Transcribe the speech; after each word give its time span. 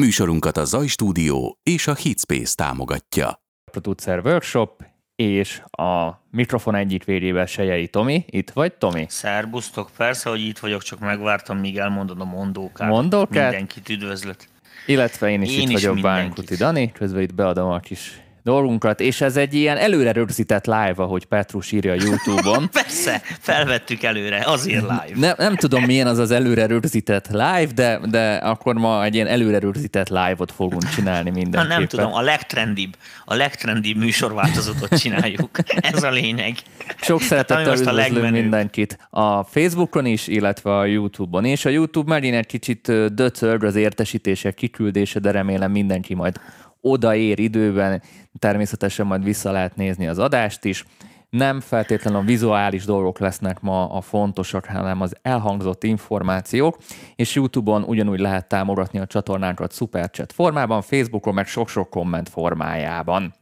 Műsorunkat 0.00 0.56
a 0.56 0.64
Zaj 0.64 0.86
Stúdió 0.86 1.58
és 1.62 1.86
a 1.86 1.94
Hitspace 1.94 2.54
támogatja. 2.54 3.42
Producer 3.70 4.26
Workshop 4.26 4.84
és 5.14 5.62
a 5.70 6.10
mikrofon 6.30 6.74
egyik 6.74 7.04
végével 7.04 7.46
Sejei 7.46 7.88
Tomi. 7.88 8.24
Itt 8.26 8.50
vagy, 8.50 8.72
Tomi? 8.72 9.06
Szerbusztok, 9.08 9.90
persze, 9.96 10.30
hogy 10.30 10.40
itt 10.40 10.58
vagyok, 10.58 10.82
csak 10.82 10.98
megvártam, 10.98 11.58
míg 11.58 11.78
elmondod 11.78 12.20
a 12.20 12.24
mondókát. 12.24 12.88
Mondókát? 12.88 13.50
Mindenkit 13.50 13.88
üdvözlet. 13.88 14.48
Illetve 14.86 15.30
én 15.30 15.42
is 15.42 15.52
Én 15.52 15.60
itt 15.60 15.68
is 15.68 15.72
vagyok, 15.72 15.94
mindenkit. 15.94 16.22
Bánkuti 16.22 16.54
Dani, 16.54 16.92
közben 16.92 17.22
itt 17.22 17.34
beadom 17.34 17.70
a 17.70 17.78
kis 17.78 18.20
dolgunkat, 18.42 19.00
és 19.00 19.20
ez 19.20 19.36
egy 19.36 19.54
ilyen 19.54 19.76
előre 19.76 20.12
rögzített 20.12 20.66
live, 20.66 20.94
ahogy 20.96 21.24
Petrus 21.24 21.72
írja 21.72 21.92
a 21.92 21.96
Youtube-on. 22.00 22.68
Persze, 22.82 23.22
felvettük 23.40 24.02
előre, 24.02 24.42
azért 24.46 24.80
live. 24.80 25.12
Nem, 25.14 25.34
nem 25.38 25.56
tudom, 25.56 25.84
milyen 25.84 26.06
az 26.06 26.18
az 26.18 26.30
előre 26.30 26.66
rögzített 26.66 27.28
live, 27.28 27.68
de, 27.74 28.00
de 28.10 28.34
akkor 28.34 28.74
ma 28.74 29.04
egy 29.04 29.14
ilyen 29.14 29.26
előre 29.26 29.58
rögzített 29.58 30.08
live-ot 30.08 30.52
fogunk 30.52 30.88
csinálni 30.88 31.30
Na, 31.30 31.36
mindenképpen. 31.36 31.78
nem 31.78 31.86
tudom, 31.86 32.12
a 32.14 32.20
legtrendibb, 32.20 32.96
a 33.24 33.34
legtrendibb 33.34 33.96
műsorváltozatot 33.96 34.98
csináljuk. 34.98 35.58
Ez 35.92 36.02
a 36.02 36.10
lényeg. 36.10 36.54
Sok 37.00 37.16
Ami 37.18 37.26
szeretettel 37.26 37.62
üdvözlünk 37.62 37.96
legmenőbb. 37.96 38.32
mindenkit 38.32 38.98
a 39.10 39.44
Facebookon 39.44 40.06
is, 40.06 40.26
illetve 40.26 40.78
a 40.78 40.84
YouTube-on. 40.84 41.44
És 41.44 41.64
a 41.64 41.68
YouTube 41.68 42.10
megint 42.12 42.34
egy 42.34 42.46
kicsit 42.46 43.12
döcög 43.14 43.64
az 43.64 43.74
értesítések 43.74 44.54
kiküldése, 44.54 45.18
de 45.18 45.30
remélem 45.30 45.70
mindenki 45.70 46.14
majd 46.14 46.40
odaér 46.80 47.38
időben. 47.38 48.02
Természetesen 48.38 49.06
majd 49.06 49.24
vissza 49.24 49.50
lehet 49.50 49.76
nézni 49.76 50.08
az 50.08 50.18
adást 50.18 50.64
is. 50.64 50.84
Nem 51.30 51.60
feltétlenül 51.60 52.20
a 52.20 52.24
vizuális 52.24 52.84
dolgok 52.84 53.18
lesznek 53.18 53.60
ma 53.60 53.90
a 53.90 54.00
fontosak, 54.00 54.64
hanem 54.64 55.00
az 55.00 55.16
elhangzott 55.22 55.84
információk, 55.84 56.76
és 57.16 57.34
YouTube-on 57.34 57.82
ugyanúgy 57.82 58.20
lehet 58.20 58.48
támogatni 58.48 58.98
a 58.98 59.06
csatornánkat 59.06 59.72
Superchat 59.72 60.32
formában, 60.32 60.82
Facebookon 60.82 61.34
meg 61.34 61.46
sok-sok 61.46 61.90
komment 61.90 62.28
formájában. 62.28 63.34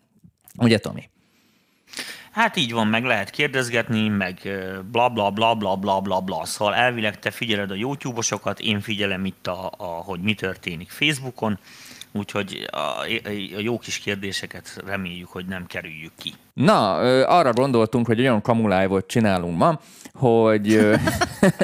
Ugye, 0.58 0.78
Tomi? 0.78 1.10
Hát 2.30 2.56
így 2.56 2.72
van, 2.72 2.86
meg 2.86 3.04
lehet 3.04 3.30
kérdezgetni, 3.30 4.08
meg 4.08 4.40
bla 4.90 5.08
bla 5.08 5.30
bla 5.30 5.54
bla 5.54 5.76
bla 5.76 6.00
bla 6.00 6.20
bla. 6.20 6.44
Szóval 6.44 6.74
elvileg 6.74 7.18
te 7.18 7.30
figyeled 7.30 7.70
a 7.70 7.74
YouTube-osokat, 7.74 8.60
én 8.60 8.80
figyelem 8.80 9.24
itt, 9.24 9.46
a, 9.46 9.72
a, 9.76 9.84
hogy 9.84 10.20
mi 10.20 10.34
történik 10.34 10.90
Facebookon, 10.90 11.58
úgyhogy 12.12 12.68
a, 12.70 12.76
a 13.56 13.58
jó 13.58 13.78
kis 13.78 13.98
kérdéseket 13.98 14.82
reméljük, 14.86 15.28
hogy 15.28 15.46
nem 15.46 15.66
kerüljük 15.66 16.12
ki. 16.18 16.32
Na, 16.54 16.94
arra 17.24 17.52
gondoltunk, 17.52 18.06
hogy 18.06 18.20
olyan 18.20 18.40
kamulájvot 18.40 19.06
csinálunk 19.06 19.58
ma, 19.58 19.80
hogy 20.12 20.78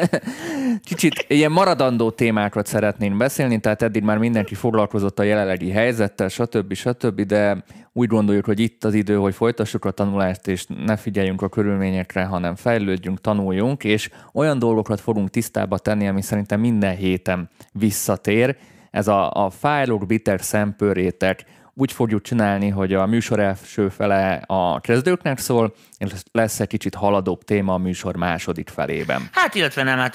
kicsit 0.88 1.24
ilyen 1.28 1.52
maradandó 1.52 2.10
témákat 2.10 2.66
szeretnénk 2.66 3.16
beszélni, 3.16 3.60
tehát 3.60 3.82
eddig 3.82 4.02
már 4.02 4.18
mindenki 4.18 4.54
foglalkozott 4.54 5.18
a 5.18 5.22
jelenlegi 5.22 5.70
helyzettel, 5.70 6.28
stb. 6.28 6.74
stb., 6.74 7.20
de 7.20 7.64
úgy 7.92 8.08
gondoljuk, 8.08 8.44
hogy 8.44 8.60
itt 8.60 8.84
az 8.84 8.94
idő, 8.94 9.16
hogy 9.16 9.34
folytassuk 9.34 9.84
a 9.84 9.90
tanulást, 9.90 10.46
és 10.46 10.66
ne 10.84 10.96
figyeljünk 10.96 11.42
a 11.42 11.48
körülményekre, 11.48 12.24
hanem 12.24 12.54
fejlődjünk, 12.54 13.20
tanuljunk, 13.20 13.84
és 13.84 14.10
olyan 14.32 14.58
dolgokat 14.58 15.00
fogunk 15.00 15.30
tisztába 15.30 15.78
tenni, 15.78 16.08
ami 16.08 16.22
szerintem 16.22 16.60
minden 16.60 16.96
héten 16.96 17.50
visszatér. 17.72 18.56
Ez 18.94 19.08
a, 19.08 19.30
a 19.32 19.50
fájlok, 19.50 20.06
bitek, 20.06 20.42
szempőrétek, 20.42 21.44
úgy 21.74 21.92
fogjuk 21.92 22.22
csinálni, 22.22 22.68
hogy 22.68 22.92
a 22.92 23.06
műsor 23.06 23.40
első 23.40 23.88
fele 23.88 24.42
a 24.46 24.80
kezdőknek 24.80 25.38
szól, 25.38 25.74
és 25.98 26.12
lesz 26.32 26.60
egy 26.60 26.66
kicsit 26.66 26.94
haladóbb 26.94 27.44
téma 27.44 27.74
a 27.74 27.78
műsor 27.78 28.16
második 28.16 28.68
felében. 28.68 29.28
Hát, 29.32 29.54
illetve 29.54 29.82
nem, 29.82 29.98
hát 29.98 30.14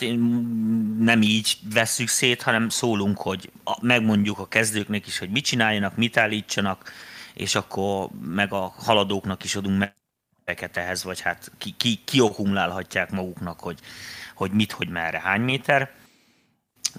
nem 0.99 1.21
így 1.21 1.58
vesszük 1.73 2.08
szét, 2.08 2.41
hanem 2.41 2.69
szólunk, 2.69 3.17
hogy 3.17 3.52
megmondjuk 3.81 4.39
a 4.39 4.47
kezdőknek 4.47 5.08
is, 5.08 5.19
hogy 5.19 5.30
mit 5.30 5.43
csináljanak, 5.43 5.95
mit 5.95 6.17
állítsanak, 6.17 6.91
és 7.33 7.55
akkor 7.55 8.09
meg 8.25 8.53
a 8.53 8.73
haladóknak 8.77 9.43
is 9.43 9.55
adunk 9.55 9.77
meg 9.77 10.69
ehhez, 10.73 11.03
vagy 11.03 11.21
hát 11.21 11.52
ki, 11.58 11.73
ki, 11.77 11.99
kiokumlálhatják 12.05 13.11
maguknak, 13.11 13.59
hogy, 13.59 13.80
hogy 14.36 14.52
mit, 14.52 14.71
hogy 14.71 14.89
merre, 14.89 15.20
hány 15.20 15.42
méter. 15.42 15.98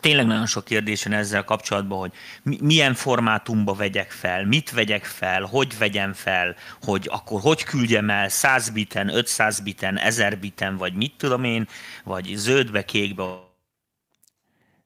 Tényleg 0.00 0.26
nagyon 0.26 0.46
sok 0.46 0.64
kérdés 0.64 1.04
van 1.04 1.12
ezzel 1.12 1.44
kapcsolatban, 1.44 1.98
hogy 1.98 2.12
mi- 2.42 2.58
milyen 2.60 2.94
formátumba 2.94 3.74
vegyek 3.74 4.10
fel, 4.10 4.46
mit 4.46 4.70
vegyek 4.70 5.04
fel, 5.04 5.42
hogy 5.42 5.78
vegyem 5.78 6.12
fel, 6.12 6.56
hogy 6.82 7.08
akkor 7.10 7.40
hogy 7.40 7.62
küldjem 7.64 8.10
el 8.10 8.28
100 8.28 8.70
biten, 8.70 9.08
500 9.08 9.60
biten, 9.60 9.98
1000 9.98 10.38
biten, 10.38 10.76
vagy 10.76 10.94
mit 10.94 11.14
tudom 11.16 11.44
én, 11.44 11.68
vagy 12.04 12.32
zöldbe, 12.34 12.84
kékbe, 12.84 13.24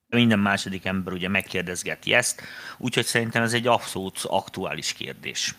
minden 0.09 0.39
második 0.39 0.85
ember 0.85 1.13
ugye 1.13 1.29
megkérdezgeti 1.29 2.13
ezt, 2.15 2.43
úgyhogy 2.79 3.05
szerintem 3.05 3.43
ez 3.43 3.53
egy 3.53 3.67
abszolút 3.67 4.19
aktuális 4.23 4.93
kérdés. 4.93 5.55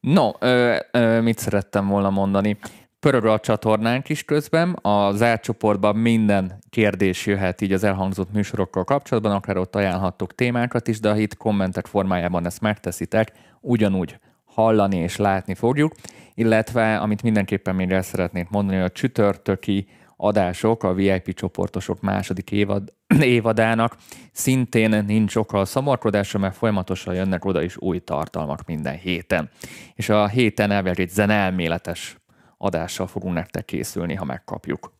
No, 0.00 0.30
ö, 0.38 0.78
ö, 0.90 1.20
mit 1.20 1.38
szerettem 1.38 1.86
volna 1.86 2.10
mondani? 2.10 2.58
Pörög 3.06 3.24
a 3.24 3.40
csatornánk 3.40 4.08
is 4.08 4.24
közben, 4.24 4.72
a 4.72 5.12
zárt 5.12 5.42
csoportban 5.42 5.96
minden 5.96 6.58
kérdés 6.70 7.26
jöhet 7.26 7.60
így 7.60 7.72
az 7.72 7.84
elhangzott 7.84 8.32
műsorokkal 8.32 8.84
kapcsolatban, 8.84 9.32
akár 9.32 9.56
ott 9.56 9.76
ajánlhattok 9.76 10.34
témákat 10.34 10.88
is, 10.88 11.00
de 11.00 11.08
a 11.08 11.14
hit 11.14 11.36
kommentek 11.36 11.86
formájában 11.86 12.46
ezt 12.46 12.60
megteszitek, 12.60 13.32
ugyanúgy 13.60 14.18
hallani 14.44 14.96
és 14.96 15.16
látni 15.16 15.54
fogjuk, 15.54 15.92
illetve 16.34 16.96
amit 16.96 17.22
mindenképpen 17.22 17.74
még 17.74 17.90
el 17.90 18.02
szeretnék 18.02 18.48
mondani, 18.48 18.80
a 18.80 18.90
csütörtöki 18.90 19.86
adások, 20.16 20.82
a 20.82 20.94
VIP 20.94 21.34
csoportosok 21.34 22.00
második 22.00 22.50
évad, 22.50 22.92
évadának 23.20 23.96
szintén 24.32 25.04
nincs 25.04 25.36
oka 25.36 25.58
a 25.58 25.64
szomorkodásra, 25.64 26.38
mert 26.38 26.56
folyamatosan 26.56 27.14
jönnek 27.14 27.44
oda 27.44 27.62
is 27.62 27.76
új 27.76 27.98
tartalmak 27.98 28.64
minden 28.66 28.96
héten. 28.96 29.50
És 29.94 30.08
a 30.08 30.28
héten 30.28 30.70
elvileg 30.70 31.00
egy 31.00 31.10
zenelméletes 31.10 32.16
adással 32.58 33.06
fogunk 33.06 33.34
nektek 33.34 33.64
készülni, 33.64 34.14
ha 34.14 34.24
megkapjuk. 34.24 34.92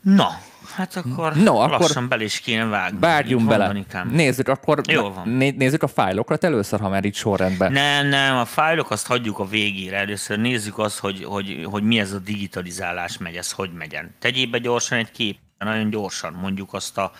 Na, 0.00 0.28
hát 0.74 0.96
akkor, 0.96 1.34
No, 1.36 1.56
akkor 1.58 1.80
lassan 1.80 2.08
bele 2.08 2.22
is 2.24 2.40
kéne 2.40 2.64
vágni. 2.64 2.98
Vágjunk 2.98 3.46
bele. 3.46 3.64
mondanikám? 3.64 4.08
Nézzük 4.08 4.48
akkor, 4.48 4.80
Jól 4.86 5.12
van. 5.12 5.28
né- 5.28 5.56
nézzük 5.56 5.82
a 5.82 5.86
fájlokat 5.86 6.44
először, 6.44 6.80
ha 6.80 6.88
már 6.88 7.04
itt 7.04 7.14
sorrendben. 7.14 7.72
Nem, 7.72 8.06
nem, 8.06 8.36
a 8.36 8.44
fájlok 8.44 8.90
azt 8.90 9.06
hagyjuk 9.06 9.38
a 9.38 9.44
végére. 9.46 9.96
Először 9.96 10.38
nézzük 10.38 10.78
azt, 10.78 10.98
hogy, 10.98 11.24
hogy, 11.24 11.66
hogy 11.70 11.82
mi 11.82 11.98
ez 11.98 12.12
a 12.12 12.18
digitalizálás 12.18 13.18
megy, 13.18 13.36
ez 13.36 13.52
hogy 13.52 13.72
megyen. 13.72 14.14
Tegyél 14.18 14.46
be 14.46 14.58
gyorsan 14.58 14.98
egy 14.98 15.10
kép, 15.10 15.38
nagyon 15.58 15.90
gyorsan, 15.90 16.32
mondjuk 16.32 16.72
azt 16.72 16.98
a, 16.98 17.12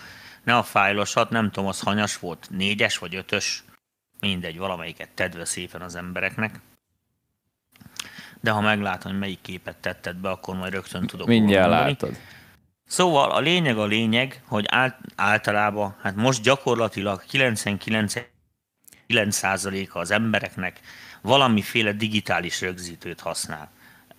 ne 0.43 0.57
a 0.57 0.63
fájlosat, 0.63 1.29
nem 1.29 1.51
tudom, 1.51 1.69
az 1.69 1.79
hanyas 1.79 2.17
volt, 2.19 2.47
négyes 2.51 2.97
vagy 2.97 3.15
ötös, 3.15 3.63
mindegy, 4.19 4.57
valamelyiket 4.57 5.09
tedd 5.13 5.37
be 5.37 5.45
szépen 5.45 5.81
az 5.81 5.95
embereknek. 5.95 6.59
De 8.45 8.51
ha 8.51 8.61
meglátom, 8.61 9.11
hogy 9.11 9.19
melyik 9.19 9.41
képet 9.41 9.77
tetted 9.77 10.15
be, 10.15 10.29
akkor 10.29 10.55
majd 10.55 10.73
rögtön 10.73 11.07
tudok 11.07 11.27
Mindjárt 11.27 11.69
mondani. 11.69 11.89
látod. 11.89 12.17
Szóval 12.87 13.31
a 13.31 13.39
lényeg 13.39 13.77
a 13.77 13.85
lényeg, 13.85 14.41
hogy 14.47 14.65
át, 14.69 14.99
általában, 15.15 15.95
hát 16.01 16.15
most 16.15 16.41
gyakorlatilag 16.41 17.23
99%-a 17.31 19.99
az 19.99 20.11
embereknek 20.11 20.79
valamiféle 21.21 21.91
digitális 21.91 22.61
rögzítőt 22.61 23.19
használ. 23.19 23.71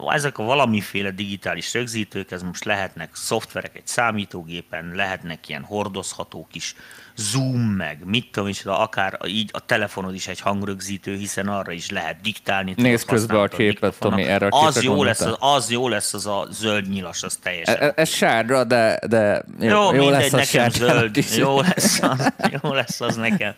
Ezek 0.07 0.39
a 0.39 0.43
valamiféle 0.43 1.11
digitális 1.11 1.75
rögzítők, 1.75 2.31
ez 2.31 2.43
most 2.43 2.65
lehetnek 2.65 3.15
szoftverek 3.15 3.77
egy 3.77 3.87
számítógépen, 3.87 4.93
lehetnek 4.95 5.49
ilyen 5.49 5.63
hordozható 5.63 6.47
kis 6.51 6.75
Zoom, 7.17 7.61
meg 7.61 7.99
mit 8.05 8.31
tudom 8.31 8.49
is, 8.49 8.65
akár 8.65 9.19
így 9.27 9.51
a 9.53 9.61
telefonod 9.61 10.15
is 10.15 10.27
egy 10.27 10.41
hangrögzítő, 10.41 11.17
hiszen 11.17 11.49
arra 11.49 11.73
is 11.73 11.91
lehet 11.91 12.21
diktálni. 12.21 12.75
Nézd 12.77 13.07
közben 13.07 13.41
a 13.41 13.49
képet. 13.49 13.99
Tomi, 13.99 14.23
erre 14.23 14.47
a 14.47 14.65
az 14.67 14.83
jó, 14.83 15.05
lesz, 15.05 15.21
az, 15.21 15.37
az 15.41 15.71
jó 15.71 15.89
lesz 15.89 16.15
az 16.15 16.27
a 16.27 16.47
zöld 16.51 16.89
nyilas, 16.89 17.23
az 17.23 17.39
teljesen. 17.43 17.77
E- 17.77 17.85
e- 17.85 17.93
Ez 17.97 18.09
sárga, 18.09 18.65
de, 18.65 18.99
de 19.09 19.45
jó, 19.61 19.69
Jó, 19.69 19.95
jó 19.95 20.03
mindegy, 20.03 20.11
lesz 20.11 20.33
a 20.33 20.37
nekem 20.37 20.71
zöld. 20.71 21.17
is. 21.17 21.37
Jó 21.37 21.61
lesz, 21.61 22.03
az, 22.03 22.33
jó 22.63 22.73
lesz 22.73 23.01
az 23.01 23.17
nekem. 23.17 23.55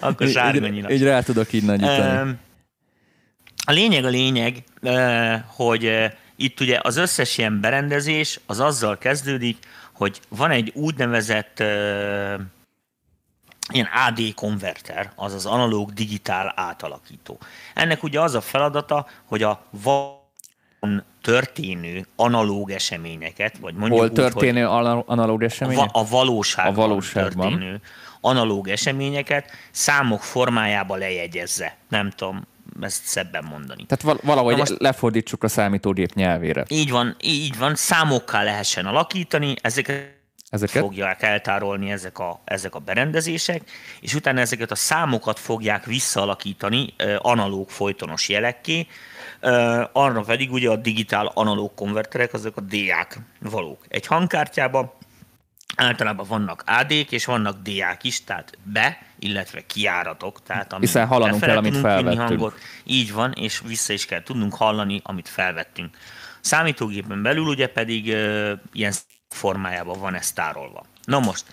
Akkor 0.00 0.28
sárga 0.28 0.68
nyilas. 0.68 0.92
így 0.92 1.02
rá 1.02 1.20
tudok 1.20 1.52
így 1.52 1.64
nagyítani. 1.64 2.38
A 3.66 3.72
lényeg 3.72 4.04
a 4.04 4.08
lényeg, 4.08 4.64
hogy 5.46 6.10
itt 6.36 6.60
ugye 6.60 6.78
az 6.82 6.96
összes 6.96 7.38
ilyen 7.38 7.60
berendezés 7.60 8.40
az 8.46 8.60
azzal 8.60 8.98
kezdődik, 8.98 9.58
hogy 9.92 10.20
van 10.28 10.50
egy 10.50 10.72
úgynevezett 10.74 11.62
ilyen 13.70 13.88
AD 14.08 14.34
konverter, 14.34 15.12
azaz 15.14 15.46
analóg 15.46 15.92
digitál 15.92 16.52
átalakító. 16.56 17.38
Ennek 17.74 18.02
ugye 18.02 18.20
az 18.20 18.34
a 18.34 18.40
feladata, 18.40 19.06
hogy 19.24 19.42
a 19.42 19.62
van 19.70 21.04
történő 21.22 22.06
analóg 22.16 22.70
eseményeket, 22.70 23.58
vagy 23.58 23.74
mondjuk 23.74 24.00
Hol 24.00 24.08
úgy, 24.10 24.18
hogy- 24.18 24.32
történő 24.32 24.66
ana- 24.66 25.04
analóg 25.08 25.42
a, 25.42 25.44
események? 25.44 25.88
a 25.92 26.06
valóságban, 26.06 26.74
A 26.74 26.76
valóságban. 26.88 27.48
történő 27.50 27.80
analóg 28.20 28.68
eseményeket 28.68 29.50
számok 29.70 30.22
formájába 30.22 30.96
lejegyezze. 30.96 31.76
Nem 31.88 32.10
tudom 32.10 32.46
ezt 32.80 33.04
szebben 33.04 33.44
mondani. 33.44 33.84
Tehát 33.86 34.02
val- 34.04 34.22
valahogy 34.22 34.56
most- 34.56 34.78
lefordítsuk 34.78 35.42
a 35.44 35.48
számítógép 35.48 36.14
nyelvére. 36.14 36.64
Így 36.68 36.90
van, 36.90 37.16
így 37.22 37.58
van, 37.58 37.74
számokká 37.74 38.42
lehessen 38.42 38.86
alakítani, 38.86 39.54
ezeket 39.62 40.18
ezeket? 40.50 40.82
fogják 40.82 41.22
eltárolni 41.22 41.90
ezek 41.90 42.18
a, 42.18 42.40
ezek 42.44 42.74
a 42.74 42.78
berendezések, 42.78 43.62
és 44.00 44.14
utána 44.14 44.40
ezeket 44.40 44.70
a 44.70 44.74
számokat 44.74 45.38
fogják 45.38 45.84
visszaalakítani 45.84 46.94
analóg 47.18 47.68
folytonos 47.68 48.28
jelekké, 48.28 48.86
arra 49.92 50.20
pedig 50.20 50.52
ugye 50.52 50.70
a 50.70 50.76
digitál 50.76 51.30
analóg 51.34 51.74
konverterek, 51.74 52.32
azok 52.32 52.56
a 52.56 52.60
DA-k 52.60 53.18
valók. 53.38 53.84
Egy 53.88 54.06
hangkártyában 54.06 54.92
általában 55.76 56.26
vannak 56.28 56.62
AD-k 56.66 57.12
és 57.12 57.24
vannak 57.24 57.62
DA-k 57.62 58.04
is, 58.04 58.24
tehát 58.24 58.58
be, 58.62 58.98
illetve 59.18 59.66
kiáratok. 59.66 60.42
Tehát 60.42 60.72
ami 60.72 60.84
Hiszen 60.84 61.06
hallanunk 61.06 61.40
kell, 61.40 61.56
amit 61.56 61.76
felvettünk. 61.76 62.20
Hangot, 62.20 62.58
így 62.84 63.12
van, 63.12 63.32
és 63.32 63.62
vissza 63.66 63.92
is 63.92 64.06
kell 64.06 64.22
tudnunk 64.22 64.54
hallani, 64.54 65.00
amit 65.04 65.28
felvettünk. 65.28 65.96
Számítógépen 66.40 67.22
belül 67.22 67.46
ugye 67.46 67.66
pedig 67.66 68.06
uh, 68.06 68.50
ilyen 68.72 68.92
formájában 69.34 70.00
van 70.00 70.14
ez 70.14 70.32
tárolva. 70.32 70.84
Na 71.04 71.18
most, 71.18 71.44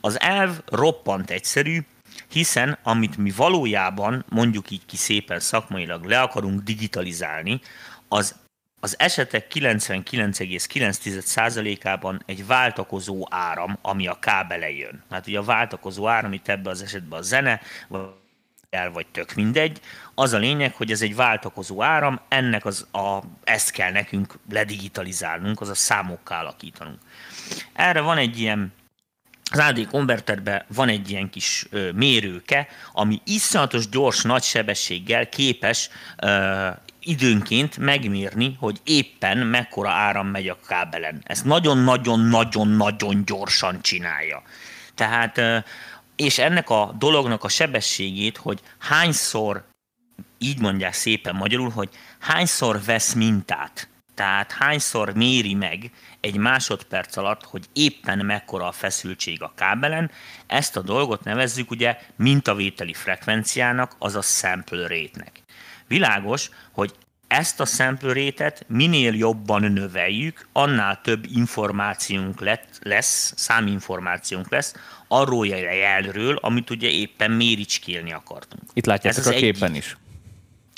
az 0.00 0.20
elv 0.20 0.60
roppant 0.66 1.30
egyszerű, 1.30 1.86
hiszen 2.28 2.78
amit 2.82 3.16
mi 3.16 3.30
valójában, 3.30 4.24
mondjuk 4.28 4.70
így 4.70 4.86
ki 4.86 4.96
szépen 4.96 5.40
szakmailag 5.40 6.04
le 6.04 6.20
akarunk 6.20 6.60
digitalizálni, 6.60 7.60
az 8.08 8.34
az 8.80 8.98
esetek 8.98 9.52
99,9%-ában 9.54 12.22
egy 12.26 12.46
váltakozó 12.46 13.26
áram, 13.30 13.78
ami 13.82 14.06
a 14.06 14.18
kábele 14.18 14.70
jön. 14.70 15.02
Hát 15.10 15.26
ugye 15.26 15.38
a 15.38 15.42
váltakozó 15.42 16.08
áram, 16.08 16.32
itt 16.32 16.48
ebben 16.48 16.72
az 16.72 16.82
esetben 16.82 17.18
a 17.18 17.22
zene, 17.22 17.60
el 18.70 18.90
vagy 18.90 19.06
tök 19.06 19.34
mindegy. 19.34 19.80
Az 20.14 20.32
a 20.32 20.38
lényeg, 20.38 20.74
hogy 20.74 20.90
ez 20.90 21.02
egy 21.02 21.16
váltakozó 21.16 21.82
áram, 21.82 22.20
ennek 22.28 22.64
az 22.64 22.86
a, 22.92 23.18
ezt 23.44 23.70
kell 23.70 23.92
nekünk 23.92 24.38
ledigitalizálnunk, 24.50 25.60
az 25.60 25.68
a 25.68 25.74
számokká 25.74 26.40
alakítanunk. 26.40 26.98
Erre 27.72 28.00
van 28.00 28.18
egy 28.18 28.40
ilyen 28.40 28.72
az 29.50 29.58
AD 29.58 29.86
konverterben 29.86 30.64
van 30.74 30.88
egy 30.88 31.10
ilyen 31.10 31.30
kis 31.30 31.66
ö, 31.70 31.90
mérőke, 31.92 32.68
ami 32.92 33.20
iszonyatos 33.24 33.88
gyors, 33.88 34.22
nagy 34.22 34.42
sebességgel 34.42 35.28
képes 35.28 35.88
ö, 36.16 36.68
időnként 37.00 37.76
megmérni, 37.76 38.56
hogy 38.60 38.80
éppen 38.84 39.38
mekkora 39.38 39.90
áram 39.90 40.26
megy 40.26 40.48
a 40.48 40.58
kábelen. 40.66 41.20
Ezt 41.24 41.44
nagyon-nagyon-nagyon-nagyon 41.44 43.24
gyorsan 43.24 43.82
csinálja. 43.82 44.42
Tehát, 44.94 45.38
ö, 45.38 45.58
és 46.16 46.38
ennek 46.38 46.70
a 46.70 46.94
dolognak 46.98 47.44
a 47.44 47.48
sebességét, 47.48 48.36
hogy 48.36 48.60
hányszor, 48.78 49.64
így 50.38 50.60
mondják 50.60 50.92
szépen 50.92 51.34
magyarul, 51.34 51.70
hogy 51.70 51.88
hányszor 52.18 52.84
vesz 52.84 53.12
mintát, 53.12 53.88
tehát 54.14 54.52
hányszor 54.52 55.14
méri 55.14 55.54
meg 55.54 55.90
egy 56.26 56.36
másodperc 56.36 57.16
alatt, 57.16 57.44
hogy 57.44 57.64
éppen 57.72 58.26
mekkora 58.26 58.66
a 58.66 58.72
feszültség 58.72 59.42
a 59.42 59.52
kábelen, 59.56 60.10
ezt 60.46 60.76
a 60.76 60.82
dolgot 60.82 61.24
nevezzük 61.24 61.70
ugye 61.70 61.98
mintavételi 62.16 62.92
frekvenciának, 62.92 63.96
azaz 63.98 64.38
sample 64.38 64.80
rate-nek. 64.80 65.42
Világos, 65.86 66.50
hogy 66.72 66.94
ezt 67.28 67.60
a 67.60 67.64
sample 67.64 68.12
rate 68.12 68.54
minél 68.66 69.14
jobban 69.14 69.72
növeljük, 69.72 70.48
annál 70.52 71.00
több 71.02 71.26
információnk 71.34 72.40
lesz, 72.82 73.32
száminformációnk 73.36 74.50
lesz 74.50 74.74
arról 75.08 75.50
a 75.50 75.56
jelről, 75.56 76.36
amit 76.36 76.70
ugye 76.70 76.88
éppen 76.88 77.30
méricskélni 77.30 78.12
akartunk. 78.12 78.62
Itt 78.72 78.86
látjátok 78.86 79.18
Ez 79.18 79.26
a 79.26 79.30
képen 79.30 79.70
egy... 79.70 79.76
is. 79.76 79.96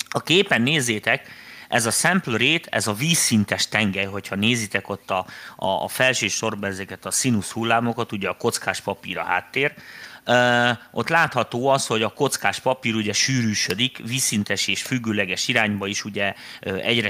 A 0.09 0.21
képen 0.21 0.61
nézzétek, 0.61 1.27
ez 1.69 1.85
a 1.85 1.91
sample 1.91 2.37
rate, 2.37 2.69
ez 2.69 2.87
a 2.87 2.93
vízszintes 2.93 3.67
tengely, 3.67 4.05
hogyha 4.05 4.35
nézitek 4.35 4.89
ott 4.89 5.09
a, 5.09 5.25
a, 5.55 5.67
a 5.67 5.87
felső 5.87 6.27
sorban 6.27 6.69
ezeket 6.69 7.05
a 7.05 7.11
színusz 7.11 7.51
hullámokat, 7.51 8.11
ugye 8.11 8.29
a 8.29 8.37
kockás 8.37 8.81
papír 8.81 9.17
a 9.17 9.23
háttér, 9.23 9.73
Uh, 10.25 10.77
ott 10.91 11.09
látható 11.09 11.67
az, 11.67 11.87
hogy 11.87 12.03
a 12.03 12.09
kockás 12.09 12.59
papír 12.59 12.95
ugye 12.95 13.13
sűrűsödik, 13.13 13.97
vízszintes 13.97 14.67
és 14.67 14.81
függőleges 14.81 15.47
irányba 15.47 15.87
is 15.87 16.05
ugye 16.05 16.33
uh, 16.65 16.85
egyre 16.85 17.09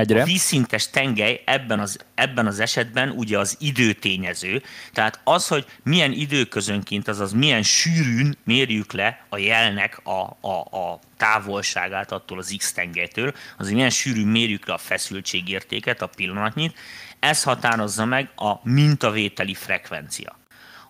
Egyre. 0.00 0.20
A 0.20 0.24
vízszintes 0.24 0.90
tengely 0.90 1.42
ebben 1.44 1.80
az, 1.80 1.98
ebben 2.14 2.46
az 2.46 2.60
esetben 2.60 3.10
ugye 3.10 3.38
az 3.38 3.56
időtényező, 3.60 4.62
tehát 4.92 5.20
az, 5.24 5.48
hogy 5.48 5.66
milyen 5.82 6.12
időközönként, 6.12 7.08
azaz 7.08 7.32
milyen 7.32 7.62
sűrűn 7.62 8.36
mérjük 8.44 8.92
le 8.92 9.26
a 9.28 9.38
jelnek 9.38 10.00
a, 10.06 10.36
a, 10.40 10.78
a 10.78 11.00
távolságát 11.16 12.12
attól 12.12 12.38
az 12.38 12.54
X 12.58 12.72
tengelytől, 12.72 13.34
az, 13.58 13.70
milyen 13.70 13.90
sűrűn 13.90 14.26
mérjük 14.26 14.66
le 14.66 14.74
a 14.74 14.78
feszültségértéket, 14.78 16.02
a 16.02 16.06
pillanatnyit, 16.06 16.78
ez 17.18 17.42
határozza 17.42 18.04
meg 18.04 18.30
a 18.36 18.54
mintavételi 18.62 19.54
frekvencia. 19.54 20.38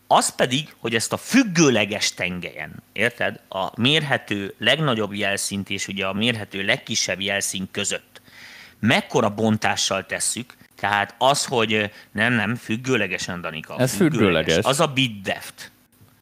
Az 0.06 0.34
pedig, 0.34 0.74
hogy 0.78 0.94
ezt 0.94 1.12
a 1.12 1.16
függőleges 1.16 2.14
tengelyen, 2.14 2.82
érted, 2.92 3.40
a 3.48 3.80
mérhető 3.80 4.54
legnagyobb 4.58 5.14
jelszint 5.14 5.70
és 5.70 5.88
ugye 5.88 6.06
a 6.06 6.12
mérhető 6.12 6.64
legkisebb 6.64 7.20
jelszint 7.20 7.68
között 7.70 8.19
mekkora 8.80 9.28
bontással 9.28 10.06
tesszük, 10.06 10.54
tehát 10.76 11.14
az, 11.18 11.44
hogy 11.44 11.90
nem, 12.12 12.32
nem, 12.32 12.54
függőlegesen, 12.54 13.40
Danika. 13.40 13.78
Ez 13.78 13.94
függőleges. 13.94 14.18
függőleges. 14.18 14.64
Az 14.64 14.80
a 14.80 14.86
bit 14.86 15.22
deft. 15.22 15.70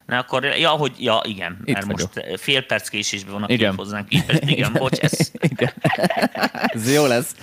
Na 0.09 0.19
akkor, 0.19 0.45
ja, 0.45 0.71
hogy, 0.71 0.93
ja, 0.99 1.21
igen, 1.25 1.59
Itt 1.65 1.75
mert 1.75 1.87
vagyok. 1.87 2.15
most 2.15 2.41
fél 2.41 2.63
perc 2.63 2.89
késésben 2.89 3.33
van 3.33 3.43
a 3.43 3.47
igen. 3.49 3.75
hozzánk 3.75 4.09
képest. 4.09 4.43
Igen, 4.43 4.73
bocs, 4.79 4.99
ez... 4.99 5.31
igen. 5.33 5.73
ez 6.51 6.93
jó 6.93 7.07
lesz. 7.07 7.35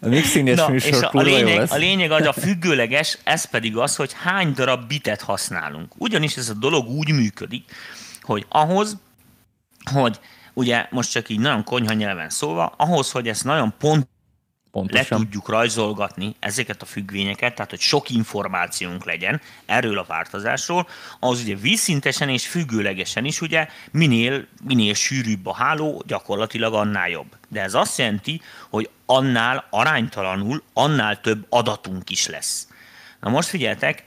A 0.00 0.08
mixing 0.08 0.48
és 0.48 0.60
műsor 0.68 0.94
és 0.94 1.00
a, 1.00 1.10
a, 1.12 1.20
lényeg, 1.22 1.48
jó 1.48 1.58
lesz. 1.58 1.70
a 1.70 1.76
lényeg 1.76 2.10
az 2.10 2.26
a 2.26 2.32
függőleges, 2.32 3.18
ez 3.24 3.44
pedig 3.44 3.76
az, 3.76 3.96
hogy 3.96 4.12
hány 4.22 4.52
darab 4.52 4.88
bitet 4.88 5.20
használunk. 5.20 5.92
Ugyanis 5.96 6.36
ez 6.36 6.48
a 6.48 6.54
dolog 6.54 6.88
úgy 6.88 7.12
működik, 7.12 7.64
hogy 8.22 8.46
ahhoz, 8.48 8.96
hogy 9.92 10.20
ugye 10.54 10.86
most 10.90 11.10
csak 11.10 11.28
így 11.28 11.40
nagyon 11.40 11.64
konyha 11.64 11.92
nyelven 11.92 12.30
szólva, 12.30 12.74
ahhoz, 12.76 13.10
hogy 13.10 13.28
ezt 13.28 13.44
nagyon 13.44 13.74
pont 13.78 14.08
Pontosan. 14.70 15.06
le 15.18 15.24
tudjuk 15.24 15.48
rajzolgatni 15.48 16.34
ezeket 16.38 16.82
a 16.82 16.84
függvényeket, 16.84 17.54
tehát 17.54 17.70
hogy 17.70 17.80
sok 17.80 18.10
információnk 18.10 19.04
legyen 19.04 19.40
erről 19.66 19.98
a 19.98 20.04
változásról, 20.08 20.88
az 21.20 21.40
ugye 21.40 21.56
vízszintesen 21.56 22.28
és 22.28 22.46
függőlegesen 22.46 23.24
is 23.24 23.40
ugye 23.40 23.68
minél, 23.90 24.46
minél 24.64 24.94
sűrűbb 24.94 25.46
a 25.46 25.54
háló, 25.54 26.02
gyakorlatilag 26.06 26.74
annál 26.74 27.08
jobb. 27.08 27.36
De 27.48 27.62
ez 27.62 27.74
azt 27.74 27.98
jelenti, 27.98 28.40
hogy 28.68 28.90
annál 29.06 29.66
aránytalanul, 29.70 30.62
annál 30.72 31.20
több 31.20 31.46
adatunk 31.48 32.10
is 32.10 32.26
lesz. 32.26 32.68
Na 33.20 33.30
most 33.30 33.48
figyeltek, 33.48 34.04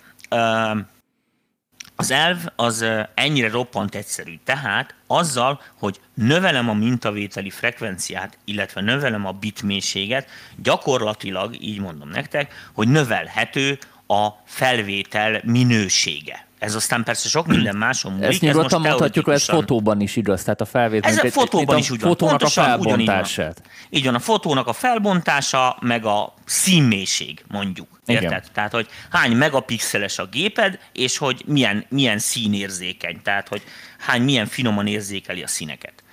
az 2.02 2.12
elv 2.12 2.38
az 2.56 2.86
ennyire 3.14 3.50
roppant 3.50 3.96
egyszerű. 3.96 4.40
Tehát 4.44 4.96
azzal, 5.08 5.62
hogy 5.80 6.00
növelem 6.14 6.70
a 6.70 6.74
mintavételi 6.74 7.50
frekvenciát, 7.50 8.38
illetve 8.46 8.82
növelem 8.82 9.26
a 9.26 9.32
bitmélységet, 9.32 10.28
gyakorlatilag, 10.56 11.62
így 11.62 11.80
mondom 11.80 12.10
nektek, 12.10 12.54
hogy 12.74 12.88
növelhető 12.88 13.78
a 14.08 14.28
felvétel 14.46 15.42
minősége. 15.44 16.46
Ez 16.62 16.76
aztán 16.76 17.04
persze 17.04 17.30
sok 17.30 17.48
minden 17.48 17.76
máson 17.76 18.12
múlik. 18.12 18.28
Ezt 18.28 18.42
nyugodtan 18.42 18.82
mondhatjuk, 18.82 19.26
hogy 19.26 19.34
ez 19.34 19.44
fotóban 19.44 20.02
is 20.02 20.16
igaz, 20.16 20.44
tehát 20.44 20.62
a 20.62 20.66
felvétel. 20.66 21.12
Ez 21.12 21.18
a 21.18 21.32
fotóban 21.32 21.78
is 21.78 21.90
úgy 21.90 22.00
van. 22.00 22.10
Fotónak 22.10 22.42
a 22.42 22.48
felbontását. 22.48 23.62
Így 23.90 24.06
van, 24.06 24.16
a 24.16 24.20
fotónak 24.20 24.68
a 24.68 24.74
felbontása, 24.74 25.78
meg 25.80 26.06
a 26.06 26.34
színmélység, 26.46 27.44
mondjuk. 27.48 27.88
Érted? 28.06 28.30
Igen. 28.30 28.44
Tehát, 28.54 28.72
hogy 28.72 28.88
hány 29.10 29.32
megapixeles 29.32 30.20
a 30.20 30.26
géped, 30.26 30.80
és 30.92 31.18
hogy 31.18 31.44
milyen, 31.46 31.86
milyen 31.90 32.20
színérzékeny, 32.20 33.22
tehát, 33.22 33.48
hogy 33.48 33.64
hány 33.98 34.22
milyen 34.22 34.46
finoman 34.46 34.88
érzékeli 34.88 35.44
a 35.44 35.48
színeket. 35.48 36.04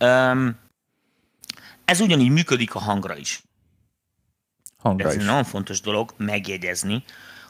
Um, 0.00 0.58
ez 1.84 2.00
ugyanígy 2.00 2.30
működik 2.30 2.74
a 2.74 2.78
hangra 2.78 3.16
is. 3.16 3.42
Hangra 4.78 5.08
ez 5.08 5.14
is. 5.14 5.20
egy 5.20 5.26
nagyon 5.26 5.44
fontos 5.44 5.80
dolog 5.80 6.14
megjegyezni, 6.16 7.04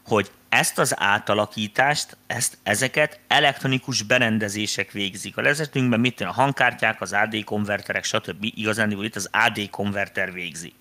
hogy 0.04 0.30
ezt 0.54 0.78
az 0.78 0.94
átalakítást, 0.98 2.16
ezt, 2.26 2.58
ezeket 2.62 3.20
elektronikus 3.28 4.02
berendezések 4.02 4.92
végzik. 4.92 5.36
A 5.36 5.40
lezetünkben 5.40 6.00
mit 6.00 6.20
a 6.20 6.32
hangkártyák, 6.32 7.00
az 7.00 7.12
AD 7.12 7.44
konverterek, 7.44 8.04
stb. 8.04 8.44
Igazán 8.54 8.90
itt 8.90 9.16
az 9.16 9.28
AD 9.32 9.70
konverter 9.70 10.32
végzi. 10.32 10.72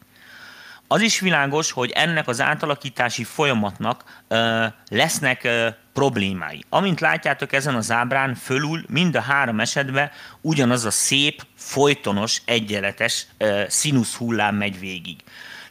Az 0.88 1.02
is 1.02 1.20
világos, 1.20 1.72
hogy 1.72 1.92
ennek 1.92 2.28
az 2.28 2.42
átalakítási 2.42 3.24
folyamatnak 3.24 4.24
ö, 4.28 4.66
lesznek 4.90 5.44
ö, 5.44 5.68
problémái. 5.94 6.64
Amint 6.70 7.00
látjátok 7.00 7.54
ezen 7.54 7.76
az 7.76 7.92
ábrán, 7.92 8.36
fölül 8.36 8.84
mind 8.88 9.16
a 9.16 9.22
három 9.22 9.60
esetben 9.60 10.12
ugyanaz 10.42 10.86
a 10.86 10.92
szép, 10.92 11.46
folytonos, 11.56 12.42
egyenletes 12.46 13.28
ö, 13.38 13.64
színusz 13.68 14.16
hullám 14.16 14.56
megy 14.56 14.80
végig. 14.80 15.24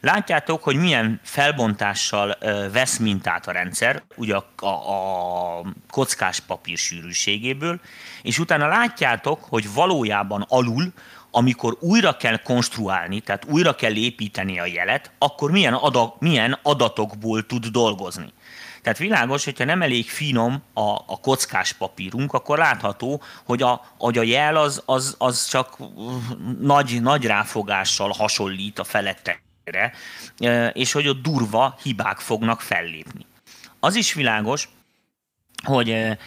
Látjátok, 0.03 0.63
hogy 0.63 0.77
milyen 0.77 1.21
felbontással 1.23 2.37
vesz 2.73 2.97
mintát 2.97 3.47
a 3.47 3.53
rendszer, 3.53 4.03
ugye 4.17 4.35
a, 4.35 4.47
a, 4.67 5.59
a 5.59 5.65
kockás 5.91 6.41
papír 6.41 6.79
sűrűségéből, 6.79 7.81
és 8.23 8.39
utána 8.39 8.67
látjátok, 8.67 9.45
hogy 9.45 9.73
valójában 9.75 10.45
alul, 10.49 10.93
amikor 11.31 11.77
újra 11.81 12.17
kell 12.17 12.37
konstruálni, 12.37 13.21
tehát 13.21 13.45
újra 13.45 13.75
kell 13.75 13.95
építeni 13.95 14.59
a 14.59 14.67
jelet, 14.67 15.11
akkor 15.19 15.51
milyen, 15.51 15.75
adag, 15.75 16.15
milyen 16.19 16.59
adatokból 16.63 17.47
tud 17.47 17.67
dolgozni. 17.67 18.33
Tehát 18.83 18.99
világos, 18.99 19.45
hogyha 19.45 19.65
nem 19.65 19.83
elég 19.83 20.11
finom 20.11 20.63
a, 20.75 20.91
a 20.91 21.21
kockás 21.21 21.73
papírunk, 21.73 22.33
akkor 22.33 22.59
látható, 22.59 23.23
hogy 23.45 23.63
a, 23.63 23.85
hogy 23.99 24.19
a 24.19 24.23
jel 24.23 24.57
az, 24.57 24.83
az, 24.87 25.15
az 25.19 25.47
csak 25.47 25.77
nagy, 26.61 27.03
nagy 27.03 27.25
ráfogással 27.25 28.11
hasonlít 28.11 28.79
a 28.79 28.85
felettekre, 29.65 29.93
és 30.73 30.93
hogy 30.93 31.09
ott 31.09 31.23
durva 31.23 31.79
hibák 31.83 32.19
fognak 32.19 32.61
fellépni. 32.61 33.27
Az 33.81 33.95
is 33.95 34.13
világos, 34.13 34.69
hogy 35.65 36.19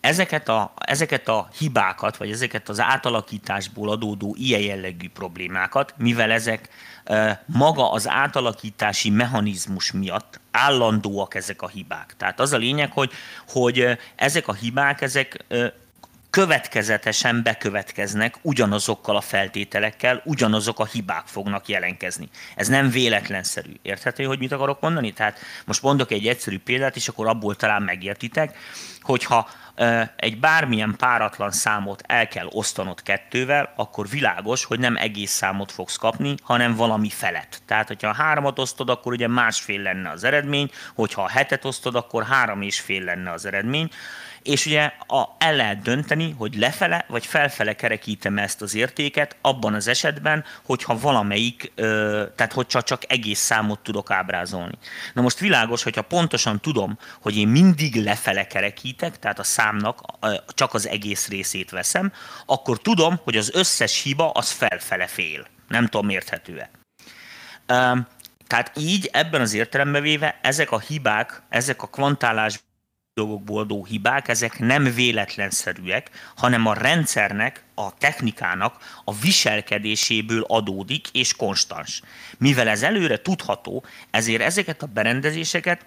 ezeket 0.00 0.48
a, 0.48 0.72
ezeket 0.78 1.28
a 1.28 1.48
hibákat, 1.58 2.16
vagy 2.16 2.30
ezeket 2.30 2.68
az 2.68 2.80
átalakításból 2.80 3.90
adódó 3.90 4.34
ilyen 4.38 4.60
jellegű 4.60 5.08
problémákat, 5.08 5.94
mivel 5.96 6.30
ezek 6.30 6.68
maga 7.46 7.90
az 7.90 8.08
átalakítási 8.08 9.10
mechanizmus 9.10 9.92
miatt 9.92 10.40
állandóak 10.50 11.34
ezek 11.34 11.62
a 11.62 11.68
hibák. 11.68 12.14
Tehát 12.16 12.40
az 12.40 12.52
a 12.52 12.56
lényeg, 12.56 12.92
hogy, 12.92 13.12
hogy 13.48 13.98
ezek 14.16 14.48
a 14.48 14.52
hibák, 14.52 15.00
ezek 15.00 15.44
következetesen 16.32 17.42
bekövetkeznek 17.42 18.34
ugyanazokkal 18.42 19.16
a 19.16 19.20
feltételekkel, 19.20 20.22
ugyanazok 20.24 20.80
a 20.80 20.84
hibák 20.84 21.26
fognak 21.26 21.68
jelenkezni. 21.68 22.28
Ez 22.56 22.68
nem 22.68 22.90
véletlenszerű. 22.90 23.72
Érthető, 23.82 24.24
hogy 24.24 24.38
mit 24.38 24.52
akarok 24.52 24.80
mondani? 24.80 25.12
Tehát 25.12 25.38
most 25.64 25.82
mondok 25.82 26.10
egy 26.10 26.26
egyszerű 26.26 26.58
példát, 26.58 26.96
és 26.96 27.08
akkor 27.08 27.26
abból 27.26 27.56
talán 27.56 27.82
megértitek, 27.82 28.58
hogyha 29.00 29.48
egy 30.16 30.40
bármilyen 30.40 30.94
páratlan 30.96 31.50
számot 31.50 32.02
el 32.06 32.28
kell 32.28 32.46
osztanod 32.50 33.02
kettővel, 33.02 33.72
akkor 33.76 34.08
világos, 34.08 34.64
hogy 34.64 34.78
nem 34.78 34.96
egész 34.96 35.30
számot 35.30 35.72
fogsz 35.72 35.96
kapni, 35.96 36.34
hanem 36.42 36.74
valami 36.74 37.08
felett. 37.08 37.62
Tehát, 37.66 37.88
hogyha 37.88 38.08
a 38.08 38.14
háromat 38.14 38.58
osztod, 38.58 38.90
akkor 38.90 39.12
ugye 39.12 39.28
másfél 39.28 39.80
lenne 39.80 40.10
az 40.10 40.24
eredmény, 40.24 40.70
hogyha 40.94 41.22
a 41.22 41.28
hetet 41.28 41.64
osztod, 41.64 41.94
akkor 41.94 42.24
három 42.24 42.62
és 42.62 42.80
fél 42.80 43.04
lenne 43.04 43.30
az 43.30 43.46
eredmény 43.46 43.90
és 44.42 44.66
ugye 44.66 44.92
a, 45.06 45.24
el 45.38 45.56
lehet 45.56 45.82
dönteni, 45.82 46.34
hogy 46.38 46.54
lefele 46.54 47.04
vagy 47.08 47.26
felfele 47.26 47.74
kerekítem 47.74 48.38
ezt 48.38 48.62
az 48.62 48.74
értéket 48.74 49.36
abban 49.40 49.74
az 49.74 49.88
esetben, 49.88 50.44
hogyha 50.64 50.98
valamelyik, 50.98 51.72
ö, 51.74 52.24
tehát 52.36 52.52
hogyha 52.52 52.82
csak 52.82 53.02
egész 53.12 53.40
számot 53.40 53.80
tudok 53.80 54.10
ábrázolni. 54.10 54.78
Na 55.14 55.22
most 55.22 55.38
világos, 55.38 55.82
hogyha 55.82 56.02
pontosan 56.02 56.60
tudom, 56.60 56.98
hogy 57.20 57.36
én 57.36 57.48
mindig 57.48 58.04
lefele 58.04 58.46
kerekítek, 58.46 59.18
tehát 59.18 59.38
a 59.38 59.42
számnak 59.42 60.00
csak 60.46 60.74
az 60.74 60.88
egész 60.88 61.28
részét 61.28 61.70
veszem, 61.70 62.12
akkor 62.46 62.78
tudom, 62.80 63.20
hogy 63.24 63.36
az 63.36 63.50
összes 63.54 64.02
hiba 64.02 64.30
az 64.30 64.50
felfele 64.50 65.06
fél. 65.06 65.46
Nem 65.68 65.86
tudom, 65.86 66.08
érthető-e. 66.08 66.70
Tehát 68.46 68.72
így 68.76 69.08
ebben 69.12 69.40
az 69.40 69.54
értelemben 69.54 70.02
véve 70.02 70.38
ezek 70.42 70.70
a 70.70 70.78
hibák, 70.78 71.42
ezek 71.48 71.82
a 71.82 71.86
kvantálás 71.86 72.60
dolgokból 73.14 73.60
adó 73.60 73.84
hibák, 73.84 74.28
ezek 74.28 74.58
nem 74.58 74.84
véletlenszerűek, 74.94 76.10
hanem 76.36 76.66
a 76.66 76.74
rendszernek, 76.74 77.64
a 77.74 77.94
technikának 77.94 79.00
a 79.04 79.14
viselkedéséből 79.14 80.44
adódik 80.48 81.08
és 81.12 81.36
konstans. 81.36 82.02
Mivel 82.38 82.68
ez 82.68 82.82
előre 82.82 83.16
tudható, 83.16 83.84
ezért 84.10 84.42
ezeket 84.42 84.82
a 84.82 84.86
berendezéseket 84.86 85.86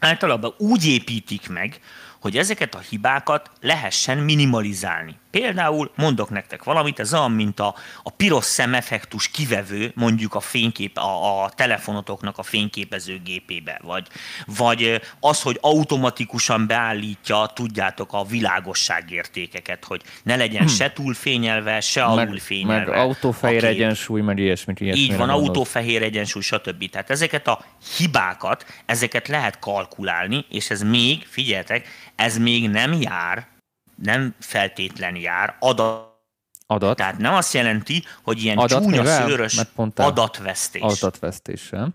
általában 0.00 0.54
úgy 0.58 0.86
építik 0.86 1.48
meg, 1.48 1.80
hogy 2.20 2.36
ezeket 2.36 2.74
a 2.74 2.78
hibákat 2.78 3.50
lehessen 3.60 4.18
minimalizálni. 4.18 5.16
Például 5.30 5.90
mondok 5.96 6.30
nektek 6.30 6.64
valamit, 6.64 6.98
ez 7.00 7.14
olyan, 7.14 7.30
mint 7.30 7.60
a, 7.60 7.74
a 8.02 8.10
piros 8.10 8.44
szemeffektus 8.44 9.28
kivevő, 9.28 9.92
mondjuk 9.94 10.34
a 10.34 10.40
fénykép, 10.40 10.96
a, 10.96 11.42
a 11.42 11.50
telefonotoknak 11.50 12.38
a 12.38 12.42
fényképezőgépébe, 12.42 13.80
vagy, 13.82 14.06
vagy 14.46 15.00
az, 15.20 15.42
hogy 15.42 15.58
automatikusan 15.60 16.66
beállítja, 16.66 17.50
tudjátok, 17.54 18.12
a 18.12 18.24
világosságértékeket, 18.24 19.84
hogy 19.84 20.02
ne 20.22 20.36
legyen 20.36 20.64
hmm. 20.64 20.74
se 20.74 20.92
túlfényelve, 20.92 21.80
se 21.80 22.04
alulfényelve. 22.04 22.90
Meg 22.90 23.00
autófehér 23.00 23.64
egyensúly, 23.64 24.20
meg 24.20 24.38
ilyesmit. 24.38 24.80
Így 24.80 25.16
van, 25.16 25.28
autófehér 25.28 26.02
egyensúly, 26.02 26.42
stb. 26.42 26.90
Tehát 26.90 27.10
ezeket 27.10 27.48
a 27.48 27.64
hibákat, 27.96 28.66
ezeket 28.86 29.28
lehet 29.28 29.58
kalkulálni, 29.58 30.44
és 30.48 30.70
ez 30.70 30.82
még, 30.82 31.26
figyeljetek, 31.30 31.88
ez 32.18 32.38
még 32.38 32.70
nem 32.70 32.92
jár 32.92 33.46
nem 34.02 34.34
feltétlen 34.38 35.16
jár 35.16 35.56
adat 35.58 36.06
Adat. 36.70 36.96
Tehát 36.96 37.18
nem 37.18 37.34
azt 37.34 37.52
jelenti, 37.54 38.04
hogy 38.22 38.42
ilyen 38.42 38.58
adat 38.58 38.82
csúnya 38.82 39.02
mivel? 39.02 39.26
szőrös 39.26 39.60
adatvesztés. 39.94 40.82
Adatvesztéssel. 40.82 41.94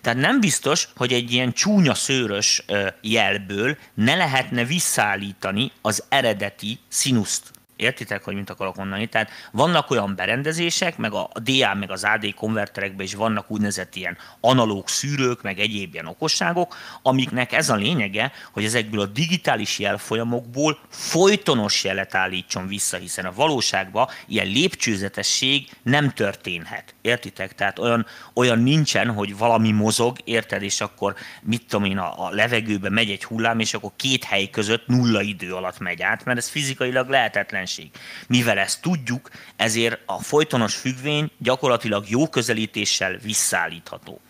Tehát 0.00 0.18
nem 0.18 0.40
biztos, 0.40 0.88
hogy 0.96 1.12
egy 1.12 1.32
ilyen 1.32 1.52
csúnya 1.52 1.94
szőrös 1.94 2.64
jelből 3.00 3.76
ne 3.94 4.14
lehetne 4.14 4.64
visszaállítani 4.64 5.72
az 5.80 6.04
eredeti 6.08 6.78
színuszt 6.88 7.50
Értitek, 7.76 8.24
hogy 8.24 8.34
mit 8.34 8.50
akarok 8.50 8.76
mondani? 8.76 9.06
Tehát 9.06 9.30
vannak 9.52 9.90
olyan 9.90 10.14
berendezések, 10.16 10.96
meg 10.96 11.12
a 11.12 11.30
DA, 11.42 11.74
meg 11.74 11.90
az 11.90 12.04
AD 12.04 12.34
konverterekben 12.34 13.06
is 13.06 13.14
vannak 13.14 13.50
úgynevezett 13.50 13.94
ilyen 13.94 14.16
analóg 14.40 14.88
szűrők, 14.88 15.42
meg 15.42 15.58
egyéb 15.58 15.92
ilyen 15.92 16.06
okosságok, 16.06 16.76
amiknek 17.02 17.52
ez 17.52 17.70
a 17.70 17.74
lényege, 17.74 18.32
hogy 18.52 18.64
ezekből 18.64 19.00
a 19.00 19.06
digitális 19.06 19.78
jelfolyamokból 19.78 20.78
folytonos 20.88 21.84
jelet 21.84 22.14
állítson 22.14 22.66
vissza, 22.66 22.96
hiszen 22.96 23.24
a 23.24 23.32
valóságban 23.32 24.08
ilyen 24.26 24.46
lépcsőzetesség 24.46 25.70
nem 25.82 26.10
történhet. 26.10 26.94
Értitek? 27.00 27.54
Tehát 27.54 27.78
olyan, 27.78 28.06
olyan 28.34 28.58
nincsen, 28.58 29.10
hogy 29.10 29.36
valami 29.36 29.70
mozog, 29.70 30.16
érted, 30.24 30.62
és 30.62 30.80
akkor 30.80 31.14
mit 31.42 31.66
tudom 31.68 31.84
én, 31.84 31.98
a, 31.98 32.26
a 32.26 32.30
levegőbe 32.30 32.90
megy 32.90 33.10
egy 33.10 33.24
hullám, 33.24 33.58
és 33.58 33.74
akkor 33.74 33.90
két 33.96 34.24
hely 34.24 34.50
között 34.50 34.86
nulla 34.86 35.22
idő 35.22 35.54
alatt 35.54 35.78
megy 35.78 36.02
át, 36.02 36.24
mert 36.24 36.38
ez 36.38 36.48
fizikailag 36.48 37.08
lehetetlen 37.08 37.61
jelenség. 37.62 37.90
Mivel 38.26 38.58
ezt 38.58 38.82
tudjuk, 38.82 39.30
ezért 39.56 40.00
a 40.06 40.22
folytonos 40.22 40.74
függvény 40.74 41.30
gyakorlatilag 41.38 42.08
jó 42.08 42.28
közelítéssel 42.28 43.16
visszaállítható. 43.16 44.20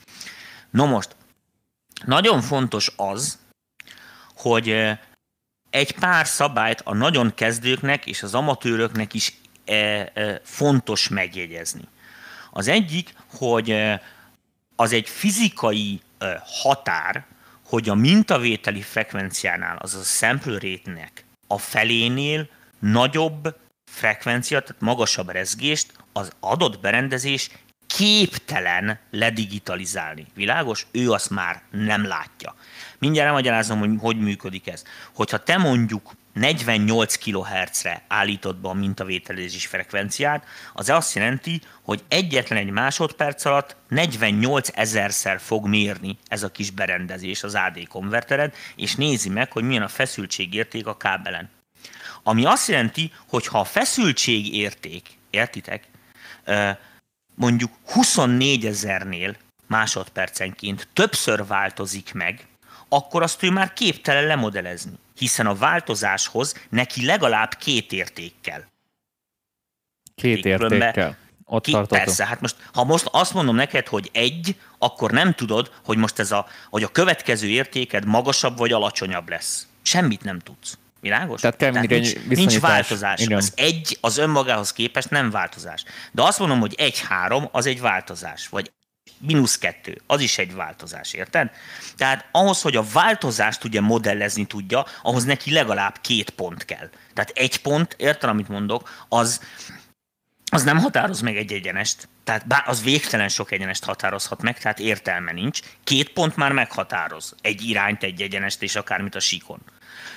No 0.70 0.86
most, 0.86 1.16
nagyon 2.04 2.40
fontos 2.40 2.92
az, 2.96 3.38
hogy 4.34 4.68
eh, 4.68 4.98
egy 5.70 5.92
pár 5.92 6.26
szabályt 6.26 6.80
a 6.84 6.94
nagyon 6.94 7.34
kezdőknek 7.34 8.06
és 8.06 8.22
az 8.22 8.34
amatőröknek 8.34 9.14
is 9.14 9.34
eh, 9.64 10.06
eh, 10.14 10.38
fontos 10.42 11.08
megjegyezni. 11.08 11.88
Az 12.50 12.68
egyik, 12.68 13.14
hogy 13.36 13.98
az 14.76 14.92
egy 14.92 15.08
fizikai 15.08 16.00
határ, 16.44 17.24
hogy 17.66 17.88
a 17.88 17.94
mintavételi 17.94 18.82
frekvenciánál, 18.82 19.76
azaz 19.76 20.00
a 20.00 20.04
sample 20.04 20.58
rate-nek 20.58 21.24
a 21.46 21.58
felénél 21.58 22.48
nagyobb 22.82 23.56
frekvencia, 23.84 24.60
tehát 24.60 24.82
magasabb 24.82 25.30
rezgést 25.30 25.92
az 26.12 26.32
adott 26.40 26.80
berendezés 26.80 27.50
képtelen 27.86 28.98
ledigitalizálni. 29.10 30.26
Világos? 30.34 30.86
Ő 30.90 31.10
azt 31.10 31.30
már 31.30 31.62
nem 31.70 32.06
látja. 32.06 32.54
Mindjárt 32.98 33.28
elmagyarázom, 33.28 33.78
hogy 33.78 33.90
hogy 33.98 34.18
működik 34.18 34.68
ez. 34.68 34.82
Hogyha 35.14 35.42
te 35.42 35.56
mondjuk 35.56 36.12
48 36.32 37.16
kHz-re 37.16 38.02
állítod 38.08 38.56
be 38.56 38.68
a 38.68 38.72
mintavételezés 38.72 39.66
frekvenciát, 39.66 40.44
az 40.72 40.90
azt 40.90 41.14
jelenti, 41.14 41.60
hogy 41.82 42.02
egyetlen 42.08 42.58
egy 42.58 42.70
másodperc 42.70 43.44
alatt 43.44 43.76
48 43.88 44.68
ezerszer 44.74 45.40
fog 45.40 45.66
mérni 45.66 46.18
ez 46.26 46.42
a 46.42 46.50
kis 46.50 46.70
berendezés 46.70 47.42
az 47.42 47.54
AD 47.54 47.86
konvertered, 47.88 48.54
és 48.76 48.94
nézi 48.94 49.28
meg, 49.28 49.52
hogy 49.52 49.64
milyen 49.64 49.82
a 49.82 49.88
feszültségérték 49.88 50.86
a 50.86 50.96
kábelen. 50.96 51.50
Ami 52.22 52.44
azt 52.44 52.68
jelenti, 52.68 53.12
hogy 53.28 53.46
ha 53.46 53.58
a 53.58 53.64
feszültség 53.64 54.54
érték, 54.54 55.08
értitek, 55.30 55.84
mondjuk 57.34 57.72
24 57.86 58.66
ezernél 58.66 59.36
másodpercenként 59.66 60.88
többször 60.92 61.46
változik 61.46 62.12
meg, 62.14 62.46
akkor 62.88 63.22
azt 63.22 63.42
ő 63.42 63.50
már 63.50 63.72
képtelen 63.72 64.26
lemodelezni, 64.26 64.92
hiszen 65.16 65.46
a 65.46 65.54
változáshoz 65.54 66.54
neki 66.68 67.04
legalább 67.06 67.54
két 67.54 67.92
érték 67.92 68.32
kell. 68.40 68.64
Két 70.14 70.44
értékkel. 70.44 71.16
Ott 71.44 71.64
Ki, 71.64 71.76
persze, 71.88 72.26
hát 72.26 72.40
most, 72.40 72.56
ha 72.72 72.84
most 72.84 73.08
azt 73.10 73.34
mondom 73.34 73.54
neked, 73.54 73.86
hogy 73.86 74.10
egy, 74.12 74.56
akkor 74.78 75.10
nem 75.10 75.32
tudod, 75.32 75.72
hogy 75.84 75.96
most 75.96 76.18
ez 76.18 76.30
a, 76.32 76.46
hogy 76.70 76.82
a 76.82 76.88
következő 76.88 77.48
értéked 77.48 78.04
magasabb 78.04 78.58
vagy 78.58 78.72
alacsonyabb 78.72 79.28
lesz. 79.28 79.66
Semmit 79.82 80.22
nem 80.22 80.38
tudsz. 80.38 80.78
Világos? 81.02 81.40
Tehát 81.40 81.56
kell 81.56 81.72
Tehát 81.72 81.88
nincs, 81.88 82.14
nincs 82.28 82.60
változás. 82.60 83.20
Igen. 83.20 83.36
Az 83.36 83.52
egy 83.56 83.98
az 84.00 84.18
önmagához 84.18 84.72
képest 84.72 85.10
nem 85.10 85.30
változás. 85.30 85.84
De 86.12 86.22
azt 86.22 86.38
mondom, 86.38 86.60
hogy 86.60 86.74
egy-három 86.78 87.48
az 87.52 87.66
egy 87.66 87.80
változás. 87.80 88.48
Vagy 88.48 88.72
mínusz 89.18 89.58
kettő, 89.58 90.00
az 90.06 90.20
is 90.20 90.38
egy 90.38 90.54
változás, 90.54 91.12
érted? 91.12 91.50
Tehát 91.96 92.28
ahhoz, 92.32 92.62
hogy 92.62 92.76
a 92.76 92.84
változást 92.92 93.64
ugye 93.64 93.80
modellezni 93.80 94.44
tudja, 94.44 94.86
ahhoz 95.02 95.24
neki 95.24 95.52
legalább 95.52 95.98
két 96.00 96.30
pont 96.30 96.64
kell. 96.64 96.90
Tehát 97.14 97.30
egy 97.34 97.60
pont, 97.62 97.94
érted, 97.98 98.28
amit 98.28 98.48
mondok, 98.48 99.04
az 99.08 99.40
az 100.44 100.62
nem 100.62 100.78
határoz 100.78 101.20
meg 101.20 101.36
egy 101.36 101.52
egyenest, 101.52 102.08
tehát 102.24 102.46
bár 102.46 102.62
az 102.66 102.82
végtelen 102.82 103.28
sok 103.28 103.50
egyenest 103.50 103.84
határozhat 103.84 104.42
meg, 104.42 104.58
tehát 104.58 104.78
értelme 104.78 105.32
nincs. 105.32 105.60
Két 105.84 106.08
pont 106.12 106.36
már 106.36 106.52
meghatároz 106.52 107.34
egy 107.40 107.62
irányt, 107.62 108.02
egy 108.02 108.22
egyenest 108.22 108.62
és 108.62 108.76
akármit 108.76 109.14
a 109.14 109.20
síkon. 109.20 109.62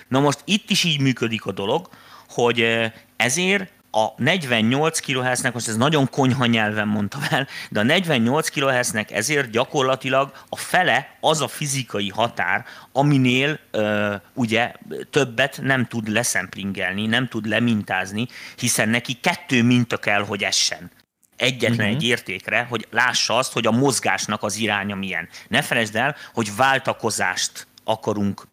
Na 0.08 0.20
most 0.20 0.40
itt 0.46 0.70
is 0.70 0.84
így 0.84 1.00
működik 1.00 1.46
a 1.46 1.52
dolog, 1.52 1.90
hogy 2.30 2.92
ezért 3.16 3.74
a 3.92 4.14
48 4.18 5.00
kHz-nek, 5.00 5.54
most 5.54 5.68
ez 5.68 5.76
nagyon 5.76 6.10
konyha 6.10 6.46
nyelven 6.46 6.88
mondtam 6.88 7.22
el, 7.30 7.48
de 7.70 7.80
a 7.80 7.84
48 7.84 8.50
kHz-nek 8.50 9.12
ezért 9.12 9.50
gyakorlatilag 9.50 10.32
a 10.50 10.56
fele 10.56 11.18
az 11.20 11.42
a 11.42 11.48
fizikai 11.48 12.10
határ, 12.10 12.66
aminél 12.92 13.60
ö, 13.72 14.16
ugye 14.34 14.74
többet 15.10 15.60
nem 15.62 15.86
tud 15.86 16.08
leszemplingelni, 16.08 17.06
nem 17.06 17.28
tud 17.28 17.46
lemintázni, 17.46 18.28
hiszen 18.58 18.90
neki 18.90 19.14
kettő 19.14 19.64
minta 19.64 19.98
kell, 19.98 20.26
hogy 20.26 20.44
essen 20.44 20.92
egyetlen 21.36 21.88
uh-huh. 21.88 21.96
egy 21.96 22.04
értékre, 22.04 22.66
hogy 22.70 22.88
lássa 22.92 23.38
azt, 23.38 23.54
hogy 23.54 23.68
a 23.68 23.72
mozgásnak 23.72 24.44
az 24.44 24.56
iránya 24.56 24.96
milyen. 24.96 25.30
Ne 25.48 25.62
felejtsd 25.62 25.96
el, 25.96 26.16
hogy 26.34 26.56
váltakozást 26.56 27.68
akarunk. 27.84 28.48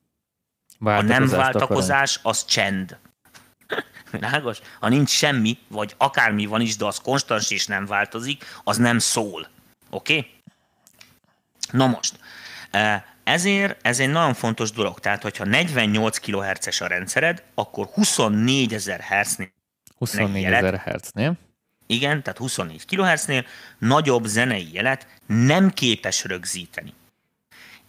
A 0.84 1.02
nem 1.02 1.28
váltakozás, 1.28 2.16
akarunk. 2.16 2.36
az 2.36 2.44
csend. 2.44 2.98
Világos? 4.10 4.58
Ha 4.80 4.88
nincs 4.88 5.10
semmi, 5.10 5.58
vagy 5.68 5.94
akármi 5.96 6.46
van 6.46 6.60
is, 6.60 6.76
de 6.76 6.84
az 6.84 6.98
konstans 6.98 7.50
és 7.50 7.66
nem 7.66 7.86
változik, 7.86 8.44
az 8.64 8.76
nem 8.76 8.98
szól. 8.98 9.48
Oké? 9.90 10.16
Okay? 10.16 10.30
Na 11.70 11.86
most, 11.86 12.18
e, 12.70 13.04
ezért 13.24 13.86
ez 13.86 14.00
egy 14.00 14.10
nagyon 14.10 14.34
fontos 14.34 14.70
dolog. 14.70 14.98
Tehát, 14.98 15.22
hogyha 15.22 15.44
48 15.44 16.18
kHz-es 16.18 16.80
a 16.80 16.86
rendszered, 16.86 17.42
akkor 17.54 17.86
24 17.86 18.74
ezer 18.74 19.00
Hz-nél 19.00 19.52
24 19.98 20.44
ezer 20.44 20.80
Hz-nél? 20.80 21.34
Igen, 21.86 22.22
tehát 22.22 22.38
24 22.38 22.84
kHz-nél 22.84 23.44
nagyobb 23.78 24.24
zenei 24.24 24.68
jelet 24.72 25.06
nem 25.26 25.70
képes 25.70 26.24
rögzíteni 26.24 26.94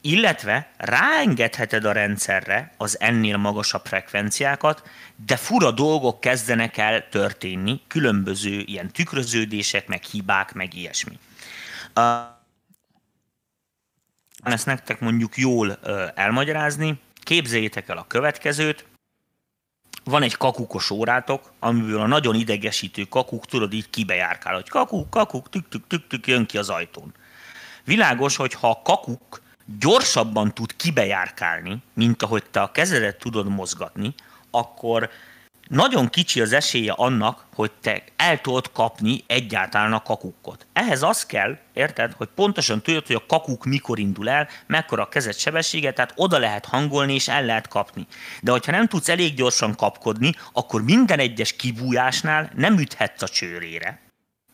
illetve 0.05 0.71
ráengedheted 0.77 1.85
a 1.85 1.91
rendszerre 1.91 2.73
az 2.77 2.99
ennél 2.99 3.37
magasabb 3.37 3.85
frekvenciákat, 3.85 4.89
de 5.25 5.35
fura 5.35 5.71
dolgok 5.71 6.19
kezdenek 6.19 6.77
el 6.77 7.09
történni, 7.09 7.81
különböző 7.87 8.59
ilyen 8.59 8.91
tükröződések, 8.91 9.87
meg 9.87 10.03
hibák, 10.03 10.53
meg 10.53 10.73
ilyesmi. 10.73 11.19
Uh, 11.95 12.03
ezt 14.43 14.65
nektek 14.65 14.99
mondjuk 14.99 15.37
jól 15.37 15.79
elmagyarázni, 16.15 16.99
képzeljétek 17.23 17.89
el 17.89 17.97
a 17.97 18.07
következőt, 18.07 18.85
van 20.03 20.23
egy 20.23 20.37
kakukos 20.37 20.89
órátok, 20.89 21.51
amiből 21.59 22.01
a 22.01 22.07
nagyon 22.07 22.35
idegesítő 22.35 23.03
kakuk, 23.03 23.45
tudod, 23.45 23.73
így 23.73 23.89
kibejárkál, 23.89 24.53
hogy 24.53 24.69
kakuk, 24.69 25.09
kakuk, 25.09 25.49
tük, 25.49 25.69
tük, 25.69 25.87
tük, 25.87 26.07
tük, 26.07 26.27
jön 26.27 26.45
ki 26.45 26.57
az 26.57 26.69
ajtón. 26.69 27.13
Világos, 27.83 28.35
hogy 28.35 28.53
ha 28.53 28.81
kakuk 28.83 29.41
gyorsabban 29.79 30.53
tud 30.53 30.75
kibejárkálni, 30.75 31.77
mint 31.93 32.23
ahogy 32.23 32.43
te 32.51 32.61
a 32.61 32.71
kezedet 32.71 33.19
tudod 33.19 33.47
mozgatni, 33.47 34.13
akkor 34.51 35.09
nagyon 35.67 36.09
kicsi 36.09 36.41
az 36.41 36.53
esélye 36.53 36.93
annak, 36.95 37.45
hogy 37.55 37.71
te 37.81 38.03
el 38.15 38.41
tudod 38.41 38.71
kapni 38.71 39.23
egyáltalán 39.27 39.93
a 39.93 40.01
kakukkot. 40.01 40.65
Ehhez 40.73 41.01
az 41.01 41.25
kell, 41.25 41.57
érted, 41.73 42.13
hogy 42.13 42.29
pontosan 42.35 42.81
tudod, 42.81 43.07
hogy 43.07 43.15
a 43.15 43.25
kakuk 43.27 43.65
mikor 43.65 43.99
indul 43.99 44.29
el, 44.29 44.47
mekkora 44.67 45.03
a 45.03 45.09
kezed 45.09 45.35
sebessége, 45.35 45.93
tehát 45.93 46.13
oda 46.15 46.37
lehet 46.37 46.65
hangolni 46.65 47.13
és 47.13 47.27
el 47.27 47.45
lehet 47.45 47.67
kapni. 47.67 48.07
De 48.41 48.51
hogyha 48.51 48.71
nem 48.71 48.87
tudsz 48.87 49.09
elég 49.09 49.33
gyorsan 49.33 49.75
kapkodni, 49.75 50.31
akkor 50.53 50.83
minden 50.83 51.19
egyes 51.19 51.55
kibújásnál 51.55 52.51
nem 52.55 52.79
üthetsz 52.79 53.21
a 53.21 53.27
csőrére. 53.27 54.01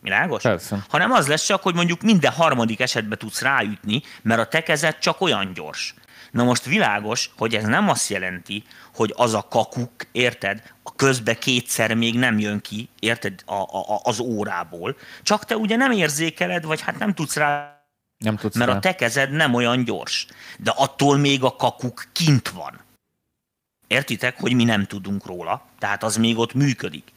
Világos? 0.02 0.42
Persze. 0.42 0.86
Hanem 0.90 1.12
az 1.12 1.28
lesz 1.28 1.46
csak, 1.46 1.62
hogy 1.62 1.76
mondjuk 1.76 2.02
minden 2.02 2.32
harmadik 2.32 2.80
esetben 2.80 3.18
tudsz 3.18 3.42
ráütni, 3.42 4.02
mert 4.22 4.40
a 4.40 4.48
te 4.48 4.64
kezed 4.64 4.98
csak 4.98 5.22
olyan 5.22 5.54
gyors. 5.54 5.94
Na 6.32 6.44
most 6.44 6.66
világos, 6.66 7.30
hogy 7.38 7.56
ez 7.56 7.64
nem 7.64 7.90
azt 7.90 8.10
jelenti, 8.10 8.64
hogy 8.94 9.14
az 9.18 9.34
a 9.34 9.48
kakuk, 9.50 9.92
érted, 10.12 10.64
a 10.84 10.96
közbe 10.96 11.38
kétszer 11.38 11.94
még 11.94 12.16
nem 12.16 12.40
jön 12.40 12.62
ki, 12.62 12.90
érted, 13.00 13.42
a, 13.46 13.54
a, 13.54 14.00
az 14.04 14.20
órából. 14.20 14.98
Csak 15.24 15.46
te 15.46 15.58
ugye 15.58 15.76
nem 15.76 15.92
érzékeled, 15.92 16.64
vagy 16.64 16.82
hát 16.82 17.00
nem 17.00 17.14
tudsz 17.14 17.36
rá 17.36 17.78
nem 18.18 18.36
tudsz 18.36 18.56
mert 18.56 18.70
rá. 18.70 18.76
a 18.76 18.80
te 18.80 18.96
kezed 18.96 19.32
nem 19.32 19.54
olyan 19.54 19.84
gyors. 19.84 20.26
De 20.58 20.74
attól 20.76 21.18
még 21.18 21.44
a 21.44 21.56
kakuk 21.56 22.06
kint 22.12 22.50
van. 22.50 22.80
Értitek, 23.88 24.40
hogy 24.40 24.54
mi 24.54 24.64
nem 24.64 24.86
tudunk 24.86 25.26
róla, 25.26 25.66
tehát 25.80 26.04
az 26.04 26.18
még 26.18 26.38
ott 26.38 26.54
működik 26.54 27.12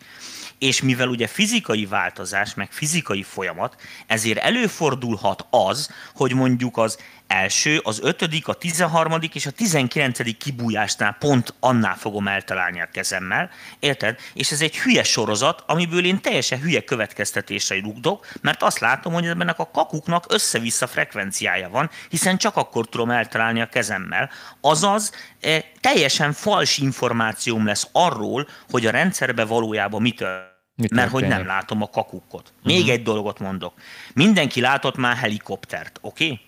és 0.63 0.83
mivel 0.83 1.09
ugye 1.09 1.27
fizikai 1.27 1.87
változás, 1.87 2.55
meg 2.55 2.73
fizikai 2.73 3.23
folyamat, 3.23 3.77
ezért 4.07 4.39
előfordulhat 4.39 5.47
az, 5.51 5.91
hogy 6.15 6.35
mondjuk 6.35 6.77
az 6.77 6.99
első, 7.27 7.81
az 7.83 8.01
ötödik, 8.03 8.49
a 8.49 8.55
tizenharmadik 8.55 9.35
és 9.35 9.47
a 9.47 9.51
tizenkilencedik 9.51 10.37
kibújásnál 10.37 11.17
pont 11.19 11.55
annál 11.61 11.97
fogom 11.97 12.29
eltalálni 12.29 12.81
a 12.81 12.89
kezemmel, 12.93 13.51
érted? 13.79 14.19
És 14.35 14.51
ez 14.51 14.61
egy 14.61 14.79
hülye 14.79 15.03
sorozat, 15.03 15.65
amiből 15.67 16.05
én 16.05 16.21
teljesen 16.21 16.61
hülye 16.61 16.85
következtetésre 16.85 17.81
rugdok, 17.81 18.27
mert 18.41 18.63
azt 18.63 18.79
látom, 18.79 19.13
hogy 19.13 19.27
ebben 19.27 19.49
a 19.49 19.71
kakuknak 19.71 20.25
össze-vissza 20.29 20.87
frekvenciája 20.87 21.69
van, 21.69 21.91
hiszen 22.09 22.39
csak 22.39 22.57
akkor 22.57 22.89
tudom 22.89 23.11
eltalálni 23.11 23.61
a 23.61 23.69
kezemmel. 23.69 24.31
Azaz, 24.61 25.13
e, 25.41 25.65
teljesen 25.81 26.33
fals 26.33 26.79
információm 26.79 27.67
lesz 27.67 27.89
arról, 27.93 28.49
hogy 28.71 28.87
a 28.87 28.91
rendszerbe 28.91 29.45
valójában 29.45 30.03
mi 30.03 30.11
történik 30.11 30.51
Mit 30.75 30.91
mert 30.91 31.11
hogy 31.11 31.27
nem 31.27 31.47
látom 31.47 31.83
a 31.83 31.89
kakukkot. 31.89 32.53
Még 32.63 32.77
uh-huh. 32.77 32.93
egy 32.93 33.03
dolgot 33.03 33.39
mondok. 33.39 33.75
Mindenki 34.15 34.61
látott 34.61 34.97
már 34.97 35.17
helikoptert, 35.17 35.99
oké? 36.01 36.25
Okay? 36.25 36.41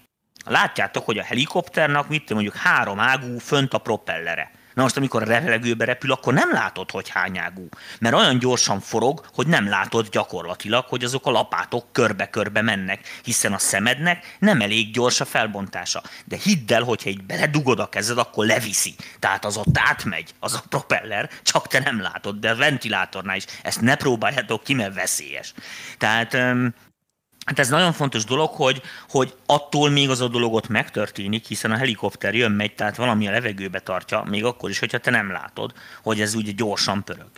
Látjátok, 0.44 1.04
hogy 1.04 1.18
a 1.18 1.22
helikopternak 1.22 2.08
mit 2.08 2.32
mondjuk 2.32 2.56
három 2.56 3.00
ágú 3.00 3.38
fönt 3.38 3.74
a 3.74 3.78
propellere. 3.78 4.50
Na 4.74 4.82
most, 4.82 4.96
amikor 4.96 5.22
a 5.22 5.26
levegőbe 5.26 5.84
repül, 5.84 6.12
akkor 6.12 6.34
nem 6.34 6.52
látod, 6.52 6.90
hogy 6.90 7.08
hány 7.08 7.38
ágú. 7.38 7.68
Mert 7.98 8.14
olyan 8.14 8.38
gyorsan 8.38 8.80
forog, 8.80 9.24
hogy 9.34 9.46
nem 9.46 9.68
látod 9.68 10.08
gyakorlatilag, 10.08 10.84
hogy 10.88 11.04
azok 11.04 11.26
a 11.26 11.30
lapátok 11.30 11.92
körbe-körbe 11.92 12.62
mennek, 12.62 13.20
hiszen 13.22 13.52
a 13.52 13.58
szemednek 13.58 14.36
nem 14.38 14.60
elég 14.60 14.92
gyors 14.92 15.20
a 15.20 15.24
felbontása. 15.24 16.02
De 16.24 16.36
hidd 16.36 16.72
el, 16.72 16.82
hogyha 16.82 17.08
egy 17.08 17.24
beledugod 17.24 17.78
a 17.78 17.88
kezed, 17.88 18.18
akkor 18.18 18.46
leviszi. 18.46 18.94
Tehát 19.18 19.44
az 19.44 19.56
ott 19.56 19.78
átmegy, 19.78 20.34
az 20.38 20.54
a 20.54 20.62
propeller, 20.68 21.30
csak 21.42 21.66
te 21.66 21.78
nem 21.78 22.00
látod, 22.00 22.38
de 22.38 22.50
a 22.50 22.56
ventilátornál 22.56 23.36
is. 23.36 23.44
Ezt 23.62 23.80
ne 23.80 23.94
próbáljátok 23.94 24.62
ki, 24.62 24.74
mert 24.74 24.94
veszélyes. 24.94 25.54
Tehát 25.98 26.36
Hát 27.44 27.58
ez 27.58 27.68
nagyon 27.68 27.92
fontos 27.92 28.24
dolog, 28.24 28.50
hogy, 28.50 28.82
hogy 29.08 29.34
attól 29.46 29.90
még 29.90 30.10
az 30.10 30.20
a 30.20 30.28
dolog 30.28 30.54
ott 30.54 30.68
megtörténik, 30.68 31.46
hiszen 31.46 31.70
a 31.70 31.76
helikopter 31.76 32.34
jön, 32.34 32.52
megy, 32.52 32.74
tehát 32.74 32.96
valami 32.96 33.28
a 33.28 33.30
levegőbe 33.30 33.80
tartja, 33.80 34.22
még 34.22 34.44
akkor 34.44 34.70
is, 34.70 34.78
hogyha 34.78 34.98
te 34.98 35.10
nem 35.10 35.30
látod, 35.30 35.72
hogy 36.02 36.20
ez 36.20 36.34
úgy 36.34 36.54
gyorsan 36.54 37.04
pörög. 37.04 37.30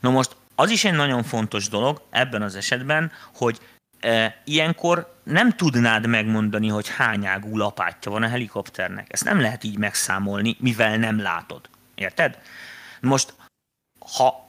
Na 0.00 0.10
most 0.10 0.36
az 0.54 0.70
is 0.70 0.84
egy 0.84 0.94
nagyon 0.94 1.22
fontos 1.22 1.68
dolog 1.68 2.02
ebben 2.10 2.42
az 2.42 2.54
esetben, 2.54 3.12
hogy 3.34 3.58
e, 4.00 4.40
ilyenkor 4.44 5.20
nem 5.22 5.50
tudnád 5.52 6.06
megmondani, 6.06 6.68
hogy 6.68 6.88
hány 6.88 7.26
ágú 7.26 7.56
lapátja 7.56 8.10
van 8.10 8.22
a 8.22 8.28
helikopternek. 8.28 9.12
Ezt 9.12 9.24
nem 9.24 9.40
lehet 9.40 9.64
így 9.64 9.78
megszámolni, 9.78 10.56
mivel 10.60 10.96
nem 10.96 11.20
látod. 11.20 11.68
Érted? 11.94 12.38
Most, 13.00 13.34
ha... 14.16 14.48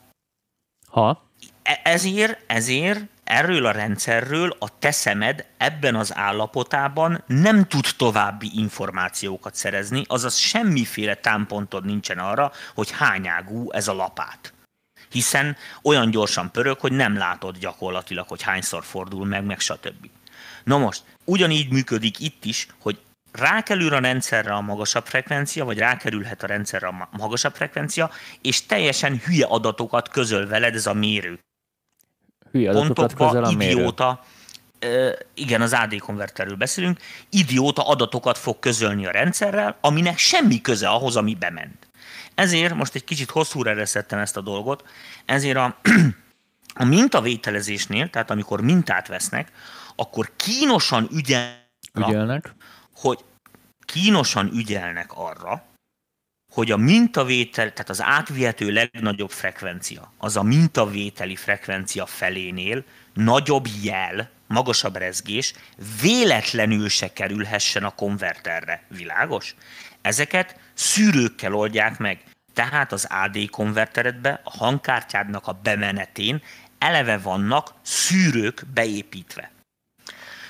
Ha? 0.87 1.29
E, 1.63 1.79
ezért, 1.83 2.39
ezért 2.47 3.03
erről 3.25 3.65
a 3.65 3.71
rendszerről 3.71 4.55
a 4.59 4.79
te 4.79 4.91
szemed 4.91 5.45
ebben 5.57 5.95
az 5.95 6.15
állapotában 6.15 7.23
nem 7.27 7.63
tud 7.63 7.85
további 7.97 8.51
információkat 8.53 9.55
szerezni, 9.55 10.03
azaz 10.07 10.35
semmiféle 10.35 11.15
támpontod 11.15 11.85
nincsen 11.85 12.19
arra, 12.19 12.51
hogy 12.73 12.91
hányágú 12.91 13.71
ez 13.71 13.87
a 13.87 13.93
lapát. 13.93 14.53
Hiszen 15.09 15.57
olyan 15.83 16.09
gyorsan 16.09 16.51
pörög, 16.51 16.79
hogy 16.79 16.91
nem 16.91 17.17
látod 17.17 17.57
gyakorlatilag, 17.57 18.27
hogy 18.27 18.41
hányszor 18.41 18.83
fordul 18.83 19.25
meg, 19.25 19.45
meg 19.45 19.59
stb. 19.59 20.09
Na 20.63 20.77
most, 20.77 21.03
ugyanígy 21.23 21.71
működik 21.71 22.19
itt 22.19 22.45
is, 22.45 22.67
hogy 22.79 22.99
rákerül 23.31 23.93
a 23.93 23.99
rendszerre 23.99 24.53
a 24.53 24.61
magasabb 24.61 25.05
frekvencia, 25.05 25.65
vagy 25.65 25.77
rákerülhet 25.77 26.43
a 26.43 26.47
rendszerre 26.47 26.87
a 26.87 27.09
magasabb 27.11 27.55
frekvencia, 27.55 28.11
és 28.41 28.65
teljesen 28.65 29.21
hülye 29.25 29.45
adatokat 29.45 30.09
közöl 30.09 30.47
veled 30.47 30.75
ez 30.75 30.85
a 30.85 30.93
mérő 30.93 31.39
hülye 32.55 32.71
pontokba 32.71 33.49
idióta, 33.49 34.23
igen, 35.33 35.61
az 35.61 35.73
AD 35.73 35.97
konverterről 35.97 36.55
beszélünk, 36.55 36.99
idióta 37.29 37.87
adatokat 37.87 38.37
fog 38.37 38.59
közölni 38.59 39.05
a 39.05 39.11
rendszerrel, 39.11 39.77
aminek 39.81 40.17
semmi 40.17 40.61
köze 40.61 40.87
ahhoz, 40.87 41.15
ami 41.15 41.35
bement. 41.35 41.87
Ezért, 42.35 42.73
most 42.73 42.95
egy 42.95 43.03
kicsit 43.03 43.29
hosszúra 43.29 43.73
reszettem 43.73 44.19
ezt 44.19 44.37
a 44.37 44.41
dolgot, 44.41 44.83
ezért 45.25 45.57
a, 45.57 45.77
a 46.83 46.85
mintavételezésnél, 46.85 48.09
tehát 48.09 48.31
amikor 48.31 48.61
mintát 48.61 49.07
vesznek, 49.07 49.51
akkor 49.95 50.31
kínosan 50.35 51.07
ügyel, 51.11 51.63
ügyelnek, 51.93 52.53
hogy 52.95 53.19
kínosan 53.85 54.51
ügyelnek 54.53 55.11
arra, 55.13 55.63
hogy 56.55 56.71
a 56.71 56.77
mintavétel, 56.77 57.73
tehát 57.73 57.89
az 57.89 58.01
átvihető 58.01 58.71
legnagyobb 58.71 59.31
frekvencia, 59.31 60.13
az 60.17 60.37
a 60.37 60.43
mintavételi 60.43 61.35
frekvencia 61.35 62.05
felénél 62.05 62.83
nagyobb 63.13 63.67
jel, 63.81 64.29
magasabb 64.47 64.95
rezgés 64.95 65.53
véletlenül 66.01 66.89
se 66.89 67.13
kerülhessen 67.13 67.83
a 67.83 67.95
konverterre. 67.95 68.83
Világos? 68.87 69.55
Ezeket 70.01 70.59
szűrőkkel 70.73 71.53
oldják 71.53 71.97
meg. 71.97 72.23
Tehát 72.53 72.91
az 72.91 73.07
AD 73.09 73.49
konverteredbe, 73.49 74.41
a 74.43 74.57
hangkártyádnak 74.57 75.47
a 75.47 75.59
bemenetén 75.63 76.41
eleve 76.77 77.17
vannak 77.17 77.73
szűrők 77.81 78.63
beépítve. 78.73 79.51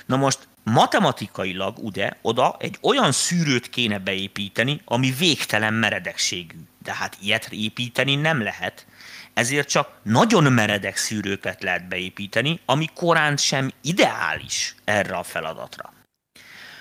Na 0.06 0.16
most 0.16 0.48
matematikailag 0.70 1.78
ugye 1.78 2.10
oda 2.22 2.56
egy 2.58 2.78
olyan 2.80 3.12
szűrőt 3.12 3.70
kéne 3.70 3.98
beépíteni, 3.98 4.80
ami 4.84 5.10
végtelen 5.10 5.74
meredekségű. 5.74 6.56
De 6.82 6.94
hát 6.94 7.16
ilyet 7.20 7.48
építeni 7.50 8.14
nem 8.14 8.42
lehet, 8.42 8.86
ezért 9.34 9.68
csak 9.68 10.00
nagyon 10.02 10.52
meredek 10.52 10.96
szűrőket 10.96 11.62
lehet 11.62 11.88
beépíteni, 11.88 12.60
ami 12.64 12.86
korán 12.94 13.36
sem 13.36 13.70
ideális 13.80 14.74
erre 14.84 15.16
a 15.16 15.22
feladatra. 15.22 15.92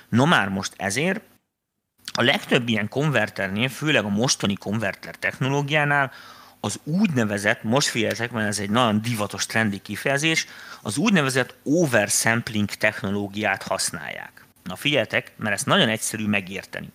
No 0.10 0.26
már 0.26 0.50
most 0.50 0.74
ezért 0.78 1.21
a 2.13 2.21
legtöbb 2.21 2.67
ilyen 2.67 2.89
konverternél, 2.89 3.69
főleg 3.69 4.06
a 4.06 4.10
mostani 4.10 4.56
konverter 4.56 5.15
technológiánál 5.15 6.12
az 6.65 6.80
úgynevezett, 6.84 7.63
most 7.63 7.88
figyeljetek, 7.88 8.32
mert 8.32 8.47
ez 8.47 8.60
egy 8.60 8.69
nagyon 8.69 9.01
divatos 9.01 9.45
trendi 9.45 9.78
kifejezés, 9.78 10.47
az 10.82 10.97
úgynevezett 10.97 11.56
oversampling 11.63 12.69
technológiát 12.69 13.63
használják. 13.63 14.45
Na 14.63 14.75
figyeljetek, 14.75 15.32
mert 15.38 15.56
ezt 15.56 15.65
nagyon 15.65 15.89
egyszerű 15.89 16.28
megérteni. 16.28 16.89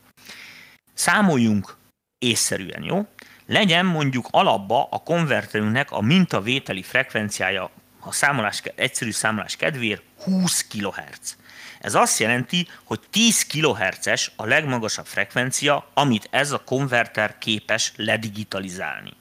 Számoljunk 0.94 1.76
észszerűen, 2.18 2.82
jó? 2.82 3.06
Legyen 3.46 3.86
mondjuk 3.86 4.28
alapba 4.30 4.88
a 4.90 4.98
konverterünknek 4.98 5.90
a 5.90 6.00
mintavételi 6.00 6.82
frekvenciája 6.82 7.70
a 8.00 8.12
számolás, 8.12 8.62
egyszerű 8.74 9.10
számolás 9.10 9.56
kedvéért 9.56 10.02
20 10.22 10.66
kHz. 10.66 11.36
Ez 11.80 11.94
azt 11.94 12.18
jelenti, 12.18 12.68
hogy 12.84 13.00
10 13.10 13.46
kHz-es 13.46 14.32
a 14.36 14.46
legmagasabb 14.46 15.06
frekvencia, 15.06 15.90
amit 15.94 16.28
ez 16.30 16.52
a 16.52 16.64
konverter 16.64 17.38
képes 17.38 17.92
ledigitalizálni. 17.96 19.18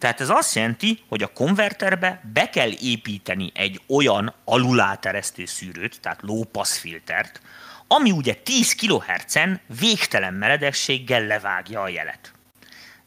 Tehát 0.00 0.20
ez 0.20 0.28
azt 0.28 0.54
jelenti, 0.54 1.02
hogy 1.08 1.22
a 1.22 1.32
konverterbe 1.32 2.20
be 2.32 2.50
kell 2.50 2.70
építeni 2.80 3.52
egy 3.54 3.80
olyan 3.88 4.34
aluláteresztő 4.44 5.44
szűrőt, 5.44 6.00
tehát 6.00 6.22
low 6.22 6.44
pass 6.44 6.78
filtert, 6.78 7.40
ami 7.86 8.10
ugye 8.10 8.34
10 8.34 8.74
kHz-en 8.74 9.60
végtelen 9.80 10.34
meredekséggel 10.34 11.26
levágja 11.26 11.82
a 11.82 11.88
jelet. 11.88 12.32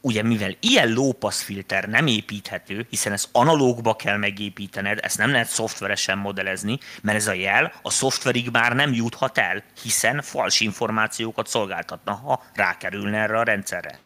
Ugye 0.00 0.22
mivel 0.22 0.56
ilyen 0.60 0.92
low 0.92 1.12
pass 1.12 1.42
filter 1.42 1.88
nem 1.88 2.06
építhető, 2.06 2.86
hiszen 2.90 3.12
ezt 3.12 3.28
analógba 3.32 3.96
kell 3.96 4.16
megépítened, 4.16 4.98
ezt 5.02 5.18
nem 5.18 5.30
lehet 5.30 5.48
szoftveresen 5.48 6.18
modellezni, 6.18 6.78
mert 7.02 7.18
ez 7.18 7.26
a 7.26 7.32
jel 7.32 7.72
a 7.82 7.90
szoftverig 7.90 8.50
már 8.50 8.72
nem 8.72 8.92
juthat 8.92 9.38
el, 9.38 9.62
hiszen 9.82 10.22
fals 10.22 10.60
információkat 10.60 11.46
szolgáltatna, 11.46 12.12
ha 12.12 12.44
rákerülne 12.54 13.18
erre 13.18 13.38
a 13.38 13.42
rendszerre. 13.42 14.03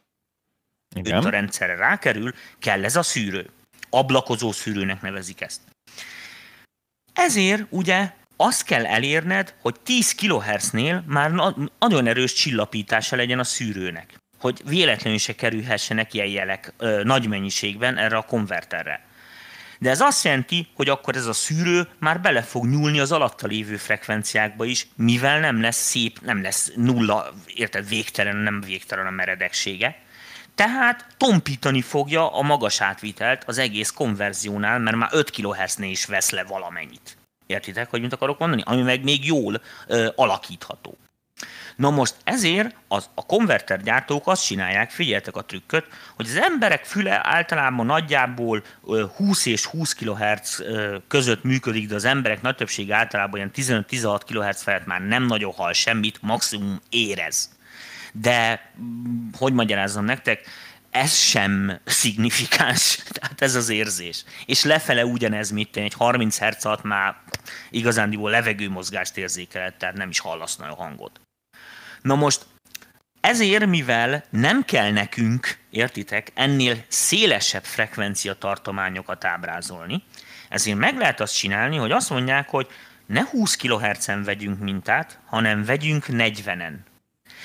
Igen. 0.97 1.25
a 1.25 1.31
rendszerre 1.31 1.75
rákerül, 1.75 2.33
kell 2.59 2.85
ez 2.85 2.97
a 2.97 3.03
szűrő. 3.03 3.51
Ablakozó 3.91 4.53
szűrőnek 4.53 5.01
nevezik 5.01 5.41
ezt. 5.41 5.61
Ezért 7.13 7.63
ugye 7.69 8.13
azt 8.37 8.65
kell 8.65 8.87
elérned, 8.87 9.55
hogy 9.61 9.81
10 9.81 10.15
kHz-nél 10.15 11.05
már 11.07 11.55
nagyon 11.79 12.07
erős 12.07 12.33
csillapítása 12.33 13.17
legyen 13.17 13.39
a 13.39 13.45
szűrőnek, 13.45 14.15
hogy 14.41 14.61
véletlenül 14.65 15.19
se 15.19 15.35
kerülhessenek 15.35 16.15
ilyen 16.15 16.27
jelek 16.27 16.73
ö, 16.77 17.03
nagy 17.05 17.29
mennyiségben 17.29 17.97
erre 17.97 18.17
a 18.17 18.23
konverterre. 18.23 19.07
De 19.79 19.91
ez 19.91 20.01
azt 20.01 20.25
jelenti, 20.25 20.69
hogy 20.75 20.89
akkor 20.89 21.17
ez 21.17 21.27
a 21.27 21.33
szűrő 21.33 21.89
már 21.99 22.21
bele 22.21 22.43
fog 22.43 22.67
nyúlni 22.67 22.99
az 23.01 23.13
alatta 23.13 23.47
lévő 23.47 23.77
frekvenciákba 23.77 24.65
is, 24.65 24.87
mivel 24.97 25.41
nem 25.41 25.61
lesz 25.61 25.89
szép, 25.89 26.21
nem 26.21 26.43
lesz 26.43 26.73
nulla, 26.75 27.35
érted, 27.47 27.89
végtelen, 27.89 28.37
nem 28.37 28.61
végtelen 28.61 29.07
a 29.07 29.11
meredeksége, 29.11 30.03
tehát 30.59 31.07
tompítani 31.17 31.83
fogja 31.83 32.33
a 32.33 32.43
magas 32.43 32.81
átvitelt 32.81 33.45
az 33.47 33.59
egész 33.59 33.91
konverziónál, 33.91 34.79
mert 34.79 34.97
már 34.97 35.09
5 35.13 35.31
kHz-nél 35.31 35.91
is 35.91 36.05
vesz 36.05 36.31
le 36.31 36.45
valamennyit. 36.45 37.17
Értitek, 37.47 37.91
hogy 37.91 38.01
mit 38.01 38.13
akarok 38.13 38.39
mondani? 38.39 38.63
Ami 38.65 38.83
meg 38.83 39.03
még 39.03 39.27
jól 39.27 39.61
ö, 39.87 40.09
alakítható. 40.15 40.97
Na 41.77 41.91
most 41.91 42.15
ezért 42.25 42.75
az, 42.89 43.09
a 43.15 43.27
konverter 43.27 43.83
gyártók 43.83 44.27
azt 44.27 44.45
csinálják, 44.45 44.91
figyeltek 44.91 45.37
a 45.37 45.45
trükköt, 45.45 45.87
hogy 46.17 46.27
az 46.27 46.37
emberek 46.37 46.85
füle 46.85 47.21
általában 47.23 47.87
nagyjából 47.87 48.63
20 49.17 49.47
és 49.47 49.65
20 49.65 49.93
kHz 49.93 50.65
között 51.09 51.43
működik, 51.43 51.89
de 51.89 51.95
az 51.95 52.05
emberek 52.05 52.43
nagy 52.43 52.57
többsége 52.57 52.97
általában 52.97 53.37
ilyen 53.37 53.85
15-16 53.91 54.21
kHz 54.27 54.63
felett 54.63 54.87
már 54.87 55.01
nem 55.01 55.27
nagyon 55.27 55.53
hall 55.53 55.73
semmit, 55.73 56.19
maximum 56.23 56.81
érez 56.89 57.57
de 58.21 58.71
mm, 58.81 59.29
hogy 59.39 59.53
magyarázzam 59.53 60.05
nektek, 60.05 60.47
ez 60.91 61.15
sem 61.15 61.81
szignifikáns, 61.85 62.97
tehát 63.19 63.43
ez 63.43 63.55
az 63.55 63.69
érzés. 63.69 64.25
És 64.47 64.65
lefele 64.65 65.05
ugyanez, 65.05 65.51
mint 65.51 65.77
egy 65.77 65.95
30 65.95 66.39
Hz 66.39 66.65
alatt 66.65 66.83
már 66.83 67.17
igazándiból 67.71 68.31
levegőmozgást 68.31 69.17
érzékelhet, 69.17 69.79
tehát 69.79 69.97
nem 69.97 70.09
is 70.09 70.19
hallasz 70.19 70.57
nagyon 70.57 70.77
hangot. 70.77 71.21
Na 72.03 72.15
most 72.15 72.47
ezért, 73.21 73.67
mivel 73.67 74.25
nem 74.31 74.65
kell 74.65 74.91
nekünk, 74.91 75.59
értitek, 75.71 76.31
ennél 76.35 76.85
szélesebb 76.89 77.65
frekvencia 77.65 78.35
tartományokat 78.35 79.25
ábrázolni, 79.25 80.03
ezért 80.49 80.79
meg 80.79 80.97
lehet 80.97 81.21
azt 81.21 81.37
csinálni, 81.37 81.77
hogy 81.77 81.91
azt 81.91 82.11
mondják, 82.11 82.49
hogy 82.49 82.69
ne 83.07 83.25
20 83.25 83.57
kHz-en 83.57 84.23
vegyünk 84.23 84.59
mintát, 84.61 85.19
hanem 85.27 85.65
vegyünk 85.65 86.05
40-en. 86.09 86.75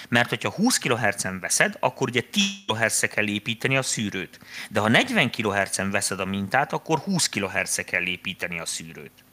Mert 0.10 0.30
hogyha 0.30 0.52
20 0.52 0.78
kHz-en 0.78 1.40
veszed, 1.40 1.78
akkor 1.80 2.10
ugye 2.10 2.22
10 2.22 2.44
kHz-re 2.68 3.08
kell 3.08 3.28
építeni 3.28 3.78
a 3.78 3.82
szűrőt. 3.82 4.40
De 4.70 4.80
ha 4.80 4.88
40 4.88 5.32
kHz-en 5.32 5.92
veszed 5.92 6.20
a 6.20 6.26
mintát, 6.26 6.74
akkor 6.74 7.00
20 7.00 7.30
kHz-re 7.30 7.84
kell 7.84 8.06
építeni 8.06 8.60
a 8.60 8.66
szűrőt. 8.66 9.24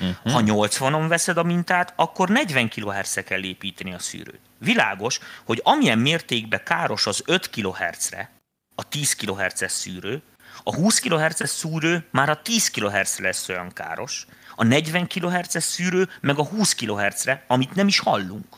Uh-huh. 0.00 0.32
Ha 0.32 0.42
80-on 0.44 1.04
veszed 1.08 1.36
a 1.36 1.42
mintát, 1.42 1.92
akkor 1.96 2.28
40 2.28 2.68
kHz-re 2.68 3.22
kell 3.22 3.42
építeni 3.42 3.92
a 3.92 3.98
szűrőt. 3.98 4.40
Világos, 4.58 5.18
hogy 5.44 5.60
amilyen 5.64 5.98
mértékben 5.98 6.62
káros 6.64 7.06
az 7.06 7.22
5 7.26 7.50
kHz-re 7.50 8.30
a 8.74 8.88
10 8.88 9.14
kHz-es 9.14 9.72
szűrő, 9.72 10.22
a 10.62 10.74
20 10.74 10.98
kHz-es 10.98 11.50
szűrő 11.50 12.06
már 12.10 12.28
a 12.28 12.42
10 12.42 12.70
kHz-re 12.70 13.24
lesz 13.24 13.48
olyan 13.48 13.72
káros, 13.72 14.26
a 14.54 14.64
40 14.64 15.06
kHz-es 15.06 15.64
szűrő 15.64 16.08
meg 16.20 16.38
a 16.38 16.44
20 16.44 16.74
kHz-re, 16.74 17.44
amit 17.46 17.74
nem 17.74 17.86
is 17.86 17.98
hallunk. 17.98 18.56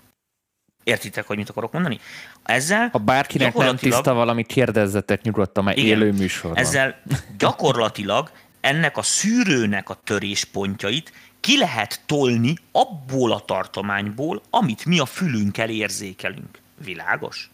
Értitek, 0.90 1.26
hogy 1.26 1.36
mit 1.36 1.48
akarok 1.48 1.72
mondani? 1.72 1.98
Ezzel 2.42 2.88
Ha 2.92 2.98
bárkinek 2.98 3.54
nem 3.54 3.76
tiszta 3.76 4.14
valami, 4.14 4.44
kérdezzetek 4.44 5.22
nyugodtan, 5.22 5.64
mert 5.64 5.76
igen, 5.76 5.88
élő 5.88 6.12
műsor 6.12 6.58
Ezzel 6.58 7.00
gyakorlatilag 7.38 8.30
ennek 8.60 8.96
a 8.96 9.02
szűrőnek 9.02 9.88
a 9.88 10.00
töréspontjait 10.04 11.12
ki 11.40 11.58
lehet 11.58 12.00
tolni 12.06 12.54
abból 12.72 13.32
a 13.32 13.40
tartományból, 13.40 14.42
amit 14.50 14.84
mi 14.84 14.98
a 14.98 15.06
fülünkkel 15.06 15.70
érzékelünk. 15.70 16.58
Világos? 16.84 17.50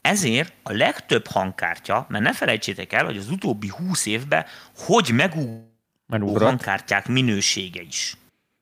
Ezért 0.00 0.52
a 0.62 0.72
legtöbb 0.72 1.26
hangkártya, 1.26 2.06
mert 2.08 2.24
ne 2.24 2.32
felejtsétek 2.32 2.92
el, 2.92 3.04
hogy 3.04 3.16
az 3.16 3.30
utóbbi 3.30 3.68
húsz 3.68 4.06
évben 4.06 4.44
hogy 4.76 5.10
megugrott 5.12 6.42
a 6.42 6.44
hangkártyák 6.44 7.08
minősége 7.08 7.82
is. 7.82 8.16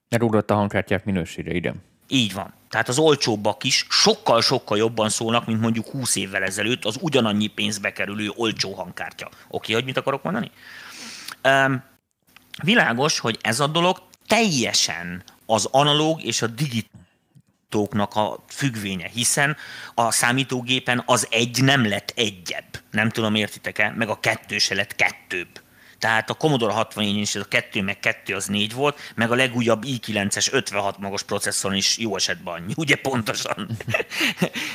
Megugrott 0.09 0.51
a 0.51 0.55
hangkártyák 0.55 1.05
minősége, 1.05 1.53
igen. 1.53 1.83
Így 2.13 2.33
van. 2.33 2.53
Tehát 2.69 2.89
az 2.89 2.99
olcsóbbak 2.99 3.65
is 3.65 3.87
sokkal-sokkal 3.89 4.79
jobban 4.79 5.09
szólnak, 5.09 5.47
mint 5.47 5.61
mondjuk 5.61 5.89
20 5.89 6.17
évvel 6.17 6.43
ezelőtt 6.43 6.85
az 6.85 6.97
ugyanannyi 7.01 7.47
pénzbe 7.47 7.93
kerülő 7.93 8.33
olcsó 8.35 8.73
hangkártya. 8.73 9.31
Oké, 9.49 9.73
hogy 9.73 9.85
mit 9.85 9.97
akarok 9.97 10.23
mondani? 10.23 10.51
Um, 11.45 11.83
világos, 12.63 13.19
hogy 13.19 13.39
ez 13.41 13.61
a 13.61 13.67
dolog 13.67 14.03
teljesen 14.27 15.23
az 15.47 15.69
analóg 15.71 16.23
és 16.23 16.43
a 16.43 16.47
digitóknak 16.47 18.15
a 18.15 18.45
függvénye, 18.49 19.09
hiszen 19.09 19.57
a 19.95 20.11
számítógépen 20.11 21.03
az 21.07 21.27
egy 21.31 21.63
nem 21.63 21.89
lett 21.89 22.13
egyebb. 22.17 22.81
Nem 22.91 23.09
tudom, 23.09 23.35
értitek-e? 23.35 23.93
Meg 23.97 24.09
a 24.09 24.21
kettő 24.21 24.59
se 24.59 24.75
lett 24.75 24.95
kettőbb. 24.95 25.61
Tehát 26.03 26.31
a 26.31 26.35
Commodore 26.35 26.73
64 26.73 27.17
is 27.17 27.35
a 27.35 27.45
2 27.45 27.83
meg 27.83 27.99
2 28.01 28.35
az 28.35 28.47
4 28.47 28.75
volt, 28.75 28.99
meg 29.15 29.31
a 29.31 29.35
legújabb 29.35 29.83
i9-es 29.87 30.53
56 30.53 30.99
magos 30.99 31.23
processzoron 31.23 31.77
is 31.77 31.99
jó 31.99 32.17
esetben 32.17 32.55
annyi, 32.55 32.73
ugye 32.77 32.97
pontosan. 32.97 33.69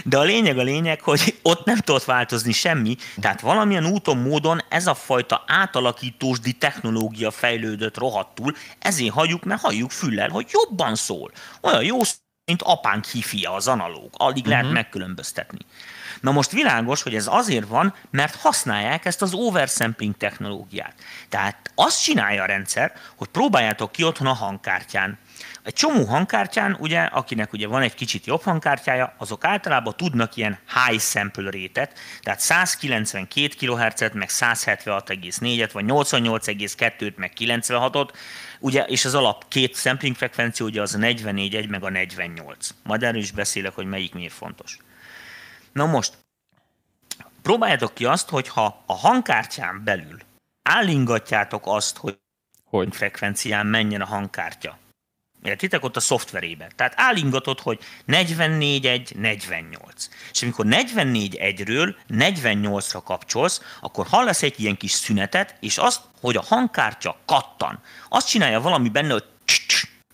De 0.04 0.18
a 0.18 0.24
lényeg 0.24 0.58
a 0.58 0.64
lényeg, 0.64 1.02
hogy 1.02 1.36
ott 1.42 1.66
nem 1.66 1.78
tudott 1.78 2.04
változni 2.04 2.52
semmi, 2.52 2.96
tehát 3.20 3.42
valamilyen 3.42 3.86
úton, 3.86 4.18
módon 4.18 4.62
ez 4.70 4.88
a 4.88 4.94
fajta 4.94 5.44
átalakítósdi 5.48 6.54
technológia 6.54 7.32
fejlődött 7.32 7.98
rohadtul, 7.98 8.56
ezért 8.80 9.14
hagyjuk, 9.14 9.44
mert 9.44 9.62
halljuk 9.62 9.92
füllel, 9.92 10.30
hogy 10.30 10.48
jobban 10.52 10.96
szól. 10.96 11.32
Olyan 11.62 11.84
jó 11.84 12.00
mint 12.46 12.62
apánk 12.62 13.06
hifia, 13.06 13.54
az 13.54 13.68
analóg. 13.68 14.10
Alig 14.12 14.36
uh-huh. 14.36 14.50
lehet 14.50 14.66
mhm. 14.66 14.74
megkülönböztetni. 14.74 15.60
Na 16.22 16.32
most 16.32 16.52
világos, 16.52 17.02
hogy 17.02 17.16
ez 17.16 17.28
azért 17.30 17.68
van, 17.68 17.94
mert 18.12 18.36
használják 18.36 19.06
ezt 19.06 19.22
az 19.22 19.34
oversampling 19.34 20.18
technológiát. 20.18 20.94
Tehát 21.30 21.72
azt 21.76 22.04
csinálja 22.04 22.44
a 22.44 22.46
rendszer, 22.46 22.94
hogy 23.16 23.28
próbáljátok 23.28 23.92
ki 23.92 24.04
otthon 24.04 24.28
a 24.28 24.34
hangkártyán. 24.34 25.18
Egy 25.64 25.74
csomó 25.74 26.06
hangkártyán, 26.06 26.78
ugye, 26.80 27.00
akinek 27.00 27.54
ugye 27.54 27.68
van 27.68 27.82
egy 27.82 27.94
kicsit 27.94 28.26
jobb 28.26 28.42
hangkártyája, 28.42 29.14
azok 29.18 29.46
általában 29.46 29.94
tudnak 29.98 30.36
ilyen 30.36 30.60
high 30.86 31.02
sample 31.02 31.52
rate-et, 31.52 32.00
tehát 32.22 32.40
192 32.40 33.48
kHz-et, 33.48 34.14
meg 34.14 34.30
176,4-et, 34.32 35.70
vagy 35.74 35.86
88,2-t, 35.88 37.16
meg 37.16 37.32
96-ot, 37.40 38.10
ugye, 38.60 38.84
és 38.84 39.06
az 39.06 39.16
alap 39.16 39.48
két 39.48 39.76
sampling 39.76 40.16
frekvenció, 40.16 40.66
ugye 40.66 40.82
az 40.82 40.96
a 40.96 40.98
44,1, 40.98 41.70
meg 41.70 41.84
a 41.84 41.90
48. 41.90 42.70
Majd 42.84 43.04
erről 43.04 43.22
is 43.22 43.32
beszélek, 43.32 43.74
hogy 43.74 43.86
melyik 43.86 44.14
miért 44.14 44.34
fontos. 44.34 44.78
Na 45.78 45.86
most, 45.86 46.18
próbáljátok 47.42 47.94
ki 47.94 48.06
azt, 48.06 48.30
hogyha 48.30 48.84
a 48.86 48.94
hangkártyán 48.94 49.84
belül 49.84 50.20
állingatjátok 50.64 51.64
azt, 51.66 51.98
hogy, 51.98 52.20
hogy? 52.64 52.96
frekvencián 52.96 53.66
menjen 53.66 54.02
a 54.02 54.06
hangkártya. 54.06 54.78
Értitek 55.44 55.84
ott 55.84 55.96
a 55.96 56.00
szoftverében. 56.00 56.72
Tehát 56.76 56.94
állingatod, 56.96 57.60
hogy 57.60 57.80
44 58.06 59.16
48. 59.16 60.10
És 60.32 60.42
amikor 60.42 60.66
44 60.66 61.64
ről 61.64 61.96
48-ra 62.10 63.02
kapcsolsz, 63.04 63.62
akkor 63.82 64.08
hallasz 64.08 64.44
egy 64.44 64.60
ilyen 64.60 64.78
kis 64.78 64.92
szünetet, 64.92 65.56
és 65.60 65.78
azt, 65.78 66.02
hogy 66.22 66.36
a 66.36 66.44
hangkártya 66.48 67.18
kattan. 67.26 67.82
Azt 68.10 68.28
csinálja 68.28 68.62
valami 68.62 68.90
benne, 68.90 69.12
hogy 69.12 69.26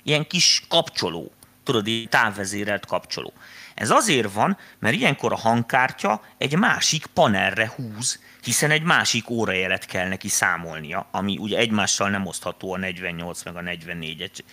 ilyen 0.04 0.28
kis 0.28 0.64
kapcsoló. 0.68 1.32
Tudod, 1.64 1.88
egy 1.88 2.08
távvezérelt 2.10 2.86
kapcsoló. 2.86 3.34
Ez 3.76 3.90
azért 3.90 4.34
van, 4.34 4.58
mert 4.80 4.96
ilyenkor 4.96 5.32
a 5.32 5.38
hangkártya 5.38 6.22
egy 6.38 6.58
másik 6.58 7.06
panelre 7.06 7.72
húz, 7.76 8.20
hiszen 8.44 8.72
egy 8.72 8.84
másik 8.84 9.30
órajelet 9.30 9.86
kell 9.86 10.08
neki 10.08 10.28
számolnia, 10.28 11.08
ami 11.12 11.38
ugye 11.38 11.58
egymással 11.58 12.10
nem 12.10 12.26
osztható 12.26 12.74
a 12.74 12.78
48 12.78 13.44
meg 13.44 13.56
a 13.56 13.62
44, 13.62 14.22
egy, 14.22 14.44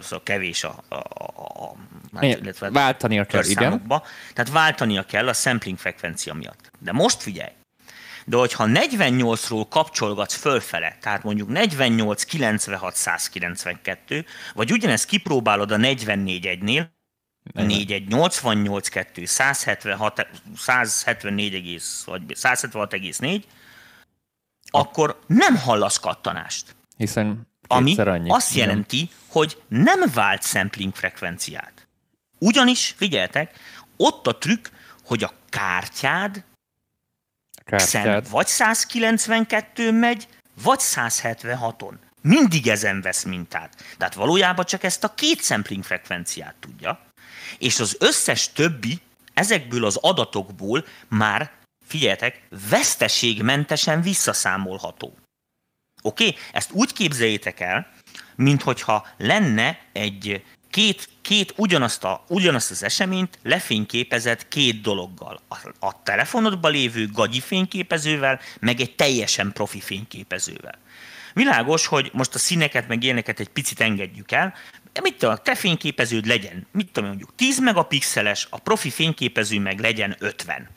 szóval 0.00 0.22
kevés 0.22 0.64
a, 0.64 0.84
a, 0.88 0.94
a, 0.94 1.76
a 2.12 2.24
illetve 2.24 2.70
váltania 2.70 3.24
kell, 3.24 3.44
igen. 3.44 3.86
Tehát 4.32 4.50
váltania 4.50 5.02
kell 5.02 5.28
a 5.28 5.32
sampling 5.32 5.78
frekvencia 5.78 6.34
miatt. 6.34 6.70
De 6.78 6.92
most 6.92 7.22
figyelj, 7.22 7.52
de 8.28 8.36
hogyha 8.36 8.66
48-ról 8.68 9.64
kapcsolgatsz 9.68 10.34
fölfele, 10.34 10.96
tehát 11.00 11.22
mondjuk 11.22 11.48
48, 11.48 12.24
96, 12.24 12.94
192, 12.94 14.24
vagy 14.54 14.72
ugyanezt 14.72 15.06
kipróbálod 15.06 15.70
a 15.70 15.76
44 15.76 16.46
egynél, 16.46 16.95
4 17.52 17.92
1 17.92 18.08
88 18.08 18.88
2 18.88 19.24
176 19.24 20.26
174, 20.56 21.82
vagy 22.04 22.22
176,4, 22.34 23.42
akkor 24.70 25.20
nem 25.26 25.56
hallasz 25.56 25.98
kattanást. 25.98 26.76
Hiszen 26.96 27.46
ami 27.66 27.96
annyi. 27.96 28.30
azt 28.30 28.54
jelenti, 28.54 29.10
hogy 29.26 29.62
nem 29.68 30.00
vált 30.14 30.42
sampling 30.42 30.94
frekvenciát. 30.94 31.88
Ugyanis, 32.38 32.94
figyeltek, 32.96 33.54
ott 33.96 34.26
a 34.26 34.38
trükk, 34.38 34.66
hogy 35.04 35.22
a 35.22 35.32
kártyád, 35.48 36.44
kártyád. 37.64 38.30
vagy 38.30 38.46
192 38.46 39.92
megy, 39.92 40.28
vagy 40.62 40.80
176-on. 40.82 41.92
Mindig 42.22 42.68
ezen 42.68 43.00
vesz 43.00 43.24
mintát. 43.24 43.84
Tehát 43.96 44.14
valójában 44.14 44.64
csak 44.64 44.82
ezt 44.82 45.04
a 45.04 45.14
két 45.14 45.42
sampling 45.42 45.84
frekvenciát 45.84 46.54
tudja 46.60 47.05
és 47.58 47.80
az 47.80 47.96
összes 47.98 48.52
többi 48.52 49.00
ezekből 49.34 49.84
az 49.84 49.96
adatokból 49.96 50.84
már, 51.08 51.50
figyeljetek, 51.86 52.42
veszteségmentesen 52.70 54.02
visszaszámolható. 54.02 55.14
Oké? 56.02 56.34
Ezt 56.52 56.72
úgy 56.72 56.92
képzeljétek 56.92 57.60
el, 57.60 57.90
mint 58.36 58.62
hogyha 58.62 59.06
lenne 59.18 59.78
egy 59.92 60.42
két, 60.70 61.08
két 61.22 61.54
ugyanazt, 61.56 62.04
a, 62.04 62.24
ugyanazt 62.28 62.70
az 62.70 62.82
eseményt 62.82 63.38
lefényképezett 63.42 64.48
két 64.48 64.80
dologgal. 64.80 65.40
A, 65.48 65.86
a 65.86 66.02
telefonodban 66.02 66.72
lévő 66.72 67.08
gagyi 67.12 67.40
fényképezővel, 67.40 68.40
meg 68.60 68.80
egy 68.80 68.94
teljesen 68.94 69.52
profi 69.52 69.80
fényképezővel. 69.80 70.78
Világos, 71.36 71.86
hogy 71.86 72.10
most 72.12 72.34
a 72.34 72.38
színeket 72.38 72.88
meg 72.88 73.02
ilyeneket 73.02 73.40
egy 73.40 73.48
picit 73.48 73.80
engedjük 73.80 74.32
el, 74.32 74.54
mit 75.02 75.18
tudom, 75.18 75.36
te 75.42 75.54
fényképeződ 75.54 76.26
legyen, 76.26 76.66
mit 76.72 76.90
tudom 76.92 77.08
mondjuk 77.08 77.34
10 77.34 77.60
megapixeles, 77.60 78.46
a 78.50 78.58
profi 78.58 78.90
fényképező 78.90 79.60
meg 79.60 79.80
legyen 79.80 80.16
50. 80.18 80.68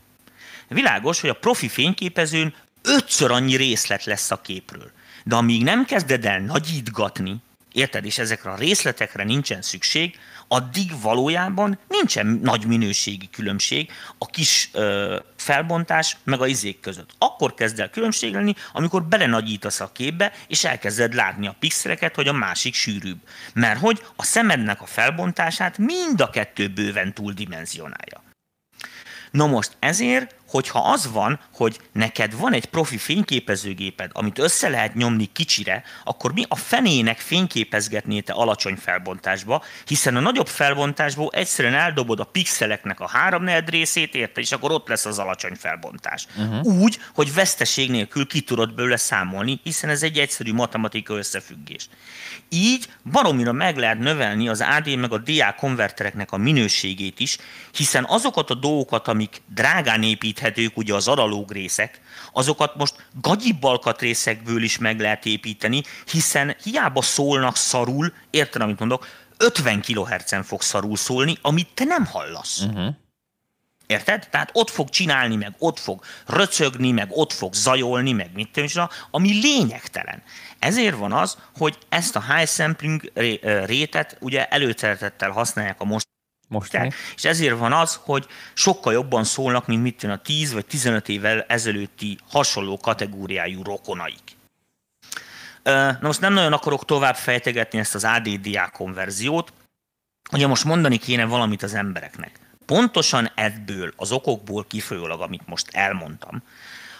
Világos, 0.67 1.21
hogy 1.21 1.29
a 1.29 1.33
profi 1.33 1.67
fényképezőn 1.67 2.53
ötször 2.81 3.31
annyi 3.31 3.55
részlet 3.55 4.03
lesz 4.03 4.31
a 4.31 4.41
képről. 4.41 4.91
De 5.23 5.35
amíg 5.35 5.63
nem 5.63 5.85
kezded 5.85 6.25
el 6.25 6.39
nagyítgatni, 6.39 7.35
érted, 7.71 8.05
és 8.05 8.17
ezekre 8.17 8.51
a 8.51 8.57
részletekre 8.57 9.23
nincsen 9.23 9.61
szükség, 9.61 10.15
addig 10.51 11.01
valójában 11.01 11.79
nincsen 11.87 12.27
nagy 12.43 12.65
minőségi 12.65 13.29
különbség 13.29 13.91
a 14.17 14.25
kis 14.25 14.69
ö, 14.73 15.19
felbontás 15.35 16.17
meg 16.23 16.41
a 16.41 16.47
izék 16.47 16.79
között. 16.79 17.09
Akkor 17.17 17.53
kezd 17.53 17.79
el 17.79 17.89
különbség 17.89 18.33
lenni, 18.33 18.53
amikor 18.73 19.03
belenagyítasz 19.03 19.79
a 19.79 19.91
képbe, 19.91 20.31
és 20.47 20.63
elkezded 20.63 21.13
látni 21.13 21.47
a 21.47 21.55
pixeleket, 21.59 22.15
hogy 22.15 22.27
a 22.27 22.33
másik 22.33 22.73
sűrűbb. 22.73 23.19
Mert 23.53 23.79
hogy 23.79 24.03
a 24.15 24.23
szemednek 24.23 24.81
a 24.81 24.85
felbontását 24.85 25.77
mind 25.77 26.21
a 26.21 26.29
kettő 26.29 26.67
bőven 26.67 27.13
túldimenzionálja. 27.13 28.23
Na 29.31 29.47
most 29.47 29.71
ezért 29.79 30.35
hogyha 30.49 30.79
az 30.79 31.11
van, 31.11 31.39
hogy 31.53 31.79
neked 31.91 32.37
van 32.37 32.53
egy 32.53 32.65
profi 32.65 32.97
fényképezőgéped, 32.97 34.11
amit 34.13 34.39
össze 34.39 34.69
lehet 34.69 34.95
nyomni 34.95 35.29
kicsire, 35.33 35.83
akkor 36.03 36.33
mi 36.33 36.43
a 36.47 36.55
fenének 36.55 37.19
fényképezgetné 37.19 38.19
te 38.19 38.33
alacsony 38.33 38.75
felbontásba, 38.75 39.63
hiszen 39.85 40.15
a 40.15 40.19
nagyobb 40.19 40.47
felbontásból 40.47 41.29
egyszerűen 41.33 41.73
eldobod 41.73 42.19
a 42.19 42.23
pixeleknek 42.23 42.99
a 42.99 43.07
háromnegyed 43.07 43.69
részét, 43.69 44.15
érte, 44.15 44.41
és 44.41 44.51
akkor 44.51 44.71
ott 44.71 44.87
lesz 44.87 45.05
az 45.05 45.19
alacsony 45.19 45.55
felbontás. 45.55 46.25
Uh-huh. 46.37 46.65
Úgy, 46.65 46.99
hogy 47.13 47.33
veszteség 47.33 47.89
nélkül 47.89 48.27
ki 48.27 48.41
tudod 48.41 48.73
belőle 48.73 48.97
számolni, 48.97 49.59
hiszen 49.63 49.89
ez 49.89 50.03
egy 50.03 50.19
egyszerű 50.19 50.53
matematikai 50.53 51.17
összefüggés. 51.17 51.89
Így 52.49 52.89
baromira 53.11 53.51
meg 53.51 53.77
lehet 53.77 53.99
növelni 53.99 54.47
az 54.47 54.61
AD 54.61 54.95
meg 54.95 55.11
a 55.11 55.17
DA 55.17 55.55
konvertereknek 55.57 56.31
a 56.31 56.37
minőségét 56.37 57.19
is, 57.19 57.37
hiszen 57.71 58.05
azokat 58.07 58.49
a 58.49 58.53
dolgokat, 58.53 59.07
amik 59.07 59.41
drágán 59.53 60.03
épít 60.03 60.38
építhetők, 60.39 60.77
ugye 60.77 60.93
az 60.93 61.07
analóg 61.07 61.51
részek, 61.51 62.01
azokat 62.33 62.75
most 62.75 63.05
gagyibb 63.21 63.63
alkatrészekből 63.63 64.63
is 64.63 64.77
meg 64.77 64.99
lehet 64.99 65.25
építeni, 65.25 65.83
hiszen 66.11 66.55
hiába 66.63 67.01
szólnak 67.01 67.55
szarul, 67.55 68.13
érted, 68.29 68.61
amit 68.61 68.79
mondok, 68.79 69.07
50 69.37 69.81
kHz-en 69.81 70.43
fog 70.43 70.61
szarul 70.61 70.97
szólni, 70.97 71.37
amit 71.41 71.69
te 71.73 71.83
nem 71.83 72.05
hallasz. 72.05 72.61
Uh-huh. 72.61 72.95
Érted? 73.87 74.27
Tehát 74.31 74.49
ott 74.53 74.69
fog 74.69 74.89
csinálni, 74.89 75.35
meg 75.35 75.55
ott 75.57 75.79
fog 75.79 76.03
röcögni, 76.25 76.91
meg 76.91 77.07
ott 77.11 77.33
fog 77.33 77.53
zajolni, 77.53 78.11
meg 78.11 78.29
mit 78.33 78.51
tudom, 78.51 78.87
ami 79.11 79.39
lényegtelen. 79.41 80.23
Ezért 80.59 80.95
van 80.95 81.11
az, 81.11 81.37
hogy 81.57 81.77
ezt 81.89 82.15
a 82.15 82.33
high 82.33 82.49
sampling 82.49 83.11
rétet 83.65 84.17
ugye 84.19 84.47
előszeretettel 84.47 85.31
használják 85.31 85.81
a 85.81 85.85
most 85.85 86.07
most 86.49 86.77
És 87.15 87.25
ezért 87.25 87.57
van 87.57 87.73
az, 87.73 87.99
hogy 88.01 88.27
sokkal 88.53 88.93
jobban 88.93 89.23
szólnak, 89.23 89.67
mint 89.67 89.81
mit 89.81 90.03
a 90.03 90.17
10 90.17 90.53
vagy 90.53 90.65
15 90.65 91.09
évvel 91.09 91.45
ezelőtti 91.47 92.17
hasonló 92.29 92.77
kategóriájú 92.77 93.63
rokonaik. 93.63 94.37
Na 95.63 95.97
most 96.01 96.21
nem 96.21 96.33
nagyon 96.33 96.53
akarok 96.53 96.85
tovább 96.85 97.15
fejtegetni 97.15 97.79
ezt 97.79 97.95
az 97.95 98.03
ADDA 98.03 98.69
konverziót. 98.73 99.53
Ugye 100.31 100.47
most 100.47 100.63
mondani 100.63 100.97
kéne 100.97 101.25
valamit 101.25 101.63
az 101.63 101.73
embereknek. 101.73 102.39
Pontosan 102.65 103.31
ebből, 103.35 103.93
az 103.95 104.11
okokból 104.11 104.65
kifolyólag, 104.67 105.21
amit 105.21 105.47
most 105.47 105.67
elmondtam, 105.71 106.43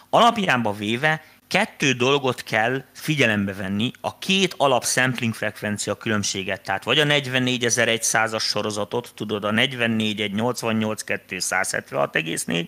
alapjában 0.09 0.77
véve 0.77 1.23
kettő 1.49 1.91
dolgot 1.91 2.43
kell 2.43 2.83
figyelembe 2.93 3.53
venni, 3.53 3.91
a 4.01 4.17
két 4.17 4.53
alap 4.57 4.85
sampling 4.85 5.33
frekvencia 5.33 5.95
különbséget, 5.95 6.62
tehát 6.62 6.83
vagy 6.83 6.99
a 6.99 7.03
44100-as 7.03 8.41
sorozatot, 8.41 9.12
tudod, 9.15 9.43
a 9.43 9.51
44 9.51 10.21
1 10.21 10.33
88 10.33 11.03
2 11.03 11.38
176,4, 11.39 12.67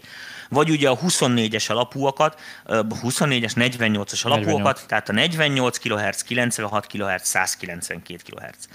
vagy 0.50 0.70
ugye 0.70 0.90
a 0.90 0.98
24-es 0.98 1.70
alapúakat, 1.70 2.40
24-es 2.66 3.54
48-as 3.56 4.24
alapúakat, 4.24 4.80
48. 4.80 4.86
tehát 4.86 5.10
a 5.10 5.14
48 5.14 5.78
kHz, 5.78 6.22
96 6.22 6.88
kHz, 6.88 7.28
192 7.28 8.22
kHz. 8.26 8.68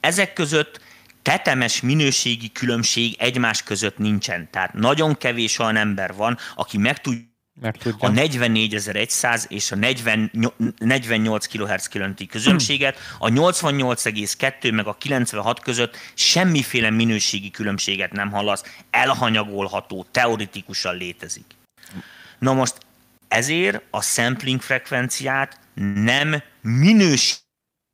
Ezek 0.00 0.32
között 0.32 0.80
tetemes 1.22 1.80
minőségi 1.80 2.52
különbség 2.52 3.16
egymás 3.18 3.62
között 3.62 3.98
nincsen. 3.98 4.48
Tehát 4.50 4.72
nagyon 4.72 5.16
kevés 5.16 5.58
olyan 5.58 5.76
ember 5.76 6.14
van, 6.14 6.38
aki 6.54 6.78
meg 6.78 7.00
tud 7.00 7.32
Meg 7.60 7.76
tudja. 7.76 8.08
a 8.08 8.10
44100 8.10 9.46
és 9.48 9.70
a 9.72 9.76
40, 9.76 10.30
48 10.78 11.46
kHz 11.46 11.86
különti 11.86 12.26
közönséget, 12.26 12.98
a 13.18 13.28
88,2 13.28 14.74
meg 14.74 14.86
a 14.86 14.94
96 14.94 15.60
között 15.60 15.96
semmiféle 16.14 16.90
minőségi 16.90 17.50
különbséget 17.50 18.12
nem 18.12 18.30
hallasz, 18.30 18.62
elhanyagolható, 18.90 20.06
teoretikusan 20.10 20.96
létezik. 20.96 21.44
Na 22.38 22.52
most 22.52 22.74
ezért 23.28 23.82
a 23.90 24.02
sampling 24.02 24.60
frekvenciát 24.60 25.60
nem 25.94 26.42
minőségi 26.60 27.42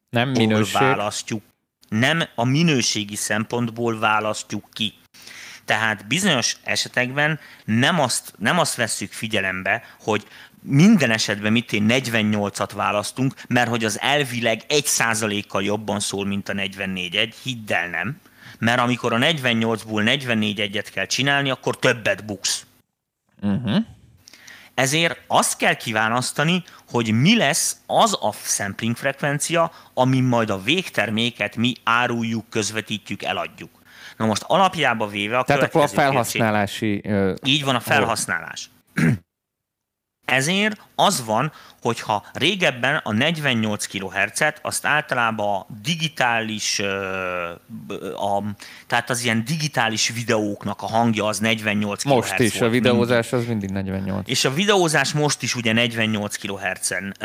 Nem 0.08 0.28
minőség. 0.28 0.72
választjuk, 0.72 1.42
nem 1.88 2.22
a 2.34 2.44
minőségi 2.44 3.16
szempontból 3.16 3.98
választjuk 3.98 4.68
ki. 4.72 4.94
Tehát 5.70 6.06
bizonyos 6.06 6.56
esetekben 6.62 7.40
nem 7.64 8.00
azt, 8.00 8.32
nem 8.38 8.58
azt 8.58 8.74
vesszük 8.74 9.12
figyelembe, 9.12 9.82
hogy 10.00 10.26
minden 10.62 11.10
esetben 11.10 11.52
mit 11.52 11.72
én 11.72 11.86
48-at 11.88 12.70
választunk, 12.74 13.34
mert 13.48 13.68
hogy 13.68 13.84
az 13.84 14.00
elvileg 14.00 14.62
1%-kal 14.68 15.62
jobban 15.62 16.00
szól, 16.00 16.26
mint 16.26 16.48
a 16.48 16.52
44-1, 16.52 17.32
hidd 17.42 17.72
el 17.72 17.88
nem. 17.88 18.20
Mert 18.58 18.80
amikor 18.80 19.12
a 19.12 19.18
48-ból 19.18 20.02
44 20.02 20.60
egyet 20.60 20.90
kell 20.90 21.06
csinálni, 21.06 21.50
akkor 21.50 21.78
többet 21.78 22.24
buksz. 22.24 22.66
Uh-huh. 23.40 23.84
Ezért 24.74 25.20
azt 25.26 25.56
kell 25.56 25.74
kiválasztani, 25.74 26.62
hogy 26.88 27.12
mi 27.12 27.36
lesz 27.36 27.76
az 27.86 28.18
a 28.20 28.32
sampling 28.32 28.96
frekvencia, 28.96 29.72
ami 29.94 30.20
majd 30.20 30.50
a 30.50 30.62
végterméket 30.62 31.56
mi 31.56 31.74
áruljuk, 31.84 32.48
közvetítjük, 32.48 33.22
eladjuk. 33.22 33.79
Na 34.20 34.26
most 34.26 34.42
alapjába 34.46 35.06
véve 35.06 35.38
a 35.38 35.42
Tehát 35.42 35.62
akkor 35.62 35.82
a 35.82 35.86
felhasználási... 35.86 37.02
Így 37.44 37.64
van 37.64 37.74
a 37.74 37.80
felhasználás. 37.80 38.70
Ezért 40.30 40.80
az 40.94 41.24
van, 41.24 41.52
hogyha 41.82 42.24
régebben 42.32 43.00
a 43.04 43.12
48 43.12 43.86
kHz-et 43.86 44.58
azt 44.62 44.86
általában 44.86 45.60
a 45.60 45.66
digitális, 45.82 46.78
a, 48.16 48.42
tehát 48.86 49.10
az 49.10 49.24
ilyen 49.24 49.44
digitális 49.44 50.08
videóknak 50.08 50.82
a 50.82 50.86
hangja 50.86 51.24
az 51.24 51.38
48 51.38 52.02
kHz 52.02 52.12
Most 52.12 52.38
is, 52.38 52.56
a 52.56 52.58
volt 52.58 52.72
videózás 52.72 53.32
az 53.32 53.46
mindig 53.46 53.70
48. 53.70 54.28
és 54.28 54.44
a 54.44 54.52
videózás 54.52 55.12
most 55.12 55.42
is 55.42 55.54
ugye 55.54 55.72
48 55.72 56.36
kHz-en 56.36 57.16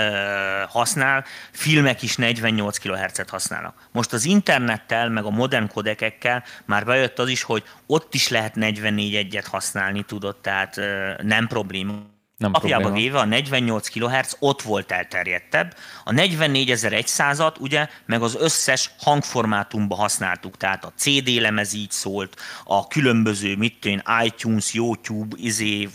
használ, 0.70 1.26
filmek 1.52 2.02
is 2.02 2.16
48 2.16 2.78
kHz-et 2.78 3.30
használnak. 3.30 3.76
Most 3.92 4.14
az 4.14 4.26
internettel, 4.26 5.10
meg 5.10 5.24
a 5.24 5.30
modern 5.30 5.68
kodekekkel 5.68 6.44
már 6.66 6.86
bejött 6.86 7.20
az 7.20 7.30
is, 7.30 7.44
hogy 7.44 7.64
ott 7.86 8.14
is 8.14 8.30
lehet 8.30 8.56
44 8.56 9.16
egyet 9.16 9.48
használni, 9.48 10.04
tudod, 10.04 10.36
tehát 10.36 10.78
ö, 10.78 11.14
nem 11.22 11.48
probléma. 11.48 12.14
Nem 12.38 12.54
Apjába 12.54 12.84
probléma. 12.84 13.06
véve 13.06 13.20
a 13.20 13.26
48 13.26 13.88
kHz 13.90 14.36
ott 14.40 14.62
volt 14.62 14.92
elterjedtebb, 14.92 15.76
a 16.04 16.12
44100-at 16.12 17.60
ugye 17.60 17.88
meg 18.06 18.22
az 18.22 18.36
összes 18.40 18.92
hangformátumban 19.00 19.98
használtuk, 19.98 20.58
tehát 20.58 20.86
a 20.86 20.92
CD 20.96 21.28
lemez 21.28 21.74
így 21.74 21.92
szólt, 21.92 22.42
a 22.64 22.88
különböző, 22.88 23.56
mit 23.56 23.86
én, 23.86 24.04
iTunes, 24.24 24.74
YouTube, 24.74 25.36
izé, 25.40 25.90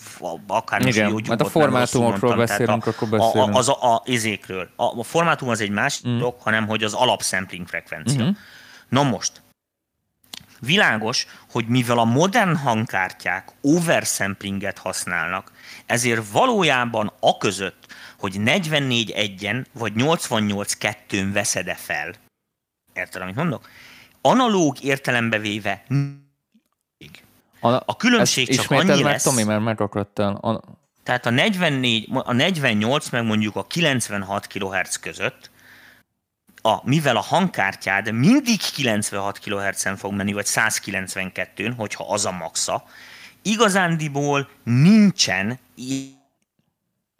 akár 0.46 0.86
Igen, 0.86 1.08
YouTube-ot 1.08 1.28
hát 1.28 1.40
a 1.40 1.50
formátumokról 1.50 2.36
beszélünk, 2.36 2.86
a, 2.86 2.90
akkor 2.90 3.08
beszélünk. 3.08 3.54
a, 3.54 3.58
az 3.58 3.68
a, 3.68 3.94
a 3.94 4.02
izékről. 4.04 4.68
A, 4.76 4.84
a 4.84 5.02
formátum 5.02 5.48
az 5.48 5.60
egy 5.60 5.70
másik 5.70 6.08
mm. 6.08 6.18
dolog, 6.18 6.34
hanem 6.40 6.66
hogy 6.66 6.84
az 6.84 6.94
alapsampling 6.94 7.66
frekvencia. 7.66 8.24
Mhm. 8.24 8.30
Na 8.88 9.02
most, 9.02 9.42
Világos, 10.60 11.26
hogy 11.50 11.66
mivel 11.66 11.98
a 11.98 12.04
modern 12.04 12.56
hangkártyák 12.56 13.48
oversamplinget 13.60 14.78
használnak, 14.78 15.52
ezért 15.90 16.30
valójában 16.30 17.12
a 17.20 17.36
között, 17.36 17.86
hogy 18.18 18.40
44 18.40 19.10
egyen 19.10 19.66
vagy 19.72 19.94
88 19.94 20.74
kettőn 20.74 21.32
veszed-e 21.32 21.74
fel, 21.74 22.14
érted, 22.92 23.22
amit 23.22 23.34
mondok? 23.34 23.68
Analóg 24.20 24.82
értelembe 24.82 25.38
véve 25.38 25.84
a 27.60 27.96
különbség 27.96 28.48
ezt 28.48 28.60
csak 28.60 28.70
annyi 28.70 28.88
meg, 28.88 28.98
lesz- 29.00 29.22
Tomi, 29.22 29.42
mert 29.42 29.62
megakadtál. 29.62 30.34
A, 30.34 30.60
tehát 31.02 31.26
a 31.26 31.30
44, 31.30 32.08
a 32.12 32.32
48 32.32 33.08
meg 33.08 33.24
mondjuk 33.24 33.56
a 33.56 33.66
96 33.66 34.46
kHz 34.46 34.96
között, 34.96 35.50
a, 36.62 36.88
mivel 36.88 37.16
a 37.16 37.20
hangkártyád 37.20 38.12
mindig 38.12 38.60
96 38.60 39.38
kHz-en 39.38 39.96
fog 39.96 40.12
menni, 40.12 40.32
vagy 40.32 40.46
192-n, 40.48 41.72
hogyha 41.76 42.04
az 42.08 42.24
a 42.24 42.30
maxa, 42.30 42.84
igazándiból 43.42 44.48
nincsen 44.64 45.58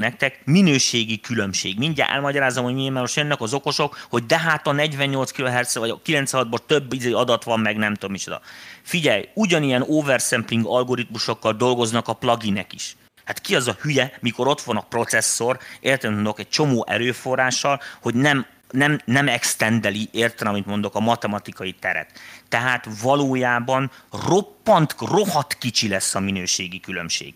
nektek 0.00 0.40
minőségi 0.44 1.20
különbség. 1.20 1.78
Mindjárt 1.78 2.10
elmagyarázom, 2.10 2.64
hogy 2.64 2.74
miért, 2.74 2.90
mert 2.90 3.00
most 3.00 3.16
jönnek 3.16 3.40
az 3.40 3.54
okosok, 3.54 4.06
hogy 4.10 4.26
de 4.26 4.38
hát 4.38 4.66
a 4.66 4.72
48 4.72 5.30
kHz 5.30 5.74
vagy 5.74 5.90
a 5.90 6.00
96-ból 6.04 6.58
több 6.66 6.92
izé 6.92 7.10
adat 7.10 7.44
van, 7.44 7.60
meg 7.60 7.76
nem 7.76 7.94
tudom 7.94 8.10
micsoda. 8.10 8.40
Figyelj, 8.82 9.28
ugyanilyen 9.34 9.84
oversampling 9.86 10.66
algoritmusokkal 10.66 11.52
dolgoznak 11.52 12.08
a 12.08 12.12
pluginek 12.12 12.72
is. 12.72 12.96
Hát 13.24 13.40
ki 13.40 13.54
az 13.56 13.68
a 13.68 13.76
hülye, 13.80 14.12
mikor 14.20 14.48
ott 14.48 14.60
van 14.60 14.76
a 14.76 14.86
processzor, 14.88 15.58
értem, 15.80 16.14
mondok, 16.14 16.38
egy 16.38 16.48
csomó 16.48 16.86
erőforrással, 16.88 17.80
hogy 18.00 18.14
nem 18.14 18.46
nem, 18.70 19.00
nem 19.04 19.28
extendeli, 19.28 20.08
értem, 20.12 20.48
amit 20.48 20.66
mondok, 20.66 20.94
a 20.94 21.00
matematikai 21.00 21.72
teret. 21.72 22.10
Tehát 22.48 22.88
valójában 23.02 23.90
roppant, 24.26 24.94
rohadt 24.98 25.58
kicsi 25.58 25.88
lesz 25.88 26.14
a 26.14 26.20
minőségi 26.20 26.80
különbség. 26.80 27.34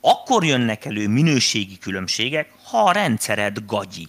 Akkor 0.00 0.44
jönnek 0.44 0.84
elő 0.84 1.08
minőségi 1.08 1.78
különbségek, 1.78 2.48
ha 2.64 2.78
a 2.78 2.92
rendszered 2.92 3.58
gagyi. 3.66 4.08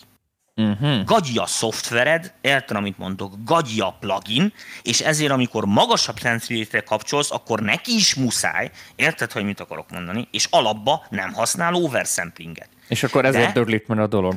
uh-huh. 0.55 1.03
Gagyi 1.03 1.37
a 1.37 1.45
szoftvered, 1.45 2.33
érted, 2.41 2.77
amit 2.77 2.97
mondok, 2.97 3.33
gagyi 3.43 3.79
a 3.79 3.97
plugin, 3.99 4.53
és 4.81 5.01
ezért, 5.01 5.31
amikor 5.31 5.65
magasabb 5.65 6.17
sensitivity 6.19 6.77
kapcsolsz, 6.85 7.31
akkor 7.31 7.59
neki 7.59 7.95
is 7.95 8.15
muszáj, 8.15 8.71
érted, 8.95 9.31
hogy 9.31 9.43
mit 9.43 9.59
akarok 9.59 9.89
mondani, 9.91 10.27
és 10.31 10.47
alapba 10.49 11.05
nem 11.09 11.33
használ 11.33 11.73
oversamplinget. 11.73 12.69
És 12.87 13.03
akkor 13.03 13.25
ezért 13.25 13.45
De- 13.45 13.51
döglik 13.51 13.87
meg 13.87 13.99
a 13.99 14.07
dolog. 14.07 14.35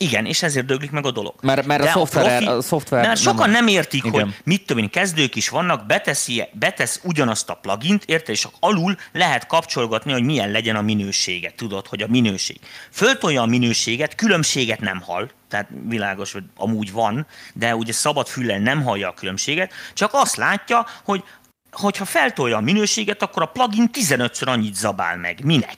Igen, 0.00 0.26
és 0.26 0.42
ezért 0.42 0.66
döglik 0.66 0.90
meg 0.90 1.06
a 1.06 1.10
dolog. 1.10 1.34
Mert- 1.40 1.66
mert 1.66 1.84
a 1.84 1.88
szoftver- 1.88 2.46
a 2.46 2.60
szoftver 2.62 3.00
Mert 3.04 3.14
nem 3.14 3.22
sokan 3.22 3.48
a- 3.48 3.52
nem 3.52 3.66
értik, 3.66 4.04
Igen. 4.04 4.20
hogy 4.22 4.34
mit 4.44 4.66
tudom 4.66 4.82
én, 4.82 4.90
kezdők 4.90 5.34
is 5.36 5.48
vannak, 5.48 5.86
beteszi, 5.86 6.44
betesz 6.52 7.00
ugyanazt 7.04 7.50
a 7.50 7.54
plugint, 7.54 8.04
érted, 8.06 8.34
és 8.34 8.48
alul 8.60 8.96
lehet 9.12 9.46
kapcsolgatni, 9.46 10.12
hogy 10.12 10.22
milyen 10.22 10.50
legyen 10.50 10.76
a 10.76 10.82
minősége. 10.82 11.52
Tudod, 11.56 11.86
hogy 11.86 12.02
a 12.02 12.06
minőség. 12.08 12.58
Föltolja 12.90 13.42
a 13.42 13.46
minőséget, 13.46 14.14
különbséget 14.14 14.80
nem 14.80 15.00
hall, 15.00 15.30
tehát 15.48 15.68
világos, 15.88 16.32
hogy 16.32 16.44
amúgy 16.56 16.92
van, 16.92 17.26
de 17.54 17.74
ugye 17.76 17.92
szabad 17.92 18.26
füllel 18.28 18.58
nem 18.58 18.82
hallja 18.82 19.08
a 19.08 19.12
különbséget, 19.14 19.72
csak 19.94 20.10
azt 20.12 20.36
látja, 20.36 20.86
hogy 21.04 21.24
hogyha 21.70 22.04
feltolja 22.04 22.56
a 22.56 22.60
minőséget, 22.60 23.22
akkor 23.22 23.42
a 23.42 23.46
plugin 23.46 23.90
15-ször 23.92 24.46
annyit 24.46 24.74
zabál 24.74 25.16
meg. 25.16 25.44
Minek? 25.44 25.76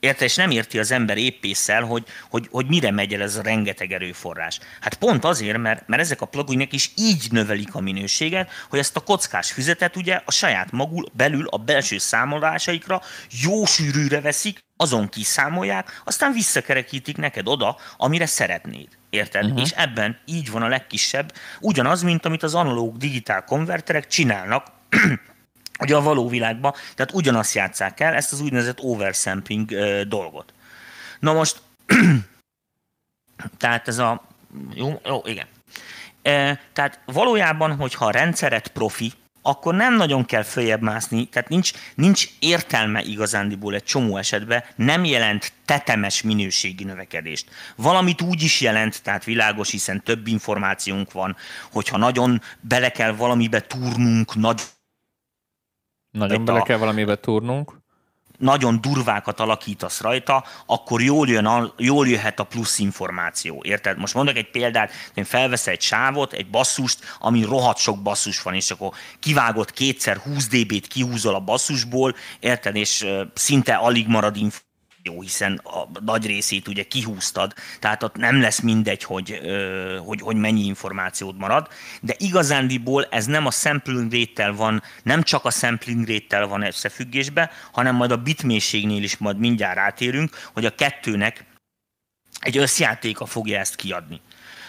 Érte, 0.00 0.24
és 0.24 0.34
nem 0.34 0.50
érti 0.50 0.78
az 0.78 0.90
ember 0.90 1.16
éppésszel, 1.16 1.82
hogy, 1.82 2.04
hogy, 2.30 2.48
hogy 2.50 2.66
mire 2.66 2.90
megy 2.90 3.14
el 3.14 3.22
ez 3.22 3.36
a 3.36 3.42
rengeteg 3.42 3.92
erőforrás. 3.92 4.58
Hát 4.80 4.94
pont 4.94 5.24
azért, 5.24 5.58
mert, 5.58 5.88
mert 5.88 6.02
ezek 6.02 6.20
a 6.20 6.26
pluginek 6.26 6.72
is 6.72 6.90
így 6.96 7.26
növelik 7.30 7.74
a 7.74 7.80
minőséget, 7.80 8.50
hogy 8.68 8.78
ezt 8.78 8.96
a 8.96 9.00
kockás 9.00 9.52
füzetet 9.52 9.96
ugye 9.96 10.20
a 10.24 10.30
saját 10.30 10.72
magul 10.72 11.06
belül 11.12 11.46
a 11.46 11.56
belső 11.56 11.98
számolásaikra 11.98 13.02
jó 13.42 13.64
sűrűre 13.64 14.20
veszik, 14.20 14.64
azon 14.76 15.08
kiszámolják, 15.08 16.02
aztán 16.04 16.32
visszakerekítik 16.32 17.16
neked 17.16 17.48
oda, 17.48 17.76
amire 17.96 18.26
szeretnéd. 18.26 18.88
Érted? 19.10 19.44
Uh-huh. 19.44 19.60
És 19.60 19.70
ebben 19.70 20.18
így 20.24 20.50
van 20.50 20.62
a 20.62 20.68
legkisebb, 20.68 21.32
ugyanaz, 21.60 22.02
mint 22.02 22.26
amit 22.26 22.42
az 22.42 22.54
analóg 22.54 22.96
digitál 22.96 23.44
konverterek 23.44 24.06
csinálnak, 24.06 24.66
ugye 25.80 25.96
a 25.96 26.02
való 26.02 26.28
világban, 26.28 26.72
tehát 26.94 27.12
ugyanazt 27.12 27.54
játsszák 27.54 28.00
el, 28.00 28.14
ezt 28.14 28.32
az 28.32 28.40
úgynevezett 28.40 28.80
oversampling 28.80 29.70
dolgot. 30.08 30.52
Na 31.20 31.32
most, 31.32 31.62
tehát 33.58 33.88
ez 33.88 33.98
a, 33.98 34.22
jó, 34.74 35.00
jó 35.04 35.22
igen. 35.24 35.46
Tehát 36.72 37.00
valójában, 37.04 37.76
hogyha 37.76 38.04
a 38.04 38.10
rendszeret 38.10 38.68
profi, 38.68 39.12
akkor 39.42 39.74
nem 39.74 39.96
nagyon 39.96 40.24
kell 40.24 40.42
följebb 40.42 40.82
mászni, 40.82 41.24
tehát 41.24 41.48
nincs, 41.48 41.72
nincs 41.94 42.28
értelme 42.38 43.02
igazándiból 43.02 43.74
egy 43.74 43.82
csomó 43.82 44.16
esetben, 44.16 44.64
nem 44.76 45.04
jelent 45.04 45.52
tetemes 45.64 46.22
minőségi 46.22 46.84
növekedést. 46.84 47.48
Valamit 47.76 48.20
úgy 48.20 48.42
is 48.42 48.60
jelent, 48.60 49.02
tehát 49.02 49.24
világos, 49.24 49.70
hiszen 49.70 50.02
több 50.02 50.26
információnk 50.26 51.12
van, 51.12 51.36
hogyha 51.72 51.96
nagyon 51.96 52.42
bele 52.60 52.90
kell 52.90 53.12
valamibe 53.12 53.60
túrnunk, 53.60 54.34
nagy 54.34 54.62
Nagyon 56.10 56.44
bele 56.44 56.58
a- 56.58 56.62
kell 56.62 56.76
valamibe 56.76 57.16
túrnunk. 57.16 57.78
nagyon 58.38 58.80
durvákat 58.80 59.40
alakítasz 59.40 60.00
rajta, 60.00 60.44
akkor 60.66 61.02
jól, 61.02 61.28
jön 61.28 61.46
a, 61.46 61.72
jól 61.76 62.08
jöhet 62.08 62.40
a 62.40 62.44
plusz 62.44 62.78
információ. 62.78 63.62
Érted? 63.64 63.98
Most 63.98 64.14
mondok 64.14 64.36
egy 64.36 64.50
példát, 64.50 64.92
én 65.14 65.24
felvesz 65.24 65.66
egy 65.66 65.80
sávot, 65.80 66.32
egy 66.32 66.50
basszust, 66.50 66.98
ami 67.18 67.42
rohadt 67.44 67.78
sok 67.78 68.02
basszus 68.02 68.42
van, 68.42 68.54
és 68.54 68.70
akkor 68.70 68.92
kivágott 69.18 69.72
kétszer 69.72 70.16
20 70.16 70.48
dB-t 70.48 70.86
kihúzol 70.86 71.34
a 71.34 71.40
basszusból, 71.40 72.14
érted? 72.40 72.76
És 72.76 73.06
szinte 73.34 73.74
alig 73.74 74.06
marad 74.08 74.36
információ 74.36 74.68
jó, 75.02 75.20
hiszen 75.20 75.60
a 75.64 76.00
nagy 76.04 76.26
részét 76.26 76.68
ugye 76.68 76.82
kihúztad, 76.82 77.54
tehát 77.78 78.02
ott 78.02 78.16
nem 78.16 78.40
lesz 78.40 78.60
mindegy, 78.60 79.02
hogy, 79.02 79.40
hogy, 80.04 80.20
hogy 80.20 80.36
mennyi 80.36 80.64
információd 80.64 81.36
marad, 81.36 81.68
de 82.00 82.14
igazándiból 82.18 83.04
ez 83.04 83.26
nem 83.26 83.46
a 83.46 83.50
sampling 83.50 84.12
rate 84.12 84.50
van, 84.50 84.82
nem 85.02 85.22
csak 85.22 85.44
a 85.44 85.50
sampling 85.50 86.08
rate 86.08 86.44
van 86.44 86.62
összefüggésbe, 86.62 87.50
hanem 87.72 87.94
majd 87.94 88.10
a 88.10 88.22
bitmélységnél 88.22 89.02
is 89.02 89.16
majd 89.16 89.38
mindjárt 89.38 89.78
átérünk, 89.78 90.50
hogy 90.52 90.64
a 90.64 90.74
kettőnek 90.74 91.44
egy 92.40 92.58
összjátéka 92.58 93.26
fogja 93.26 93.58
ezt 93.58 93.76
kiadni. 93.76 94.20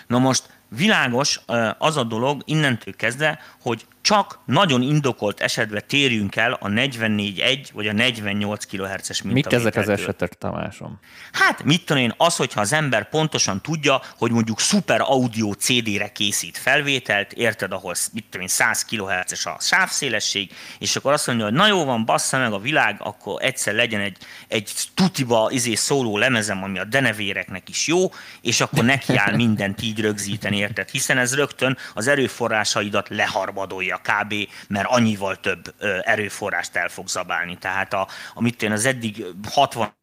Na 0.08 0.20
most 0.20 0.50
világos 0.70 1.40
az 1.78 1.98
a 1.98 2.04
dolog 2.04 2.42
innentől 2.46 2.96
kezdve, 2.96 3.40
hogy 3.62 3.86
csak 4.02 4.40
nagyon 4.46 4.82
indokolt 4.82 5.40
esetben 5.40 5.84
térjünk 5.88 6.36
el 6.36 6.54
a 6.54 6.68
44.1 6.68 7.68
vagy 7.74 7.88
a 7.88 7.94
48 7.94 8.66
kHz-es 8.66 9.22
Mit 9.22 9.54
ezek 9.54 9.76
az 9.76 9.90
esetek, 9.90 10.34
Tamásom? 10.34 11.00
Hát, 11.32 11.64
mit 11.64 11.86
tudom 11.86 12.04
én, 12.04 12.14
az, 12.18 12.36
hogyha 12.36 12.62
az 12.62 12.74
ember 12.74 13.10
pontosan 13.10 13.62
tudja, 13.62 14.02
hogy 14.18 14.32
mondjuk 14.32 14.60
szuper 14.60 15.02
audio 15.02 15.54
CD-re 15.54 16.12
készít 16.12 16.58
felvételt, 16.58 17.34
érted, 17.34 17.72
ahol 17.72 17.94
mit 18.14 18.24
tudom 18.24 18.42
én, 18.42 18.48
100 18.48 18.86
kHz-es 18.86 19.46
a 19.46 19.58
sávszélesség, 19.60 20.52
és 20.80 20.96
akkor 20.96 21.14
azt 21.14 21.28
mondja, 21.28 21.46
hogy 21.46 21.54
na 21.54 21.68
jó 21.68 21.86
van, 21.86 22.06
bassza 22.06 22.38
meg 22.38 22.54
a 22.54 22.60
világ, 22.60 22.96
akkor 23.00 23.44
egyszer 23.44 23.74
legyen 23.74 24.02
egy, 24.02 24.18
egy 24.48 24.72
tutiba 24.94 25.50
izé 25.52 25.76
szóló 25.76 26.18
lemezem, 26.18 26.64
ami 26.64 26.80
a 26.80 26.86
denevéreknek 26.86 27.70
is 27.70 27.88
jó, 27.88 28.12
és 28.42 28.62
akkor 28.62 28.84
nekiáll 28.84 29.36
mindent 29.36 29.82
így 29.82 30.00
rögzíteni, 30.00 30.58
érted? 30.58 30.90
Hiszen 30.90 31.18
ez 31.18 31.36
rögtön 31.36 31.78
az 31.94 32.08
erőforrásaidat 32.08 33.10
leharmadolja 33.10 33.91
fogja 33.92 34.24
kb., 34.24 34.50
mert 34.68 34.88
annyival 34.90 35.36
több 35.36 35.74
erőforrást 36.02 36.76
el 36.76 36.90
fog 36.90 37.08
zabálni. 37.08 37.58
Tehát 37.58 37.94
a, 37.94 38.08
amit 38.34 38.64
én 38.64 38.72
az 38.72 38.86
eddig 38.86 39.26
60 39.50 40.00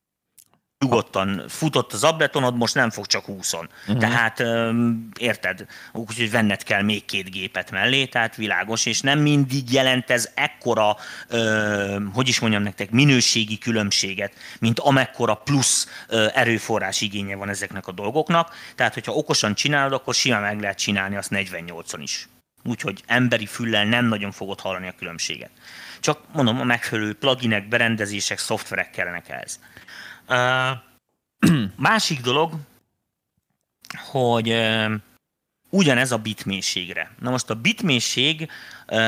nyugodtan 0.85 1.45
futott 1.49 1.93
az 1.93 2.05
abletonod, 2.05 2.57
most 2.57 2.75
nem 2.75 2.91
fog 2.91 3.07
csak 3.07 3.25
20 3.25 3.53
uh-huh. 3.53 3.99
Tehát 3.99 4.43
érted? 5.19 5.67
Úgyhogy 5.93 6.31
venned 6.31 6.63
kell 6.63 6.83
még 6.83 7.05
két 7.05 7.31
gépet 7.31 7.71
mellé, 7.71 8.07
tehát 8.07 8.37
világos, 8.37 8.87
és 8.87 9.01
nem 9.01 9.19
mindig 9.19 9.73
jelent 9.73 10.11
ez 10.11 10.31
ekkora, 10.35 10.97
hogy 12.13 12.29
is 12.29 12.41
mondjam 12.41 12.63
nektek, 12.63 12.91
minőségi 12.91 13.59
különbséget, 13.59 14.33
mint 14.59 14.79
amekkora 14.79 15.35
plusz 15.35 16.05
erőforrás 16.35 17.01
igénye 17.01 17.37
van 17.37 17.49
ezeknek 17.49 17.87
a 17.87 17.93
dolgoknak. 17.93 18.55
Tehát, 18.75 18.95
hogyha 18.95 19.13
okosan 19.13 19.55
csinálod, 19.55 19.93
akkor 19.93 20.15
simán 20.15 20.43
meg 20.43 20.61
lehet 20.61 20.79
csinálni 20.79 21.17
azt 21.17 21.31
48-on 21.33 21.99
is 22.03 22.29
úgyhogy 22.69 23.03
emberi 23.07 23.47
füllel 23.47 23.85
nem 23.85 24.05
nagyon 24.05 24.33
fogod 24.33 24.61
hallani 24.61 24.89
a 24.89 24.95
különbséget. 24.99 25.51
Csak 26.01 26.21
mondom, 26.33 26.61
a 26.61 26.65
megfelelő 26.65 27.15
pluginek, 27.15 27.69
berendezések, 27.69 28.39
szoftverek 28.39 28.91
kellenek 28.91 29.29
ehhez. 29.29 29.61
Uh, 30.29 31.61
másik 31.89 32.21
dolog, 32.21 32.53
hogy 34.11 34.51
uh, 34.51 34.93
ugyanez 35.71 36.13
a 36.13 36.17
bitmélységre. 36.17 37.11
Na 37.21 37.31
most 37.31 37.51
a 37.51 37.55
bitmélység 37.55 38.49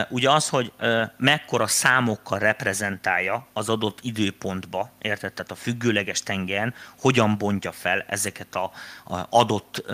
ugye 0.09 0.31
az, 0.31 0.49
hogy 0.49 0.73
mekkora 1.17 1.67
számokkal 1.67 2.39
reprezentálja 2.39 3.47
az 3.53 3.69
adott 3.69 3.99
időpontba, 4.03 4.91
érted? 4.99 5.33
Tehát 5.33 5.51
a 5.51 5.55
függőleges 5.55 6.23
tengelyen 6.23 6.75
hogyan 6.99 7.39
bontja 7.39 7.73
fel 7.73 8.05
ezeket 8.09 8.55
a, 8.55 8.71
adott 9.31 9.85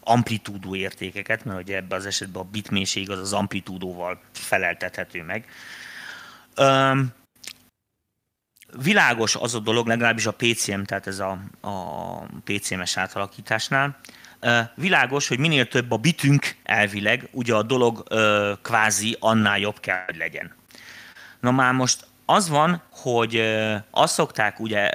amplitúdó 0.00 0.74
értékeket, 0.74 1.44
mert 1.44 1.60
ugye 1.60 1.76
ebben 1.76 1.98
az 1.98 2.06
esetben 2.06 2.42
a 2.42 2.48
bitmélység 2.50 3.10
az 3.10 3.18
az 3.18 3.32
amplitúdóval 3.32 4.20
feleltethető 4.32 5.22
meg. 5.22 5.46
Világos 8.82 9.36
az 9.36 9.54
a 9.54 9.58
dolog, 9.58 9.86
legalábbis 9.86 10.26
a 10.26 10.32
PCM, 10.32 10.82
tehát 10.82 11.06
ez 11.06 11.18
a, 11.18 11.38
a 11.60 12.26
PCM-es 12.44 12.96
átalakításnál, 12.96 13.98
Világos, 14.74 15.28
hogy 15.28 15.38
minél 15.38 15.68
több 15.68 15.90
a 15.90 15.96
bitünk 15.96 16.56
elvileg, 16.62 17.28
ugye 17.30 17.54
a 17.54 17.62
dolog 17.62 18.02
kvázi 18.62 19.16
annál 19.20 19.58
jobb 19.58 19.80
kell, 19.80 20.02
hogy 20.06 20.16
legyen. 20.16 20.54
Na 21.40 21.50
már 21.50 21.72
most 21.72 22.06
az 22.24 22.48
van, 22.48 22.82
hogy 22.90 23.42
azt 23.90 24.14
szokták 24.14 24.60
ugye 24.60 24.90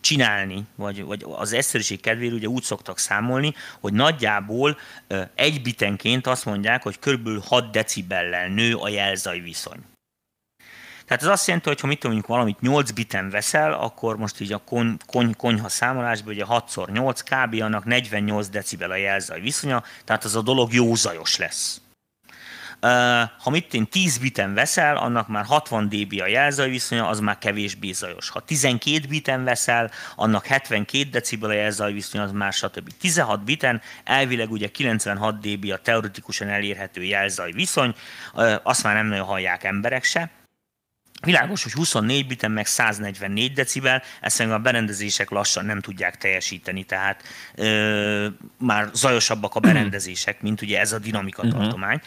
csinálni, 0.00 0.64
vagy, 0.74 1.02
vagy 1.02 1.24
az 1.28 1.52
egyszerűség 1.52 2.00
kedvéért 2.00 2.34
ugye 2.34 2.46
úgy 2.46 2.62
szoktak 2.62 2.98
számolni, 2.98 3.54
hogy 3.80 3.92
nagyjából 3.92 4.78
egy 5.34 5.62
bitenként 5.62 6.26
azt 6.26 6.44
mondják, 6.44 6.82
hogy 6.82 6.98
kb. 6.98 7.44
6 7.44 7.70
decibellel 7.70 8.48
nő 8.48 8.74
a 8.74 8.88
jelzaj 8.88 9.40
viszony. 9.40 9.78
Tehát 11.12 11.26
ez 11.26 11.32
azt 11.32 11.46
jelenti, 11.46 11.68
hogy 11.68 11.80
ha 11.80 11.86
mit 11.86 11.98
tudom, 11.98 12.22
valamit 12.26 12.60
8 12.60 12.90
biten 12.90 13.30
veszel, 13.30 13.72
akkor 13.72 14.16
most 14.16 14.40
így 14.40 14.52
a 14.52 14.58
kony, 14.58 14.96
kony, 15.06 15.36
konyha 15.36 15.68
számolásban 15.68 16.34
ugye 16.34 16.44
6x8 16.48 17.20
kb. 17.24 17.62
annak 17.62 17.84
48 17.84 18.48
decibel 18.48 18.90
a 18.90 18.96
jelzaj 18.96 19.40
viszonya, 19.40 19.82
tehát 20.04 20.24
az 20.24 20.36
a 20.36 20.42
dolog 20.42 20.72
jó 20.72 20.94
zajos 20.94 21.36
lesz. 21.36 21.80
Ha 23.38 23.50
mit 23.50 23.74
én 23.74 23.86
10 23.86 24.18
biten 24.18 24.54
veszel, 24.54 24.96
annak 24.96 25.28
már 25.28 25.44
60 25.44 25.88
dB 25.88 26.20
a 26.20 26.26
jelzaj 26.26 26.68
viszonya, 26.68 27.08
az 27.08 27.20
már 27.20 27.38
kevésbé 27.38 27.92
zajos. 27.92 28.28
Ha 28.28 28.40
12 28.40 29.06
biten 29.08 29.44
veszel, 29.44 29.90
annak 30.16 30.46
72 30.46 31.10
decibel 31.10 31.50
a 31.50 31.52
jelzaj 31.52 31.92
viszonya, 31.92 32.24
az 32.24 32.32
már 32.32 32.52
stb. 32.52 32.90
16 33.00 33.44
biten 33.44 33.80
elvileg 34.04 34.50
ugye 34.50 34.68
96 34.68 35.38
dB 35.38 35.70
a 35.70 35.76
teoretikusan 35.76 36.48
elérhető 36.48 37.02
jelzaj 37.02 37.52
viszony, 37.52 37.94
azt 38.62 38.82
már 38.82 38.94
nem 38.94 39.06
nagyon 39.06 39.26
hallják 39.26 39.64
emberek 39.64 40.04
se 40.04 40.30
Világos, 41.22 41.62
hogy 41.62 41.72
24 41.72 42.26
biten 42.26 42.50
meg 42.50 42.66
144 42.66 43.52
decibel, 43.52 44.02
ezt 44.20 44.40
a 44.40 44.58
berendezések 44.58 45.30
lassan 45.30 45.64
nem 45.64 45.80
tudják 45.80 46.16
teljesíteni, 46.16 46.84
tehát 46.84 47.22
ö, 47.54 48.26
már 48.58 48.88
zajosabbak 48.92 49.54
a 49.54 49.58
mhm. 49.58 49.68
berendezések, 49.68 50.40
mint 50.42 50.62
ugye 50.62 50.80
ez 50.80 50.92
a 50.92 50.98
dinamika 50.98 51.46
mhm. 51.46 51.56
tartomány. 51.56 52.00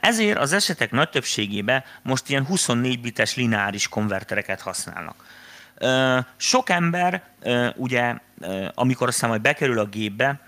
Ezért 0.00 0.38
az 0.38 0.52
esetek 0.52 0.90
nagy 0.90 1.08
többségében 1.08 1.84
most 2.02 2.28
ilyen 2.28 2.46
24 2.46 3.00
bites 3.00 3.34
lineáris 3.34 3.88
konvertereket 3.88 4.60
használnak. 4.60 5.24
Sok 6.36 6.70
ember 6.70 7.22
ugye, 7.76 8.14
amikor 8.74 9.08
aztán 9.08 9.30
majd 9.30 9.40
bekerül 9.40 9.78
a 9.78 9.84
gépbe, 9.84 10.40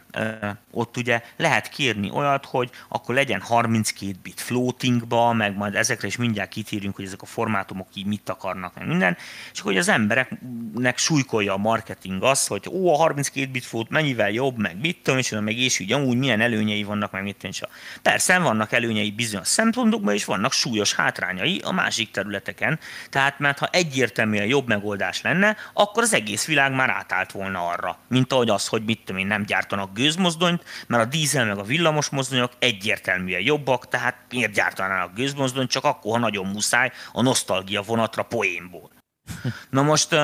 ott 0.72 0.96
ugye 0.96 1.22
lehet 1.36 1.68
kérni 1.68 2.10
olyat, 2.10 2.46
hogy 2.46 2.70
akkor 2.88 3.14
legyen 3.14 3.40
32 3.40 4.12
bit 4.22 4.40
floatingba, 4.40 5.32
meg 5.32 5.56
majd 5.56 5.74
ezekre 5.74 6.06
is 6.06 6.16
mindjárt 6.16 6.50
kitérünk, 6.50 6.96
hogy 6.96 7.04
ezek 7.04 7.22
a 7.22 7.26
formátumok 7.26 7.88
így 7.94 8.06
mit 8.06 8.28
akarnak, 8.28 8.74
meg 8.74 8.86
minden, 8.86 9.16
és 9.52 9.60
hogy 9.60 9.76
az 9.76 9.88
embereknek 9.88 10.98
súlykolja 10.98 11.52
a 11.52 11.56
marketing 11.56 12.22
azt, 12.22 12.48
hogy 12.48 12.68
ó, 12.70 12.92
a 12.92 12.96
32 12.96 13.50
bit 13.50 13.64
float 13.64 13.88
mennyivel 13.88 14.30
jobb, 14.30 14.58
meg 14.58 14.80
mit 14.80 14.98
tudom, 15.02 15.18
és 15.18 15.30
meg 15.30 15.58
és 15.58 15.80
úgy 15.80 15.92
amúgy 15.92 16.16
milyen 16.16 16.40
előnyei 16.40 16.82
vannak, 16.82 17.12
meg 17.12 17.22
mit 17.22 17.36
tudom, 17.36 17.70
Persze 18.02 18.38
vannak 18.38 18.72
előnyei 18.72 19.10
bizonyos 19.10 19.48
szempontokban, 19.48 20.14
és 20.14 20.24
vannak 20.24 20.52
súlyos 20.52 20.94
hátrányai 20.94 21.60
a 21.64 21.72
másik 21.72 22.10
területeken, 22.10 22.78
tehát 23.10 23.38
mert 23.38 23.58
ha 23.58 23.68
egyértelműen 23.72 24.46
jobb 24.46 24.68
megoldás 24.68 25.22
lenne, 25.22 25.56
akkor 25.72 26.02
az 26.02 26.14
egész 26.14 26.46
világ 26.46 26.72
már 26.72 26.90
átállt 26.90 27.32
volna 27.32 27.66
arra, 27.66 27.98
mint 28.08 28.32
ahogy 28.32 28.48
az, 28.48 28.66
hogy 28.66 28.84
mit 28.84 29.00
tudom 29.04 29.20
én, 29.20 29.26
nem 29.26 29.44
gyártanak 29.44 29.94
gőzmozdonyt, 29.94 30.61
mert 30.86 31.02
a 31.02 31.06
dízel 31.06 31.44
meg 31.44 31.58
a 31.58 31.62
villamos 31.62 32.08
mozdonyok 32.08 32.52
egyértelműen 32.58 33.40
jobbak, 33.40 33.88
tehát 33.88 34.16
miért 34.30 34.52
gyártanának 34.52 35.14
gőzmozdonyt, 35.14 35.70
csak 35.70 35.84
akkor, 35.84 36.12
ha 36.12 36.18
nagyon 36.18 36.46
muszáj, 36.46 36.92
a 37.12 37.22
nosztalgia 37.22 37.82
vonatra 37.82 38.22
poénból. 38.22 38.90
Na 39.70 39.82
most 39.82 40.16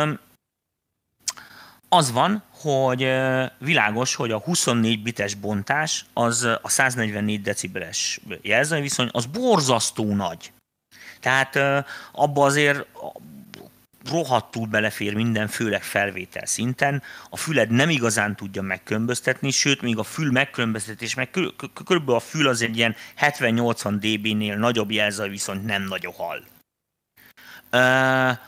az 1.89 2.12
van, 2.12 2.43
hogy 2.51 3.12
világos, 3.59 4.14
hogy 4.14 4.30
a 4.30 4.39
24 4.39 5.03
bites 5.03 5.34
bontás, 5.34 6.05
az 6.12 6.43
a 6.62 6.68
144 6.68 7.43
decibeles 7.43 8.20
jelzőviszony, 8.43 9.09
az 9.12 9.26
borzasztó 9.26 10.14
nagy. 10.14 10.53
Tehát 11.20 11.84
abba 12.12 12.45
azért 12.45 12.86
rohadtul 14.11 14.67
belefér 14.67 15.15
minden, 15.15 15.49
főleg 15.49 15.83
felvétel 15.83 16.47
szinten. 16.47 17.03
A 17.31 17.37
füled 17.37 17.71
nem 17.71 17.91
igazán 17.91 18.37
tudja 18.37 18.63
megkülönböztetni, 18.63 19.51
sőt, 19.51 19.83
még 19.83 19.99
a 19.99 20.03
fül 20.03 20.31
megkülönböztetés, 20.31 21.15
meg 21.15 21.31
körülbelül 21.85 22.15
a 22.15 22.21
fül 22.21 22.49
az 22.49 22.63
egy 22.63 22.77
ilyen 22.77 22.97
70-80 23.21 23.97
dB-nél 24.01 24.57
nagyobb 24.57 24.91
jelzaj 24.91 25.29
viszont 25.29 25.65
nem 25.65 25.83
nagyon 25.83 26.13
hall. 26.13 26.43
Uh, 27.73 28.39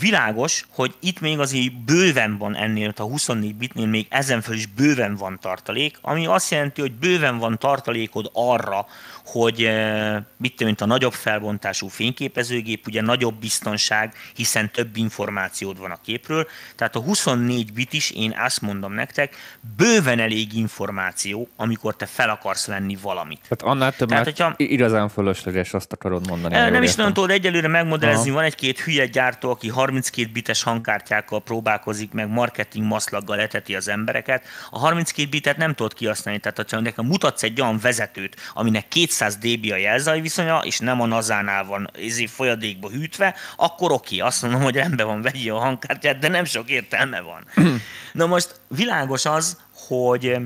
világos, 0.00 0.66
hogy 0.70 0.94
itt 1.00 1.20
még 1.20 1.38
azért 1.38 1.84
bőven 1.84 2.38
van 2.38 2.56
ennél, 2.56 2.92
a 2.96 3.02
24 3.02 3.54
bitnél 3.54 3.86
még 3.86 4.06
ezen 4.10 4.40
föl 4.40 4.54
is 4.54 4.66
bőven 4.66 5.16
van 5.16 5.38
tartalék, 5.40 5.98
ami 6.00 6.26
azt 6.26 6.50
jelenti, 6.50 6.80
hogy 6.80 6.92
bőven 6.92 7.38
van 7.38 7.58
tartalékod 7.58 8.30
arra, 8.32 8.86
hogy 9.24 9.64
eh, 9.64 10.16
mit 10.36 10.64
mint 10.64 10.80
a 10.80 10.86
nagyobb 10.86 11.12
felbontású 11.12 11.88
fényképezőgép, 11.88 12.86
ugye 12.86 13.00
nagyobb 13.00 13.34
biztonság, 13.34 14.14
hiszen 14.34 14.70
több 14.70 14.96
információd 14.96 15.78
van 15.78 15.90
a 15.90 15.98
képről, 16.04 16.46
tehát 16.76 16.96
a 16.96 17.00
24 17.00 17.72
bit 17.72 17.92
is, 17.92 18.10
én 18.10 18.34
azt 18.38 18.60
mondom 18.60 18.92
nektek, 18.92 19.36
bőven 19.76 20.18
elég 20.18 20.54
információ, 20.54 21.48
amikor 21.56 21.96
te 21.96 22.06
fel 22.06 22.30
akarsz 22.30 22.66
venni 22.66 22.98
valamit. 23.02 23.40
Tehát 23.48 23.74
annál 23.74 23.92
több, 23.92 24.08
tehát, 24.08 24.24
hogyha, 24.24 24.54
igazán 24.56 25.08
fölösleges, 25.08 25.74
azt 25.74 25.92
akarod 25.92 26.26
mondani. 26.26 26.54
Nem 26.54 26.82
is 26.82 26.94
nagyon 26.94 27.12
tudod 27.12 27.30
egyelőre 27.30 27.68
megmodellezni, 27.68 28.30
van 28.30 28.44
egy-két 28.44 28.80
hülye 28.80 29.06
gyártó, 29.06 29.50
aki 29.50 29.68
32 29.68 30.30
bites 30.32 30.62
hangkártyákkal 30.62 31.42
próbálkozik 31.42 32.12
meg, 32.12 32.28
marketing 32.28 32.86
maszlaggal 32.86 33.40
eteti 33.40 33.74
az 33.74 33.88
embereket. 33.88 34.44
A 34.70 34.78
32 34.78 35.28
bitet 35.28 35.56
nem 35.56 35.74
tudod 35.74 35.94
kihasználni, 35.94 36.40
tehát 36.40 36.70
ha 36.70 36.80
nekem 36.80 37.06
mutatsz 37.06 37.42
egy 37.42 37.60
olyan 37.60 37.78
vezetőt, 37.78 38.36
aminek 38.54 38.88
200 39.12 39.36
dB 39.36 39.70
a 39.72 39.76
jelzaj 39.76 40.20
viszonya, 40.20 40.58
és 40.58 40.78
nem 40.78 41.00
a 41.00 41.06
nazánál 41.06 41.64
van 41.64 41.90
ezé 42.06 42.26
folyadékba 42.26 42.90
hűtve, 42.90 43.34
akkor 43.56 43.92
oké, 43.92 44.18
azt 44.18 44.42
mondom, 44.42 44.62
hogy 44.62 44.74
rendben 44.74 45.06
van, 45.06 45.22
vegyi 45.22 45.48
a 45.48 45.58
hangkártyát, 45.58 46.18
de 46.18 46.28
nem 46.28 46.44
sok 46.44 46.70
értelme 46.70 47.20
van. 47.20 47.46
Na 48.12 48.26
most 48.26 48.60
világos 48.68 49.24
az, 49.24 49.60
hogy 49.72 50.36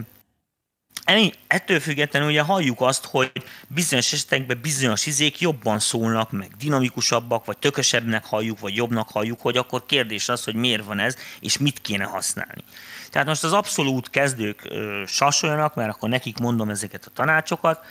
Ettől 1.46 1.80
függetlenül 1.80 2.28
ugye 2.28 2.40
halljuk 2.40 2.80
azt, 2.80 3.04
hogy 3.04 3.32
bizonyos 3.68 4.12
esetekben 4.12 4.58
bizonyos 4.62 5.06
izék 5.06 5.40
jobban 5.40 5.78
szólnak, 5.78 6.30
meg 6.30 6.50
dinamikusabbak, 6.58 7.44
vagy 7.44 7.58
tökösebbnek 7.58 8.24
halljuk, 8.24 8.60
vagy 8.60 8.76
jobbnak 8.76 9.08
halljuk, 9.10 9.40
hogy 9.40 9.56
akkor 9.56 9.86
kérdés 9.86 10.28
az, 10.28 10.44
hogy 10.44 10.54
miért 10.54 10.84
van 10.84 10.98
ez, 10.98 11.16
és 11.40 11.58
mit 11.58 11.80
kéne 11.80 12.04
használni. 12.04 12.64
Tehát 13.10 13.26
most 13.26 13.44
az 13.44 13.52
abszolút 13.52 14.10
kezdők 14.10 14.64
ö, 14.64 15.02
sasoljanak, 15.06 15.74
mert 15.74 15.90
akkor 15.90 16.08
nekik 16.08 16.38
mondom 16.38 16.68
ezeket 16.68 17.06
a 17.06 17.10
tanácsokat. 17.10 17.84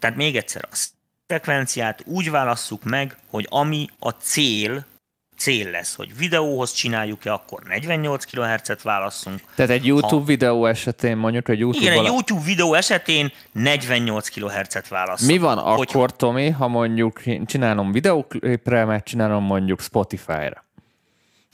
Tehát 0.00 0.16
még 0.16 0.36
egyszer, 0.36 0.68
a 0.70 0.76
frekvenciát 1.26 2.02
úgy 2.06 2.30
válasszuk 2.30 2.84
meg, 2.84 3.16
hogy 3.30 3.46
ami 3.50 3.88
a 3.98 4.10
cél, 4.10 4.84
cél 5.36 5.70
lesz, 5.70 5.94
hogy 5.94 6.16
videóhoz 6.16 6.72
csináljuk-e, 6.72 7.32
akkor 7.32 7.62
48 7.62 8.24
kHz-et 8.24 8.82
válasszunk. 8.82 9.40
Tehát 9.54 9.70
egy 9.70 9.86
YouTube 9.86 10.20
ha... 10.20 10.24
videó 10.24 10.66
esetén 10.66 11.16
mondjuk, 11.16 11.46
hogy 11.46 11.58
YouTube 11.58 11.84
Igen, 11.84 11.98
egy 11.98 12.04
YouTube 12.04 12.42
videó 12.44 12.74
esetén 12.74 13.32
48 13.52 14.28
kHz-et 14.28 14.88
válasszunk. 14.88 15.30
Mi 15.30 15.38
van 15.38 15.58
hogy... 15.58 15.88
akkor, 15.88 16.16
Tomi, 16.16 16.50
ha 16.50 16.68
mondjuk 16.68 17.22
csinálom 17.46 17.92
videóklipre, 17.92 18.84
meg 18.84 19.02
csinálom 19.02 19.44
mondjuk 19.44 19.80
Spotify-ra? 19.80 20.64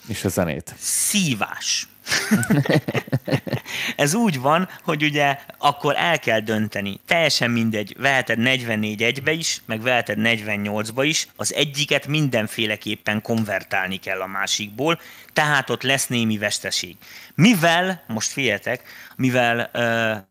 És 0.08 0.24
a 0.24 0.28
zenét. 0.28 0.74
Szívás. 0.78 1.88
Ez 3.96 4.14
úgy 4.14 4.40
van, 4.40 4.68
hogy 4.82 5.02
ugye 5.02 5.38
akkor 5.58 5.94
el 5.96 6.18
kell 6.18 6.40
dönteni. 6.40 7.00
Teljesen 7.06 7.50
mindegy, 7.50 7.96
veheted 7.98 8.38
44 8.38 9.02
egybe 9.02 9.32
is, 9.32 9.62
meg 9.64 9.80
veheted 9.82 10.18
48-ba 10.20 11.02
is, 11.02 11.28
az 11.36 11.54
egyiket 11.54 12.06
mindenféleképpen 12.06 13.22
konvertálni 13.22 13.96
kell 13.96 14.20
a 14.20 14.26
másikból, 14.26 15.00
tehát 15.32 15.70
ott 15.70 15.82
lesz 15.82 16.06
némi 16.06 16.38
veszteség. 16.38 16.96
Mivel, 17.34 18.04
most 18.06 18.30
figyeljetek, 18.30 18.82
mivel 19.16 19.70
uh, 19.74 20.24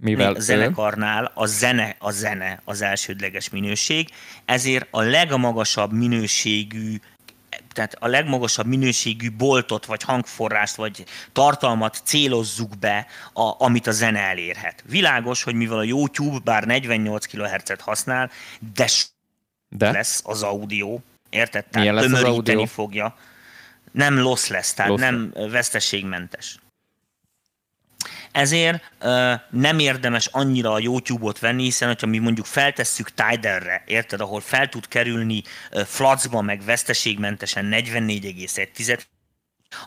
mivel 0.00 0.34
a 0.34 0.40
zenekarnál 0.40 1.30
a 1.34 1.46
zene, 1.46 1.96
a 1.98 2.10
zene 2.10 2.60
az 2.64 2.82
elsődleges 2.82 3.50
minőség, 3.50 4.08
ezért 4.44 4.86
a 4.90 5.00
legmagasabb 5.00 5.92
minőségű 5.92 6.96
tehát 7.72 7.96
a 7.98 8.06
legmagasabb 8.06 8.66
minőségű 8.66 9.30
boltot, 9.30 9.84
vagy 9.84 10.02
hangforrást, 10.02 10.74
vagy 10.74 11.04
tartalmat 11.32 12.00
célozzuk 12.04 12.78
be, 12.78 13.06
a, 13.32 13.64
amit 13.64 13.86
a 13.86 13.92
zene 13.92 14.20
elérhet. 14.20 14.84
Világos, 14.88 15.42
hogy 15.42 15.54
mivel 15.54 15.78
a 15.78 15.82
YouTube 15.82 16.38
bár 16.44 16.64
48 16.64 17.26
kHz-et 17.26 17.80
használ, 17.80 18.30
de, 18.74 18.86
de? 19.68 19.90
lesz 19.90 20.22
az 20.24 20.42
audio, 20.42 20.98
érted? 21.30 21.64
Tehát 21.64 21.86
audio? 22.56 22.66
fogja. 22.66 23.16
Nem 23.92 24.18
loss 24.18 24.46
lesz, 24.46 24.74
tehát 24.74 24.90
loss 24.90 25.00
nem 25.00 25.34
veszteségmentes. 25.50 26.58
Ezért 28.32 28.92
uh, 29.02 29.32
nem 29.50 29.78
érdemes 29.78 30.26
annyira 30.26 30.72
a 30.72 30.78
YouTube-ot 30.78 31.38
venni, 31.38 31.62
hiszen 31.62 31.88
hogyha 31.88 32.06
mi 32.06 32.18
mondjuk 32.18 32.46
feltesszük 32.46 33.10
Tidal-re, 33.10 33.82
érted, 33.86 34.20
ahol 34.20 34.40
fel 34.40 34.68
tud 34.68 34.88
kerülni 34.88 35.42
uh, 35.72 35.80
flacba, 35.80 36.40
meg 36.40 36.64
veszteségmentesen 36.64 37.68
44,1 37.72 39.00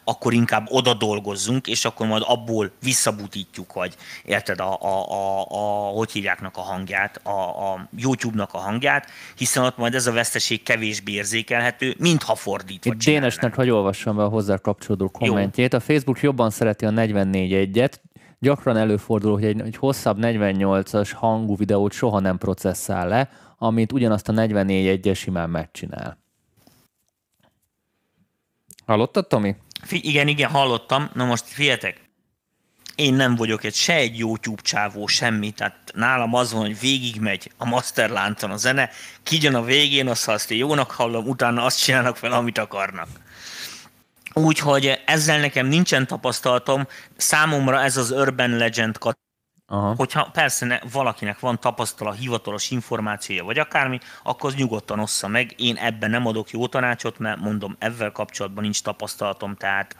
akkor 0.04 0.34
inkább 0.34 0.68
oda 0.70 0.94
dolgozzunk, 0.94 1.68
és 1.68 1.86
akkor 1.86 2.08
majd 2.08 2.24
abból 2.26 2.72
visszabutítjuk, 2.84 3.74
vagy 3.74 3.96
érted, 4.26 4.60
a, 4.60 4.82
a, 4.82 5.12
a, 5.12 5.46
a 5.50 5.92
hogy 5.92 6.12
hívjáknak 6.12 6.58
a 6.58 6.62
hangját, 6.62 7.20
a, 7.24 7.72
a 7.74 7.88
YouTube-nak 7.98 8.54
a 8.54 8.58
hangját, 8.58 9.08
hiszen 9.38 9.64
ott 9.64 9.78
majd 9.78 9.96
ez 9.96 10.08
a 10.08 10.12
veszteség 10.12 10.64
kevésbé 10.64 11.12
érzékelhető, 11.12 11.96
mintha 12.00 12.36
fordítva 12.36 12.92
Itt 12.94 13.04
Dénesnek, 13.04 13.56
hogy 13.56 13.70
olvassam 13.70 14.16
be 14.16 14.24
a 14.24 14.28
hozzá 14.28 14.58
kapcsolódó 14.58 15.10
kommentjét. 15.10 15.72
Jó. 15.72 15.78
A 15.78 15.82
Facebook 15.82 16.22
jobban 16.22 16.50
szereti 16.50 16.86
a 16.86 16.90
44 16.90 17.54
egyet, 17.54 18.02
gyakran 18.44 18.78
előfordul, 18.78 19.34
hogy 19.34 19.46
egy, 19.46 19.62
egy 19.62 19.76
hosszabb 19.76 20.18
48-as 20.22 21.12
hangú 21.16 21.56
videót 21.56 21.92
soha 21.92 22.20
nem 22.20 22.38
processzál 22.38 23.08
le, 23.08 23.30
amit 23.58 23.92
ugyanazt 23.92 24.30
a 24.30 24.32
44 24.32 24.88
egyes 24.88 25.20
simán 25.20 25.50
megcsinál. 25.50 26.18
Hallottad, 28.86 29.28
Tomi? 29.28 29.56
Fi- 29.82 30.04
igen, 30.04 30.28
igen, 30.28 30.50
hallottam. 30.50 31.10
Na 31.14 31.26
most 31.26 31.44
figyeljetek, 31.46 32.10
én 32.96 33.14
nem 33.14 33.36
vagyok 33.36 33.64
egy 33.64 33.74
se 33.74 33.94
egy 33.94 34.18
YouTube 34.18 34.62
csávó, 34.62 35.08
semmi, 35.08 35.52
tehát 35.52 35.92
nálam 35.94 36.34
az 36.34 36.54
van, 36.54 36.62
hogy 36.62 36.80
végigmegy 36.80 37.52
a 37.58 37.66
masterláncon 37.66 38.52
a 38.52 38.58
zene, 38.58 38.90
kijön 39.24 39.56
a 39.56 39.64
végén, 39.64 40.08
azt, 40.08 40.28
azt 40.28 40.52
én 40.52 40.58
jónak 40.58 40.92
hallom, 40.92 41.28
utána 41.28 41.64
azt 41.64 41.84
csinálnak 41.84 42.18
fel, 42.18 42.32
amit 42.32 42.58
akarnak. 42.58 43.08
Úgyhogy 44.34 45.02
ezzel 45.06 45.40
nekem 45.40 45.68
nincsen 45.68 46.08
tapasztalatom, 46.08 46.88
számomra 47.18 47.82
ez 47.82 47.98
az 47.98 48.12
Urban 48.12 48.50
Legend 48.50 48.98
kat 48.98 49.22
Aha. 49.66 49.94
Hogyha 49.96 50.30
persze 50.34 50.66
ne, 50.66 50.80
valakinek 50.92 51.40
van 51.40 51.60
tapasztalat, 51.60 52.18
hivatalos 52.18 52.72
információja, 52.72 53.44
vagy 53.44 53.60
akármi, 53.60 54.00
akkor 54.24 54.50
az 54.50 54.56
nyugodtan 54.56 55.00
ossza 55.00 55.28
meg. 55.28 55.54
Én 55.58 55.76
ebben 55.76 56.10
nem 56.10 56.26
adok 56.26 56.50
jó 56.50 56.68
tanácsot, 56.68 57.20
mert 57.20 57.40
mondom, 57.40 57.76
ezzel 57.80 58.12
kapcsolatban 58.12 58.64
nincs 58.64 58.82
tapasztalatom, 58.82 59.56
tehát 59.56 59.96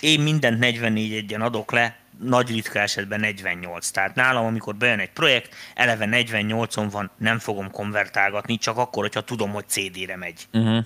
én 0.00 0.20
mindent 0.20 0.58
44 0.58 1.14
egyen 1.14 1.40
adok 1.40 1.72
le, 1.72 1.96
nagy 2.18 2.50
ritka 2.50 2.78
esetben 2.78 3.20
48. 3.20 3.88
Tehát 3.88 4.14
nálam, 4.14 4.44
amikor 4.44 4.74
bejön 4.74 4.98
egy 4.98 5.12
projekt, 5.12 5.54
eleve 5.74 6.08
48-on 6.10 6.88
van, 6.90 7.10
nem 7.18 7.38
fogom 7.38 7.70
konvertálgatni, 7.70 8.58
csak 8.58 8.76
akkor, 8.76 9.02
hogyha 9.02 9.20
tudom, 9.20 9.50
hogy 9.50 9.68
CD-re 9.68 10.16
megy. 10.16 10.46
Uh-huh. 10.52 10.84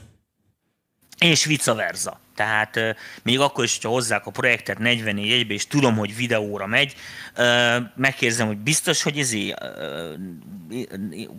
És 1.18 1.44
vice 1.44 1.74
versa. 1.74 2.20
Tehát 2.38 2.96
még 3.22 3.40
akkor 3.40 3.64
is, 3.64 3.74
hogyha 3.74 3.88
hozzák 3.88 4.26
a 4.26 4.30
projektet 4.30 4.78
44 4.78 5.30
egybe, 5.32 5.54
és 5.54 5.66
tudom, 5.66 5.96
hogy 5.96 6.16
videóra 6.16 6.66
megy, 6.66 6.94
megkérdezem, 7.96 8.46
hogy 8.46 8.56
biztos, 8.56 9.02
hogy 9.02 9.18
ezé, 9.18 9.54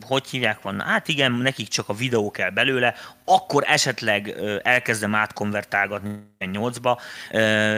hogy 0.01 0.27
hívják 0.29 0.61
van? 0.61 0.81
Hát 0.81 1.07
igen, 1.07 1.31
nekik 1.31 1.67
csak 1.67 1.89
a 1.89 1.93
videó 1.93 2.31
kell 2.31 2.49
belőle, 2.49 2.93
akkor 3.25 3.63
esetleg 3.67 4.35
elkezdem 4.63 5.15
átkonvertálgatni 5.15 6.27
8-ba, 6.39 6.97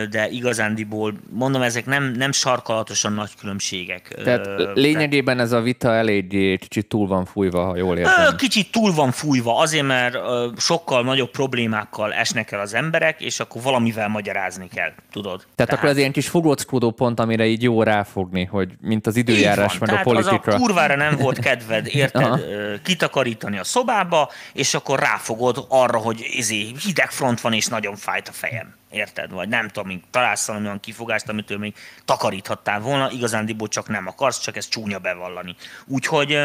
de 0.09 0.27
igazándiból 0.29 1.13
mondom, 1.29 1.61
ezek 1.61 1.85
nem, 1.85 2.03
nem 2.03 2.31
sarkalatosan 2.31 3.13
nagy 3.13 3.31
különbségek. 3.39 4.07
Tehát 4.23 4.47
lényegében 4.73 5.39
ez 5.39 5.51
a 5.51 5.61
vita 5.61 5.93
eléggé 5.93 6.57
kicsit 6.57 6.87
túl 6.87 7.07
van 7.07 7.25
fújva, 7.25 7.65
ha 7.65 7.75
jól 7.75 7.97
értem. 7.97 8.35
Kicsit 8.35 8.71
túl 8.71 8.93
van 8.93 9.11
fújva, 9.11 9.57
azért, 9.57 9.85
mert 9.85 10.17
sokkal 10.57 11.03
nagyobb 11.03 11.31
problémákkal 11.31 12.13
esnek 12.13 12.51
el 12.51 12.59
az 12.59 12.73
emberek, 12.73 13.10
emberek, 13.11 13.21
és 13.21 13.39
akkor 13.39 13.61
valamivel 13.61 14.07
magyarázni 14.07 14.67
kell, 14.67 14.93
tudod. 15.11 15.39
Tehát, 15.39 15.55
Tehát 15.55 15.73
akkor 15.73 15.89
ez 15.89 15.97
ilyen 15.97 16.11
kis 16.11 16.27
fogóckodó 16.29 16.91
pont, 16.91 17.19
amire 17.19 17.45
így 17.45 17.63
jó 17.63 17.83
ráfogni, 17.83 18.45
hogy 18.45 18.71
mint 18.81 19.07
az 19.07 19.15
időjárás, 19.15 19.77
meg 19.77 19.89
Tehát 19.89 20.05
a 20.05 20.09
politika. 20.09 20.51
az 20.51 20.53
a 20.53 20.57
kurvára 20.57 20.95
nem 20.95 21.15
volt 21.15 21.39
kedved, 21.39 21.87
érted, 21.87 22.81
kitakarítani 22.83 23.57
a 23.57 23.63
szobába, 23.63 24.29
és 24.53 24.73
akkor 24.73 24.99
ráfogod 24.99 25.65
arra, 25.69 25.97
hogy 25.97 26.25
izé, 26.31 26.71
hideg 26.83 27.11
front 27.11 27.41
van, 27.41 27.53
és 27.53 27.67
nagyon 27.67 27.95
fájt 27.95 28.27
a 28.27 28.31
fejem. 28.31 28.79
Érted? 28.91 29.31
Vagy 29.31 29.49
nem 29.49 29.67
tudom, 29.67 30.01
találsz 30.09 30.47
valami 30.47 30.65
olyan 30.65 30.79
kifogást, 30.79 31.29
amitől 31.29 31.57
még 31.57 31.73
takaríthattál 32.05 32.79
volna, 32.79 33.11
igazándiból 33.11 33.67
csak 33.67 33.87
nem 33.87 34.07
akarsz, 34.07 34.39
csak 34.39 34.55
ez 34.55 34.67
csúnya 34.67 34.99
bevallani. 34.99 35.55
Úgyhogy 35.87 36.37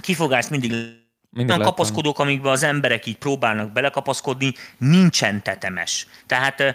kifogást 0.00 0.50
mindig 0.50 0.72
mindig 1.30 1.54
olyan 1.54 1.66
kapaszkodók, 1.66 2.18
amikben 2.18 2.52
az 2.52 2.62
emberek 2.62 3.06
így 3.06 3.16
próbálnak 3.16 3.72
belekapaszkodni, 3.72 4.54
nincsen 4.78 5.42
tetemes. 5.42 6.06
Tehát 6.26 6.74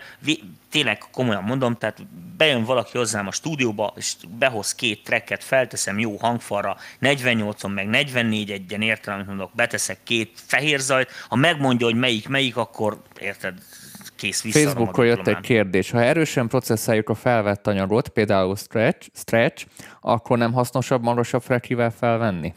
tényleg 0.71 1.03
komolyan 1.11 1.43
mondom, 1.43 1.75
tehát 1.77 1.97
bejön 2.37 2.63
valaki 2.63 2.97
hozzám 2.97 3.27
a 3.27 3.31
stúdióba, 3.31 3.93
és 3.95 4.13
behoz 4.39 4.75
két 4.75 5.03
tracket, 5.03 5.43
felteszem 5.43 5.99
jó 5.99 6.17
hangfalra, 6.17 6.77
48-on 7.01 7.73
meg 7.73 7.87
44 7.87 8.51
egyen 8.51 8.81
értem, 8.81 9.13
amit 9.13 9.27
mondok, 9.27 9.51
beteszek 9.53 9.97
két 10.03 10.31
fehér 10.45 10.79
zajt, 10.79 11.11
ha 11.27 11.35
megmondja, 11.35 11.85
hogy 11.85 11.95
melyik 11.95 12.27
melyik, 12.27 12.57
akkor 12.57 13.01
érted, 13.19 13.53
kész 14.15 14.41
vissza. 14.41 14.59
Facebookon 14.59 15.05
jött 15.05 15.27
egy 15.27 15.39
kérdés. 15.39 15.91
Ha 15.91 16.03
erősen 16.03 16.47
processzáljuk 16.47 17.09
a 17.09 17.15
felvett 17.15 17.67
anyagot, 17.67 18.09
például 18.09 18.55
stretch, 18.55 19.09
stretch 19.13 19.65
akkor 20.01 20.37
nem 20.37 20.53
hasznosabb 20.53 21.03
magasabb 21.03 21.41
frekivel 21.41 21.91
felvenni? 21.91 22.53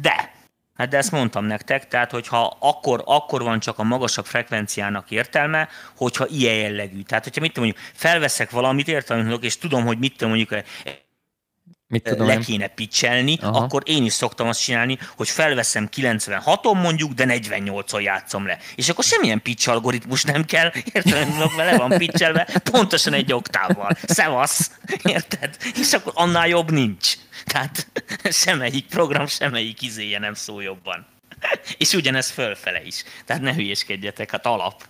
De, 0.00 0.32
Hát 0.74 0.88
de 0.88 0.96
ezt 0.96 1.10
mondtam 1.10 1.44
nektek, 1.44 1.88
tehát 1.88 2.10
hogyha 2.10 2.56
akkor, 2.60 3.02
akkor 3.06 3.42
van 3.42 3.60
csak 3.60 3.78
a 3.78 3.82
magasabb 3.82 4.24
frekvenciának 4.24 5.10
értelme, 5.10 5.68
hogyha 5.96 6.26
ilyen 6.26 6.54
jellegű. 6.54 7.02
Tehát 7.02 7.24
hogyha 7.24 7.40
mit 7.40 7.56
mondjuk, 7.56 7.78
felveszek 7.92 8.50
valamit, 8.50 8.88
értelmezek, 8.88 9.42
és 9.42 9.58
tudom, 9.58 9.86
hogy 9.86 9.98
mit 9.98 10.20
mondjuk 10.20 10.50
Mit 11.92 12.02
tudom 12.02 12.26
le 12.26 12.32
én? 12.32 12.40
kéne 12.40 12.66
pitchelni, 12.66 13.38
Aha. 13.40 13.58
akkor 13.58 13.82
én 13.84 14.04
is 14.04 14.12
szoktam 14.12 14.48
azt 14.48 14.62
csinálni, 14.62 14.98
hogy 15.16 15.28
felveszem 15.28 15.88
96-on 15.96 16.82
mondjuk, 16.82 17.12
de 17.12 17.24
48-on 17.28 18.02
játszom 18.02 18.46
le. 18.46 18.58
És 18.74 18.88
akkor 18.88 19.04
semmilyen 19.04 19.42
pitch 19.42 19.68
algoritmus 19.68 20.24
nem 20.24 20.44
kell, 20.44 20.72
érted, 20.92 21.28
le 21.56 21.76
van 21.76 21.90
pitchelve, 21.98 22.48
pontosan 22.70 23.12
egy 23.12 23.32
oktávval. 23.32 23.96
Szevasz, 24.06 24.70
érted? 25.02 25.56
És 25.80 25.92
akkor 25.92 26.12
annál 26.16 26.48
jobb 26.48 26.70
nincs. 26.70 27.14
Tehát 27.44 27.86
semmelyik 28.30 28.86
program, 28.86 29.26
semmelyik 29.26 29.82
izéje 29.82 30.18
nem 30.18 30.34
szól 30.34 30.62
jobban. 30.62 31.06
És 31.78 31.92
ugyanez 31.92 32.30
fölfele 32.30 32.82
is. 32.84 33.04
Tehát 33.24 33.42
ne 33.42 33.54
hülyéskedjetek, 33.54 34.30
hát 34.30 34.46
alap. 34.46 34.82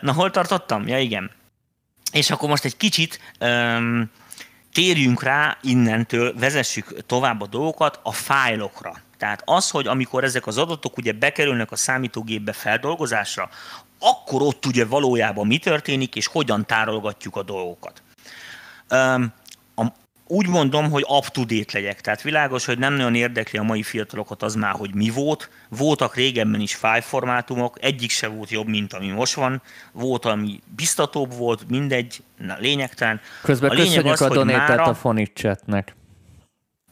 Na, 0.00 0.12
hol 0.12 0.30
tartottam? 0.30 0.88
Ja, 0.88 0.98
igen. 0.98 1.30
És 2.12 2.30
akkor 2.30 2.48
most 2.48 2.64
egy 2.64 2.76
kicsit 2.76 3.20
um, 3.40 4.10
térjünk 4.72 5.22
rá 5.22 5.58
innentől, 5.62 6.34
vezessük 6.38 7.06
tovább 7.06 7.40
a 7.40 7.46
dolgokat 7.46 8.00
a 8.02 8.12
fájlokra. 8.12 8.92
Tehát 9.18 9.42
az, 9.44 9.70
hogy 9.70 9.86
amikor 9.86 10.24
ezek 10.24 10.46
az 10.46 10.58
adatok 10.58 10.96
ugye 10.96 11.12
bekerülnek 11.12 11.70
a 11.72 11.76
számítógépbe 11.76 12.52
feldolgozásra, 12.52 13.48
akkor 13.98 14.42
ott 14.42 14.66
ugye 14.66 14.84
valójában 14.84 15.46
mi 15.46 15.58
történik, 15.58 16.14
és 16.14 16.26
hogyan 16.26 16.66
tárolgatjuk 16.66 17.36
a 17.36 17.42
dolgokat. 17.42 18.02
Um, 18.90 19.32
úgy 20.30 20.48
mondom, 20.48 20.90
hogy 20.90 21.04
up-to-date 21.08 21.78
legyek. 21.78 22.00
Tehát 22.00 22.22
világos, 22.22 22.64
hogy 22.64 22.78
nem 22.78 22.94
nagyon 22.94 23.14
érdekli 23.14 23.58
a 23.58 23.62
mai 23.62 23.82
fiatalokat 23.82 24.42
az 24.42 24.54
már, 24.54 24.72
hogy 24.72 24.94
mi 24.94 25.10
volt. 25.10 25.50
Voltak 25.68 26.14
régebben 26.14 26.60
is 26.60 26.74
file 26.74 27.00
formátumok, 27.00 27.76
egyik 27.80 28.10
se 28.10 28.28
volt 28.28 28.50
jobb, 28.50 28.66
mint 28.68 28.92
ami 28.92 29.08
most 29.08 29.34
van. 29.34 29.62
Volt, 29.92 30.24
ami 30.24 30.60
biztatóbb 30.76 31.34
volt, 31.36 31.68
mindegy, 31.68 32.22
na, 32.36 32.56
lényegtelen. 32.58 33.20
Közben 33.42 33.70
a 33.70 33.72
lényeg 33.72 33.88
köszönjük 33.88 34.12
az, 34.12 34.20
a 34.20 34.28
donétet 34.28 34.68
mára- 34.68 34.86
a 34.86 34.92
Phonic 34.92 35.32
chatnek. 35.34 35.94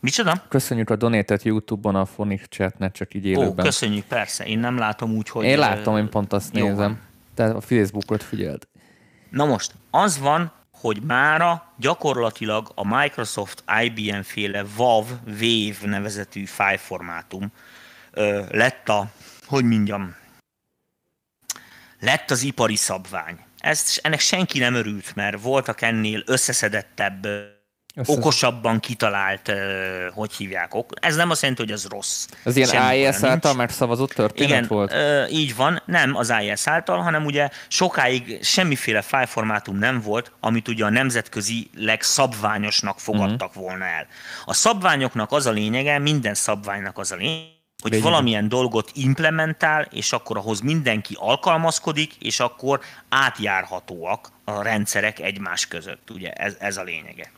Micsoda? 0.00 0.42
Köszönjük 0.48 0.90
a 0.90 0.96
donétet 0.96 1.42
YouTube-on 1.42 1.94
a 1.94 2.04
Phonic 2.04 2.48
chatnek, 2.48 2.92
csak 2.92 3.14
így 3.14 3.26
Ó, 3.26 3.28
élőben. 3.30 3.64
köszönjük, 3.64 4.04
persze. 4.04 4.44
Én 4.44 4.58
nem 4.58 4.78
látom 4.78 5.16
úgy, 5.16 5.28
hogy... 5.28 5.44
Én 5.44 5.58
látom, 5.58 5.96
én 5.96 6.08
pont 6.08 6.32
azt 6.32 6.56
jó 6.56 6.62
nézem. 6.62 6.76
van. 6.76 7.00
Te 7.34 7.44
a 7.44 7.60
Facebookot 7.60 8.22
figyeld. 8.22 8.68
Na 9.30 9.44
most, 9.44 9.72
az 9.90 10.18
van, 10.18 10.52
hogy 10.80 11.02
mára 11.02 11.72
gyakorlatilag 11.76 12.72
a 12.74 12.96
Microsoft 12.96 13.64
IBM 13.82 14.20
féle 14.20 14.64
WAV, 14.76 15.06
Wave 15.26 15.76
nevezetű 15.82 16.44
fájlformátum 16.44 17.52
ö, 18.10 18.44
lett 18.50 18.88
a, 18.88 19.10
hogy 19.46 19.64
mondjam, 19.64 20.16
lett 22.00 22.30
az 22.30 22.42
ipari 22.42 22.76
szabvány. 22.76 23.38
Ezt, 23.58 24.00
ennek 24.02 24.20
senki 24.20 24.58
nem 24.58 24.74
örült, 24.74 25.14
mert 25.14 25.40
voltak 25.40 25.82
ennél 25.82 26.22
összeszedettebb, 26.26 27.26
Össze- 27.94 28.16
okosabban 28.16 28.80
kitalált, 28.80 29.52
hogy 30.14 30.32
hívják, 30.32 30.74
ok- 30.74 31.04
ez 31.04 31.16
nem 31.16 31.30
azt 31.30 31.40
jelenti, 31.42 31.62
hogy 31.62 31.72
ez 31.72 31.86
rossz. 31.88 32.26
Ez 32.44 32.56
ilyen 32.56 32.92
nincs. 32.94 33.22
által 33.22 33.54
megszavazott 33.54 34.12
történet 34.12 34.48
Igen, 34.50 34.64
volt? 34.68 34.94
Így 35.30 35.56
van, 35.56 35.82
nem 35.86 36.16
az 36.16 36.32
IS 36.42 36.66
által, 36.66 36.98
hanem 37.02 37.24
ugye 37.24 37.48
sokáig 37.68 38.38
semmiféle 38.44 39.02
fájlformátum 39.02 39.76
nem 39.78 40.00
volt, 40.00 40.32
amit 40.40 40.68
ugye 40.68 40.84
a 40.84 40.90
nemzetközileg 40.90 42.02
szabványosnak 42.02 43.00
fogadtak 43.00 43.54
Mhm. 43.54 43.62
volna 43.64 43.84
el. 43.84 44.06
A 44.44 44.54
szabványoknak 44.54 45.32
az 45.32 45.46
a 45.46 45.50
lényege, 45.50 45.98
minden 45.98 46.34
szabványnak 46.34 46.98
az 46.98 47.12
a 47.12 47.16
lényege, 47.16 47.56
hogy 47.82 47.90
Lényege. 47.90 48.10
valamilyen 48.10 48.48
dolgot 48.48 48.90
implementál, 48.94 49.86
és 49.90 50.12
akkor 50.12 50.36
ahhoz 50.36 50.60
mindenki 50.60 51.14
alkalmazkodik, 51.18 52.14
és 52.18 52.40
akkor 52.40 52.80
átjárhatóak 53.08 54.28
a 54.44 54.62
rendszerek 54.62 55.18
egymás 55.20 55.66
között. 55.66 56.10
Ugye 56.10 56.30
ez, 56.32 56.54
ez 56.58 56.76
a 56.76 56.82
lényege. 56.82 57.30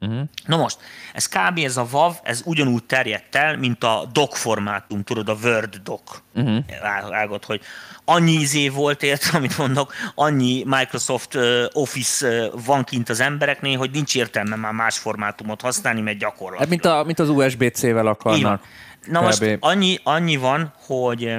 Uh-huh. 0.00 0.20
Na 0.46 0.56
most, 0.56 0.78
ez 1.12 1.28
kb. 1.28 1.58
ez 1.58 1.76
a 1.76 1.86
WAV, 1.92 2.14
ez 2.22 2.42
ugyanúgy 2.44 2.84
terjedt 2.84 3.34
el, 3.34 3.56
mint 3.56 3.84
a 3.84 4.08
doc 4.12 4.38
formátum, 4.38 5.02
tudod, 5.02 5.28
a 5.28 5.36
Word 5.42 5.76
doc. 5.76 6.22
Uh-huh. 6.34 6.64
Vágod, 7.08 7.44
hogy 7.44 7.60
annyi 8.04 8.32
izé 8.32 8.68
volt 8.68 9.02
ért, 9.02 9.30
amit 9.32 9.58
mondok, 9.58 9.92
annyi 10.14 10.62
Microsoft 10.66 11.38
Office 11.72 12.50
van 12.66 12.84
kint 12.84 13.08
az 13.08 13.20
embereknél, 13.20 13.78
hogy 13.78 13.90
nincs 13.90 14.16
értelme 14.16 14.56
már 14.56 14.72
más 14.72 14.98
formátumot 14.98 15.60
használni, 15.60 16.00
mert 16.00 16.22
Hát 16.22 16.30
gyakorlatilag. 16.30 16.68
mint, 16.70 16.84
a, 16.84 17.02
mint 17.04 17.18
az 17.18 17.28
USB-C-vel 17.28 18.06
akarnak. 18.06 18.62
Na 19.06 19.20
most 19.20 19.44
kb. 19.44 19.56
annyi, 19.64 19.98
annyi 20.02 20.36
van, 20.36 20.72
hogy 20.86 21.36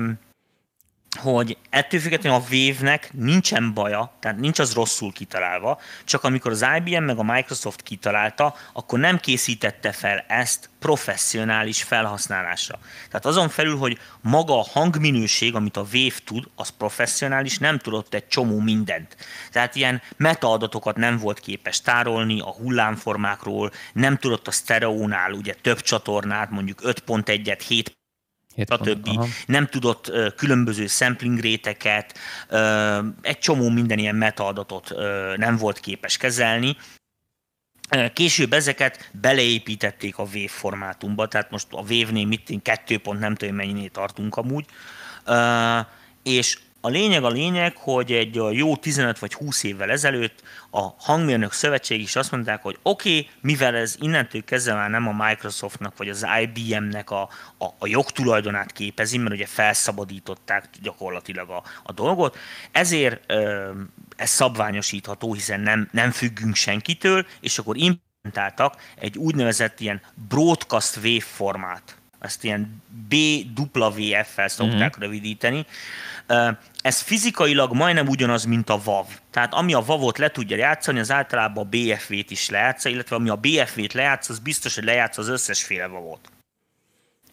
hogy 1.17 1.57
ettől 1.69 1.99
függetlenül 1.99 2.39
a 2.39 2.45
Wave-nek 2.51 3.09
nincsen 3.13 3.73
baja, 3.73 4.11
tehát 4.19 4.37
nincs 4.37 4.59
az 4.59 4.73
rosszul 4.73 5.11
kitalálva, 5.11 5.79
csak 6.03 6.23
amikor 6.23 6.51
az 6.51 6.65
IBM 6.77 7.03
meg 7.03 7.17
a 7.17 7.23
Microsoft 7.23 7.81
kitalálta, 7.81 8.55
akkor 8.73 8.99
nem 8.99 9.19
készítette 9.19 9.91
fel 9.91 10.25
ezt 10.27 10.69
professzionális 10.79 11.83
felhasználásra. 11.83 12.79
Tehát 13.07 13.25
azon 13.25 13.49
felül, 13.49 13.77
hogy 13.77 13.99
maga 14.21 14.59
a 14.59 14.67
hangminőség, 14.71 15.55
amit 15.55 15.77
a 15.77 15.85
Wave 15.93 16.15
tud, 16.25 16.43
az 16.55 16.69
professzionális, 16.69 17.57
nem 17.57 17.77
tudott 17.77 18.13
egy 18.13 18.27
csomó 18.27 18.59
mindent. 18.59 19.15
Tehát 19.51 19.75
ilyen 19.75 20.01
metaadatokat 20.17 20.95
nem 20.95 21.17
volt 21.17 21.39
képes 21.39 21.81
tárolni 21.81 22.39
a 22.39 22.51
hullámformákról, 22.51 23.71
nem 23.93 24.17
tudott 24.17 24.47
a 24.47 24.51
sztereónál 24.51 25.31
ugye 25.31 25.53
több 25.61 25.81
csatornát, 25.81 26.49
mondjuk 26.49 26.81
5.1-et, 26.83 27.61
7 27.67 27.67
Hét 27.67 27.85
pont- 27.85 27.96
stb. 28.57 29.09
Nem 29.45 29.67
tudott 29.67 30.11
különböző 30.35 30.87
sampling 30.87 31.39
réteket, 31.39 32.17
egy 33.21 33.39
csomó 33.39 33.69
minden 33.69 33.97
ilyen 33.97 34.15
metaadatot 34.15 34.93
nem 35.35 35.57
volt 35.57 35.79
képes 35.79 36.17
kezelni. 36.17 36.77
Később 38.13 38.53
ezeket 38.53 39.09
beleépítették 39.21 40.17
a 40.17 40.23
Wave 40.23 40.47
formátumba, 40.47 41.27
tehát 41.27 41.51
most 41.51 41.67
a 41.69 41.79
Wave-nél 41.81 42.25
mit 42.25 42.59
2 42.61 42.97
pont 42.97 43.19
nem 43.19 43.35
tudom 43.35 43.55
mennyinél 43.55 43.89
tartunk 43.89 44.35
amúgy. 44.35 44.65
És 46.23 46.59
a 46.87 46.89
lényeg 46.89 47.23
a 47.23 47.29
lényeg, 47.29 47.77
hogy 47.77 48.11
egy 48.11 48.35
jó 48.51 48.75
15 48.75 49.19
vagy 49.19 49.33
20 49.33 49.63
évvel 49.63 49.91
ezelőtt 49.91 50.43
a 50.71 50.81
hangmérnök 50.97 51.51
szövetség 51.51 52.01
is 52.01 52.15
azt 52.15 52.31
mondták, 52.31 52.61
hogy 52.61 52.77
oké, 52.81 53.09
okay, 53.09 53.29
mivel 53.41 53.75
ez 53.75 53.95
innentől 53.99 54.43
kezdve 54.43 54.73
már 54.73 54.89
nem 54.89 55.07
a 55.07 55.25
Microsoftnak 55.25 55.97
vagy 55.97 56.09
az 56.09 56.25
IBM-nek 56.41 57.09
a, 57.09 57.21
a, 57.57 57.65
a 57.79 57.87
jogtulajdonát 57.87 58.71
képezi, 58.71 59.17
mert 59.17 59.35
ugye 59.35 59.45
felszabadították 59.45 60.69
gyakorlatilag 60.81 61.49
a, 61.49 61.63
a 61.83 61.91
dolgot, 61.91 62.37
ezért 62.71 63.31
ö, 63.31 63.71
ez 64.15 64.29
szabványosítható, 64.29 65.33
hiszen 65.33 65.59
nem, 65.59 65.89
nem 65.91 66.11
függünk 66.11 66.55
senkitől, 66.55 67.25
és 67.39 67.57
akkor 67.57 67.77
implementáltak 67.77 68.81
egy 68.95 69.17
úgynevezett 69.17 69.79
ilyen 69.79 70.01
broadcast 70.27 70.95
wave 70.95 71.21
formát. 71.21 71.97
Ezt 72.19 72.43
ilyen 72.43 72.83
BWF-fel 73.09 74.47
szokták 74.47 74.75
Mhm. 74.75 74.85
uh-huh. 74.85 75.01
rövidíteni. 75.01 75.65
Ez 76.81 77.01
fizikailag 77.01 77.73
majdnem 77.73 78.07
ugyanaz, 78.07 78.43
mint 78.43 78.69
a 78.69 78.79
WAV. 78.85 79.05
Tehát 79.31 79.53
ami 79.53 79.73
a 79.73 79.79
WAV-ot 79.87 80.17
le 80.17 80.29
tudja 80.29 80.57
játszani, 80.57 80.99
az 80.99 81.11
általában 81.11 81.63
a 81.63 81.69
BFV-t 81.69 82.31
is 82.31 82.49
lejátsza, 82.49 82.89
illetve 82.89 83.15
ami 83.15 83.29
a 83.29 83.35
BFV-t 83.35 83.93
lejátsz, 83.93 84.29
az 84.29 84.39
biztos, 84.39 84.75
hogy 84.75 84.83
lejátsz 84.83 85.17
az 85.17 85.27
összesféle 85.27 85.87
WAV-ot. 85.87 86.31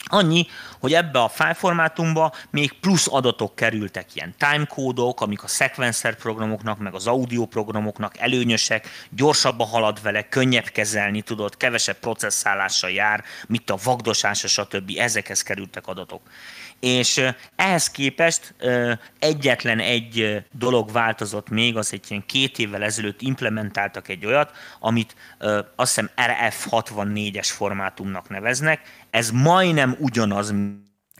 Annyi, 0.07 0.47
hogy 0.80 0.95
ebbe 0.95 1.22
a 1.22 1.28
fájlformátumba 1.28 2.32
még 2.51 2.72
plusz 2.72 3.07
adatok 3.11 3.57
kerültek, 3.57 4.14
ilyen 4.14 4.34
timecódok, 4.38 5.20
amik 5.20 5.42
a 5.42 5.47
sequencer 5.47 6.16
programoknak, 6.16 6.78
meg 6.78 6.95
az 6.95 7.07
audio 7.07 7.47
programoknak 7.47 8.18
előnyösek, 8.18 8.88
gyorsabban 9.11 9.66
halad 9.66 10.03
vele, 10.03 10.28
könnyebb 10.28 10.68
kezelni, 10.68 11.22
tudod, 11.22 11.57
kevesebb 11.57 11.99
processzálással 11.99 12.90
jár, 12.90 13.24
mint 13.47 13.70
a 13.70 13.78
vagdosása, 13.84 14.49
stb. 14.49 14.92
Ezekhez 14.97 15.42
kerültek 15.42 15.86
adatok. 15.86 16.20
És 16.80 17.22
ehhez 17.56 17.90
képest 17.90 18.54
egyetlen 19.18 19.78
egy 19.78 20.44
dolog 20.52 20.92
változott 20.92 21.48
még, 21.48 21.76
az 21.76 21.92
egy 21.92 22.04
ilyen 22.08 22.26
két 22.26 22.58
évvel 22.58 22.82
ezelőtt 22.82 23.20
implementáltak 23.22 24.08
egy 24.08 24.26
olyat, 24.26 24.50
amit 24.80 25.16
azt 25.76 25.94
hiszem 25.94 26.10
RF64-es 26.16 27.48
formátumnak 27.50 28.28
neveznek. 28.28 28.80
Ez 29.10 29.30
majdnem 29.30 29.96
ugyanaz, 29.98 30.54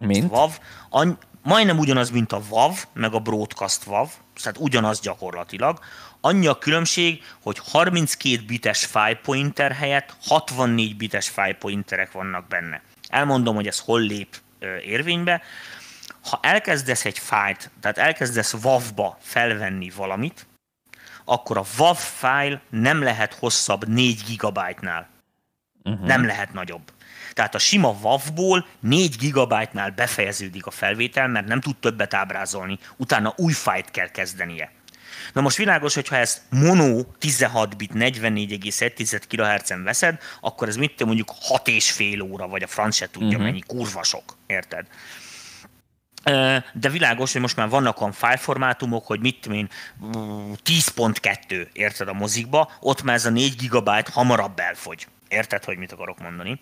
Mint? 0.00 0.30
WAV, 0.30 0.59
any, 0.88 1.16
majdnem 1.42 1.78
ugyanaz, 1.78 2.11
mint 2.11 2.32
a 2.32 2.40
WAV, 2.50 2.84
meg 2.92 3.14
a 3.14 3.18
Broadcast 3.18 3.86
WAV, 3.86 4.09
tehát 4.42 4.59
ugyanaz 4.59 5.00
gyakorlatilag. 5.00 5.78
Annyi 6.20 6.46
a 6.46 6.59
különbség, 6.59 7.22
hogy 7.42 7.59
32 7.64 8.44
bites 8.46 8.84
file 8.84 9.18
pointer 9.22 9.72
helyett 9.72 10.16
64 10.26 10.96
bites 10.96 11.28
file 11.28 11.55
pointerek 11.55 12.12
vannak 12.12 12.48
benne. 12.48 12.82
Elmondom, 13.09 13.55
hogy 13.55 13.66
ez 13.66 13.78
hol 13.78 14.00
lép 14.00 14.36
érvénybe. 14.83 15.43
Ha 16.23 16.39
elkezdesz 16.43 17.05
egy 17.05 17.19
fájlt, 17.19 17.71
tehát 17.81 17.99
elkezdesz 17.99 18.53
WAV-ba 18.53 19.19
felvenni 19.21 19.91
valamit, 19.97 20.47
akkor 21.25 21.59
a 21.59 21.65
WAV 21.79 21.97
file 21.97 22.61
nem 22.71 23.03
lehet 23.03 23.35
hosszabb 23.35 23.89
4 23.89 24.23
GB-nál. 24.39 25.09
Uh-huh. 25.85 26.07
Nem 26.07 26.27
lehet 26.27 26.53
nagyobb. 26.53 26.93
Tehát 27.33 27.55
a 27.55 27.59
sima 27.59 27.89
WAV-ból 28.03 28.67
4 28.81 29.17
GB-nál 29.17 29.91
befejeződik 29.91 30.67
a 30.67 30.71
felvétel, 30.71 31.29
mert 31.29 31.47
nem 31.47 31.61
tud 31.61 31.77
többet 31.77 32.15
ábrázolni, 32.15 32.79
utána 32.97 33.35
új 33.37 33.53
fájt 33.53 33.91
kell 33.91 34.09
kezdenie. 34.09 34.73
Na 35.33 35.41
most 35.41 35.57
világos, 35.57 35.95
hogyha 35.95 36.17
ezt 36.17 36.41
mono 36.51 37.03
16 37.19 37.77
bit 37.77 37.91
44,1 37.95 39.21
kHz-en 39.29 39.85
veszed, 39.85 40.19
akkor 40.41 40.69
ez 40.69 40.77
mit 40.77 41.05
mondjuk 41.05 41.33
6 41.41 41.69
és 41.69 41.91
fél 41.91 42.21
óra, 42.21 42.49
vagy 42.49 42.62
a 42.62 42.67
franc 42.67 42.95
se 42.95 43.11
tudja 43.11 43.29
uh-huh. 43.29 43.43
mennyi, 43.43 43.61
kurva 43.67 44.03
sok, 44.03 44.37
érted? 44.55 44.86
De 46.72 46.88
világos, 46.88 47.32
hogy 47.32 47.40
most 47.40 47.57
már 47.57 47.68
vannak 47.68 48.00
olyan 48.00 48.12
fájlformátumok, 48.12 49.07
hogy 49.07 49.20
mit 49.20 49.46
én, 49.46 49.68
10.2, 50.64 51.68
érted 51.72 52.09
a 52.09 52.12
mozikba, 52.12 52.72
ott 52.80 53.02
már 53.02 53.14
ez 53.14 53.26
a 53.26 53.30
4 53.30 53.57
gigabyte 53.57 54.11
hamarabb 54.12 54.59
elfogy. 54.59 55.07
Érted, 55.28 55.64
hogy 55.64 55.76
mit 55.76 55.92
akarok 55.92 56.18
mondani? 56.18 56.61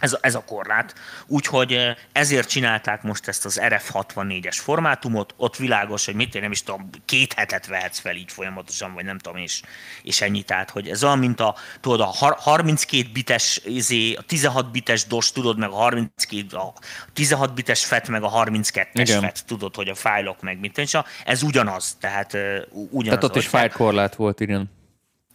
Ez 0.00 0.12
a, 0.12 0.18
ez 0.20 0.34
a 0.34 0.44
korlát. 0.44 0.94
Úgyhogy 1.26 1.72
eh, 1.72 1.96
ezért 2.12 2.48
csinálták 2.48 3.02
most 3.02 3.28
ezt 3.28 3.44
az 3.44 3.60
RF64-es 3.62 4.56
formátumot, 4.56 5.34
ott 5.36 5.56
világos, 5.56 6.04
hogy 6.04 6.14
mit 6.14 6.34
én 6.34 6.42
nem 6.42 6.50
is 6.50 6.62
tudom, 6.62 6.90
két 7.04 7.32
hetet 7.32 7.66
vehetsz 7.66 7.98
fel 7.98 8.16
így 8.16 8.32
folyamatosan, 8.32 8.94
vagy 8.94 9.04
nem 9.04 9.18
tudom, 9.18 9.38
és, 9.38 9.62
és 10.02 10.20
ennyi. 10.20 10.42
Tehát, 10.42 10.70
hogy 10.70 10.88
ez 10.88 11.04
olyan, 11.04 11.18
mint 11.18 11.40
a, 11.40 11.54
tudod, 11.80 12.00
a 12.00 12.34
32 12.38 13.08
bites, 13.12 13.60
izé, 13.64 14.14
a 14.14 14.22
16 14.22 14.70
bites 14.70 15.06
DOS, 15.06 15.32
tudod, 15.32 15.58
meg 15.58 15.70
a 15.70 15.74
32, 15.74 16.56
a 16.56 16.72
16 17.12 17.54
bites 17.54 17.84
FET, 17.84 18.08
meg 18.08 18.22
a 18.22 18.30
32-es 18.30 19.16
FET, 19.20 19.44
tudod, 19.46 19.74
hogy 19.74 19.88
a 19.88 19.94
fájlok 19.94 20.42
meg 20.42 20.60
mit, 20.60 20.78
és 20.78 20.96
ez 21.24 21.42
ugyanaz, 21.42 21.96
tehát 22.00 22.34
uh, 22.34 22.40
ugyanaz. 22.70 23.18
Tehát 23.18 23.24
ott 23.24 23.36
is 23.36 23.46
fájlkorlát 23.46 24.14
volt, 24.14 24.40
igen. 24.40 24.78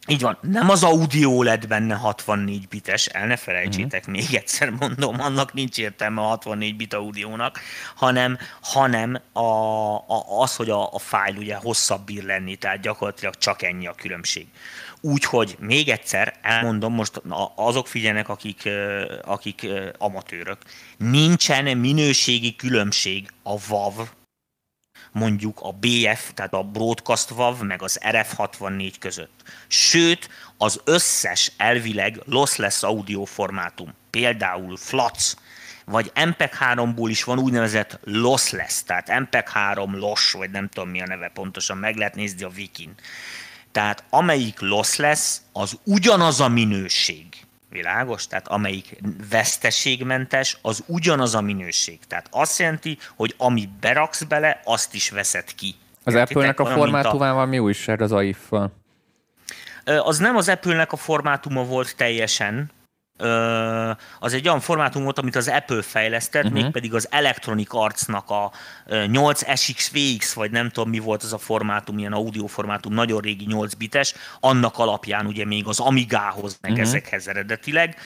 Így 0.07 0.21
van, 0.21 0.37
nem 0.41 0.69
az 0.69 0.83
audio 0.83 1.43
lett 1.43 1.67
benne 1.67 1.95
64 1.95 2.67
bites, 2.67 3.05
el 3.05 3.27
ne 3.27 3.35
felejtsétek, 3.35 3.99
uh-huh. 3.99 4.15
még 4.15 4.33
egyszer 4.33 4.69
mondom, 4.69 5.19
annak 5.19 5.53
nincs 5.53 5.77
értelme 5.77 6.21
a 6.21 6.25
64 6.25 6.75
bit 6.75 6.93
audiónak, 6.93 7.59
hanem, 7.95 8.37
hanem 8.61 9.21
a, 9.31 9.39
a, 9.39 10.41
az, 10.41 10.55
hogy 10.55 10.69
a, 10.69 10.93
a 10.93 10.99
fájl 10.99 11.37
ugye 11.37 11.55
hosszabb 11.55 12.05
bír 12.05 12.23
lenni, 12.23 12.55
tehát 12.55 12.81
gyakorlatilag 12.81 13.35
csak 13.35 13.61
ennyi 13.61 13.87
a 13.87 13.93
különbség. 13.93 14.47
Úgyhogy 15.01 15.55
még 15.59 15.89
egyszer 15.89 16.33
elmondom, 16.41 16.93
most 16.93 17.21
azok 17.55 17.87
figyelnek, 17.87 18.29
akik, 18.29 18.69
akik 19.23 19.67
amatőrök. 19.97 20.57
Nincsen 20.97 21.77
minőségi 21.77 22.55
különbség 22.55 23.29
a 23.43 23.69
WAV 23.69 23.93
mondjuk 25.15 25.59
a 25.61 25.71
BF, 25.71 26.31
tehát 26.33 26.53
a 26.53 26.63
Broadcast 26.63 27.31
WAV, 27.31 27.61
meg 27.61 27.81
az 27.81 27.99
RF64 28.03 28.93
között. 28.99 29.43
Sőt, 29.67 30.29
az 30.57 30.81
összes 30.83 31.51
elvileg 31.57 32.21
lossless 32.25 32.83
audio 32.83 33.23
formátum, 33.23 33.93
például 34.09 34.77
FLAC, 34.77 35.33
vagy 35.85 36.11
MPEG-3-ból 36.15 37.07
is 37.07 37.23
van 37.23 37.39
úgynevezett 37.39 37.99
lossless, 38.03 38.83
tehát 38.83 39.07
MPEG-3 39.09 39.97
loss, 39.97 40.31
vagy 40.31 40.49
nem 40.49 40.69
tudom 40.69 40.89
mi 40.89 41.01
a 41.01 41.05
neve 41.05 41.31
pontosan, 41.33 41.77
meg 41.77 41.95
lehet 41.95 42.15
nézni 42.15 42.43
a 42.43 42.51
wikin. 42.57 42.93
Tehát 43.71 44.03
amelyik 44.09 44.59
lossless, 44.59 45.37
az 45.51 45.79
ugyanaz 45.83 46.39
a 46.39 46.47
minőség, 46.47 47.44
Világos? 47.75 48.27
Tehát 48.27 48.47
amelyik 48.47 48.97
veszteségmentes, 49.29 50.57
az 50.61 50.83
ugyanaz 50.85 51.35
a 51.35 51.41
minőség. 51.41 51.99
Tehát 52.07 52.27
azt 52.31 52.59
jelenti, 52.59 52.97
hogy 53.15 53.33
ami 53.37 53.69
beraksz 53.79 54.23
bele, 54.23 54.61
azt 54.63 54.93
is 54.93 55.09
veszed 55.09 55.55
ki. 55.55 55.75
Az 56.03 56.15
Apple-nek 56.15 56.59
a 56.59 56.65
formátumával 56.65 57.43
a... 57.43 57.45
mi 57.45 57.59
újság 57.59 58.01
az 58.01 58.11
AIF-val? 58.11 58.71
Az 59.83 60.17
nem 60.17 60.35
az 60.35 60.49
Apple-nek 60.49 60.91
a 60.91 60.95
formátuma 60.95 61.63
volt 61.63 61.95
teljesen, 61.95 62.71
az 64.19 64.33
egy 64.33 64.47
olyan 64.47 64.59
formátum 64.59 65.03
volt, 65.03 65.19
amit 65.19 65.35
az 65.35 65.47
Apple 65.47 65.81
fejlesztett, 65.81 66.43
uh-huh. 66.43 66.61
mégpedig 66.61 66.93
az 66.93 67.07
Electronic 67.11 67.73
Arts-nak 67.73 68.29
a 68.29 68.51
8SXVX, 68.89 70.31
vagy 70.33 70.51
nem 70.51 70.69
tudom 70.69 70.89
mi 70.89 70.99
volt 70.99 71.23
az 71.23 71.33
a 71.33 71.37
formátum, 71.37 71.97
ilyen 71.97 72.13
audio 72.13 72.47
formátum, 72.47 72.93
nagyon 72.93 73.21
régi 73.21 73.45
8 73.45 73.73
bites, 73.73 74.13
annak 74.39 74.77
alapján 74.77 75.25
ugye 75.25 75.45
még 75.45 75.67
az 75.67 75.79
Amigához, 75.79 76.57
meg 76.61 76.71
uh-huh. 76.71 76.87
ezekhez 76.87 77.27
eredetileg. 77.27 77.97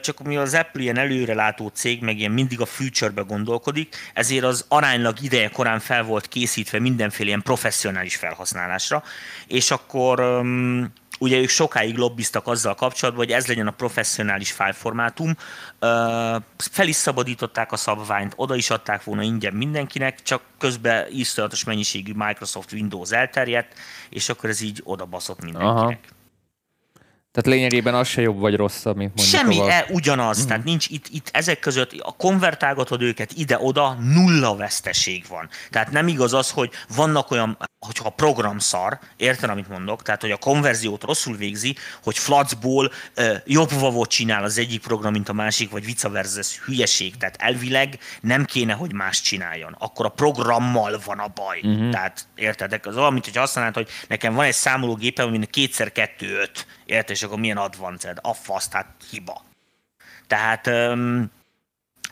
Csak 0.00 0.22
mi 0.22 0.36
az 0.36 0.54
Apple 0.54 0.82
ilyen 0.82 0.98
előrelátó 0.98 1.68
cég, 1.68 2.02
meg 2.02 2.18
ilyen 2.18 2.32
mindig 2.32 2.60
a 2.60 2.66
future-be 2.66 3.22
gondolkodik, 3.22 3.96
ezért 4.14 4.44
az 4.44 4.64
aránylag 4.68 5.22
ideje 5.22 5.48
korán 5.48 5.78
fel 5.80 6.02
volt 6.02 6.28
készítve 6.28 6.78
mindenféle 6.78 7.28
ilyen 7.28 7.42
professzionális 7.42 8.16
felhasználásra, 8.16 9.02
és 9.46 9.70
akkor 9.70 10.42
Ugye 11.22 11.38
ők 11.38 11.48
sokáig 11.48 11.96
lobbiztak 11.96 12.46
azzal 12.46 12.74
kapcsolatban, 12.74 13.24
hogy 13.24 13.34
ez 13.34 13.46
legyen 13.46 13.66
a 13.66 13.70
professzionális 13.70 14.52
fájlformátum. 14.52 15.36
Fel 16.56 16.88
is 16.88 16.96
szabadították 16.96 17.72
a 17.72 17.76
szabványt, 17.76 18.32
oda 18.36 18.54
is 18.54 18.70
adták 18.70 19.04
volna 19.04 19.22
ingyen 19.22 19.54
mindenkinek, 19.54 20.22
csak 20.22 20.42
közben 20.58 21.06
iszonyatos 21.10 21.64
mennyiségű 21.64 22.12
Microsoft 22.14 22.72
Windows 22.72 23.10
elterjedt, 23.10 23.74
és 24.10 24.28
akkor 24.28 24.50
ez 24.50 24.60
így 24.60 24.80
odabaszott 24.84 25.42
mindenkinek. 25.42 25.76
Aha. 25.76 25.94
Tehát 27.32 27.58
lényegében 27.58 27.94
az 27.94 28.08
se 28.08 28.20
jobb 28.20 28.38
vagy 28.38 28.56
rosszabb, 28.56 28.96
mint 28.96 29.12
mondjuk 29.16 29.38
Semmi, 29.38 29.58
a... 29.58 29.72
e, 29.72 29.86
ugyanaz. 29.88 30.36
Uh-huh. 30.36 30.48
Tehát 30.48 30.64
nincs 30.64 30.86
itt, 30.88 31.06
itt 31.10 31.28
ezek 31.32 31.58
között, 31.58 31.92
a 31.92 32.12
konvertálgatod 32.12 33.02
őket 33.02 33.32
ide-oda, 33.32 33.96
nulla 34.00 34.56
veszteség 34.56 35.24
van. 35.28 35.48
Tehát 35.70 35.90
nem 35.90 36.08
igaz 36.08 36.34
az, 36.34 36.50
hogy 36.50 36.70
vannak 36.94 37.30
olyan, 37.30 37.58
hogyha 37.86 38.06
a 38.06 38.10
program 38.10 38.58
szar, 38.58 38.98
érted, 39.16 39.50
amit 39.50 39.68
mondok? 39.68 40.02
Tehát, 40.02 40.20
hogy 40.20 40.30
a 40.30 40.36
konverziót 40.36 41.04
rosszul 41.04 41.36
végzi, 41.36 41.76
hogy 42.02 42.18
Flatsból 42.18 42.92
uh, 43.16 43.36
jobb 43.44 43.70
vavot 43.72 44.10
csinál 44.10 44.44
az 44.44 44.58
egyik 44.58 44.80
program, 44.80 45.12
mint 45.12 45.28
a 45.28 45.32
másik, 45.32 45.70
vagy 45.70 45.84
vice 45.84 46.08
versa, 46.08 46.38
ez 46.38 46.56
hülyeség. 46.56 47.16
Tehát 47.16 47.36
elvileg 47.38 47.98
nem 48.20 48.44
kéne, 48.44 48.72
hogy 48.72 48.92
más 48.92 49.20
csináljon. 49.20 49.76
Akkor 49.78 50.06
a 50.06 50.08
programmal 50.08 51.00
van 51.04 51.18
a 51.18 51.28
baj. 51.34 51.60
Uh-huh. 51.62 51.90
Tehát 51.90 52.26
érted? 52.34 52.80
Az 52.84 52.96
olyan, 52.96 53.12
mint 53.12 53.24
hogy 53.24 53.38
azt 53.38 53.54
mondanád, 53.54 53.86
hogy 53.86 53.88
nekem 54.08 54.34
van 54.34 54.44
egy 54.44 54.52
számológépem, 54.52 55.26
ami 55.26 55.46
kétszer 55.46 55.92
kettő 55.92 56.38
öt 56.38 56.66
érted, 56.90 57.16
és 57.16 57.22
akkor 57.22 57.38
milyen 57.38 57.56
advanced? 57.56 58.18
A 58.22 58.34
fasz, 58.34 58.68
tehát 58.68 58.94
hiba. 59.10 59.44
Tehát 60.26 60.66
um, 60.66 61.30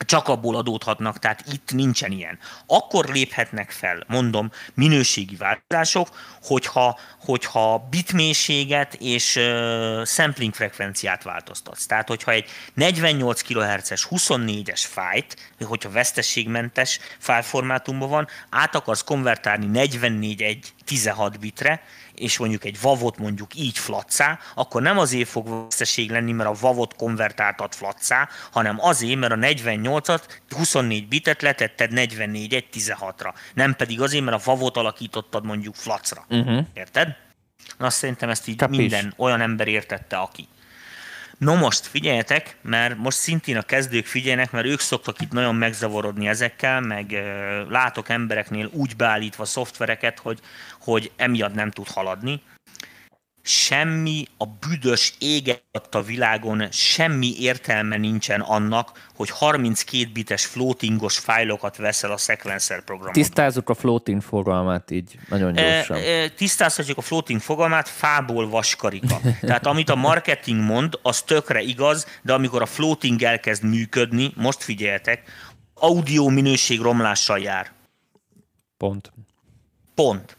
csak 0.05 0.27
abból 0.27 0.55
adódhatnak, 0.55 1.19
tehát 1.19 1.43
itt 1.51 1.71
nincsen 1.71 2.11
ilyen. 2.11 2.39
Akkor 2.67 3.05
léphetnek 3.05 3.71
fel, 3.71 4.03
mondom, 4.07 4.51
minőségi 4.73 5.35
változások, 5.35 6.07
hogyha, 6.43 6.99
hogyha 7.19 7.87
bitmélységet 7.89 8.93
és 8.93 9.35
uh, 9.35 10.05
sampling 10.05 10.53
frekvenciát 10.53 11.23
változtatsz. 11.23 11.85
Tehát, 11.85 12.07
hogyha 12.07 12.31
egy 12.31 12.49
48 12.73 13.41
kHz-es 13.41 14.07
24-es 14.09 14.81
fájt, 14.87 15.51
hogyha 15.63 15.89
vesztességmentes 15.89 16.99
fájlformátumban 17.17 18.09
van, 18.09 18.27
át 18.49 18.75
akarsz 18.75 19.03
konvertálni 19.03 19.65
44 19.65 20.73
16 20.85 21.39
bitre, 21.39 21.81
és 22.19 22.37
mondjuk 22.37 22.65
egy 22.65 22.81
vavot 22.81 23.17
mondjuk 23.17 23.55
így 23.55 23.77
flatszá, 23.77 24.39
akkor 24.55 24.81
nem 24.81 24.97
azért 24.97 25.29
fog 25.29 25.47
veszteség 25.47 26.11
lenni, 26.11 26.31
mert 26.31 26.49
a 26.49 26.55
vavot 26.59 26.95
konvertáltad 26.95 27.73
flatszá, 27.73 28.29
hanem 28.51 28.79
azért, 28.79 29.19
mert 29.19 29.31
a 29.31 29.35
48-at, 29.35 30.21
24 30.49 31.07
bitet 31.07 31.41
letetted 31.41 31.91
44 31.91 32.67
16-ra. 32.73 33.33
Nem 33.53 33.75
pedig 33.75 34.01
azért, 34.01 34.23
mert 34.23 34.37
a 34.37 34.51
vavot 34.51 34.77
alakítottad 34.77 35.45
mondjuk 35.45 35.75
flacra. 35.75 36.25
Uh-huh. 36.29 36.65
Érted? 36.73 37.15
Na, 37.77 37.85
azt 37.85 37.97
szerintem 37.97 38.29
ezt 38.29 38.47
így 38.47 38.55
Kapis. 38.55 38.77
minden 38.77 39.13
olyan 39.17 39.41
ember 39.41 39.67
értette, 39.67 40.17
aki. 40.17 40.47
No 41.39 41.55
most 41.55 41.85
figyeljetek, 41.85 42.57
mert 42.61 42.97
most 42.97 43.17
szintén 43.17 43.57
a 43.57 43.61
kezdők 43.61 44.05
figyelnek, 44.05 44.51
mert 44.51 44.65
ők 44.65 44.79
szoktak 44.79 45.21
itt 45.21 45.31
nagyon 45.31 45.55
megzavarodni 45.55 46.27
ezekkel, 46.27 46.81
meg 46.81 47.23
látok 47.69 48.09
embereknél 48.09 48.69
úgy 48.71 48.95
beállítva 48.95 49.45
szoftvereket, 49.45 50.19
hogy, 50.19 50.39
hogy 50.79 51.11
emiatt 51.15 51.53
nem 51.53 51.71
tud 51.71 51.87
haladni 51.87 52.41
semmi 53.49 54.27
a 54.37 54.45
büdös 54.45 55.13
éget 55.19 55.87
a 55.91 56.01
világon, 56.01 56.67
semmi 56.71 57.33
értelme 57.39 57.97
nincsen 57.97 58.41
annak, 58.41 59.07
hogy 59.15 59.29
32 59.29 60.09
bites 60.13 60.45
floatingos 60.45 61.17
fájlokat 61.17 61.77
veszel 61.77 62.11
a 62.11 62.17
sequencer 62.17 62.83
programon. 62.83 63.13
Tisztázzuk 63.13 63.69
a 63.69 63.73
floating 63.73 64.21
fogalmát 64.21 64.91
így 64.91 65.19
nagyon 65.29 65.53
gyorsan. 65.53 65.97
E, 65.97 65.99
e, 65.99 66.29
tisztázhatjuk 66.29 66.97
a 66.97 67.01
floating 67.01 67.41
fogalmát, 67.41 67.87
fából 67.87 68.49
vaskarika. 68.49 69.19
Tehát 69.41 69.65
amit 69.65 69.89
a 69.89 69.95
marketing 69.95 70.61
mond, 70.61 70.99
az 71.01 71.21
tökre 71.21 71.61
igaz, 71.61 72.07
de 72.21 72.33
amikor 72.33 72.61
a 72.61 72.65
floating 72.65 73.23
elkezd 73.23 73.63
működni, 73.63 74.33
most 74.35 74.63
figyeljetek, 74.63 75.23
audio 75.73 76.27
minőség 76.27 76.79
romlással 76.79 77.39
jár. 77.39 77.71
Pont. 78.77 79.11
Pont. 79.95 80.37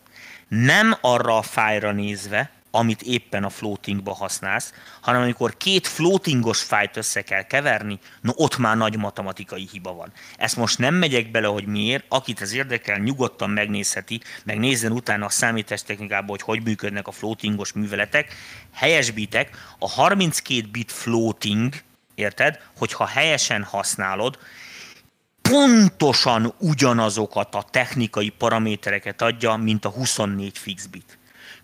Nem 0.48 0.96
arra 1.00 1.36
a 1.36 1.42
fájra 1.42 1.92
nézve, 1.92 2.50
amit 2.70 3.02
éppen 3.02 3.44
a 3.44 3.50
floatingba 3.50 4.14
használsz, 4.14 4.72
hanem 5.00 5.22
amikor 5.22 5.56
két 5.56 5.86
floatingos 5.86 6.62
fájt 6.62 6.96
össze 6.96 7.22
kell 7.22 7.42
keverni, 7.42 7.98
no 8.20 8.32
ott 8.36 8.56
már 8.56 8.76
nagy 8.76 8.96
matematikai 8.96 9.68
hiba 9.72 9.92
van. 9.92 10.12
Ezt 10.36 10.56
most 10.56 10.78
nem 10.78 10.94
megyek 10.94 11.30
bele, 11.30 11.46
hogy 11.46 11.66
miért, 11.66 12.04
akit 12.08 12.40
ez 12.40 12.52
érdekel, 12.52 12.98
nyugodtan 12.98 13.50
megnézheti, 13.50 14.20
megnézzen 14.44 14.92
utána 14.92 15.24
a 15.24 15.30
számítástechnikában, 15.30 16.28
hogy 16.28 16.42
hogy 16.42 16.62
működnek 16.62 17.06
a 17.06 17.12
floatingos 17.12 17.72
műveletek. 17.72 18.34
Helyesbitek, 18.72 19.56
a 19.78 19.88
32 19.88 20.68
bit 20.70 20.92
floating, 20.92 21.74
érted, 22.14 22.60
hogyha 22.76 23.06
helyesen 23.06 23.62
használod, 23.62 24.38
pontosan 25.42 26.54
ugyanazokat 26.58 27.54
a 27.54 27.64
technikai 27.70 28.28
paramétereket 28.28 29.22
adja, 29.22 29.56
mint 29.56 29.84
a 29.84 29.88
24 29.88 30.58
fix 30.58 30.86
bit. 30.86 31.18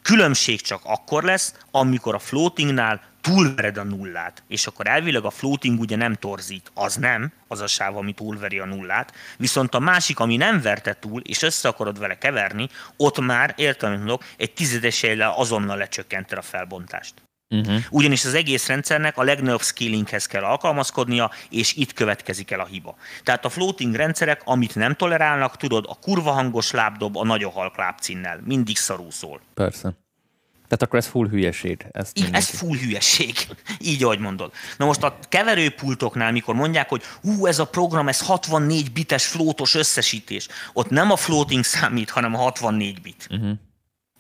Különbség 0.07 0.61
csak 0.61 0.80
akkor 0.84 1.22
lesz, 1.22 1.54
amikor 1.70 2.14
a 2.14 2.18
floatingnál 2.18 3.00
túlvered 3.20 3.76
a 3.76 3.82
nullát, 3.82 4.42
és 4.48 4.66
akkor 4.66 4.86
elvileg 4.86 5.24
a 5.24 5.30
floating 5.30 5.80
ugye 5.80 5.96
nem 5.96 6.14
torzít, 6.14 6.70
az 6.74 6.94
nem, 6.94 7.32
az 7.48 7.61
a 7.61 7.66
sáv, 7.66 7.96
ami 7.96 8.12
túlveri 8.12 8.59
a 8.59 8.64
nullát, 8.64 9.12
viszont 9.36 9.74
a 9.74 9.78
másik, 9.78 10.18
ami 10.18 10.36
nem 10.36 10.61
verte 10.61 10.94
túl, 10.94 11.20
és 11.20 11.42
össze 11.42 11.68
akarod 11.68 11.98
vele 11.98 12.18
keverni, 12.18 12.68
ott 12.96 13.20
már, 13.20 13.54
értelmű 13.57 13.96
mondok, 13.96 14.24
egy 14.36 14.52
tizedesével 14.52 15.34
azonnal 15.36 15.76
lecsökkented 15.76 16.38
a 16.38 16.42
felbontást. 16.42 17.25
Uh-huh. 17.51 17.82
Ugyanis 17.90 18.24
az 18.24 18.34
egész 18.34 18.66
rendszernek 18.66 19.16
a 19.16 19.22
legnagyobb 19.22 19.62
scalinghez 19.62 20.26
kell 20.26 20.42
alkalmazkodnia, 20.42 21.30
és 21.51 21.74
itt 21.74 21.92
következik 21.92 22.51
el 22.51 22.61
a 22.61 22.64
hiba. 22.64 22.97
Tehát 23.22 23.44
a 23.44 23.49
floating 23.49 23.94
rendszerek, 23.94 24.40
amit 24.44 24.74
nem 24.74 24.94
tolerálnak, 24.94 25.57
tudod, 25.57 25.84
a 25.88 25.99
kurva 26.01 26.30
hangos 26.30 26.70
lábdob 26.70 27.16
a 27.16 27.24
nagyon 27.24 27.53
halk 27.53 27.76
lábcinnel. 27.76 28.40
Mindig 28.44 28.76
szarú 28.76 29.11
szól. 29.11 29.40
Persze. 29.55 29.94
Tehát 30.68 30.82
akkor 30.82 30.99
ez 30.99 31.07
full 31.07 31.28
hülyeség. 31.28 31.86
Ezt 31.92 32.18
Így, 32.18 32.28
ez 32.32 32.49
full 32.49 32.76
hülyeség. 32.76 33.34
Így, 33.78 34.03
ahogy 34.03 34.18
mondod. 34.18 34.53
Na 34.76 34.84
most 34.84 35.03
a 35.03 35.18
keverőpultoknál, 35.28 36.32
mikor 36.32 36.55
mondják, 36.55 36.88
hogy 36.88 37.03
hú, 37.22 37.47
ez 37.47 37.59
a 37.59 37.64
program, 37.64 38.09
ez 38.09 38.20
64 38.20 38.92
bites 38.92 39.26
flótos 39.26 39.74
összesítés, 39.74 40.49
ott 40.72 40.90
nem 40.90 41.11
a 41.11 41.16
floating 41.16 41.64
számít, 41.64 42.11
hanem 42.11 42.34
a 42.34 42.38
64 42.38 43.01
bit. 43.01 43.26
Uh-huh. 43.30 43.51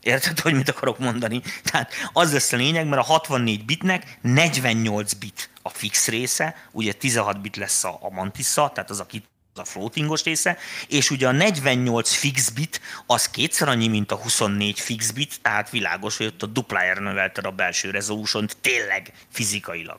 Érted, 0.06 0.40
hogy 0.40 0.54
mit 0.54 0.68
akarok 0.68 0.98
mondani? 0.98 1.42
Tehát 1.62 1.92
az 2.12 2.32
lesz 2.32 2.52
a 2.52 2.56
lényeg, 2.56 2.86
mert 2.86 3.02
a 3.02 3.04
64 3.04 3.64
bitnek 3.64 4.18
48 4.22 5.12
bit 5.12 5.50
a 5.62 5.68
fix 5.68 6.08
része, 6.08 6.56
ugye 6.72 6.92
16 6.92 7.40
bit 7.40 7.56
lesz 7.56 7.84
a, 7.84 7.98
a 8.00 8.10
mantissa, 8.10 8.70
tehát 8.74 8.90
az 8.90 9.00
a 9.00 9.06
kit 9.06 9.24
a 9.54 9.64
floatingos 9.64 10.22
része, 10.22 10.58
és 10.88 11.10
ugye 11.10 11.28
a 11.28 11.32
48 11.32 12.12
fix 12.12 12.48
bit 12.48 12.80
az 13.06 13.28
kétszer 13.28 13.68
annyi, 13.68 13.88
mint 13.88 14.12
a 14.12 14.16
24 14.16 14.80
fix 14.80 15.10
bit, 15.10 15.40
tehát 15.42 15.70
világos, 15.70 16.16
hogy 16.16 16.26
ott 16.26 16.42
a 16.42 16.46
duplájára 16.46 17.00
növelted 17.00 17.44
a 17.44 17.50
belső 17.50 17.90
resolution 17.90 18.48
tényleg 18.60 19.12
fizikailag. 19.32 19.98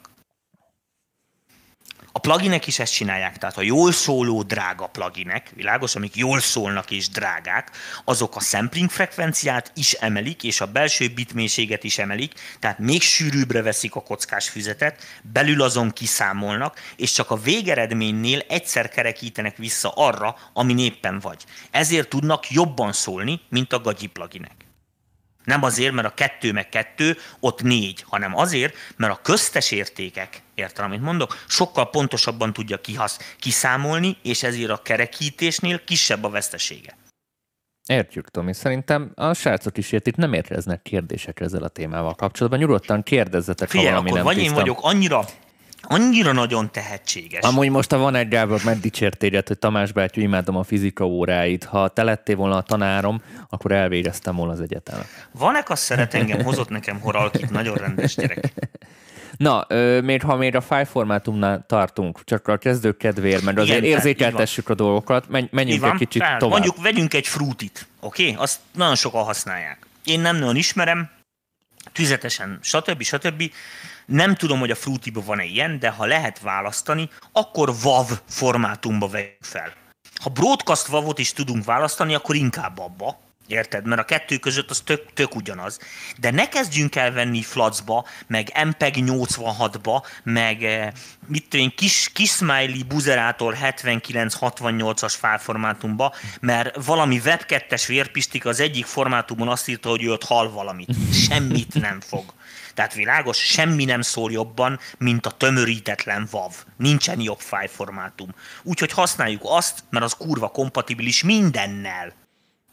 A 2.11 2.19
pluginek 2.19 2.67
is 2.67 2.79
ezt 2.79 2.93
csinálják, 2.93 3.37
tehát 3.37 3.57
a 3.57 3.61
jól 3.61 3.91
szóló 3.91 4.43
drága 4.43 4.87
pluginek, 4.87 5.51
világos, 5.55 5.95
amik 5.95 6.15
jól 6.15 6.39
szólnak 6.39 6.91
és 6.91 7.09
drágák, 7.09 7.71
azok 8.05 8.35
a 8.35 8.39
sampling 8.39 8.89
frekvenciát 8.89 9.71
is 9.75 9.93
emelik, 9.93 10.43
és 10.43 10.61
a 10.61 10.65
belső 10.65 11.07
bitmélységet 11.07 11.83
is 11.83 11.97
emelik, 11.97 12.33
tehát 12.59 12.79
még 12.79 13.01
sűrűbbre 13.01 13.61
veszik 13.61 13.95
a 13.95 14.03
kockás 14.03 14.49
füzetet, 14.49 15.03
belül 15.21 15.61
azon 15.61 15.91
kiszámolnak, 15.91 16.79
és 16.95 17.11
csak 17.11 17.31
a 17.31 17.41
végeredménynél 17.41 18.39
egyszer 18.47 18.89
kerekítenek 18.89 19.57
vissza 19.57 19.91
arra, 19.95 20.35
ami 20.53 20.83
éppen 20.83 21.19
vagy. 21.19 21.43
Ezért 21.71 22.09
tudnak 22.09 22.49
jobban 22.49 22.93
szólni, 22.93 23.41
mint 23.49 23.73
a 23.73 23.79
gagyi 23.79 24.07
pluginek. 24.07 24.56
Nem 25.47 25.63
azért, 25.63 25.93
mert 25.93 26.07
a 26.07 26.13
kettő 26.13 26.51
meg 26.51 26.69
kettő, 26.69 27.17
ott 27.39 27.61
négy, 27.61 28.03
hanem 28.07 28.37
azért, 28.37 28.75
mert 28.95 29.13
a 29.13 29.19
köztes 29.21 29.71
értékek, 29.71 30.41
értem, 30.55 30.85
amit 30.85 31.01
mondok, 31.01 31.43
sokkal 31.47 31.89
pontosabban 31.89 32.53
tudja 32.53 32.77
kihasz, 32.77 33.35
kiszámolni, 33.39 34.17
és 34.23 34.43
ezért 34.43 34.69
a 34.69 34.81
kerekítésnél 34.81 35.83
kisebb 35.83 36.23
a 36.23 36.29
vesztesége. 36.29 36.97
Értjük, 37.85 38.29
Tomi. 38.29 38.53
Szerintem 38.53 39.11
a 39.15 39.33
srácok 39.33 39.77
is 39.77 39.91
itt 39.91 40.15
nem 40.15 40.33
érkeznek 40.33 40.81
kérdések 40.81 41.39
ezzel 41.39 41.63
a 41.63 41.67
témával 41.67 42.15
kapcsolatban. 42.15 42.59
Nyugodtan 42.59 43.03
kérdezzetek, 43.03 43.69
Figyelj, 43.69 43.89
ha 43.89 43.93
valami 43.93 44.09
akkor 44.09 44.23
nem 44.23 44.35
vagy 44.35 44.43
én 44.43 44.53
vagyok 44.53 44.79
annyira 44.81 45.25
annyira 45.87 46.31
nagyon 46.31 46.71
tehetséges. 46.71 47.41
Amúgy 47.43 47.69
most 47.69 47.91
a 47.91 47.97
van 47.97 48.15
egy 48.15 48.27
Gábor 48.27 48.61
megdicsért 48.63 49.17
téged, 49.17 49.47
hogy 49.47 49.59
Tamás 49.59 49.91
bátyú, 49.91 50.21
imádom 50.21 50.55
a 50.55 50.63
fizika 50.63 51.05
óráit. 51.05 51.63
Ha 51.63 51.87
te 51.87 52.03
lettél 52.03 52.35
volna 52.35 52.55
a 52.55 52.61
tanárom, 52.61 53.21
akkor 53.49 53.71
elvégeztem 53.71 54.35
volna 54.35 54.51
az 54.51 54.61
egyetemet. 54.61 55.07
Van-e 55.31 55.63
az 55.67 55.79
szeret 55.79 56.13
engem, 56.13 56.43
hozott 56.43 56.69
nekem 56.69 56.99
horalkit, 56.99 57.49
nagyon 57.49 57.75
rendes 57.75 58.15
gyerek. 58.15 58.53
Na, 59.37 59.65
ö, 59.67 60.01
még 60.01 60.21
ha 60.21 60.35
még 60.35 60.55
a 60.55 60.61
file 60.61 60.85
formátumnál 60.85 61.65
tartunk, 61.67 62.23
csak 62.23 62.47
a 62.47 62.57
kezdők 62.57 62.97
kedvéért, 62.97 63.41
mert 63.41 63.57
azért 63.57 63.77
Igen, 63.77 63.89
érzékeltessük 63.89 64.69
a 64.69 64.73
dolgokat, 64.75 65.29
menj, 65.29 65.47
menjünk 65.51 65.83
egy 65.83 65.93
kicsit 65.93 66.21
tehát, 66.21 66.39
tovább. 66.39 66.59
Mondjuk 66.59 66.81
vegyünk 66.83 67.13
egy 67.13 67.27
fruitit, 67.27 67.87
oké? 67.99 68.23
Okay? 68.23 68.43
Azt 68.43 68.59
nagyon 68.73 68.95
sokan 68.95 69.23
használják. 69.23 69.85
Én 70.05 70.19
nem 70.19 70.35
nagyon 70.35 70.55
ismerem, 70.55 71.09
tüzetesen, 71.91 72.59
stb. 72.61 73.01
stb. 73.01 73.51
Nem 74.07 74.35
tudom, 74.35 74.59
hogy 74.59 74.71
a 74.71 74.75
fruity 74.75 75.11
van-e 75.13 75.43
ilyen, 75.43 75.79
de 75.79 75.89
ha 75.89 76.05
lehet 76.05 76.39
választani, 76.39 77.09
akkor 77.31 77.69
WAV 77.83 78.11
formátumba 78.27 79.07
vegyük 79.07 79.43
fel. 79.43 79.73
Ha 80.21 80.29
broadcast 80.29 80.89
WAV-ot 80.89 81.19
is 81.19 81.33
tudunk 81.33 81.65
választani, 81.65 82.13
akkor 82.13 82.35
inkább 82.35 82.79
abba, 82.79 83.19
Érted? 83.47 83.85
Mert 83.85 84.01
a 84.01 84.05
kettő 84.05 84.37
között 84.37 84.69
az 84.69 84.79
tök, 84.79 85.13
tök 85.13 85.35
ugyanaz. 85.35 85.79
De 86.17 86.31
ne 86.31 86.49
kezdjünk 86.49 86.95
el 86.95 87.11
venni 87.11 87.41
flacba, 87.41 88.05
meg 88.27 88.51
MPEG 88.65 88.93
86-ba, 88.97 90.03
meg 90.23 90.63
eh, 90.63 90.91
mit 91.27 91.47
tudom 91.49 91.65
én, 91.65 91.73
kis, 91.75 92.09
kis 92.13 92.29
smiley 92.29 92.83
buzerátor 92.87 93.57
79-68-as 93.61 95.13
fájlformátumba, 95.17 96.15
mert 96.39 96.85
valami 96.85 97.19
web 97.25 97.41
2-es 97.47 97.83
vérpistik 97.87 98.45
az 98.45 98.59
egyik 98.59 98.85
formátumon 98.85 99.47
azt 99.47 99.67
írta, 99.67 99.89
hogy 99.89 100.03
ő 100.03 100.11
ott 100.11 100.23
hal 100.23 100.51
valamit. 100.51 100.89
Semmit 101.27 101.73
nem 101.73 101.99
fog. 102.01 102.33
Tehát 102.77 102.93
világos, 102.93 103.37
semmi 103.37 103.85
nem 103.85 104.01
szól 104.01 104.31
jobban, 104.31 104.79
mint 104.97 105.25
a 105.25 105.31
tömörítetlen 105.31 106.27
VAV. 106.31 106.53
Nincsen 106.75 107.21
jobb 107.21 107.39
fájlformátum. 107.39 108.29
Úgyhogy 108.63 108.91
használjuk 108.91 109.41
azt, 109.43 109.83
mert 109.89 110.05
az 110.05 110.13
kurva 110.13 110.47
kompatibilis 110.47 111.23
mindennel. 111.23 112.13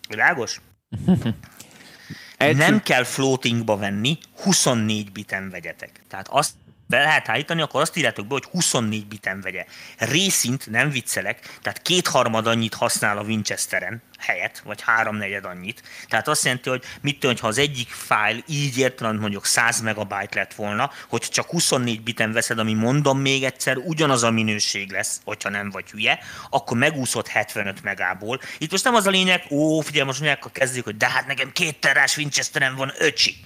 Világos? 0.09 0.61
Nem 2.39 2.83
kell 2.83 3.05
floatingba 3.05 3.77
venni, 3.77 4.19
24 4.43 5.13
biten 5.13 5.51
vegyetek. 5.51 6.01
Tehát 6.09 6.29
azt 6.29 6.55
be 6.95 7.01
lehet 7.01 7.29
állítani, 7.29 7.63
akkor 7.63 7.81
azt 7.81 7.97
írjátok 7.97 8.27
be, 8.27 8.33
hogy 8.33 8.45
24 8.45 9.07
biten 9.07 9.41
vegye. 9.41 9.65
Részint, 9.99 10.71
nem 10.71 10.91
viccelek, 10.91 11.59
tehát 11.63 11.83
kétharmad 11.83 12.47
annyit 12.47 12.75
használ 12.75 13.19
a 13.19 13.23
Winchesteren 13.23 14.03
helyet, 14.19 14.63
vagy 14.65 14.81
háromnegyed 14.83 15.45
annyit. 15.45 15.83
Tehát 16.09 16.29
azt 16.29 16.45
jelenti, 16.45 16.69
hogy 16.69 16.85
mit 17.01 17.19
tudom, 17.19 17.37
ha 17.41 17.47
az 17.47 17.59
egyik 17.59 17.89
fájl 17.89 18.43
így 18.47 18.79
értelem 18.79 19.17
mondjuk 19.17 19.47
100 19.47 19.81
megabyte 19.81 20.39
lett 20.39 20.55
volna, 20.55 20.91
hogy 21.09 21.21
csak 21.21 21.51
24 21.51 22.03
biten 22.03 22.33
veszed, 22.33 22.59
ami 22.59 22.75
mondom 22.75 23.19
még 23.19 23.45
egyszer, 23.45 23.77
ugyanaz 23.77 24.23
a 24.23 24.31
minőség 24.31 24.91
lesz, 24.91 25.21
hogyha 25.25 25.49
nem 25.49 25.71
vagy 25.71 25.91
hülye, 25.91 26.19
akkor 26.51 26.77
megúszott 26.77 27.29
75 27.29 27.83
megából. 27.83 28.41
Itt 28.59 28.71
most 28.71 28.85
nem 28.85 28.95
az 28.95 29.07
a 29.07 29.11
lényeg, 29.11 29.45
ó, 29.51 29.81
figyelj, 29.81 30.07
most 30.07 30.21
mondják, 30.21 30.53
kezdjük, 30.53 30.85
hogy 30.85 30.97
de 30.97 31.09
hát 31.09 31.27
nekem 31.27 31.53
két 31.53 31.81
terás 31.81 32.17
Winchesteren 32.17 32.75
van, 32.75 32.93
öcsi 32.99 33.37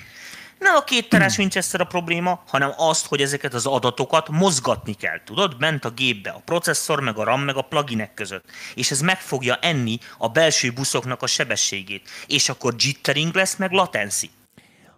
nem 0.59 0.75
a 0.75 0.85
két 0.85 1.09
teres 1.09 1.39
Winchester 1.39 1.81
a 1.81 1.85
probléma, 1.85 2.43
hanem 2.47 2.73
azt, 2.77 3.07
hogy 3.07 3.21
ezeket 3.21 3.55
az 3.55 3.67
adatokat 3.67 4.29
mozgatni 4.29 4.95
kell, 4.95 5.21
tudod, 5.25 5.57
bent 5.57 5.85
a 5.85 5.91
gépbe, 5.91 6.31
a 6.31 6.43
processzor, 6.45 7.01
meg 7.01 7.19
a 7.19 7.25
RAM, 7.25 7.41
meg 7.41 7.57
a 7.57 7.63
pluginek 7.63 8.15
között. 8.15 8.45
És 8.75 8.91
ez 8.91 9.01
meg 9.01 9.21
fogja 9.21 9.57
enni 9.57 9.99
a 10.19 10.29
belső 10.29 10.71
buszoknak 10.71 11.23
a 11.23 11.27
sebességét. 11.27 12.09
És 12.27 12.49
akkor 12.49 12.75
jittering 12.79 13.35
lesz, 13.35 13.57
meg 13.57 13.71
latency. 13.71 14.31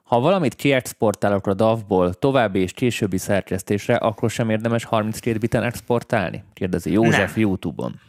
Ha 0.03 0.21
valamit 0.21 0.55
kiexportálok 0.55 1.47
a 1.47 1.55
DAV-ból 1.55 2.15
további 2.15 2.61
és 2.61 2.73
későbbi 2.73 3.19
szerkesztésre, 3.19 3.97
akkor 3.97 4.31
sem 4.31 4.51
érdemes 4.51 4.85
32 4.85 5.39
biten 5.39 5.63
exportálni? 5.63 6.45
Kérdezi 6.55 6.93
József 6.93 7.35
Nem. 7.35 7.41
YouTube-on. 7.41 8.01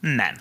Nem. 0.00 0.34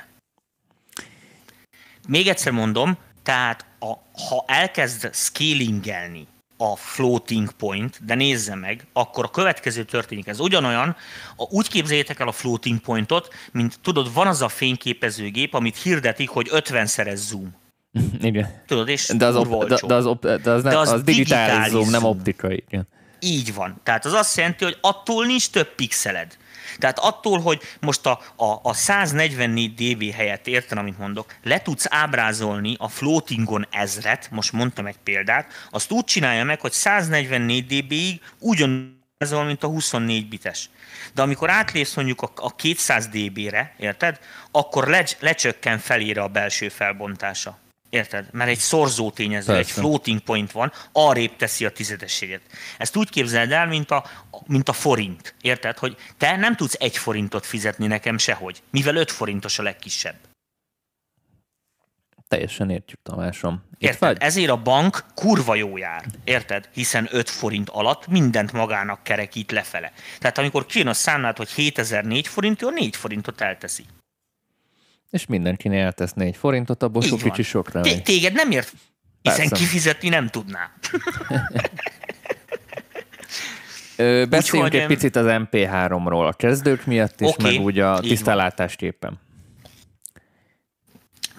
Még 2.08 2.28
egyszer 2.28 2.52
mondom, 2.52 2.98
tehát 3.24 3.66
a, 3.80 3.92
ha 4.30 4.44
elkezd 4.48 5.10
scalingelni 5.14 6.28
a 6.58 6.76
floating 6.76 7.52
point, 7.52 8.06
de 8.06 8.16
nézze 8.16 8.56
meg, 8.56 8.88
akkor 8.94 9.24
a 9.24 9.30
következő 9.30 9.84
történik. 9.84 10.28
Ez 10.28 10.40
ugyanolyan, 10.40 10.96
a, 11.36 11.44
úgy 11.50 11.68
képzeljétek 11.68 12.20
el 12.20 12.28
a 12.28 12.32
floating 12.32 12.80
pointot, 12.80 13.34
mint 13.52 13.80
tudod, 13.82 14.14
van 14.14 14.28
az 14.28 14.42
a 14.42 14.48
fényképezőgép, 14.48 15.54
amit 15.54 15.78
hirdetik, 15.78 16.30
hogy 16.30 16.50
50-szeres 16.54 17.16
zoom. 17.16 17.56
Igen. 18.22 18.62
Tudod, 18.66 18.88
és 18.88 19.08
de 19.18 19.26
az, 19.26 19.36
op, 19.36 19.66
de, 19.66 19.80
de 19.88 19.94
az, 19.96 20.06
op, 20.06 20.22
de 20.22 20.52
az, 20.52 20.64
nem, 20.64 20.72
de 20.72 20.78
az, 20.78 20.92
az 20.92 21.04
digitális, 21.04 21.54
digitális 21.54 21.72
zoom, 21.72 21.84
zoom, 21.84 22.02
nem 22.02 22.04
optikai. 22.04 22.64
Igen. 22.68 22.88
Így 23.20 23.54
van. 23.54 23.80
Tehát 23.84 24.06
az 24.06 24.14
azt 24.14 24.38
jelenti, 24.38 24.64
hogy 24.64 24.78
attól 24.82 25.26
nincs 25.26 25.50
több 25.50 25.76
pixeled. 25.76 26.38
Tehát 26.82 27.00
attól, 27.00 27.40
hogy 27.40 27.62
most 27.80 28.06
a, 28.06 28.20
a, 28.36 28.60
a 28.64 28.74
144 28.74 29.74
dB 29.74 30.12
helyett, 30.12 30.48
érted, 30.48 30.78
amit 30.78 30.98
mondok, 30.98 31.36
le 31.44 31.62
tudsz 31.62 31.86
ábrázolni 31.90 32.76
a 32.78 32.88
floatingon 32.88 33.68
ezret, 33.72 34.28
most 34.32 34.52
mondtam 34.52 34.86
egy 34.86 34.98
példát, 35.04 35.52
azt 35.70 35.92
úgy 35.92 36.04
csinálja 36.04 36.44
meg, 36.44 36.60
hogy 36.60 36.72
144 36.72 37.66
dB-ig 37.66 38.22
ugyan 38.40 39.00
mint 39.30 39.64
a 39.64 39.68
24 39.68 40.28
bites. 40.28 40.70
De 41.14 41.22
amikor 41.22 41.50
átlépsz 41.50 41.96
mondjuk 41.96 42.22
a, 42.22 42.32
a 42.36 42.56
200 42.56 43.08
dB-re, 43.08 43.76
érted, 43.78 44.20
akkor 44.52 44.88
le, 44.88 45.06
lecsökken 45.20 45.80
felére 45.80 46.22
a 46.22 46.28
belső 46.28 46.70
felbontása. 46.70 47.60
Érted? 47.92 48.26
Mert 48.32 48.50
egy 48.50 48.58
szorzó 48.58 49.12
tényező, 49.12 49.56
egy 49.56 49.72
floating 49.72 50.20
point 50.20 50.52
van, 50.52 50.72
arrébb 50.92 51.36
teszi 51.36 51.66
a 51.66 51.72
tizedességet. 51.72 52.42
Ezt 52.78 52.96
úgy 52.96 53.10
képzeld 53.10 53.52
el, 53.52 53.68
mint 53.68 53.92
a, 53.92 54.06
mint 54.46 54.70
a 54.70 54.74
forint. 54.74 55.36
Érted? 55.42 55.78
Hogy 55.78 55.96
te 56.18 56.36
nem 56.36 56.56
tudsz 56.56 56.76
egy 56.80 56.98
forintot 56.98 57.46
fizetni 57.46 57.88
nekem 57.88 58.18
sehogy, 58.18 58.62
mivel 58.70 58.96
öt 58.96 59.12
forintos 59.12 59.60
a 59.60 59.64
legkisebb. 59.64 60.16
Teljesen 62.28 62.70
értjük, 62.70 63.00
Tamásom. 63.04 63.64
Itt 63.78 63.82
Érted? 63.88 64.00
Vagy? 64.00 64.18
Ezért 64.22 64.50
a 64.50 64.62
bank 64.62 65.06
kurva 65.16 65.56
jó 65.56 65.78
jár. 65.78 66.06
Érted? 66.24 66.70
Hiszen 66.74 67.08
5 67.12 67.30
forint 67.30 67.70
alatt 67.70 68.08
mindent 68.08 68.52
magának 68.52 69.04
kerekít 69.04 69.52
lefele. 69.52 69.92
Tehát 70.20 70.38
amikor 70.38 70.66
kijön 70.66 70.88
a 70.88 70.94
számlát, 70.94 71.38
hogy 71.38 71.50
7004 71.50 72.28
forint, 72.28 72.62
ő 72.62 72.70
4 72.70 72.96
forintot 72.96 73.42
elteszi. 73.42 73.86
És 75.12 75.26
mindenkinél 75.26 75.84
eltesz 75.84 76.14
4 76.14 76.36
forintot, 76.36 76.84
abból 76.84 77.02
sok 77.02 77.22
kicsi 77.22 77.44
sokra. 77.44 77.82
Téged 78.04 78.34
nem 78.34 78.52
ért, 78.52 78.74
hiszen 79.22 79.50
kifizetni 79.50 80.10
nem 80.10 80.28
tudná. 80.28 80.72
beszéljünk 84.30 84.74
egy 84.74 84.86
picit 84.86 85.16
az 85.16 85.26
MP3-ról 85.30 86.28
a 86.28 86.34
kezdők 86.34 86.86
miatt, 86.86 87.22
és 87.22 87.28
okay, 87.28 87.56
meg 87.56 87.66
úgy 87.66 87.80
a 87.80 88.00
tisztálátásképpen 88.00 89.20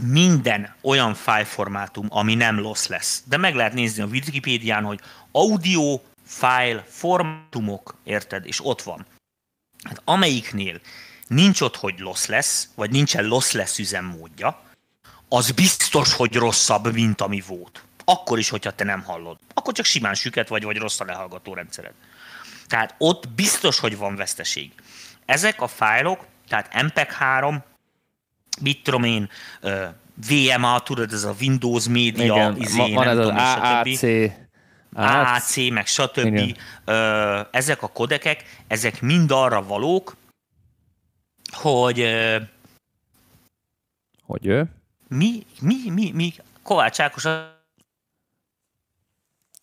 minden 0.07 0.75
olyan 0.83 1.15
fájlformátum, 1.15 2.07
ami 2.09 2.35
nem 2.35 2.61
loss 2.61 2.87
lesz. 2.87 3.23
De 3.27 3.37
meg 3.37 3.55
lehet 3.55 3.73
nézni 3.73 4.03
a 4.03 4.07
Wikipédián, 4.07 4.85
hogy 4.85 5.01
audio 5.31 6.01
file 6.25 6.85
formátumok, 6.89 7.97
érted? 8.05 8.47
És 8.47 8.65
ott 8.65 8.83
van. 8.83 9.07
Hát 9.83 10.01
amelyiknél 10.05 10.81
nincs 11.33 11.61
ott, 11.61 11.77
hogy 11.77 11.95
loss 11.99 12.27
lesz, 12.27 12.69
vagy 12.75 12.91
nincsen 12.91 13.25
loss 13.25 13.51
lesz 13.51 13.79
üzemmódja, 13.79 14.61
az 15.29 15.51
biztos, 15.51 16.15
hogy 16.15 16.35
rosszabb, 16.35 16.93
mint 16.93 17.21
ami 17.21 17.43
volt. 17.47 17.85
Akkor 18.05 18.39
is, 18.39 18.49
hogyha 18.49 18.71
te 18.71 18.85
nem 18.85 19.03
hallod. 19.03 19.39
Akkor 19.55 19.73
csak 19.73 19.85
simán 19.85 20.15
süket 20.15 20.49
vagy, 20.49 20.63
vagy 20.63 20.77
rossz 20.77 21.01
a 21.01 21.05
lehallgató 21.05 21.55
rendszered. 21.55 21.93
Tehát 22.67 22.95
ott 22.99 23.29
biztos, 23.29 23.79
hogy 23.79 23.97
van 23.97 24.17
veszteség. 24.17 24.73
Ezek 25.25 25.61
a 25.61 25.67
fájlok, 25.67 26.27
tehát 26.49 26.69
MPEG-3, 26.73 27.57
mit 28.61 28.83
tudom 28.83 29.05
én, 29.05 29.31
VMA, 30.29 30.81
tudod, 30.81 31.13
ez 31.13 31.25
a 31.25 31.35
Windows 31.41 31.89
Media, 31.89 32.35
Igen, 32.35 32.57
izé, 32.57 32.95
van 32.95 33.09
ez 33.09 33.19
az 33.19 33.29
AAC, 33.29 34.03
AAC, 34.95 35.57
meg 35.71 35.87
stb. 35.87 36.17
Igen. 36.17 36.57
Ezek 37.51 37.83
a 37.83 37.89
kodekek, 37.89 38.45
ezek 38.67 39.01
mind 39.01 39.31
arra 39.31 39.63
valók, 39.63 40.17
hogy 41.53 42.01
hogy 44.33 44.47
ő? 44.47 44.65
Mi, 45.09 45.47
mi, 45.61 45.91
mi, 45.91 46.11
mi, 46.11 46.35
Kovács 46.63 47.01
Ákos, 47.01 47.25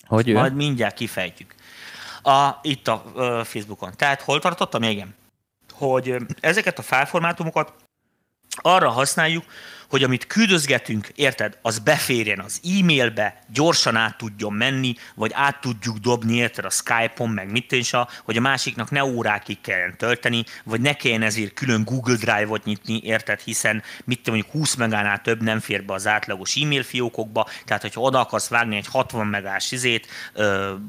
hogy 0.05 0.29
ő? 0.29 0.33
Majd 0.33 0.53
mindjárt 0.53 0.95
kifejtjük. 0.95 1.55
A, 2.23 2.49
itt 2.61 2.87
a 2.87 3.03
a 3.15 3.43
Facebookon. 3.43 3.93
Tehát 3.95 4.21
hol 4.21 4.39
tartottam? 4.39 4.83
Igen. 4.83 5.15
Hogy 5.71 6.15
ezeket 6.39 6.79
a 6.79 6.81
felformátumokat 6.81 7.73
arra 8.55 8.89
használjuk, 8.89 9.45
hogy 9.89 10.03
amit 10.03 10.27
küldözgetünk, 10.27 11.11
érted, 11.15 11.57
az 11.61 11.79
beférjen 11.79 12.39
az 12.39 12.61
e-mailbe, 12.79 13.43
gyorsan 13.53 13.95
át 13.95 14.17
tudjon 14.17 14.53
menni, 14.53 14.95
vagy 15.15 15.31
át 15.33 15.61
tudjuk 15.61 15.97
dobni, 15.97 16.35
érted, 16.35 16.65
a 16.65 16.69
Skype-on, 16.69 17.29
meg 17.29 17.51
mit 17.51 17.71
is, 17.71 17.91
hogy 18.23 18.37
a 18.37 18.41
másiknak 18.41 18.91
ne 18.91 19.03
órákig 19.03 19.61
kelljen 19.61 19.97
tölteni, 19.97 20.43
vagy 20.63 20.81
ne 20.81 20.93
kelljen 20.93 21.21
ezért 21.21 21.53
külön 21.53 21.83
Google 21.83 22.15
Drive-ot 22.15 22.63
nyitni, 22.63 23.01
érted, 23.03 23.39
hiszen 23.39 23.83
mit 24.03 24.27
mondjuk 24.27 24.51
20 24.51 24.75
megánál 24.75 25.21
több 25.21 25.41
nem 25.41 25.59
fér 25.59 25.83
be 25.83 25.93
az 25.93 26.07
átlagos 26.07 26.55
e-mail 26.55 26.83
fiókokba, 26.83 27.49
tehát 27.65 27.81
hogyha 27.81 28.01
oda 28.01 28.19
akarsz 28.19 28.47
vágni 28.47 28.75
egy 28.75 28.87
60 28.87 29.27
megás 29.27 29.71
izét, 29.71 30.07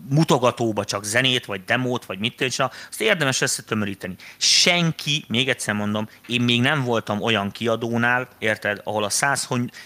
mutogatóba 0.09 0.85
csak 0.85 1.05
zenét, 1.05 1.45
vagy 1.45 1.65
demót, 1.65 2.05
vagy 2.05 2.19
mit 2.19 2.41
is, 2.41 2.59
azt 2.59 3.01
érdemes 3.01 3.41
összetömöríteni. 3.41 4.15
Senki, 4.37 5.25
még 5.29 5.49
egyszer 5.49 5.75
mondom, 5.75 6.09
én 6.27 6.41
még 6.41 6.61
nem 6.61 6.85
voltam 6.85 7.23
olyan 7.23 7.51
kiadónál, 7.51 8.29
érted, 8.39 8.81
ahol 8.91 9.05
a 9.05 9.11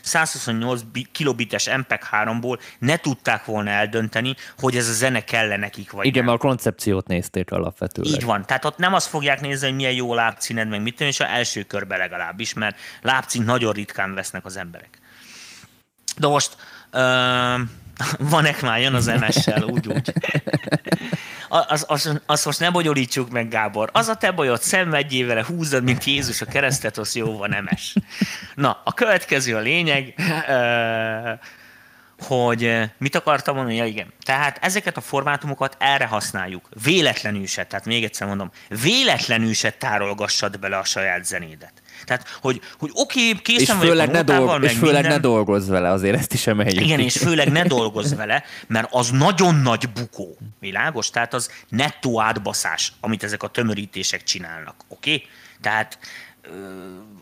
128 0.02 0.80
kilobites 1.12 1.68
MPEG-3-ból 1.68 2.58
ne 2.78 2.96
tudták 2.96 3.44
volna 3.44 3.70
eldönteni, 3.70 4.34
hogy 4.58 4.76
ez 4.76 4.88
a 4.88 4.92
zene 4.92 5.24
kell 5.24 5.56
nekik, 5.56 5.90
vagy 5.90 6.06
Igen, 6.06 6.24
nem. 6.24 6.32
mert 6.32 6.44
a 6.44 6.46
koncepciót 6.46 7.06
nézték 7.06 7.50
alapvetően. 7.50 8.08
Így 8.08 8.24
van. 8.24 8.46
Tehát 8.46 8.64
ott 8.64 8.78
nem 8.78 8.94
azt 8.94 9.08
fogják 9.08 9.40
nézni, 9.40 9.66
hogy 9.66 9.76
milyen 9.76 9.92
jó 9.92 10.14
lábcíned, 10.14 10.68
meg 10.68 10.82
mit 10.82 11.00
és 11.00 11.20
a 11.20 11.28
első 11.28 11.62
körbe 11.62 11.96
legalábbis, 11.96 12.52
mert 12.52 12.76
lábcínt 13.02 13.46
nagyon 13.46 13.72
ritkán 13.72 14.14
vesznek 14.14 14.44
az 14.44 14.56
emberek. 14.56 14.98
De 16.16 16.26
most 16.26 16.56
uh, 16.92 17.00
van 18.30 18.46
már 18.62 18.80
jön 18.80 18.94
az 18.94 19.06
MS-sel, 19.06 19.62
úgy, 19.62 19.88
úgy. 19.88 20.12
Az, 21.56 21.84
az, 21.88 22.20
az, 22.26 22.44
most 22.44 22.60
ne 22.60 22.70
bonyolítsuk 22.70 23.30
meg, 23.30 23.48
Gábor. 23.48 23.90
Az 23.92 24.08
a 24.08 24.14
te 24.14 24.30
bajod, 24.30 24.62
szenvedjél 24.62 25.42
húzod, 25.42 25.84
mint 25.84 26.04
Jézus 26.04 26.40
a 26.40 26.46
keresztet, 26.46 26.98
az 26.98 27.14
jó 27.14 27.36
van, 27.36 27.68
MS. 27.70 27.94
Na, 28.54 28.80
a 28.84 28.94
következő 28.94 29.56
a 29.56 29.60
lényeg, 29.60 30.14
hogy 32.18 32.90
mit 32.98 33.14
akartam 33.14 33.54
mondani? 33.54 33.76
Ja, 33.76 33.84
igen. 33.84 34.12
Tehát 34.20 34.58
ezeket 34.60 34.96
a 34.96 35.00
formátumokat 35.00 35.76
erre 35.78 36.06
használjuk. 36.06 36.68
Véletlenül 36.82 37.46
se, 37.46 37.64
tehát 37.64 37.84
még 37.86 38.04
egyszer 38.04 38.26
mondom, 38.26 38.50
véletlenül 38.68 39.54
se 39.54 39.70
tárolgassad 39.70 40.58
bele 40.58 40.76
a 40.76 40.84
saját 40.84 41.24
zenédet. 41.24 41.82
Tehát, 42.04 42.38
hogy, 42.40 42.60
hogy 42.78 42.90
oké, 42.92 43.28
okay, 43.28 43.42
készen 43.42 43.76
és 43.76 43.86
főleg, 43.86 44.10
ne 44.10 44.22
dolg, 44.22 44.62
és 44.62 44.72
főleg 44.72 44.94
minden. 44.94 45.12
ne 45.12 45.18
dolgozz 45.18 45.68
vele, 45.68 45.90
azért 45.90 46.18
ezt 46.18 46.32
is 46.32 46.46
emeljük. 46.46 46.80
Igen, 46.80 47.00
és 47.00 47.16
főleg 47.16 47.52
ne 47.52 47.62
dolgozz 47.62 48.14
vele, 48.14 48.44
mert 48.66 48.88
az 48.90 49.10
nagyon 49.10 49.54
nagy 49.54 49.88
bukó. 49.88 50.36
Világos? 50.60 51.10
Tehát 51.10 51.34
az 51.34 51.50
nettó 51.68 52.20
átbaszás, 52.20 52.92
amit 53.00 53.22
ezek 53.22 53.42
a 53.42 53.48
tömörítések 53.48 54.22
csinálnak. 54.22 54.74
Oké? 54.88 55.14
Okay? 55.14 55.26
Tehát 55.60 55.98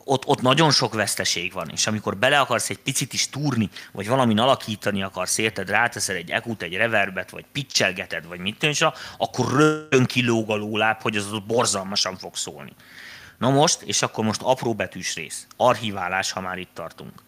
ott, 0.05 0.27
ott 0.27 0.41
nagyon 0.41 0.71
sok 0.71 0.95
veszteség 0.95 1.53
van, 1.53 1.69
és 1.69 1.87
amikor 1.87 2.17
bele 2.17 2.41
akarsz 2.41 2.71
egy 2.71 2.79
picit 2.79 3.13
is 3.13 3.29
túrni, 3.29 3.69
vagy 3.93 4.09
valamin 4.09 4.39
alakítani 4.39 5.03
akarsz, 5.03 5.39
érted, 5.39 5.71
ráteszel 5.71 6.17
egy 6.17 6.31
ekut, 6.31 6.63
egy 6.63 6.75
reverbet, 6.75 7.31
vagy 7.31 7.45
pitchelgeted, 7.53 8.27
vagy 8.27 8.39
mit 8.39 8.59
tűncs, 8.59 8.83
akkor 9.19 9.53
rögtön 9.57 10.05
kilóg 10.05 10.51
a 10.51 10.57
lóláb, 10.57 11.01
hogy 11.03 11.17
az 11.17 11.33
ott 11.33 11.47
borzalmasan 11.47 12.17
fog 12.17 12.37
szólni. 12.37 12.73
Na 13.43 13.51
most, 13.51 13.83
és 13.83 14.03
akkor 14.03 14.25
most 14.25 14.43
apró 14.43 14.75
betűs 14.75 15.15
rész, 15.15 15.47
archiválás, 15.57 16.31
ha 16.33 16.41
már 16.41 16.59
itt 16.59 16.71
tartunk. 16.75 17.23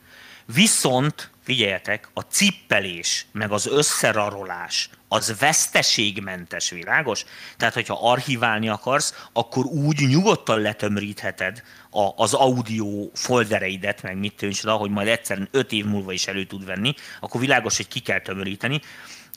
Viszont, 0.45 1.31
figyeljetek, 1.43 2.09
a 2.13 2.21
cippelés, 2.21 3.27
meg 3.33 3.53
az 3.53 3.67
összerarolás, 3.67 4.91
az 5.09 5.39
veszteségmentes, 5.39 6.71
világos? 6.71 7.25
Tehát, 7.57 7.75
hogyha 7.75 8.11
archiválni 8.11 8.69
akarsz, 8.69 9.27
akkor 9.33 9.65
úgy 9.65 10.01
nyugodtan 10.09 10.61
letömrítheted 10.61 11.63
a, 11.91 12.23
az 12.23 12.35
audio 12.35 13.11
foldereidet, 13.15 14.03
meg 14.03 14.17
mit 14.17 14.37
tűncs, 14.37 14.63
hogy 14.63 14.91
majd 14.91 15.09
egyszerűen 15.09 15.49
öt 15.51 15.73
év 15.73 15.85
múlva 15.85 16.13
is 16.13 16.27
elő 16.27 16.45
tud 16.45 16.65
venni, 16.65 16.95
akkor 17.21 17.41
világos, 17.41 17.77
hogy 17.77 17.89
ki 17.89 18.01
kell 18.01 18.21
tömöríteni. 18.21 18.81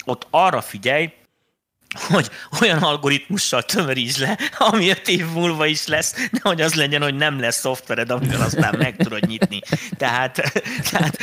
Ott 0.06 0.28
arra 0.30 0.62
figyelj, 0.62 1.14
hogy 1.96 2.30
olyan 2.62 2.84
algoritmussal 2.84 3.64
tömöríts 3.64 4.18
le, 4.18 4.38
ami 4.58 4.90
öt 4.90 5.08
év 5.08 5.26
múlva 5.26 5.66
is 5.66 5.88
lesz, 5.88 6.30
de 6.32 6.40
hogy 6.42 6.62
az 6.62 6.74
legyen, 6.74 7.02
hogy 7.02 7.16
nem 7.16 7.40
lesz 7.40 7.60
szoftvered, 7.60 8.10
amivel 8.10 8.42
aztán 8.42 8.76
meg 8.78 8.96
tudod 8.96 9.28
nyitni. 9.28 9.62
Tehát, 9.98 10.62
tehát 10.92 11.18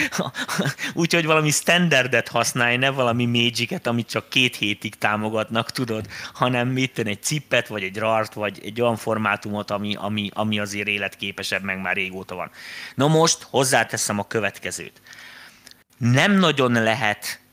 úgyhogy 0.93 1.25
valami 1.25 1.51
standardet 1.51 2.29
használj, 2.29 2.77
ne 2.77 2.91
valami 2.91 3.27
magic 3.27 3.87
amit 3.87 4.09
csak 4.09 4.29
két 4.29 4.57
hétig 4.57 4.95
támogatnak, 4.95 5.71
tudod, 5.71 6.07
hanem 6.33 6.69
mit 6.69 6.99
egy 6.99 7.23
cippet, 7.23 7.69
vagy 7.69 7.83
egy 7.83 7.97
rart, 7.97 8.35
vagy 8.35 8.61
egy 8.65 8.81
olyan 8.81 8.97
formátumot, 8.97 9.71
ami, 9.71 9.95
ami, 9.99 10.31
ami 10.35 10.59
azért 10.59 10.89
életképesebb, 10.89 11.63
meg 11.63 11.81
már 11.81 11.95
régóta 11.95 12.35
van. 12.35 12.51
Na 12.95 13.09
most 13.09 13.47
hozzáteszem 13.51 14.19
a 14.19 14.27
következőt. 14.27 15.01
Nem 15.99 16.33
nagyon 16.33 16.73
lehet 16.73 17.44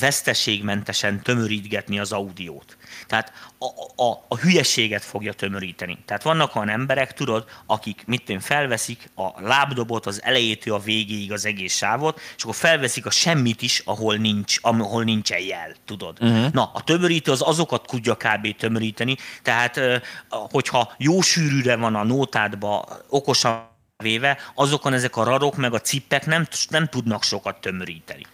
veszteségmentesen 0.00 1.22
tömörítgetni 1.22 1.98
az 1.98 2.12
audiót. 2.12 2.76
Tehát 3.06 3.32
a, 3.58 4.02
a, 4.04 4.24
a 4.28 4.36
hülyeséget 4.36 5.04
fogja 5.04 5.32
tömöríteni. 5.32 5.98
Tehát 6.04 6.22
vannak 6.22 6.56
olyan 6.56 6.68
emberek, 6.68 7.12
tudod, 7.12 7.44
akik 7.66 8.02
mit 8.06 8.24
tudom, 8.24 8.40
felveszik 8.40 9.10
a 9.14 9.40
lábdobot 9.40 10.06
az 10.06 10.22
elejétől 10.22 10.74
a 10.74 10.78
végéig 10.78 11.32
az 11.32 11.44
egész 11.44 11.76
sávot, 11.76 12.20
és 12.36 12.42
akkor 12.42 12.54
felveszik 12.54 13.06
a 13.06 13.10
semmit 13.10 13.62
is, 13.62 13.82
ahol 13.84 14.16
nincs, 14.16 14.58
ahol 14.60 15.04
nincsen 15.04 15.40
jel, 15.40 15.74
tudod. 15.84 16.18
Uh-huh. 16.20 16.52
Na, 16.52 16.70
a 16.74 16.80
tömörítő 16.80 17.30
az 17.30 17.42
azokat 17.42 17.86
tudja 17.86 18.14
kb. 18.16 18.56
tömöríteni, 18.56 19.16
tehát 19.42 19.80
hogyha 20.28 20.92
jó 20.98 21.20
sűrűre 21.20 21.76
van 21.76 21.94
a 21.94 22.04
nótádba, 22.04 22.88
okosan 23.08 23.72
véve, 24.02 24.38
azokon 24.54 24.92
ezek 24.92 25.16
a 25.16 25.24
rarok 25.24 25.56
meg 25.56 25.74
a 25.74 25.80
cippek 25.80 26.26
nem, 26.26 26.46
nem 26.68 26.88
tudnak 26.88 27.22
sokat 27.22 27.60
tömöríteni. 27.60 28.26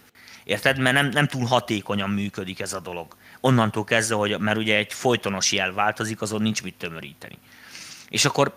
Érted? 0.51 0.77
Mert 0.77 0.95
nem, 0.95 1.07
nem 1.07 1.27
túl 1.27 1.45
hatékonyan 1.45 2.09
működik 2.09 2.59
ez 2.59 2.73
a 2.73 2.79
dolog. 2.79 3.15
Onnantól 3.39 3.83
kezdve, 3.83 4.15
hogy 4.15 4.39
mert 4.39 4.57
ugye 4.57 4.75
egy 4.75 4.93
folytonos 4.93 5.51
jel 5.51 5.73
változik, 5.73 6.21
azon 6.21 6.41
nincs 6.41 6.63
mit 6.63 6.77
tömöríteni. 6.77 7.37
És 8.09 8.25
akkor 8.25 8.55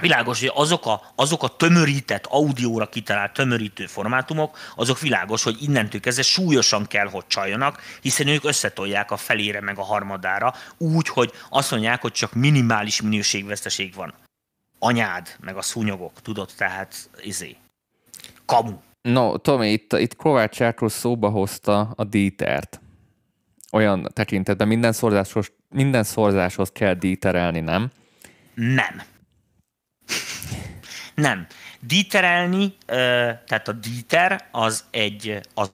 Világos, 0.00 0.40
hogy 0.40 0.50
azok 0.54 0.86
a, 0.86 1.12
azok 1.14 1.42
a 1.42 1.56
tömörített, 1.56 2.26
audióra 2.26 2.88
kitalált 2.88 3.32
tömörítő 3.32 3.86
formátumok, 3.86 4.58
azok 4.76 5.00
világos, 5.00 5.42
hogy 5.42 5.62
innentől 5.62 6.00
kezdve 6.00 6.22
súlyosan 6.22 6.86
kell, 6.86 7.06
hogy 7.06 7.26
csaljanak, 7.26 7.82
hiszen 8.00 8.26
ők 8.26 8.44
összetolják 8.44 9.10
a 9.10 9.16
felére 9.16 9.60
meg 9.60 9.78
a 9.78 9.82
harmadára, 9.82 10.54
úgy, 10.78 11.08
hogy 11.08 11.32
azt 11.48 11.70
mondják, 11.70 12.00
hogy 12.00 12.12
csak 12.12 12.32
minimális 12.32 13.00
minőségveszteség 13.00 13.94
van. 13.94 14.14
Anyád, 14.78 15.36
meg 15.40 15.56
a 15.56 15.62
szúnyogok, 15.62 16.22
tudod, 16.22 16.50
tehát 16.56 17.10
izé. 17.20 17.56
Kamu. 18.44 18.78
No, 19.02 19.36
Tomi, 19.36 19.72
itt, 19.72 19.92
itt 19.92 20.16
Kovács 20.16 20.62
Ákos 20.62 20.92
szóba 20.92 21.28
hozta 21.28 21.92
a 21.96 22.04
dítert. 22.04 22.80
Olyan 23.72 24.08
tekintetben 24.12 24.68
minden 24.68 24.92
szorzáshoz, 24.92 25.52
minden 25.68 26.04
szorzáshoz 26.04 26.70
kell 26.72 26.94
díterelni, 26.94 27.60
nem? 27.60 27.90
Nem. 28.54 29.02
Nem. 31.14 31.46
Díterelni, 31.80 32.74
tehát 33.46 33.68
a 33.68 33.72
díter 33.72 34.48
az 34.50 34.84
egy, 34.90 35.40
az 35.54 35.72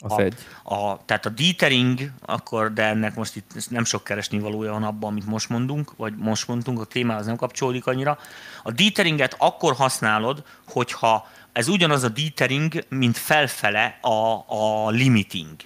az 0.00 0.12
a, 0.12 0.20
egy. 0.20 0.34
A, 0.62 1.04
tehát 1.04 1.26
a 1.26 1.28
dithering, 1.28 2.10
akkor, 2.20 2.72
de 2.72 2.82
ennek 2.82 3.14
most 3.14 3.36
itt 3.36 3.70
nem 3.70 3.84
sok 3.84 4.04
keresni 4.04 4.38
valója 4.38 4.72
van 4.72 4.82
abban, 4.82 5.10
amit 5.10 5.26
most 5.26 5.48
mondunk, 5.48 5.96
vagy 5.96 6.16
most 6.16 6.48
mondtunk, 6.48 6.80
a 6.80 6.84
témához 6.84 7.26
nem 7.26 7.36
kapcsolódik 7.36 7.86
annyira. 7.86 8.18
A 8.62 8.70
ditheringet 8.70 9.34
akkor 9.38 9.74
használod, 9.74 10.42
hogyha 10.66 11.28
ez 11.56 11.68
ugyanaz 11.68 12.02
a 12.02 12.08
dithering, 12.08 12.84
mint 12.88 13.18
felfele 13.18 13.98
a, 14.00 14.44
a 14.46 14.90
limiting. 14.90 15.56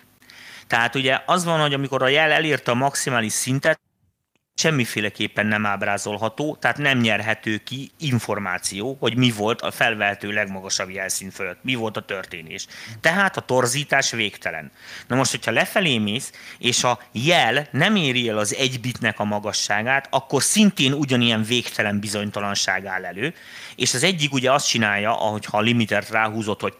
Tehát 0.66 0.94
ugye 0.94 1.22
az 1.26 1.44
van, 1.44 1.60
hogy 1.60 1.74
amikor 1.74 2.02
a 2.02 2.08
jel 2.08 2.30
elérte 2.30 2.70
a 2.70 2.74
maximális 2.74 3.32
szintet, 3.32 3.80
semmiféleképpen 4.60 5.46
nem 5.46 5.66
ábrázolható, 5.66 6.56
tehát 6.60 6.78
nem 6.78 6.98
nyerhető 6.98 7.56
ki 7.56 7.90
információ, 7.98 8.96
hogy 9.00 9.16
mi 9.16 9.30
volt 9.30 9.60
a 9.60 9.70
felvehető 9.70 10.32
legmagasabb 10.32 10.90
jelszín 10.90 11.30
fölött, 11.30 11.58
mi 11.62 11.74
volt 11.74 11.96
a 11.96 12.00
történés. 12.00 12.66
Tehát 13.00 13.36
a 13.36 13.40
torzítás 13.40 14.10
végtelen. 14.10 14.70
Na 15.06 15.16
most, 15.16 15.30
hogyha 15.30 15.50
lefelé 15.50 15.98
mész, 15.98 16.32
és 16.58 16.84
a 16.84 17.00
jel 17.12 17.68
nem 17.70 17.96
éri 17.96 18.28
el 18.28 18.38
az 18.38 18.54
egy 18.54 18.80
bitnek 18.80 19.18
a 19.18 19.24
magasságát, 19.24 20.06
akkor 20.10 20.42
szintén 20.42 20.92
ugyanilyen 20.92 21.42
végtelen 21.42 22.00
bizonytalanság 22.00 22.86
áll 22.86 23.04
elő, 23.04 23.34
és 23.76 23.94
az 23.94 24.02
egyik 24.02 24.32
ugye 24.32 24.52
azt 24.52 24.68
csinálja, 24.68 25.20
ahogyha 25.20 25.58
a 25.58 25.60
limitert 25.60 26.10
ráhúzott, 26.10 26.60
hogy 26.60 26.74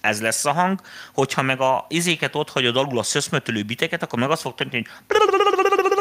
ez 0.00 0.20
lesz 0.20 0.44
a 0.44 0.52
hang, 0.52 0.80
hogyha 1.14 1.42
meg 1.42 1.60
a 1.60 1.86
izéket 1.88 2.34
ott 2.34 2.50
hagyod 2.50 2.76
alul 2.76 2.98
a 2.98 3.02
szöszmötölő 3.02 3.62
biteket, 3.62 4.02
akkor 4.02 4.18
meg 4.18 4.30
azt 4.30 4.42
fog 4.42 4.54
történni, 4.54 4.86
hogy 4.86 5.95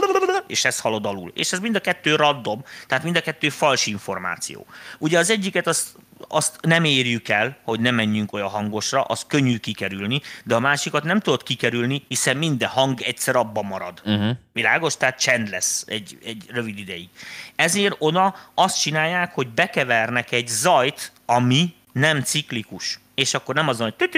és 0.48 0.66
ez 0.66 0.80
halad 0.80 1.06
alul. 1.06 1.32
És 1.36 1.52
ez 1.52 1.60
mind 1.60 1.76
a 1.76 1.80
kettő 1.80 2.16
random, 2.16 2.64
tehát 2.88 3.04
mind 3.04 3.18
a 3.18 3.22
kettő 3.22 3.50
fals 3.50 3.86
információ. 3.86 4.66
Ugye 4.98 5.18
az 5.18 5.30
egyiket 5.30 5.68
azt, 5.68 5.88
azt 6.28 6.58
nem 6.62 6.84
érjük 6.84 7.30
el, 7.30 7.58
hogy 7.64 7.80
ne 7.80 7.92
menjünk 7.92 8.34
olyan 8.34 8.50
hangosra, 8.50 9.04
az 9.04 9.24
könnyű 9.28 9.58
kikerülni, 9.58 10.22
de 10.44 10.56
a 10.56 10.60
másikat 10.60 11.04
nem 11.04 11.20
tudod 11.20 11.44
kikerülni, 11.44 12.06
hiszen 12.08 12.38
minden 12.38 12.70
hang 12.70 13.02
egyszer 13.02 13.36
abba 13.36 13.62
marad. 13.62 14.02
Uh-huh. 14.06 14.38
Világos? 14.54 14.98
Tehát 14.98 15.20
csend 15.20 15.50
lesz 15.50 15.84
egy, 15.88 16.18
egy 16.26 16.46
rövid 16.50 16.78
ideig. 16.78 17.10
Ezért 17.56 17.96
oda 18.00 18.36
azt 18.54 18.82
csinálják, 18.82 19.34
hogy 19.34 19.48
bekevernek 19.48 20.32
egy 20.32 20.48
zajt, 20.48 21.12
ami 21.26 21.74
nem 21.92 22.22
ciklikus. 22.22 23.00
És 23.16 23.34
akkor 23.34 23.56
nem 23.56 23.68
azon, 23.68 23.94
hogy 23.98 24.10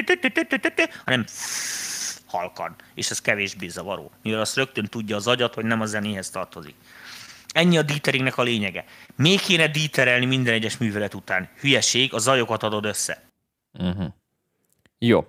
hanem 1.06 1.26
halkan, 2.28 2.76
és 2.94 3.10
ez 3.10 3.22
kevésbé 3.22 3.68
zavaró. 3.68 4.12
Mivel 4.22 4.40
azt 4.40 4.56
rögtön 4.56 4.86
tudja 4.86 5.16
az 5.16 5.28
agyat, 5.28 5.54
hogy 5.54 5.66
nem 5.66 5.82
a 5.82 5.86
zenéhez 5.86 6.30
tartozik. 6.30 6.76
Ennyi 7.48 7.78
a 7.78 7.82
díteringnek 7.82 8.38
a 8.38 8.44
lényege. 8.44 8.86
Még 9.16 9.42
kéne 9.42 9.68
díterelni 9.68 10.26
minden 10.26 10.54
egyes 10.54 10.78
művelet 10.78 11.14
után. 11.14 11.50
Hülyeség, 11.60 12.14
a 12.14 12.18
zajokat 12.18 12.64
adod 12.64 12.86
össze. 12.86 13.24
Uh-huh. 13.72 14.08
Jó. 14.98 15.28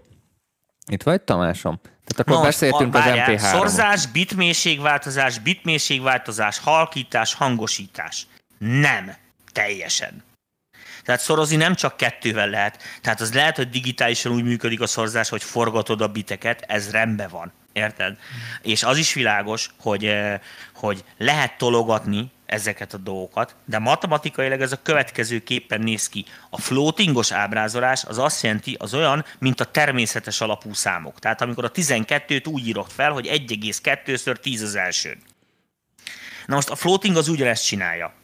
Itt 0.87 1.03
vagy, 1.03 1.23
Tamásom? 1.23 1.81
Tehát 1.81 2.21
akkor 2.21 2.33
Most, 2.33 2.43
beszéltünk 2.43 2.95
a, 2.95 2.99
várjál, 2.99 3.35
az 3.35 3.43
MP3 3.43 3.51
Szorzás, 3.51 4.07
bitmélységváltozás, 4.07 5.39
bitmélységváltozás, 5.39 6.59
halkítás, 6.59 7.35
hangosítás. 7.35 8.27
Nem. 8.59 9.17
Teljesen. 9.53 10.23
Tehát 11.09 11.23
szorozni 11.23 11.57
nem 11.57 11.75
csak 11.75 11.97
kettővel 11.97 12.49
lehet. 12.49 12.83
Tehát 13.03 13.21
az 13.21 13.35
lehet, 13.35 13.57
hogy 13.57 13.69
digitálisan 13.69 14.33
úgy 14.33 14.45
működik 14.45 14.81
a 14.81 14.87
szorzás, 14.87 15.29
hogy 15.29 15.43
forgatod 15.43 16.01
a 16.01 16.09
biteket, 16.09 16.65
ez 16.67 16.91
rendben 16.91 17.29
van. 17.31 17.53
Érted? 17.73 18.11
Mm. 18.11 18.17
És 18.63 18.83
az 18.83 18.97
is 18.97 19.13
világos, 19.13 19.71
hogy, 19.81 20.05
eh, 20.05 20.41
hogy 20.75 21.05
lehet 21.19 21.59
tologatni 21.59 22.31
ezeket 22.47 22.95
a 22.95 22.97
dolgokat, 22.97 23.55
de 23.65 23.79
matematikailag 23.79 24.61
ez 24.61 24.73
a 24.73 24.83
következő 24.83 25.43
képen 25.43 25.81
néz 25.81 26.09
ki. 26.09 26.25
A 26.51 26.61
floatingos 26.61 27.33
ábrázolás 27.33 28.05
az 28.05 28.19
azt 28.19 28.43
jelenti, 28.43 28.77
az 28.79 28.95
olyan, 28.95 29.25
mint 29.39 29.61
a 29.61 29.65
természetes 29.65 30.41
alapú 30.41 30.73
számok. 30.73 31.19
Tehát 31.19 31.41
amikor 31.41 31.65
a 31.65 31.71
12-t 31.71 32.49
úgy 32.49 32.67
írok 32.67 32.91
fel, 32.91 33.13
hogy 33.13 33.27
1,2-ször 33.27 34.37
10 34.37 34.63
az 34.63 34.75
első. 34.75 35.19
Na 36.47 36.55
most 36.55 36.71
a 36.71 36.77
floating 36.77 37.17
az 37.17 37.29
ugyanezt 37.29 37.67
csinálja. 37.67 38.18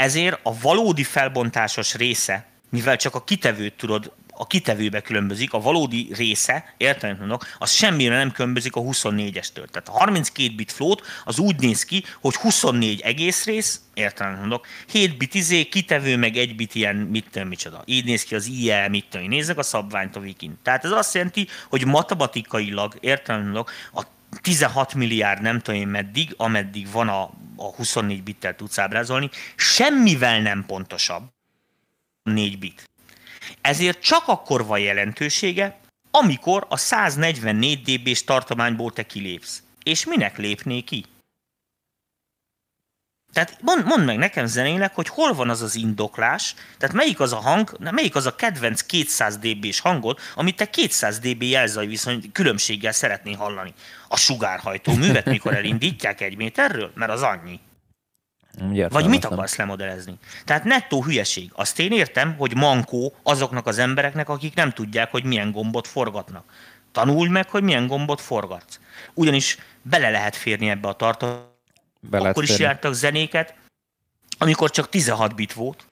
Ezért 0.00 0.38
a 0.42 0.58
valódi 0.58 1.04
felbontásos 1.04 1.94
része, 1.94 2.46
mivel 2.68 2.96
csak 2.96 3.14
a 3.14 3.24
kitevőt 3.24 3.74
tudod, 3.74 4.12
a 4.32 4.46
kitevőbe 4.46 5.00
különbözik, 5.00 5.52
a 5.52 5.60
valódi 5.60 6.08
része, 6.16 6.74
értelem 6.76 7.16
mondok, 7.18 7.46
az 7.58 7.70
semmire 7.70 8.16
nem 8.16 8.32
különbözik 8.32 8.76
a 8.76 8.80
24-estől. 8.80 9.66
Tehát 9.66 9.88
a 9.88 9.92
32 9.92 10.54
bit 10.54 10.72
float 10.72 11.06
az 11.24 11.38
úgy 11.38 11.60
néz 11.60 11.84
ki, 11.84 12.04
hogy 12.20 12.34
24 12.34 13.00
egész 13.00 13.44
rész, 13.44 13.80
értelem 13.94 14.38
mondok, 14.38 14.66
7 14.90 15.16
bit 15.16 15.34
izé, 15.34 15.64
kitevő 15.64 16.16
meg 16.16 16.36
egy 16.36 16.56
bit 16.56 16.74
ilyen, 16.74 16.96
mit 16.96 17.26
tudom, 17.30 17.48
micsoda. 17.48 17.82
Így 17.84 18.04
néz 18.04 18.22
ki 18.22 18.34
az 18.34 18.46
IE, 18.46 18.88
mit 18.88 19.06
tudom, 19.10 19.28
nézzek 19.28 19.58
a 19.58 19.62
szabványt 19.62 20.16
a 20.16 20.20
wikin. 20.20 20.58
Tehát 20.62 20.84
ez 20.84 20.90
azt 20.90 21.14
jelenti, 21.14 21.48
hogy 21.68 21.86
matematikailag, 21.86 22.96
értelem 23.00 23.42
mondok, 23.42 23.70
a 23.94 24.04
16 24.40 24.94
milliárd 24.94 25.42
nem 25.42 25.60
tudom 25.60 25.80
én 25.80 25.88
meddig, 25.88 26.34
ameddig 26.36 26.90
van 26.90 27.08
a, 27.08 27.22
a 27.56 27.74
24 27.76 28.22
bittel 28.22 28.56
tudsz 28.56 28.78
ábrázolni, 28.78 29.30
semmivel 29.56 30.40
nem 30.40 30.64
pontosabb 30.66 31.22
4 32.22 32.58
bit. 32.58 32.90
Ezért 33.60 34.02
csak 34.02 34.28
akkor 34.28 34.66
van 34.66 34.78
jelentősége, 34.78 35.78
amikor 36.10 36.66
a 36.68 36.76
144 36.76 37.82
dB-s 37.82 38.24
tartományból 38.24 38.92
te 38.92 39.06
kilépsz. 39.06 39.62
És 39.82 40.06
minek 40.06 40.38
lépné 40.38 40.80
ki? 40.80 41.04
Tehát 43.32 43.56
mond, 43.60 43.84
mondd 43.84 44.04
meg 44.04 44.16
nekem 44.16 44.46
zenének, 44.46 44.94
hogy 44.94 45.08
hol 45.08 45.32
van 45.32 45.50
az 45.50 45.62
az 45.62 45.74
indoklás, 45.74 46.54
tehát 46.78 46.94
melyik 46.94 47.20
az 47.20 47.32
a 47.32 47.36
hang, 47.36 47.76
melyik 47.90 48.14
az 48.14 48.26
a 48.26 48.34
kedvenc 48.34 48.82
200 48.82 49.36
dB-s 49.36 49.80
hangod, 49.80 50.18
amit 50.34 50.56
te 50.56 50.70
200 50.70 51.18
dB 51.18 51.42
jelzaj 51.42 51.86
viszony 51.86 52.32
különbséggel 52.32 52.92
szeretnél 52.92 53.36
hallani. 53.36 53.74
A 54.08 54.16
sugárhajtó 54.16 54.94
művet, 54.94 55.24
mikor 55.24 55.54
elindítják 55.54 56.20
egy 56.20 56.36
méterről, 56.36 56.90
mert 56.94 57.10
az 57.12 57.22
annyi. 57.22 57.60
Gyert, 58.72 58.92
Vagy 58.92 59.06
mit 59.06 59.24
akarsz 59.24 59.56
lemodelezni? 59.56 60.14
Tehát 60.44 60.64
nettó 60.64 61.02
hülyeség. 61.02 61.50
Azt 61.54 61.78
én 61.78 61.92
értem, 61.92 62.34
hogy 62.36 62.56
mankó 62.56 63.14
azoknak 63.22 63.66
az 63.66 63.78
embereknek, 63.78 64.28
akik 64.28 64.54
nem 64.54 64.70
tudják, 64.70 65.10
hogy 65.10 65.24
milyen 65.24 65.52
gombot 65.52 65.86
forgatnak. 65.86 66.44
Tanulj 66.92 67.28
meg, 67.28 67.48
hogy 67.48 67.62
milyen 67.62 67.86
gombot 67.86 68.20
forgatsz. 68.20 68.80
Ugyanis 69.14 69.58
bele 69.82 70.10
lehet 70.10 70.36
férni 70.36 70.68
ebbe 70.68 70.88
a 70.88 70.92
tartalomba, 70.92 71.49
be 72.00 72.18
akkor 72.18 72.42
is 72.42 72.58
jártak 72.58 72.94
zenéket, 72.94 73.54
amikor 74.38 74.70
csak 74.70 74.88
16 74.88 75.34
bit 75.34 75.52
volt, 75.52 75.84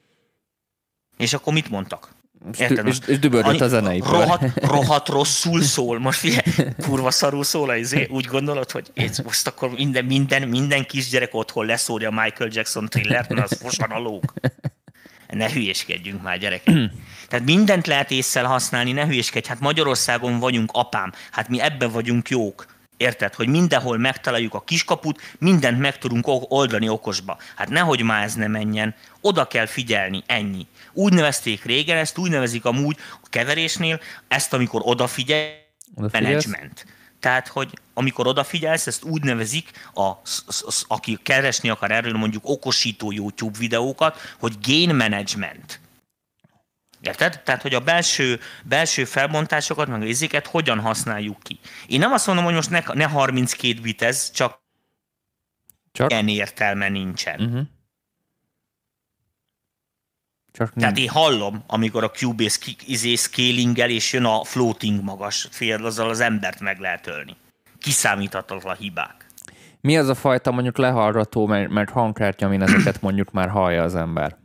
és 1.16 1.32
akkor 1.32 1.52
mit 1.52 1.70
mondtak? 1.70 2.16
Érted? 2.58 2.86
És, 2.86 2.98
és 3.06 3.18
dübördött 3.18 3.60
a 3.60 3.68
zenei. 3.68 3.98
Rohadt, 3.98 4.60
rohadt 4.74 5.08
rosszul 5.08 5.62
szól. 5.62 5.98
Most 5.98 6.18
figyelj, 6.18 6.72
kurva 6.82 7.10
szarul 7.10 7.44
szól, 7.44 7.74
izé, 7.74 8.06
úgy 8.10 8.24
gondolod, 8.24 8.70
hogy 8.70 8.92
most 9.24 9.46
akkor 9.46 9.70
minden, 9.70 10.04
minden, 10.04 10.48
minden 10.48 10.86
kisgyerek 10.86 11.34
otthon 11.34 11.66
leszórja 11.66 12.10
Michael 12.10 12.50
Jackson 12.52 12.86
thrillert, 12.86 13.28
mert 13.28 13.50
az 13.50 13.58
fostan 13.60 13.90
a 13.90 13.98
lóg. 13.98 14.22
Ne 15.28 15.52
hülyéskedjünk 15.52 16.22
már, 16.22 16.38
gyerekek. 16.38 16.74
Tehát 17.28 17.44
mindent 17.44 17.86
lehet 17.86 18.10
észszel 18.10 18.44
használni, 18.44 18.92
ne 18.92 19.06
hülyéskedj. 19.06 19.48
Hát 19.48 19.60
Magyarországon 19.60 20.38
vagyunk, 20.38 20.70
apám. 20.72 21.12
Hát 21.30 21.48
mi 21.48 21.60
ebben 21.60 21.90
vagyunk 21.90 22.28
jók. 22.28 22.66
Érted, 22.98 23.34
hogy 23.34 23.48
mindenhol 23.48 23.98
megtaláljuk 23.98 24.54
a 24.54 24.60
kiskaput, 24.60 25.20
mindent 25.38 25.78
meg 25.78 25.98
tudunk 25.98 26.24
oldani 26.26 26.88
okosba. 26.88 27.38
Hát 27.56 27.68
nehogy 27.68 28.02
már 28.02 28.22
ez 28.22 28.34
ne 28.34 28.46
menjen. 28.46 28.94
Oda 29.20 29.44
kell 29.44 29.66
figyelni, 29.66 30.22
ennyi. 30.26 30.66
Úgy 30.92 31.12
nevezték 31.12 31.64
régen, 31.64 31.96
ezt 31.96 32.18
úgy 32.18 32.30
nevezik 32.30 32.64
amúgy 32.64 32.96
a 33.22 33.28
keverésnél, 33.30 34.00
ezt 34.28 34.52
amikor 34.52 34.80
odafigyel, 34.84 35.50
management. 35.94 36.86
Tehát, 37.20 37.48
hogy 37.48 37.78
amikor 37.94 38.26
odafigyelsz, 38.26 38.86
ezt 38.86 39.04
úgy 39.04 39.22
nevezik, 39.22 39.70
a, 39.94 40.10
aki 40.86 41.18
keresni 41.22 41.68
akar 41.68 41.90
erről 41.90 42.12
mondjuk 42.12 42.48
okosító 42.48 43.12
YouTube 43.12 43.58
videókat, 43.58 44.18
hogy 44.38 44.54
gain 44.62 44.94
management. 44.94 45.80
Érted? 47.00 47.40
Tehát, 47.44 47.62
hogy 47.62 47.74
a 47.74 47.80
belső, 47.80 48.40
belső 48.64 49.04
felbontásokat, 49.04 49.88
meg 49.88 50.02
a 50.02 50.04
izéket 50.04 50.46
hogyan 50.46 50.80
használjuk 50.80 51.42
ki. 51.42 51.58
Én 51.86 51.98
nem 51.98 52.12
azt 52.12 52.26
mondom, 52.26 52.44
hogy 52.44 52.54
most 52.54 52.70
ne, 52.70 52.82
ne 52.92 53.04
32 53.04 53.80
bit 53.80 54.02
ez, 54.02 54.30
csak, 54.30 54.62
csak? 55.92 56.10
ilyen 56.10 56.28
értelme 56.28 56.88
nincsen. 56.88 57.40
Uh-huh. 57.40 57.66
Csak 60.52 60.72
Tehát 60.72 60.98
én 60.98 61.08
hallom, 61.08 61.64
amikor 61.66 62.04
a 62.04 62.10
Cubase 62.10 62.58
izé 62.86 63.14
scalingel, 63.14 63.90
és 63.90 64.12
jön 64.12 64.24
a 64.24 64.44
floating 64.44 65.02
magas 65.02 65.48
fél, 65.50 65.84
azzal 65.84 66.08
az 66.08 66.20
embert 66.20 66.60
meg 66.60 66.78
lehet 66.78 67.06
ölni. 67.06 67.36
Kiszámíthatatlan 67.78 68.76
hibák. 68.76 69.26
Mi 69.80 69.98
az 69.98 70.08
a 70.08 70.14
fajta 70.14 70.50
mondjuk 70.50 70.76
lehallgató, 70.76 71.46
mert, 71.46 71.70
mert 71.70 71.90
hangkártya, 71.90 72.46
amin 72.46 72.62
ezeket 72.62 73.00
mondjuk 73.00 73.30
már 73.30 73.48
hallja 73.48 73.82
az 73.82 73.94
ember? 73.94 74.36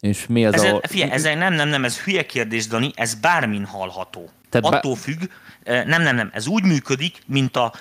És 0.00 0.26
mi 0.26 0.46
az 0.46 0.54
ez, 0.54 0.62
a... 0.62 0.80
Figyelj, 0.88 1.10
ez 1.10 1.22
nem, 1.22 1.54
nem, 1.54 1.68
nem, 1.68 1.84
ez 1.84 2.00
hülye 2.00 2.26
kérdés, 2.26 2.66
Dani, 2.66 2.90
ez 2.94 3.14
bármin 3.14 3.64
hallható. 3.64 4.30
Tehát 4.50 4.66
Attól 4.66 4.94
be... 4.94 5.00
függ, 5.00 5.22
nem, 5.64 6.02
nem, 6.02 6.14
nem, 6.16 6.30
ez 6.32 6.46
úgy 6.46 6.62
működik, 6.62 7.18
mint 7.26 7.56
a, 7.56 7.72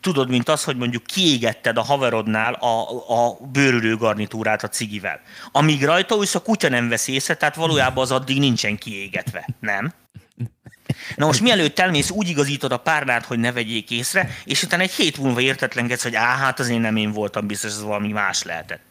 tudod, 0.00 0.28
mint 0.28 0.48
az, 0.48 0.64
hogy 0.64 0.76
mondjuk 0.76 1.02
kiégetted 1.02 1.76
a 1.76 1.82
haverodnál 1.82 2.52
a, 2.52 2.88
a 3.08 3.38
bőrülő 3.52 3.96
garnitúrát 3.96 4.62
a 4.62 4.68
cigivel. 4.68 5.20
Amíg 5.52 5.84
rajta 5.84 6.16
ülsz, 6.16 6.34
a 6.34 6.42
kutya 6.42 6.68
nem 6.68 6.88
vesz 6.88 7.08
észre, 7.08 7.34
tehát 7.34 7.54
valójában 7.54 8.02
az 8.02 8.10
addig 8.10 8.38
nincsen 8.38 8.76
kiégetve, 8.76 9.48
nem? 9.60 9.92
Na 11.16 11.26
most 11.26 11.40
mielőtt 11.40 11.78
elmész, 11.78 12.10
úgy 12.10 12.28
igazítod 12.28 12.72
a 12.72 12.76
párnát, 12.76 13.24
hogy 13.24 13.38
ne 13.38 13.52
vegyék 13.52 13.90
észre, 13.90 14.30
és 14.44 14.62
utána 14.62 14.82
egy 14.82 14.92
hét 14.92 15.18
múlva 15.18 15.40
értetlenkedsz, 15.40 16.02
hogy 16.02 16.14
áh, 16.14 16.38
hát 16.38 16.60
azért 16.60 16.80
nem 16.80 16.96
én 16.96 17.12
voltam 17.12 17.46
biztos, 17.46 17.70
ez 17.70 17.82
valami 17.82 18.08
más 18.08 18.42
lehetett. 18.42 18.89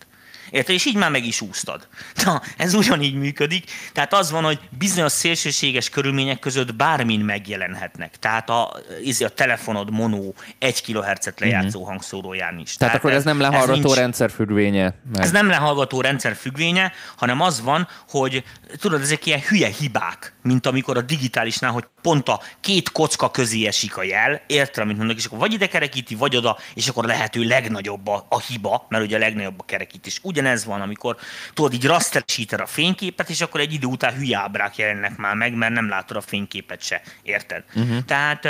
Érted? 0.52 0.76
És 0.76 0.86
így 0.86 0.96
már 0.96 1.12
meg 1.12 1.26
is 1.26 1.42
úsztad. 1.42 1.88
Na, 2.26 2.42
ez 2.58 2.74
ugyanígy 2.74 3.16
működik. 3.16 3.72
Tehát 3.94 4.14
az 4.14 4.32
van, 4.32 4.44
hogy 4.44 4.60
bizonyos 4.78 5.12
szélsőséges 5.12 5.90
körülmények 5.90 6.40
között 6.40 6.76
bármin 6.76 7.20
megjelenhetnek. 7.20 8.16
Tehát 8.20 8.50
a, 8.50 8.74
izé, 9.04 9.26
a 9.26 9.30
telefonod 9.30 9.92
mono 9.92 10.32
1 10.60 10.82
kHz-et 10.82 11.40
lejátszó 11.40 11.80
mm-hmm. 11.80 11.90
hangszóróján 11.90 12.60
is. 12.60 12.76
Tehát, 12.76 12.78
Tehát 12.78 12.96
akkor 12.96 13.12
ez 13.12 13.24
nem 13.24 13.40
lehallgató 13.40 13.74
ez 13.74 13.84
nincs, 13.84 13.98
rendszer 13.98 14.32
függvénye? 14.32 14.94
Meg. 15.14 15.24
Ez 15.24 15.32
nem 15.32 15.48
lehallgató 15.48 16.02
rendszer 16.02 16.36
függvénye, 16.36 16.92
hanem 17.16 17.42
az 17.42 17.62
van, 17.62 17.88
hogy 18.10 18.44
tudod, 18.80 19.02
ezek 19.02 19.26
ilyen 19.26 19.42
hülye 19.48 19.68
hibák, 19.80 20.34
mint 20.44 20.66
amikor 20.66 20.98
a 20.98 21.02
digitálisnál, 21.02 21.72
hogy 21.72 21.86
pont 22.02 22.30
a 22.30 22.42
két 22.60 22.92
kocka 22.92 23.32
közé 23.32 23.66
esik 23.66 23.98
a 23.98 24.04
jel, 24.04 24.42
érted, 24.48 24.84
amit 24.84 24.98
mondok, 24.98 25.18
és 25.18 25.26
akkor 25.26 25.40
vagy 25.40 25.54
ide 25.54 25.68
kerekíti, 25.68 26.16
vagy 26.16 26.36
oda, 26.36 26.58
és 26.74 26.88
akkor 26.88 27.06
lehető 27.06 27.44
legnagyobb 27.44 28.08
a, 28.08 28.26
a 28.30 28.40
hiba, 28.40 28.86
mert 28.90 29.04
ugye 29.04 29.16
a 29.16 29.20
legnagyobb 29.20 29.60
a 29.60 29.66
kerekítés. 29.66 30.20
Ugyanez 30.40 30.66
van, 30.66 30.82
amikor 30.82 31.16
tudod, 31.53 31.74
így 31.74 31.86
rasteresíted 31.86 32.60
a 32.60 32.66
fényképet, 32.66 33.30
és 33.30 33.41
akkor 33.41 33.60
egy 33.60 33.74
idő 33.74 33.88
után 33.88 34.14
hülye 34.14 34.38
ábrák 34.38 34.78
jelennek 34.78 35.18
már 35.18 35.36
meg, 35.36 35.53
mert 35.53 35.74
nem 35.74 35.90
látod 35.90 36.18
a 36.18 36.22
fényképet 36.22 36.82
se, 36.82 37.02
érted? 37.24 37.64
Uh-huh. 37.76 38.06
Tehát 38.06 38.48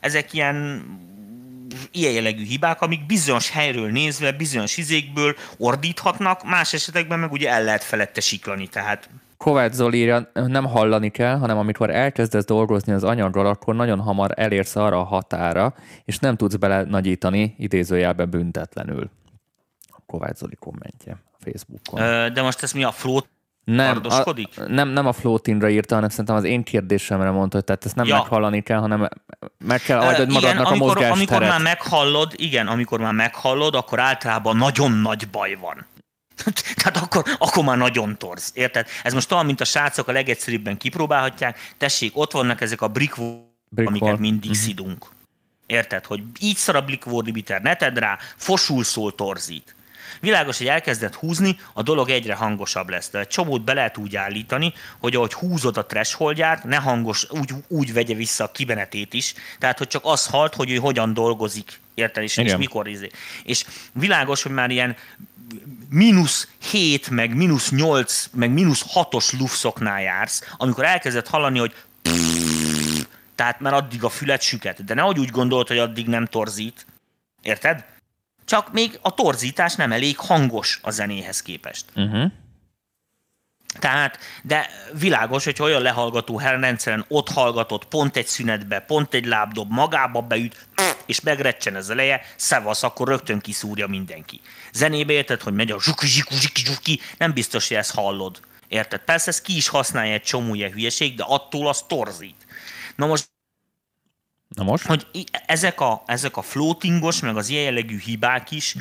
ezek 0.00 0.32
ilyen 0.32 0.84
ilyen 1.90 2.12
jellegű 2.12 2.44
hibák, 2.44 2.80
amik 2.80 3.06
bizonyos 3.06 3.50
helyről 3.50 3.90
nézve, 3.90 4.32
bizonyos 4.32 4.76
izékből 4.76 5.34
ordíthatnak, 5.58 6.44
más 6.44 6.72
esetekben 6.72 7.18
meg 7.18 7.32
ugye 7.32 7.50
el 7.50 7.64
lehet 7.64 7.84
felette 7.84 8.20
siklani, 8.20 8.66
tehát 8.66 9.08
Kovács 9.36 9.72
Zolira 9.72 10.30
nem 10.32 10.64
hallani 10.64 11.10
kell, 11.10 11.36
hanem 11.38 11.58
amikor 11.58 11.90
elkezdesz 11.90 12.44
dolgozni 12.44 12.92
az 12.92 13.04
anyaggal, 13.04 13.46
akkor 13.46 13.74
nagyon 13.74 14.00
hamar 14.00 14.30
elérsz 14.36 14.76
arra 14.76 14.98
a 15.00 15.04
határa, 15.04 15.74
és 16.04 16.18
nem 16.18 16.36
tudsz 16.36 16.54
bele 16.54 16.82
nagyítani 16.82 17.54
idézőjelbe 17.58 18.24
büntetlenül. 18.24 19.10
Kovács 20.12 20.36
Zoli 20.36 20.56
kommentje 20.60 21.12
a 21.12 21.36
Facebookon. 21.44 22.32
De 22.32 22.42
most 22.42 22.62
ez 22.62 22.72
mi 22.72 22.84
a 22.84 22.92
float 22.92 23.28
nem, 23.64 24.00
a, 24.08 24.34
nem, 24.66 24.88
nem 24.88 25.06
a 25.06 25.12
floatingra 25.12 25.68
írta, 25.68 25.94
hanem 25.94 26.08
szerintem 26.08 26.34
az 26.34 26.44
én 26.44 26.62
kérdésemre 26.62 27.30
mondta, 27.30 27.56
hogy 27.56 27.64
tehát 27.64 27.84
ezt 27.84 27.94
nem 27.94 28.06
ja. 28.06 28.16
meghallani 28.16 28.62
kell, 28.62 28.78
hanem 28.78 29.08
meg 29.58 29.80
kell 29.80 29.98
adod 29.98 30.32
magadnak 30.32 30.42
igen, 30.42 30.56
amikor, 30.56 30.72
a 30.72 30.84
mozgásteret. 30.84 31.16
Amikor 31.16 31.42
már 31.42 31.60
meghallod, 31.60 32.32
igen, 32.36 32.66
amikor 32.66 33.00
már 33.00 33.12
meghallod, 33.12 33.74
akkor 33.74 34.00
általában 34.00 34.56
nagyon 34.56 34.92
nagy 34.92 35.28
baj 35.28 35.54
van. 35.54 35.86
Tehát 36.82 36.96
akkor, 36.96 37.24
akkor 37.38 37.64
már 37.64 37.76
nagyon 37.76 38.18
torz, 38.18 38.50
érted? 38.54 38.86
Ez 39.02 39.14
most 39.14 39.32
olyan, 39.32 39.46
mint 39.46 39.60
a 39.60 39.64
srácok 39.64 40.08
a 40.08 40.12
legegyszerűbben 40.12 40.76
kipróbálhatják. 40.76 41.58
Tessék, 41.76 42.16
ott 42.16 42.32
vannak 42.32 42.60
ezek 42.60 42.80
a 42.80 42.88
brick, 42.88 43.16
brick 43.68 43.88
amiket 43.88 44.18
mindig 44.18 44.50
uh-huh. 44.50 44.64
szidunk. 44.64 45.06
Érted? 45.66 46.06
Hogy 46.06 46.22
így 46.40 46.56
szar 46.56 46.76
a 46.76 46.82
brick 46.82 47.06
wall 47.06 47.22
limiter, 47.24 47.62
ne 47.62 47.74
tedd 47.74 47.98
rá, 47.98 48.18
fosul 48.36 48.84
szól 48.84 49.14
torzít. 49.14 49.74
Világos, 50.22 50.58
hogy 50.58 50.66
elkezdett 50.66 51.14
húzni, 51.14 51.58
a 51.72 51.82
dolog 51.82 52.10
egyre 52.10 52.34
hangosabb 52.34 52.88
lesz. 52.88 53.10
De 53.10 53.18
egy 53.18 53.28
csomót 53.28 53.64
be 53.64 53.72
lehet 53.72 53.98
úgy 53.98 54.16
állítani, 54.16 54.72
hogy 54.98 55.16
ahogy 55.16 55.32
húzod 55.32 55.76
a 55.76 55.86
thresholdját, 55.86 56.64
ne 56.64 56.76
hangos, 56.76 57.26
úgy, 57.30 57.50
úgy 57.68 57.92
vegye 57.92 58.14
vissza 58.14 58.44
a 58.44 58.50
kibenetét 58.50 59.14
is. 59.14 59.34
Tehát, 59.58 59.78
hogy 59.78 59.86
csak 59.86 60.04
az 60.04 60.26
halt, 60.26 60.54
hogy 60.54 60.70
ő 60.70 60.76
hogyan 60.76 61.14
dolgozik. 61.14 61.80
Érted? 61.94 62.22
És, 62.22 62.36
és 62.36 62.56
mikor 62.56 62.88
izé. 62.88 63.10
És 63.42 63.64
világos, 63.92 64.42
hogy 64.42 64.52
már 64.52 64.70
ilyen 64.70 64.96
mínusz 65.88 66.48
7, 66.70 67.10
meg 67.10 67.34
mínusz 67.34 67.70
8, 67.70 68.28
meg 68.32 68.50
mínusz 68.50 68.84
6-os 68.94 69.38
lufszoknál 69.38 70.02
jársz, 70.02 70.54
amikor 70.56 70.84
elkezdett 70.84 71.28
hallani, 71.28 71.58
hogy 71.58 71.74
tehát 73.34 73.60
már 73.60 73.74
addig 73.74 74.04
a 74.04 74.08
fület 74.08 74.42
süket. 74.42 74.84
De 74.84 74.94
nehogy 74.94 75.18
úgy 75.18 75.30
gondolt, 75.30 75.68
hogy 75.68 75.78
addig 75.78 76.06
nem 76.06 76.26
torzít. 76.26 76.86
Érted? 77.42 77.84
Csak 78.44 78.72
még 78.72 78.98
a 79.02 79.14
torzítás 79.14 79.74
nem 79.74 79.92
elég 79.92 80.18
hangos 80.18 80.78
a 80.82 80.90
zenéhez 80.90 81.42
képest. 81.42 81.84
Uh-huh. 81.94 82.32
Tehát, 83.78 84.18
de 84.42 84.70
világos, 84.98 85.44
hogy 85.44 85.56
olyan 85.60 85.82
lehallgató 85.82 86.38
rendszeren 86.38 87.04
ott 87.08 87.28
hallgatott, 87.28 87.84
pont 87.84 88.16
egy 88.16 88.26
szünetbe, 88.26 88.80
pont 88.80 89.14
egy 89.14 89.24
lábdob, 89.24 89.70
magába 89.70 90.20
beüt, 90.20 90.66
és 91.06 91.20
megrecsen 91.20 91.74
az 91.74 91.90
eleje, 91.90 92.20
szevasz, 92.36 92.82
akkor 92.82 93.08
rögtön 93.08 93.40
kiszúrja 93.40 93.86
mindenki. 93.86 94.40
Zenébe 94.72 95.12
érted, 95.12 95.42
hogy 95.42 95.52
megy 95.52 95.70
a 95.70 95.80
zsuki, 95.80 96.06
zsuki, 96.06 96.34
zsuki, 96.34 96.62
zsuki, 96.64 97.00
nem 97.18 97.32
biztos, 97.32 97.68
hogy 97.68 97.76
ezt 97.76 97.94
hallod. 97.94 98.40
Érted? 98.68 99.00
Persze 99.00 99.28
ezt 99.28 99.42
ki 99.42 99.56
is 99.56 99.68
használja 99.68 100.12
egy 100.12 100.22
csomó 100.22 100.54
ilyen 100.54 100.72
hülyeség, 100.72 101.16
de 101.16 101.24
attól 101.26 101.68
az 101.68 101.84
torzít. 101.88 102.46
Na 102.96 103.06
most 103.06 103.30
Na 104.54 104.64
most? 104.64 104.86
Hogy 104.86 105.06
ezek 105.46 105.80
a, 105.80 106.02
ezek 106.06 106.36
a 106.36 106.42
floatingos, 106.42 107.20
meg 107.20 107.36
az 107.36 107.48
ilyen 107.48 107.62
jellegű 107.62 107.98
hibák 107.98 108.50
is, 108.50 108.76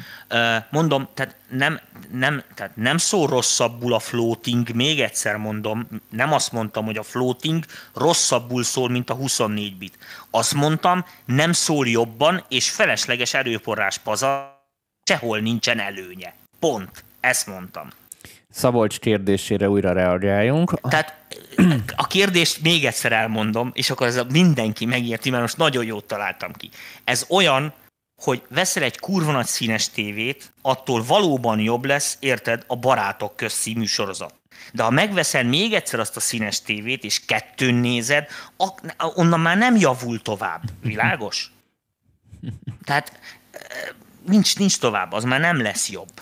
mondom, 0.70 1.10
tehát 1.14 1.36
nem, 1.50 1.80
nem, 2.12 2.44
tehát 2.56 2.76
nem 2.76 2.98
szól 2.98 3.28
rosszabbul 3.28 3.94
a 3.94 4.00
floating, 4.00 4.76
még 4.76 5.02
egyszer 5.02 5.36
mondom, 5.36 5.88
nem 6.10 6.34
azt 6.34 6.52
mondtam, 6.52 6.86
hogy 6.86 6.98
a 6.98 7.04
floating 7.04 7.66
rosszabbul 7.94 8.64
szól, 8.64 8.90
mint 8.90 9.10
a 9.10 9.14
24 9.14 9.78
bit. 9.78 9.98
Azt 10.30 10.54
mondtam, 10.54 11.06
nem 11.26 11.52
szól 11.52 11.88
jobban, 11.88 12.46
és 12.50 12.70
felesleges 12.70 13.34
erőporrás 13.34 13.98
paza, 13.98 14.60
sehol 15.04 15.40
nincsen 15.40 15.80
előnye. 15.80 16.34
Pont. 16.60 17.04
Ezt 17.20 17.48
mondtam. 17.48 17.90
Szabolcs 18.52 19.00
kérdésére 19.00 19.70
újra 19.70 19.94
reagáljunk. 19.94 20.80
Tehát 20.90 21.20
a 21.96 22.08
kérdést 22.08 22.62
még 22.62 22.86
egyszer 22.86 23.12
elmondom, 23.12 23.72
és 23.74 23.90
akkor 23.90 24.08
ez 24.08 24.22
mindenki 24.30 24.86
megérti, 24.86 25.30
mert 25.30 25.42
most 25.42 25.58
nagyon 25.58 25.86
jót 25.86 26.06
találtam 26.06 26.52
ki. 26.54 26.70
Ez 27.04 27.26
olyan, 27.30 27.74
hogy 28.22 28.42
veszel 28.50 28.84
egy 28.84 29.00
kurva 29.00 29.32
nagy 29.32 29.46
színes 29.46 29.90
tévét, 29.90 30.54
attól 30.62 31.04
valóban 31.04 31.60
jobb 31.60 31.86
lesz, 31.86 32.18
érted, 32.20 32.64
a 32.68 32.76
Barátok 32.76 33.36
köz 33.36 33.54
című 33.54 33.86
sorozat. 33.86 34.34
De 34.74 34.84
ha 34.84 34.90
megveszel 34.90 35.44
még 35.44 35.74
egyszer 35.74 36.00
azt 36.00 36.16
a 36.16 36.20
színes 36.20 36.62
tévét, 36.62 37.04
és 37.04 37.26
kettőn 37.26 37.76
nézed, 37.76 38.28
onnan 38.98 39.40
már 39.40 39.58
nem 39.58 39.76
javul 39.76 40.22
tovább. 40.22 40.62
Világos? 40.82 41.52
Tehát 42.84 43.20
nincs, 44.28 44.58
nincs 44.58 44.80
tovább, 44.80 45.12
az 45.12 45.24
már 45.24 45.40
nem 45.40 45.62
lesz 45.62 45.90
jobb. 45.90 46.22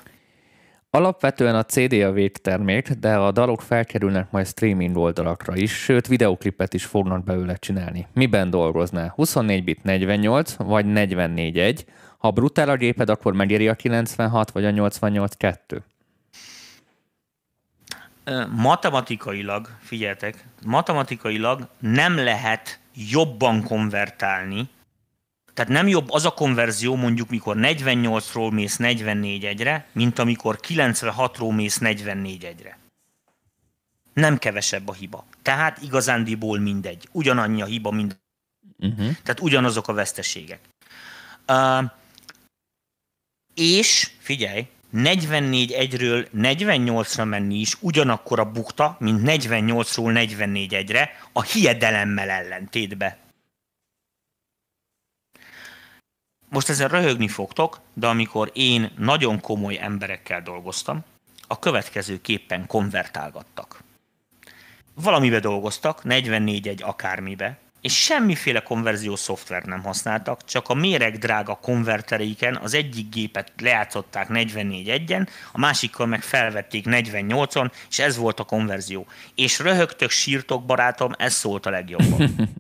Alapvetően 0.92 1.56
a 1.56 1.64
CD 1.64 1.94
a 1.94 2.12
végtermék, 2.12 2.90
de 2.90 3.16
a 3.16 3.32
dalok 3.32 3.62
felkerülnek 3.62 4.32
majd 4.32 4.48
streaming 4.48 4.98
oldalakra 4.98 5.56
is, 5.56 5.72
sőt 5.72 6.08
videoklipet 6.08 6.74
is 6.74 6.86
fognak 6.86 7.24
belőle 7.24 7.56
csinálni. 7.56 8.08
Miben 8.14 8.50
dolgoznál? 8.50 9.14
24 9.16 9.64
bit 9.64 9.84
48 9.84 10.56
vagy 10.56 10.86
44.1? 10.88 11.80
Ha 12.18 12.32
brutál 12.32 12.70
a 12.70 12.76
géped, 12.76 13.10
akkor 13.10 13.34
megéri 13.34 13.68
a 13.68 13.74
96 13.74 14.52
vagy 14.52 14.66
a 14.66 14.70
88.2? 14.70 15.82
Matematikailag, 18.56 19.68
figyeltek, 19.80 20.46
matematikailag 20.66 21.68
nem 21.80 22.18
lehet 22.18 22.80
jobban 22.94 23.64
konvertálni 23.64 24.70
tehát 25.60 25.74
nem 25.74 25.88
jobb 25.88 26.12
az 26.12 26.26
a 26.26 26.32
konverzió 26.32 26.96
mondjuk, 26.96 27.30
mikor 27.30 27.56
48-ról 27.60 28.52
mész 28.54 28.78
44-egyre, 28.80 29.86
mint 29.92 30.20
amikor 30.20 30.60
96-ról 30.68 31.56
mész 31.56 31.80
44-egyre. 31.82 32.78
Nem 34.14 34.38
kevesebb 34.38 34.88
a 34.88 34.94
hiba. 34.94 35.26
Tehát 35.42 35.82
igazándiból 35.82 36.60
mindegy. 36.60 37.08
Ugyanannyi 37.12 37.62
a 37.62 37.66
hiba, 37.66 37.92
mind. 37.92 38.18
Uh-huh. 38.78 39.16
Tehát 39.24 39.40
ugyanazok 39.40 39.88
a 39.88 39.94
veszteségek. 39.94 40.60
Uh, 41.48 41.84
és 43.54 44.12
figyelj, 44.20 44.68
44 44.90 45.72
egyről 45.72 46.28
48-ra 46.38 47.28
menni 47.28 47.56
is 47.56 47.78
ugyanakkor 47.80 48.40
a 48.40 48.52
bukta, 48.52 48.96
mint 49.00 49.22
48-ról 49.26 50.12
44 50.12 50.74
egyre, 50.74 51.10
a 51.34 51.42
hiedelemmel 51.42 52.30
ellentétbe. 52.30 53.18
Most 56.50 56.70
ezzel 56.70 56.88
röhögni 56.88 57.28
fogtok, 57.28 57.80
de 57.94 58.08
amikor 58.08 58.52
én 58.54 58.92
nagyon 58.98 59.40
komoly 59.40 59.80
emberekkel 59.82 60.42
dolgoztam, 60.42 61.04
a 61.48 61.60
következő 61.60 62.22
képpen 62.22 62.68
konvertálgattak. 62.68 63.84
Valamibe 64.94 65.40
dolgoztak, 65.40 66.04
44 66.04 66.68
egy 66.68 66.84
akármibe, 66.84 67.58
és 67.82 68.04
semmiféle 68.04 68.60
konverziós 68.60 69.20
szoftvert 69.20 69.66
nem 69.66 69.84
használtak, 69.84 70.46
csak 70.46 70.70
a 70.70 70.74
méreg 70.74 71.18
drága 71.18 71.56
konvertereiken 71.56 72.56
az 72.56 72.74
egyik 72.74 73.10
gépet 73.10 73.52
lejátszották 73.58 74.28
44-1-en, 74.30 75.28
a 75.52 75.60
másikkal 75.60 76.06
meg 76.06 76.22
felvették 76.22 76.86
48-on, 76.88 77.72
és 77.90 78.00
ez 78.00 78.18
volt 78.18 78.40
a 78.40 78.44
konverzió. 78.44 79.08
És 79.36 79.60
röhögtök, 79.60 80.10
sírtok, 80.10 80.66
barátom, 80.66 81.12
ez 81.18 81.34
szólt 81.34 81.66
a 81.66 81.70
legjobban. 81.70 82.36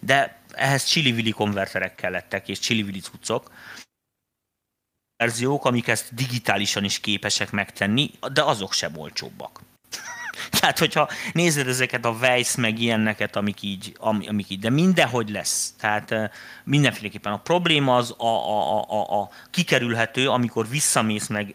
De 0.00 0.41
ehhez 0.52 0.84
csili 0.84 1.30
konverterek 1.30 1.94
kellettek, 1.94 2.48
és 2.48 2.58
csili 2.58 3.00
cuccok, 3.00 3.50
verziók, 5.22 5.64
amik 5.64 5.88
ezt 5.88 6.14
digitálisan 6.14 6.84
is 6.84 7.00
képesek 7.00 7.50
megtenni, 7.50 8.10
de 8.32 8.42
azok 8.42 8.72
sem 8.72 8.96
olcsóbbak. 8.96 9.60
Tehát, 10.60 10.78
hogyha 10.78 11.08
nézed 11.32 11.68
ezeket 11.68 12.04
a 12.04 12.10
Weiss 12.10 12.54
meg 12.54 12.78
ilyeneket, 12.78 13.36
amik 13.36 13.62
így, 13.62 13.96
amik 13.98 14.50
így, 14.50 14.58
de 14.58 14.70
mindenhogy 14.70 15.30
lesz. 15.30 15.74
Tehát 15.78 16.14
mindenféleképpen 16.64 17.32
a 17.32 17.40
probléma 17.40 17.96
az 17.96 18.14
a, 18.18 18.26
a, 18.26 18.78
a, 18.78 18.84
a, 18.88 19.20
a 19.20 19.30
kikerülhető, 19.50 20.28
amikor 20.28 20.68
visszamész 20.68 21.26
meg, 21.26 21.54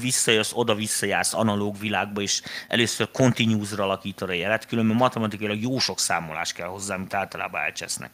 visszajössz, 0.00 0.52
oda 0.54 0.74
visszajársz 0.74 1.34
analóg 1.34 1.78
világba, 1.78 2.20
és 2.20 2.42
először 2.68 3.10
continuous-ra 3.10 3.84
alakítod 3.84 4.28
a 4.28 4.32
jelet, 4.32 4.66
különben 4.66 4.96
matematikailag 4.96 5.60
jó 5.60 5.78
sok 5.78 5.98
számolás 5.98 6.52
kell 6.52 6.68
hozzá, 6.68 6.94
amit 6.94 7.14
általában 7.14 7.60
elcsesznek. 7.60 8.10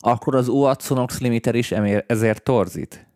Akkor 0.00 0.34
az 0.34 0.48
UAT 0.48 1.18
limiter 1.18 1.54
is 1.54 1.72
ezért 2.06 2.42
torzít? 2.42 3.08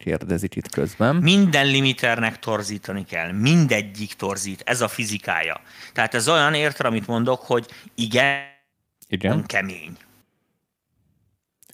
kérdezik 0.00 0.56
itt 0.56 0.70
közben. 0.70 1.16
Minden 1.16 1.66
limiternek 1.66 2.38
torzítani 2.38 3.04
kell, 3.04 3.32
mindegyik 3.32 4.12
torzít, 4.14 4.62
ez 4.64 4.80
a 4.80 4.88
fizikája. 4.88 5.60
Tehát 5.92 6.14
ez 6.14 6.28
olyan 6.28 6.54
érted, 6.54 6.86
amit 6.86 7.06
mondok, 7.06 7.40
hogy 7.40 7.66
igen, 7.94 8.42
igen. 9.08 9.46
kemény. 9.46 9.96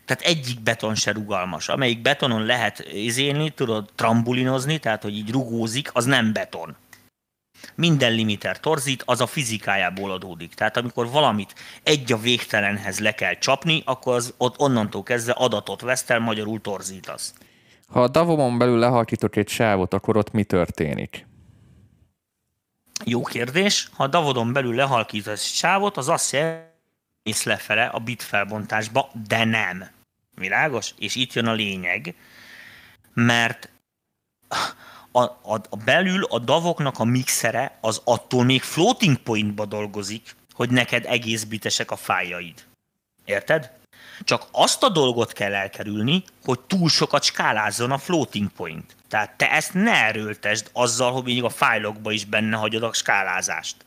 Tehát 0.04 0.22
egyik 0.22 0.60
beton 0.60 0.94
se 0.94 1.12
rugalmas. 1.12 1.68
Amelyik 1.68 2.02
betonon 2.02 2.44
lehet 2.44 2.88
izélni, 2.92 3.50
tudod 3.50 3.90
trambulinozni, 3.94 4.78
tehát 4.78 5.02
hogy 5.02 5.16
így 5.16 5.30
rugózik, 5.30 5.90
az 5.92 6.04
nem 6.04 6.32
beton. 6.32 6.76
Minden 7.74 8.12
limiter 8.12 8.60
torzít, 8.60 9.02
az 9.06 9.20
a 9.20 9.26
fizikájából 9.26 10.10
adódik. 10.10 10.54
Tehát 10.54 10.76
amikor 10.76 11.10
valamit 11.10 11.54
egy 11.82 12.12
a 12.12 12.18
végtelenhez 12.18 12.98
le 12.98 13.14
kell 13.14 13.34
csapni, 13.34 13.82
akkor 13.84 14.14
az 14.14 14.34
ott 14.36 14.58
onnantól 14.58 15.02
kezdve 15.02 15.32
adatot 15.32 15.80
vesztel, 15.80 16.18
magyarul 16.18 16.60
torzítasz. 16.60 17.34
Ha 17.88 18.02
a 18.02 18.08
davomon 18.08 18.58
belül 18.58 18.78
lehalkítok 18.78 19.36
egy 19.36 19.48
sávot, 19.48 19.94
akkor 19.94 20.16
ott 20.16 20.32
mi 20.32 20.44
történik? 20.44 21.26
Jó 23.04 23.22
kérdés. 23.22 23.88
Ha 23.92 24.04
a 24.04 24.06
davodon 24.06 24.52
belül 24.52 24.74
lehalkítasz 24.74 25.44
egy 25.44 25.54
sávot, 25.54 25.96
az 25.96 26.08
azt 26.08 26.32
jelenti, 26.32 26.74
hogy 27.22 27.36
lefele 27.44 27.84
a 27.84 27.98
bit 27.98 28.22
felbontásba, 28.22 29.10
de 29.28 29.44
nem. 29.44 29.90
Világos? 30.34 30.94
És 30.98 31.14
itt 31.14 31.32
jön 31.32 31.46
a 31.46 31.52
lényeg, 31.52 32.14
mert 33.14 33.70
a, 35.16 35.22
a, 35.22 35.60
a 35.70 35.76
belül 35.84 36.24
a 36.24 36.38
davoknak 36.38 36.98
a 36.98 37.04
mixere 37.04 37.78
az 37.80 38.00
attól 38.04 38.44
még 38.44 38.62
floating 38.62 39.16
pointba 39.16 39.64
dolgozik, 39.64 40.36
hogy 40.52 40.70
neked 40.70 41.04
egész 41.06 41.44
bitesek 41.44 41.90
a 41.90 41.96
fájaid. 41.96 42.64
Érted? 43.24 43.70
Csak 44.24 44.46
azt 44.50 44.82
a 44.82 44.88
dolgot 44.88 45.32
kell 45.32 45.54
elkerülni, 45.54 46.24
hogy 46.44 46.60
túl 46.60 46.88
sokat 46.88 47.22
skálázzon 47.22 47.90
a 47.90 47.98
floating 47.98 48.50
point. 48.50 48.96
Tehát 49.08 49.36
te 49.36 49.50
ezt 49.50 49.74
ne 49.74 50.04
erőltesd 50.04 50.70
azzal, 50.72 51.12
hogy 51.12 51.24
még 51.24 51.44
a 51.44 51.48
fájlokba 51.48 52.10
is 52.10 52.24
benne 52.24 52.56
hagyod 52.56 52.82
a 52.82 52.92
skálázást. 52.92 53.85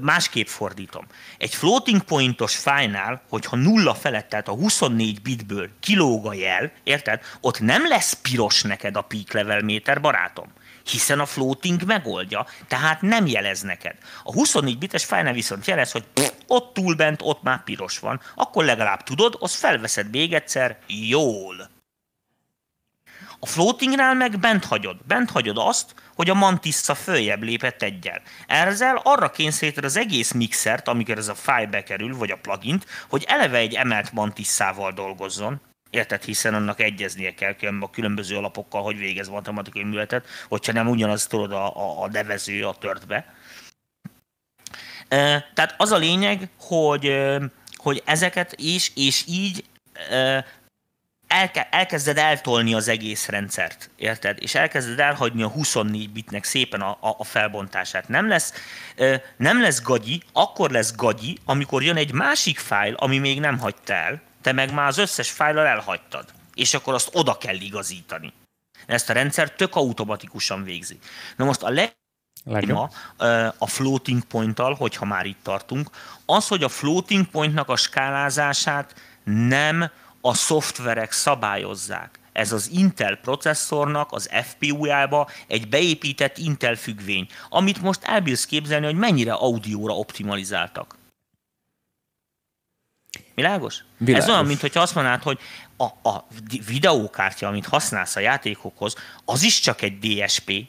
Másképp 0.00 0.46
fordítom. 0.46 1.06
Egy 1.38 1.54
floating 1.54 2.02
pointos 2.02 2.56
fájnál, 2.56 3.22
hogyha 3.28 3.56
nulla 3.56 3.94
felett, 3.94 4.28
tehát 4.28 4.48
a 4.48 4.52
24 4.52 5.22
bitből 5.22 5.68
kilóg 5.80 6.26
a 6.26 6.32
jel, 6.32 6.72
érted? 6.82 7.20
Ott 7.40 7.60
nem 7.60 7.88
lesz 7.88 8.12
piros 8.12 8.62
neked 8.62 8.96
a 8.96 9.02
peak 9.02 9.32
level 9.32 9.62
méter, 9.62 10.00
barátom 10.00 10.46
hiszen 10.90 11.20
a 11.20 11.26
floating 11.26 11.84
megoldja, 11.84 12.46
tehát 12.68 13.02
nem 13.02 13.26
jelez 13.26 13.60
neked. 13.60 13.94
A 14.24 14.32
24 14.32 14.78
bites 14.78 15.04
fájlnál 15.04 15.32
viszont 15.32 15.66
jelez, 15.66 15.92
hogy 15.92 16.04
pff, 16.12 16.30
ott 16.46 16.74
túlbent, 16.74 17.20
ott 17.22 17.42
már 17.42 17.64
piros 17.64 17.98
van. 17.98 18.20
Akkor 18.34 18.64
legalább 18.64 19.02
tudod, 19.02 19.36
az 19.40 19.54
felveszed 19.54 20.10
még 20.10 20.32
egyszer 20.32 20.78
jól. 20.86 21.77
A 23.40 23.46
floatingnál 23.46 24.14
meg 24.14 24.38
bent 24.38 24.64
hagyod. 24.64 24.96
Bent 25.06 25.30
hagyod 25.30 25.58
azt, 25.58 25.94
hogy 26.14 26.30
a 26.30 26.34
mantissa 26.34 26.94
följebb 26.94 27.42
lépett 27.42 27.82
egyel. 27.82 28.22
Ezzel 28.46 29.00
arra 29.04 29.30
kényszeríted 29.30 29.84
az 29.84 29.96
egész 29.96 30.32
mixert, 30.32 30.88
amikor 30.88 31.18
ez 31.18 31.28
a 31.28 31.34
fájl 31.34 31.66
bekerül, 31.66 32.16
vagy 32.16 32.30
a 32.30 32.38
plugint, 32.42 32.86
hogy 33.08 33.24
eleve 33.28 33.58
egy 33.58 33.74
emelt 33.74 34.12
mantisszával 34.12 34.92
dolgozzon, 34.92 35.60
Érted, 35.90 36.22
hiszen 36.22 36.54
annak 36.54 36.80
egyeznie 36.80 37.34
kell 37.34 37.54
a 37.80 37.90
különböző 37.90 38.36
alapokkal, 38.36 38.82
hogy 38.82 38.98
végez 38.98 39.28
matematikai 39.28 39.82
műletet, 39.82 40.26
hogyha 40.48 40.72
nem 40.72 40.88
ugyanaz 40.88 41.26
tudod 41.26 41.52
a, 41.52 41.76
a, 41.76 42.02
a 42.02 42.08
nevező 42.08 42.66
a 42.66 42.74
törtbe. 42.74 43.34
Tehát 45.54 45.74
az 45.76 45.92
a 45.92 45.96
lényeg, 45.96 46.48
hogy, 46.60 47.26
hogy 47.76 48.02
ezeket 48.04 48.54
is, 48.56 48.92
és 48.94 49.24
így 49.26 49.64
elke, 51.28 51.68
elkezded 51.70 52.18
eltolni 52.18 52.74
az 52.74 52.88
egész 52.88 53.28
rendszert, 53.28 53.90
érted? 53.96 54.38
És 54.40 54.54
elkezded 54.54 54.98
elhagyni 54.98 55.42
a 55.42 55.48
24 55.48 56.10
bitnek 56.10 56.44
szépen 56.44 56.80
a, 56.80 56.90
a, 56.90 57.14
a 57.18 57.24
felbontását. 57.24 58.08
Nem 58.08 58.28
lesz, 58.28 58.52
nem 59.36 59.60
lesz 59.60 59.82
gagyi, 59.82 60.22
akkor 60.32 60.70
lesz 60.70 60.94
gagyi, 60.94 61.38
amikor 61.44 61.82
jön 61.82 61.96
egy 61.96 62.12
másik 62.12 62.58
fájl, 62.58 62.94
ami 62.94 63.18
még 63.18 63.40
nem 63.40 63.58
hagyta 63.58 63.92
el, 63.92 64.20
te 64.42 64.52
meg 64.52 64.72
már 64.72 64.86
az 64.86 64.98
összes 64.98 65.30
fájlal 65.30 65.66
elhagytad, 65.66 66.24
és 66.54 66.74
akkor 66.74 66.94
azt 66.94 67.10
oda 67.12 67.38
kell 67.38 67.56
igazítani. 67.56 68.32
Ezt 68.86 69.10
a 69.10 69.12
rendszer 69.12 69.50
tök 69.50 69.76
automatikusan 69.76 70.64
végzi. 70.64 70.98
Na 71.36 71.44
most 71.44 71.62
a 71.62 71.70
leg 71.70 71.96
Ma, 72.66 72.90
a 73.58 73.66
floating 73.66 74.24
pointtal, 74.24 74.74
hogyha 74.74 75.04
már 75.04 75.26
itt 75.26 75.42
tartunk, 75.42 75.90
az, 76.26 76.48
hogy 76.48 76.62
a 76.62 76.68
floating 76.68 77.26
pointnak 77.26 77.68
a 77.68 77.76
skálázását 77.76 78.94
nem 79.24 79.90
a 80.28 80.34
szoftverek 80.34 81.12
szabályozzák. 81.12 82.18
Ez 82.32 82.52
az 82.52 82.70
Intel 82.72 83.16
processzornak 83.16 84.12
az 84.12 84.30
FPU-jába 84.42 85.30
egy 85.46 85.68
beépített 85.68 86.38
Intel 86.38 86.74
függvény, 86.74 87.28
amit 87.48 87.82
most 87.82 88.04
elbírsz 88.04 88.46
képzelni, 88.46 88.84
hogy 88.84 88.94
mennyire 88.94 89.32
audióra 89.32 89.96
optimalizáltak. 89.96 90.96
Világos? 93.34 93.84
Világos. 93.96 94.24
Ez 94.24 94.30
olyan, 94.30 94.46
mintha 94.46 94.80
azt 94.80 94.94
mondanád, 94.94 95.22
hogy 95.22 95.38
a, 95.76 95.84
a 96.08 96.26
videókártya, 96.66 97.48
amit 97.48 97.66
használsz 97.66 98.16
a 98.16 98.20
játékokhoz, 98.20 98.94
az 99.24 99.42
is 99.42 99.60
csak 99.60 99.82
egy 99.82 99.98
DSP, 99.98 100.66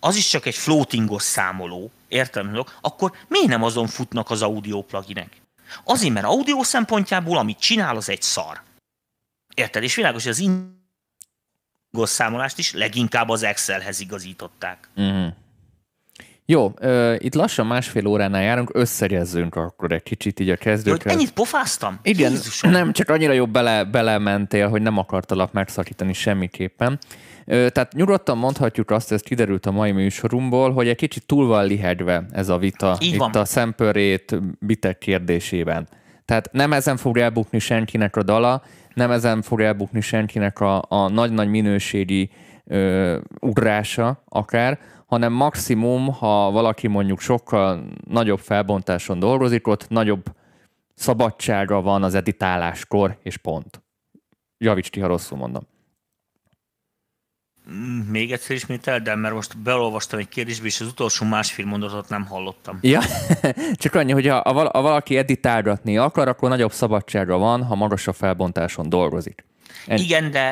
az 0.00 0.16
is 0.16 0.28
csak 0.28 0.46
egy 0.46 0.54
floatingos 0.54 1.22
számoló, 1.22 1.90
értem, 2.08 2.64
akkor 2.80 3.12
miért 3.28 3.48
nem 3.48 3.62
azon 3.62 3.86
futnak 3.86 4.30
az 4.30 4.42
audio 4.42 4.82
pluginek? 4.82 5.36
Azért, 5.84 6.12
mert 6.12 6.26
audio 6.26 6.62
szempontjából, 6.62 7.38
amit 7.38 7.58
csinál, 7.58 7.96
az 7.96 8.08
egy 8.08 8.22
szar. 8.22 8.64
Érted? 9.56 9.82
És 9.82 9.94
világos, 9.94 10.22
hogy 10.22 10.32
az 10.32 10.38
ingos 10.38 12.08
számolást 12.08 12.58
is 12.58 12.72
leginkább 12.72 13.28
az 13.28 13.42
Excelhez 13.42 14.00
igazították. 14.00 14.88
Mm. 15.00 15.26
Jó, 16.48 16.74
uh, 16.80 17.14
itt 17.18 17.34
lassan 17.34 17.66
másfél 17.66 18.06
óránál 18.06 18.42
járunk, 18.42 18.70
összegezzünk 18.72 19.54
akkor 19.54 19.92
egy 19.92 20.02
kicsit 20.02 20.40
így 20.40 20.50
a 20.50 20.56
kezdőkre. 20.56 21.10
Ennyit 21.10 21.32
pofáztam? 21.32 21.98
Igen, 22.02 22.30
Jézusom. 22.30 22.70
nem, 22.70 22.92
csak 22.92 23.08
annyira 23.08 23.32
jobb 23.32 23.50
bele, 23.50 23.84
belementél, 23.84 24.68
hogy 24.68 24.82
nem 24.82 24.98
akartalak 24.98 25.52
megszakítani 25.52 26.12
semmiképpen. 26.12 26.98
Uh, 27.46 27.66
tehát 27.68 27.92
nyugodtan 27.92 28.38
mondhatjuk 28.38 28.90
azt, 28.90 29.12
ez 29.12 29.20
kiderült 29.20 29.66
a 29.66 29.70
mai 29.70 29.92
műsorunkból, 29.92 30.72
hogy 30.72 30.88
egy 30.88 30.96
kicsit 30.96 31.26
túl 31.26 31.46
van 31.46 31.66
lihegve 31.66 32.26
ez 32.32 32.48
a 32.48 32.58
vita 32.58 32.96
így 33.00 33.12
itt 33.12 33.18
van. 33.18 33.30
a 33.30 33.44
szempörét 33.44 34.38
bitek 34.58 34.98
kérdésében. 34.98 35.88
Tehát 36.24 36.52
nem 36.52 36.72
ezen 36.72 36.96
fog 36.96 37.18
elbukni 37.18 37.58
senkinek 37.58 38.16
a 38.16 38.22
dala, 38.22 38.62
nem 38.96 39.10
ezen 39.10 39.42
fog 39.42 39.60
elbukni 39.60 40.00
senkinek 40.00 40.60
a, 40.60 40.82
a 40.88 41.08
nagy-nagy 41.08 41.48
minőségi 41.48 42.30
ö, 42.64 43.18
ugrása 43.40 44.22
akár, 44.28 44.78
hanem 45.06 45.32
maximum, 45.32 46.12
ha 46.12 46.50
valaki 46.50 46.86
mondjuk 46.86 47.20
sokkal 47.20 47.84
nagyobb 48.08 48.38
felbontáson 48.38 49.18
dolgozik, 49.18 49.66
ott 49.66 49.88
nagyobb 49.88 50.24
szabadsága 50.94 51.80
van 51.80 52.02
az 52.02 52.14
editáláskor, 52.14 53.18
és 53.22 53.36
pont. 53.36 53.82
Javíts 54.58 54.90
ki, 54.90 55.00
ha 55.00 55.06
rosszul 55.06 55.38
mondom. 55.38 55.62
Mm, 57.70 57.98
még 57.98 58.32
egyszer 58.32 58.56
ismétel, 58.56 59.00
de 59.00 59.14
mert 59.14 59.34
most 59.34 59.58
beolvastam 59.58 60.18
egy 60.18 60.28
kérdésbe, 60.28 60.66
és 60.66 60.80
az 60.80 60.86
utolsó 60.86 61.26
másfél 61.26 61.66
mondatot 61.66 62.08
nem 62.08 62.26
hallottam. 62.26 62.78
Ja, 62.80 63.00
csak 63.82 63.94
annyi, 63.94 64.12
hogy 64.12 64.26
ha, 64.26 64.40
ha 64.44 64.82
valaki 64.82 65.16
editálgatni 65.16 65.98
akar, 65.98 66.28
akkor 66.28 66.48
nagyobb 66.48 66.72
szabadsága 66.72 67.36
van, 67.36 67.64
ha 67.64 67.74
magasabb 67.74 68.14
felbontáson 68.14 68.88
dolgozik. 68.88 69.44
En... 69.86 69.98
Igen, 69.98 70.30
de 70.30 70.48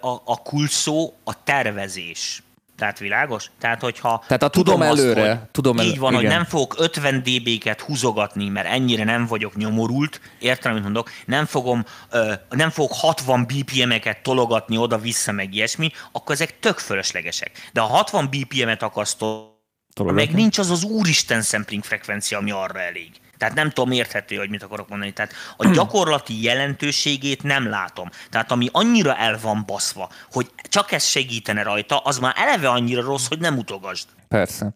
a, 0.00 0.22
a 0.24 0.36
kulcs 0.36 0.70
szó 0.70 1.14
a 1.24 1.42
tervezés. 1.42 2.42
Tehát 2.76 2.98
világos? 2.98 3.50
Tehát, 3.58 3.80
hogyha 3.80 4.24
Tehát 4.26 4.42
a 4.42 4.48
tudom, 4.48 4.80
azt, 4.80 5.00
előre, 5.00 5.28
hogy 5.28 5.38
tudom 5.50 5.78
elő- 5.78 5.88
így 5.88 5.98
van, 5.98 6.12
igen. 6.12 6.24
hogy 6.24 6.34
nem 6.34 6.44
fogok 6.44 6.74
50 6.78 7.22
dB-ket 7.22 7.80
húzogatni, 7.80 8.48
mert 8.48 8.66
ennyire 8.66 9.04
nem 9.04 9.26
vagyok 9.26 9.56
nyomorult, 9.56 10.20
értem, 10.38 10.70
amit 10.72 10.82
mondok, 10.82 11.10
nem, 11.26 11.44
fogom, 11.46 11.84
ö, 12.10 12.32
nem 12.50 12.70
fogok 12.70 12.92
60 12.94 13.46
BPM-eket 13.46 14.22
tologatni 14.22 14.76
oda-vissza, 14.76 15.32
meg 15.32 15.54
ilyesmi, 15.54 15.90
akkor 16.12 16.34
ezek 16.34 16.58
tök 16.58 16.78
fölöslegesek. 16.78 17.50
De 17.72 17.80
ha 17.80 17.86
60 17.86 18.28
BPM-et 18.30 18.82
akarsz 18.82 19.14
Tologatni. 19.14 20.24
meg 20.24 20.34
nincs 20.34 20.58
az 20.58 20.70
az 20.70 20.82
úristen 20.84 21.42
sampling 21.42 21.84
frekvencia, 21.84 22.38
ami 22.38 22.50
arra 22.50 22.80
elég. 22.80 23.10
Tehát 23.38 23.54
nem 23.54 23.70
tudom 23.70 23.90
érthető, 23.92 24.36
hogy 24.36 24.50
mit 24.50 24.62
akarok 24.62 24.88
mondani. 24.88 25.12
Tehát 25.12 25.32
a 25.56 25.68
gyakorlati 25.68 26.42
jelentőségét 26.42 27.42
nem 27.42 27.68
látom. 27.68 28.08
Tehát 28.30 28.50
ami 28.52 28.68
annyira 28.72 29.16
el 29.16 29.38
van 29.42 29.62
baszva, 29.66 30.10
hogy 30.32 30.50
csak 30.68 30.92
ez 30.92 31.04
segítene 31.04 31.62
rajta, 31.62 31.98
az 31.98 32.18
már 32.18 32.34
eleve 32.36 32.68
annyira 32.68 33.02
rossz, 33.02 33.28
hogy 33.28 33.38
nem 33.38 33.58
utogasd. 33.58 34.08
Persze. 34.28 34.74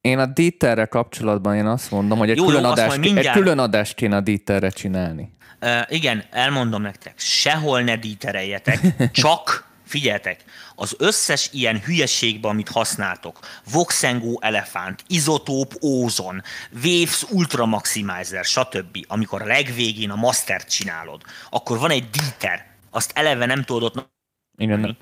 Én 0.00 0.18
a 0.18 0.26
Dieterre 0.26 0.84
kapcsolatban 0.84 1.56
én 1.56 1.66
azt 1.66 1.90
mondom, 1.90 2.18
hogy 2.18 2.30
egy, 2.30 2.36
Jó, 2.36 2.44
külön, 2.44 2.62
jó, 2.62 2.68
adást, 2.68 2.88
majd 2.88 3.04
egy 3.04 3.12
mindjárt- 3.12 3.38
külön 3.38 3.58
adást 3.58 3.94
kéne 3.94 4.16
a 4.16 4.20
Dieterre 4.20 4.70
csinálni. 4.70 5.32
Uh, 5.62 5.80
igen, 5.88 6.24
elmondom 6.30 6.82
nektek, 6.82 7.14
sehol 7.16 7.80
ne 7.80 7.96
dítereljetek, 7.96 8.80
csak 9.12 9.68
figyeltek, 9.90 10.44
az 10.74 10.94
összes 10.98 11.48
ilyen 11.52 11.80
hülyeségbe, 11.80 12.48
amit 12.48 12.68
használtok, 12.68 13.38
Voxengo 13.72 14.40
elefánt, 14.40 15.04
izotóp 15.06 15.74
ózon, 15.82 16.42
Waves 16.84 17.22
Ultra 17.30 17.66
Maximizer, 17.66 18.44
stb., 18.44 19.04
amikor 19.08 19.42
a 19.42 19.46
legvégén 19.46 20.10
a 20.10 20.16
mastert 20.16 20.68
csinálod, 20.68 21.22
akkor 21.50 21.78
van 21.78 21.90
egy 21.90 22.10
díter, 22.10 22.66
azt 22.90 23.12
eleve 23.14 23.46
nem 23.46 23.62
tudod 23.62 23.82
ott 23.96 24.10
Igen, 24.58 24.96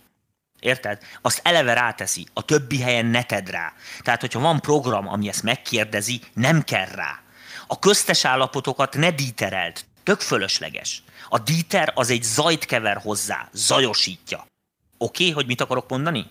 Érted? 0.61 1.03
Azt 1.23 1.41
eleve 1.43 1.73
ráteszi, 1.73 2.27
a 2.33 2.43
többi 2.43 2.81
helyen 2.81 3.07
ne 3.07 3.23
tedd 3.23 3.51
rá. 3.51 3.73
Tehát, 4.01 4.21
hogyha 4.21 4.41
van 4.41 4.61
program, 4.61 5.09
ami 5.09 5.29
ezt 5.29 5.43
megkérdezi, 5.43 6.21
nem 6.35 6.63
kell 6.63 6.87
rá. 6.87 7.23
A 7.67 7.79
köztes 7.79 8.25
állapotokat 8.25 8.97
ne 8.97 9.11
dítereld, 9.11 9.85
tök 10.03 10.21
fölösleges. 10.21 11.03
A 11.29 11.39
díter 11.39 11.93
az 11.95 12.11
egy 12.11 12.23
zajt 12.23 12.65
kever 12.65 12.97
hozzá, 12.97 13.49
zajosítja. 13.53 14.47
Oké, 14.99 15.23
okay, 15.23 15.35
hogy 15.35 15.47
mit 15.47 15.61
akarok 15.61 15.89
mondani? 15.89 16.27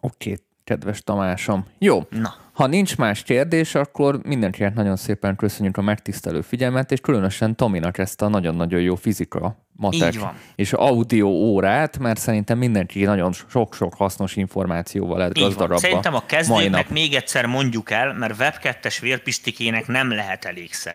Oké, 0.00 0.38
kedves 0.64 1.02
Tamásom. 1.02 1.66
Jó. 1.78 2.06
Na. 2.10 2.34
Ha 2.52 2.66
nincs 2.66 2.96
más 2.96 3.22
kérdés, 3.22 3.74
akkor 3.74 4.20
mindenkinek 4.22 4.74
nagyon 4.74 4.96
szépen 4.96 5.36
köszönjük 5.36 5.76
a 5.76 5.82
megtisztelő 5.82 6.40
figyelmet, 6.40 6.92
és 6.92 7.00
különösen 7.00 7.56
Tominak 7.56 7.98
ezt 7.98 8.22
a 8.22 8.28
nagyon-nagyon 8.28 8.80
jó 8.80 8.94
fizika 8.94 9.66
matek 9.76 10.14
és 10.54 10.72
audio 10.72 11.26
órát, 11.26 11.98
mert 11.98 12.20
szerintem 12.20 12.58
mindenki 12.58 13.04
nagyon 13.04 13.32
sok-sok 13.32 13.94
hasznos 13.94 14.36
információval 14.36 15.18
lett 15.18 15.38
gazdagabb 15.38 15.78
Szerintem 15.78 16.14
a 16.14 16.26
kezdőknek 16.26 16.88
még 16.88 17.14
egyszer 17.14 17.46
mondjuk 17.46 17.90
el, 17.90 18.12
mert 18.12 18.38
web 18.38 18.54
2-es 18.62 18.96
vérpistikének 19.00 19.86
nem 19.86 20.10
lehet 20.10 20.44
elégszer. 20.44 20.94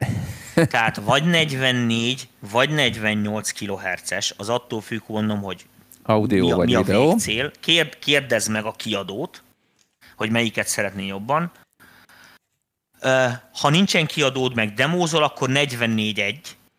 Tehát 0.69 0.95
vagy 0.95 1.23
44, 1.23 2.27
vagy 2.51 2.69
48 2.69 3.51
kHz-es, 3.51 4.33
az 4.37 4.49
attól 4.49 4.81
függ, 4.81 5.01
mondom, 5.07 5.41
hogy 5.41 5.65
Audio 6.03 6.45
mi 6.45 6.51
a, 6.51 6.55
vagy 6.55 6.67
mi 6.67 6.75
a 6.75 6.81
videó. 6.81 7.09
végcél. 7.09 7.51
Kérd, 7.59 7.99
kérdezd 7.99 8.51
meg 8.51 8.65
a 8.65 8.71
kiadót, 8.71 9.43
hogy 10.15 10.29
melyiket 10.29 10.67
szeretné 10.67 11.05
jobban. 11.05 11.51
Ha 13.53 13.69
nincsen 13.69 14.05
kiadód, 14.05 14.55
meg 14.55 14.73
demózol, 14.73 15.23
akkor 15.23 15.49
44.1, 15.51 16.35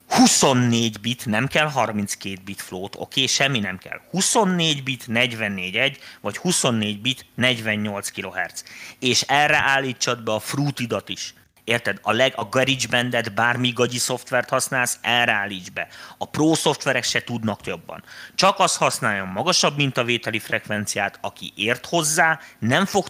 24 0.08 1.00
bit, 1.00 1.26
nem 1.26 1.46
kell 1.46 1.66
32 1.66 2.40
bit 2.44 2.60
float, 2.60 2.94
oké, 2.94 3.02
okay, 3.02 3.26
semmi 3.26 3.58
nem 3.58 3.78
kell. 3.78 4.00
24 4.10 4.82
bit, 4.82 5.04
44.1, 5.08 5.96
vagy 6.20 6.36
24 6.36 7.00
bit, 7.00 7.26
48 7.34 8.10
kHz. 8.10 8.64
És 8.98 9.20
erre 9.20 9.56
állítsad 9.56 10.22
be 10.22 10.32
a 10.32 10.38
Fruitidat 10.38 11.08
is. 11.08 11.34
Érted? 11.64 11.98
A, 12.02 12.12
leg, 12.12 12.32
a 12.36 12.44
GarageBandet, 12.44 13.34
bármi 13.34 13.70
gagyi 13.70 13.98
szoftvert 13.98 14.48
használsz, 14.48 14.98
erre 15.00 15.32
állíts 15.32 15.70
be. 15.70 15.88
A 16.18 16.28
Pro 16.28 16.54
szoftverek 16.54 17.04
se 17.04 17.22
tudnak 17.22 17.66
jobban. 17.66 18.04
Csak 18.34 18.58
az 18.58 18.76
használjon 18.76 19.28
magasabb 19.28 19.76
mintavételi 19.76 20.38
frekvenciát, 20.38 21.18
aki 21.20 21.52
ért 21.56 21.86
hozzá, 21.86 22.38
nem 22.58 22.84
fog 22.84 23.06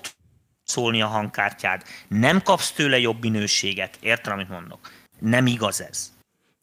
szólni 0.65 1.03
a 1.03 1.07
hangkártyád, 1.07 1.83
nem 2.09 2.43
kapsz 2.43 2.73
tőle 2.73 2.99
jobb 2.99 3.21
minőséget. 3.21 3.99
Érted, 4.01 4.33
amit 4.33 4.49
mondok? 4.49 4.91
Nem 5.19 5.47
igaz 5.47 5.83
ez. 5.83 6.13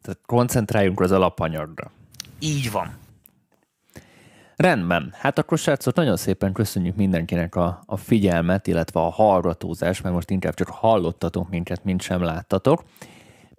Tehát 0.02 0.20
koncentráljunk 0.26 1.00
az 1.00 1.12
alapanyagra. 1.12 1.92
Így 2.40 2.72
van. 2.72 2.98
Rendben. 4.62 5.14
Hát 5.18 5.38
akkor 5.40 5.58
srácok, 5.58 5.96
nagyon 5.96 6.18
szépen 6.18 6.54
köszönjük 6.54 6.96
mindenkinek 6.96 7.56
a, 7.56 7.82
a 7.86 7.98
figyelmet, 7.98 8.68
illetve 8.68 9.00
a 9.00 9.10
hallgatózást, 9.10 10.04
mert 10.04 10.16
most 10.16 10.30
inkább 10.30 10.54
csak 10.54 10.68
hallottatok 10.68 11.50
minket, 11.50 11.84
mint 11.84 12.02
sem 12.02 12.24
láttatok. 12.24 12.84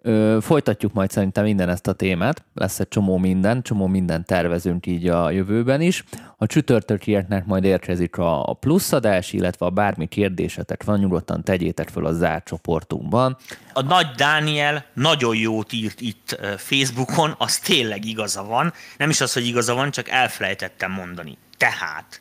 Ö, 0.03 0.39
folytatjuk 0.41 0.93
majd 0.93 1.11
szerintem 1.11 1.45
minden 1.45 1.69
ezt 1.69 1.87
a 1.87 1.93
témát, 1.93 2.45
lesz 2.55 2.81
egy 2.81 2.89
csomó 2.89 3.19
minden, 3.19 3.63
csomó 3.63 3.87
minden 3.87 4.25
tervezünk 4.25 4.87
így 4.87 5.09
a 5.09 5.31
jövőben 5.31 5.81
is. 5.81 6.05
A 6.37 6.47
csütörtökieknek 6.47 7.47
majd 7.47 7.65
érkezik 7.65 8.17
a, 8.17 8.57
pluszadás, 8.61 9.33
illetve 9.33 9.67
a 9.67 9.71
bármi 9.71 10.07
kérdésetek 10.07 10.85
van, 10.85 10.99
nyugodtan 10.99 11.43
tegyétek 11.43 11.89
föl 11.89 12.07
a 12.07 12.13
zárt 12.13 12.45
csoportunkban. 12.45 13.37
A 13.73 13.83
nagy 13.83 14.07
Dániel 14.17 14.85
nagyon 14.95 15.37
jót 15.37 15.73
írt 15.73 16.01
itt 16.01 16.41
Facebookon, 16.57 17.35
az 17.39 17.59
tényleg 17.59 18.05
igaza 18.05 18.45
van. 18.45 18.73
Nem 18.99 19.11
is 19.11 19.21
az, 19.21 19.33
hogy 19.33 19.47
igaza 19.47 19.75
van, 19.75 19.91
csak 19.91 20.09
elfelejtettem 20.09 20.93
mondani. 20.93 21.39
Tehát, 21.57 22.21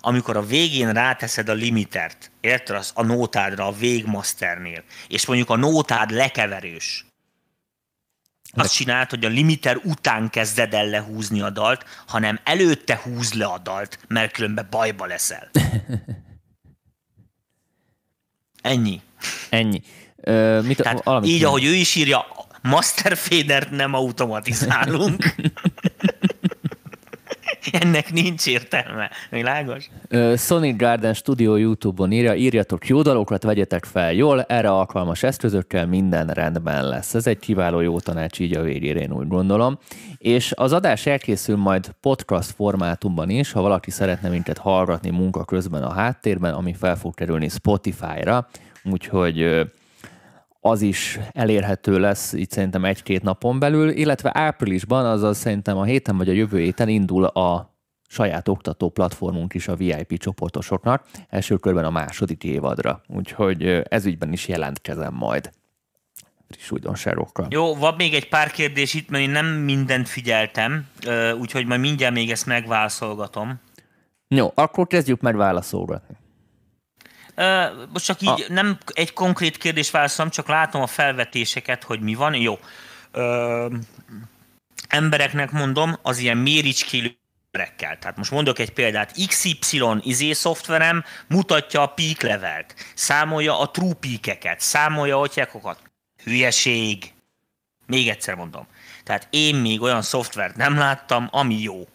amikor 0.00 0.36
a 0.36 0.46
végén 0.46 0.92
ráteszed 0.92 1.48
a 1.48 1.52
limitert, 1.52 2.30
érted, 2.40 2.76
az 2.76 2.90
a 2.94 3.02
nótádra, 3.02 3.66
a 3.66 3.72
végmasternél, 3.72 4.82
és 5.08 5.26
mondjuk 5.26 5.50
a 5.50 5.56
nótád 5.56 6.10
lekeverős, 6.10 7.06
azt 8.56 8.74
csinált, 8.74 9.10
hogy 9.10 9.24
a 9.24 9.28
limiter 9.28 9.76
után 9.84 10.30
kezded 10.30 10.74
el 10.74 10.86
lehúzni 10.86 11.40
a 11.40 11.50
dalt, 11.50 11.84
hanem 12.06 12.40
előtte 12.44 13.00
húz 13.02 13.32
le 13.32 13.44
a 13.44 13.58
dalt, 13.58 13.98
mert 14.08 14.32
különben 14.32 14.66
bajba 14.70 15.06
leszel. 15.06 15.50
Ennyi. 18.62 19.00
Ennyi. 19.50 19.82
Ö, 20.16 20.60
mit, 20.60 20.76
Tehát 20.76 21.02
így, 21.06 21.32
még? 21.32 21.44
ahogy 21.44 21.64
ő 21.64 21.74
is 21.74 21.94
írja, 21.94 22.26
Master 22.62 23.16
Fadert 23.16 23.70
nem 23.70 23.94
automatizálunk. 23.94 25.24
Ennek 27.72 28.12
nincs 28.12 28.46
értelme. 28.46 29.10
Világos? 29.30 29.90
Sonic 30.36 30.76
Garden 30.76 31.14
Studio 31.14 31.56
YouTube-on 31.56 32.12
írja, 32.12 32.34
írjatok 32.34 32.86
jó 32.86 33.02
dalokat, 33.02 33.42
vegyetek 33.42 33.84
fel 33.84 34.12
jól, 34.12 34.42
erre 34.42 34.70
alkalmas 34.70 35.22
eszközökkel 35.22 35.86
minden 35.86 36.26
rendben 36.26 36.88
lesz. 36.88 37.14
Ez 37.14 37.26
egy 37.26 37.38
kiváló 37.38 37.80
jó 37.80 38.00
tanács 38.00 38.40
így 38.40 38.56
a 38.56 38.62
végére, 38.62 39.00
én 39.00 39.12
úgy 39.12 39.28
gondolom. 39.28 39.78
És 40.18 40.52
az 40.56 40.72
adás 40.72 41.06
elkészül 41.06 41.56
majd 41.56 41.90
podcast 42.00 42.50
formátumban 42.50 43.30
is, 43.30 43.52
ha 43.52 43.60
valaki 43.60 43.90
szeretne 43.90 44.28
minket 44.28 44.58
hallgatni 44.58 45.10
munka 45.10 45.44
közben 45.44 45.82
a 45.82 45.92
háttérben, 45.92 46.54
ami 46.54 46.74
fel 46.74 46.96
fog 46.96 47.14
kerülni 47.14 47.48
Spotify-ra, 47.48 48.48
úgyhogy 48.84 49.66
az 50.60 50.82
is 50.82 51.18
elérhető 51.32 51.98
lesz 51.98 52.32
itt 52.32 52.50
szerintem 52.50 52.84
egy-két 52.84 53.22
napon 53.22 53.58
belül, 53.58 53.90
illetve 53.90 54.30
áprilisban, 54.34 55.06
azaz 55.06 55.38
szerintem 55.38 55.76
a 55.76 55.84
héten 55.84 56.16
vagy 56.16 56.28
a 56.28 56.32
jövő 56.32 56.58
héten 56.58 56.88
indul 56.88 57.24
a 57.24 57.74
saját 58.08 58.48
oktató 58.48 58.88
platformunk 58.88 59.54
is 59.54 59.68
a 59.68 59.76
VIP 59.76 60.18
csoportosoknak, 60.18 61.04
első 61.28 61.56
körben 61.56 61.84
a 61.84 61.90
második 61.90 62.44
évadra. 62.44 63.00
Úgyhogy 63.06 63.64
ö, 63.64 63.80
ezügyben 63.88 64.32
is 64.32 64.48
jelentkezem 64.48 65.14
majd 65.14 65.50
friss 66.48 66.70
újdonságokkal. 66.70 67.46
Jó, 67.50 67.74
van 67.74 67.94
még 67.96 68.14
egy 68.14 68.28
pár 68.28 68.50
kérdés 68.50 68.94
itt, 68.94 69.08
mert 69.08 69.22
én 69.22 69.30
nem 69.30 69.46
mindent 69.46 70.08
figyeltem, 70.08 70.86
úgyhogy 71.40 71.66
majd 71.66 71.80
mindjárt 71.80 72.14
még 72.14 72.30
ezt 72.30 72.46
megválaszolgatom. 72.46 73.60
Jó, 74.28 74.52
akkor 74.54 74.86
kezdjük 74.86 75.20
meg 75.20 75.36
válaszolgatni. 75.36 76.16
Most 77.92 78.04
csak 78.04 78.20
így 78.20 78.46
nem 78.48 78.78
egy 78.92 79.12
konkrét 79.12 79.56
kérdés 79.56 79.90
válaszolom, 79.90 80.30
csak 80.30 80.48
látom 80.48 80.82
a 80.82 80.86
felvetéseket, 80.86 81.82
hogy 81.82 82.00
mi 82.00 82.14
van. 82.14 82.34
Jó. 82.34 82.58
Ö, 83.10 83.66
embereknek 84.88 85.50
mondom, 85.50 85.98
az 86.02 86.18
ilyen 86.18 86.36
méricskélő 86.36 87.16
emberekkel. 87.56 87.98
Tehát 87.98 88.16
most 88.16 88.30
mondok 88.30 88.58
egy 88.58 88.72
példát, 88.72 89.16
XY 89.26 89.82
izé 90.00 90.32
szoftverem 90.32 91.04
mutatja 91.28 91.82
a 91.82 91.86
peak 91.86 92.20
levelt, 92.20 92.74
számolja 92.94 93.60
a 93.60 93.70
true 93.70 93.94
peakeket, 93.94 94.60
számolja 94.60 95.20
a 95.20 95.28
tyekokat. 95.28 95.80
Hülyeség. 96.24 97.12
Még 97.86 98.08
egyszer 98.08 98.34
mondom. 98.34 98.66
Tehát 99.04 99.26
én 99.30 99.54
még 99.54 99.82
olyan 99.82 100.02
szoftvert 100.02 100.56
nem 100.56 100.78
láttam, 100.78 101.28
ami 101.30 101.60
jó. 101.60 101.88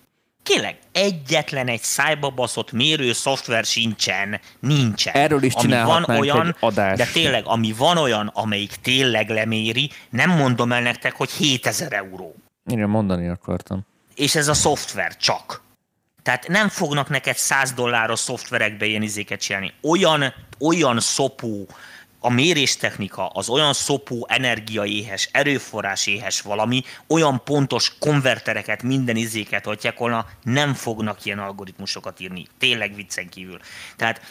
Kérlek, 0.43 0.77
egyetlen 0.91 1.67
egy 1.67 1.81
szájba 1.81 2.29
baszott 2.29 2.71
mérő 2.71 3.13
szoftver 3.13 3.65
sincsen, 3.65 4.39
nincsen. 4.59 5.13
Erről 5.13 5.43
is 5.43 5.53
ami 5.53 5.71
van 5.71 6.03
olyan, 6.03 6.47
egy 6.47 6.55
adást. 6.59 6.97
de 6.97 7.05
tényleg, 7.13 7.45
ami 7.45 7.73
van 7.77 7.97
olyan, 7.97 8.27
amelyik 8.33 8.75
tényleg 8.75 9.29
leméri, 9.29 9.89
nem 10.09 10.29
mondom 10.29 10.71
el 10.71 10.81
nektek, 10.81 11.15
hogy 11.15 11.31
7000 11.31 11.93
euró. 11.93 12.35
Igen, 12.65 12.89
mondani 12.89 13.27
akartam. 13.27 13.85
És 14.15 14.35
ez 14.35 14.47
a 14.47 14.53
szoftver 14.53 15.17
csak. 15.17 15.61
Tehát 16.23 16.47
nem 16.47 16.69
fognak 16.69 17.09
neked 17.09 17.37
100 17.37 17.73
dolláros 17.73 18.19
szoftverekbe 18.19 18.85
ilyen 18.85 19.01
izéket 19.01 19.39
csinálni. 19.39 19.73
Olyan, 19.81 20.33
olyan 20.59 20.99
szopó, 20.99 21.67
a 22.23 22.29
méréstechnika 22.29 23.27
az 23.27 23.49
olyan 23.49 23.73
szopó, 23.73 24.25
energiaéhes, 24.29 25.29
erőforráséhes 25.31 26.41
valami, 26.41 26.83
olyan 27.07 27.43
pontos 27.43 27.97
konvertereket, 27.99 28.83
minden 28.83 29.15
izéket 29.15 29.65
hagyják 29.65 29.97
volna, 29.97 30.25
nem 30.43 30.73
fognak 30.73 31.25
ilyen 31.25 31.39
algoritmusokat 31.39 32.19
írni. 32.19 32.45
Tényleg 32.57 32.95
viccen 32.95 33.29
kívül. 33.29 33.59
Tehát 33.95 34.21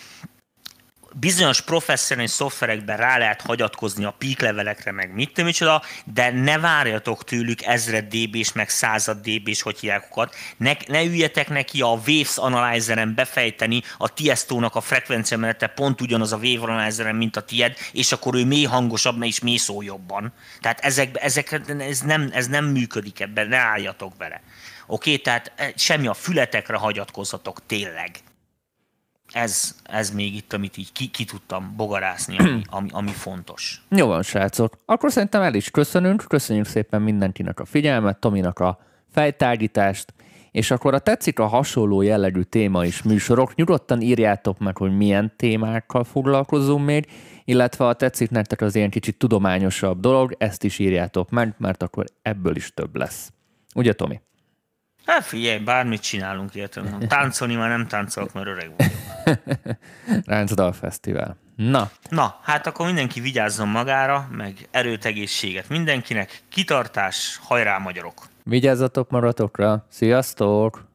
bizonyos 1.12 1.60
professzionális 1.60 2.30
szoftverekben 2.30 2.96
rá 2.96 3.18
lehet 3.18 3.40
hagyatkozni 3.40 4.04
a 4.04 4.14
peak 4.18 4.40
levelekre, 4.40 4.92
meg 4.92 5.14
mit 5.14 5.28
tudom 5.28 5.44
micsoda, 5.44 5.82
de 6.04 6.30
ne 6.30 6.58
várjatok 6.58 7.24
tőlük 7.24 7.62
ezred 7.62 8.04
db 8.04 8.46
meg 8.54 8.68
század 8.68 9.18
db 9.20 9.60
hogy 9.60 9.78
hívják 9.78 10.08
Ne, 10.56 10.72
ne 10.86 11.04
üljetek 11.04 11.48
neki 11.48 11.80
a 11.80 11.86
Waves 12.06 12.36
Analyzeren 12.36 13.14
befejteni 13.14 13.82
a 13.98 14.12
Tiesto-nak 14.12 14.74
a 14.74 14.80
frekvencia 14.80 15.38
menete 15.38 15.66
pont 15.66 16.00
ugyanaz 16.00 16.32
a 16.32 16.36
Wave 16.36 16.72
Analyzeren, 16.72 17.14
mint 17.14 17.36
a 17.36 17.42
tied, 17.42 17.76
és 17.92 18.12
akkor 18.12 18.34
ő 18.34 18.44
mély 18.44 18.64
hangosabb, 18.64 19.22
és 19.22 19.40
mély 19.40 19.56
szó 19.56 19.82
jobban. 19.82 20.32
Tehát 20.60 20.80
ezek, 20.80 21.16
ezek, 21.20 21.60
ez, 21.78 22.00
nem, 22.00 22.30
ez 22.32 22.46
nem 22.46 22.64
működik 22.64 23.20
ebben, 23.20 23.48
ne 23.48 23.56
álljatok 23.56 24.16
bele. 24.16 24.42
Oké, 24.86 25.10
okay? 25.10 25.22
tehát 25.22 25.52
eh, 25.56 25.70
semmi 25.76 26.06
a 26.06 26.14
fületekre 26.14 26.76
hagyatkozzatok, 26.76 27.66
tényleg 27.66 28.10
ez, 29.32 29.74
ez 29.82 30.10
még 30.10 30.34
itt, 30.34 30.52
amit 30.52 30.76
így 30.76 30.92
ki, 30.92 31.06
ki 31.06 31.24
tudtam 31.24 31.74
bogarászni, 31.76 32.36
ami, 32.38 32.62
ami, 32.66 32.88
ami 32.92 33.10
fontos. 33.10 33.82
Jó 33.88 34.06
van, 34.06 34.22
srácok. 34.22 34.78
Akkor 34.84 35.12
szerintem 35.12 35.42
el 35.42 35.54
is 35.54 35.70
köszönünk. 35.70 36.24
Köszönjük 36.28 36.66
szépen 36.66 37.02
mindenkinek 37.02 37.60
a 37.60 37.64
figyelmet, 37.64 38.18
Tominak 38.18 38.58
a 38.58 38.78
fejtárgyítást, 39.12 40.14
és 40.50 40.70
akkor 40.70 40.94
a 40.94 40.98
tetszik 40.98 41.38
a 41.38 41.46
hasonló 41.46 42.02
jellegű 42.02 42.42
téma 42.42 42.84
és 42.84 43.02
műsorok, 43.02 43.54
nyugodtan 43.54 44.00
írjátok 44.00 44.58
meg, 44.58 44.76
hogy 44.76 44.96
milyen 44.96 45.32
témákkal 45.36 46.04
foglalkozunk 46.04 46.84
még, 46.84 47.06
illetve 47.44 47.84
ha 47.84 47.92
tetszik 47.92 48.30
nektek 48.30 48.60
az 48.60 48.74
ilyen 48.74 48.90
kicsit 48.90 49.18
tudományosabb 49.18 50.00
dolog, 50.00 50.34
ezt 50.38 50.64
is 50.64 50.78
írjátok 50.78 51.30
meg, 51.30 51.54
mert 51.58 51.82
akkor 51.82 52.04
ebből 52.22 52.56
is 52.56 52.74
több 52.74 52.96
lesz. 52.96 53.32
Ugye, 53.74 53.92
Tomi? 53.92 54.20
Hát 55.10 55.24
figyelj, 55.24 55.58
bármit 55.58 56.00
csinálunk, 56.00 56.54
értem. 56.54 56.98
Táncolni 57.08 57.54
már 57.54 57.68
nem 57.68 57.86
táncolok, 57.86 58.32
mert 58.32 58.46
öreg 58.46 58.72
vagyok. 58.76 58.92
Ráncdal 60.26 60.72
Fesztivál. 60.72 61.36
Na. 61.56 61.90
Na, 62.08 62.38
hát 62.42 62.66
akkor 62.66 62.86
mindenki 62.86 63.20
vigyázzon 63.20 63.68
magára, 63.68 64.28
meg 64.30 64.68
erőt, 64.70 65.04
egészséget 65.04 65.68
mindenkinek. 65.68 66.42
Kitartás, 66.48 67.40
hajrá 67.42 67.78
magyarok! 67.78 68.28
Vigyázzatok 68.44 69.10
maratokra, 69.10 69.86
sziasztok! 69.88 70.89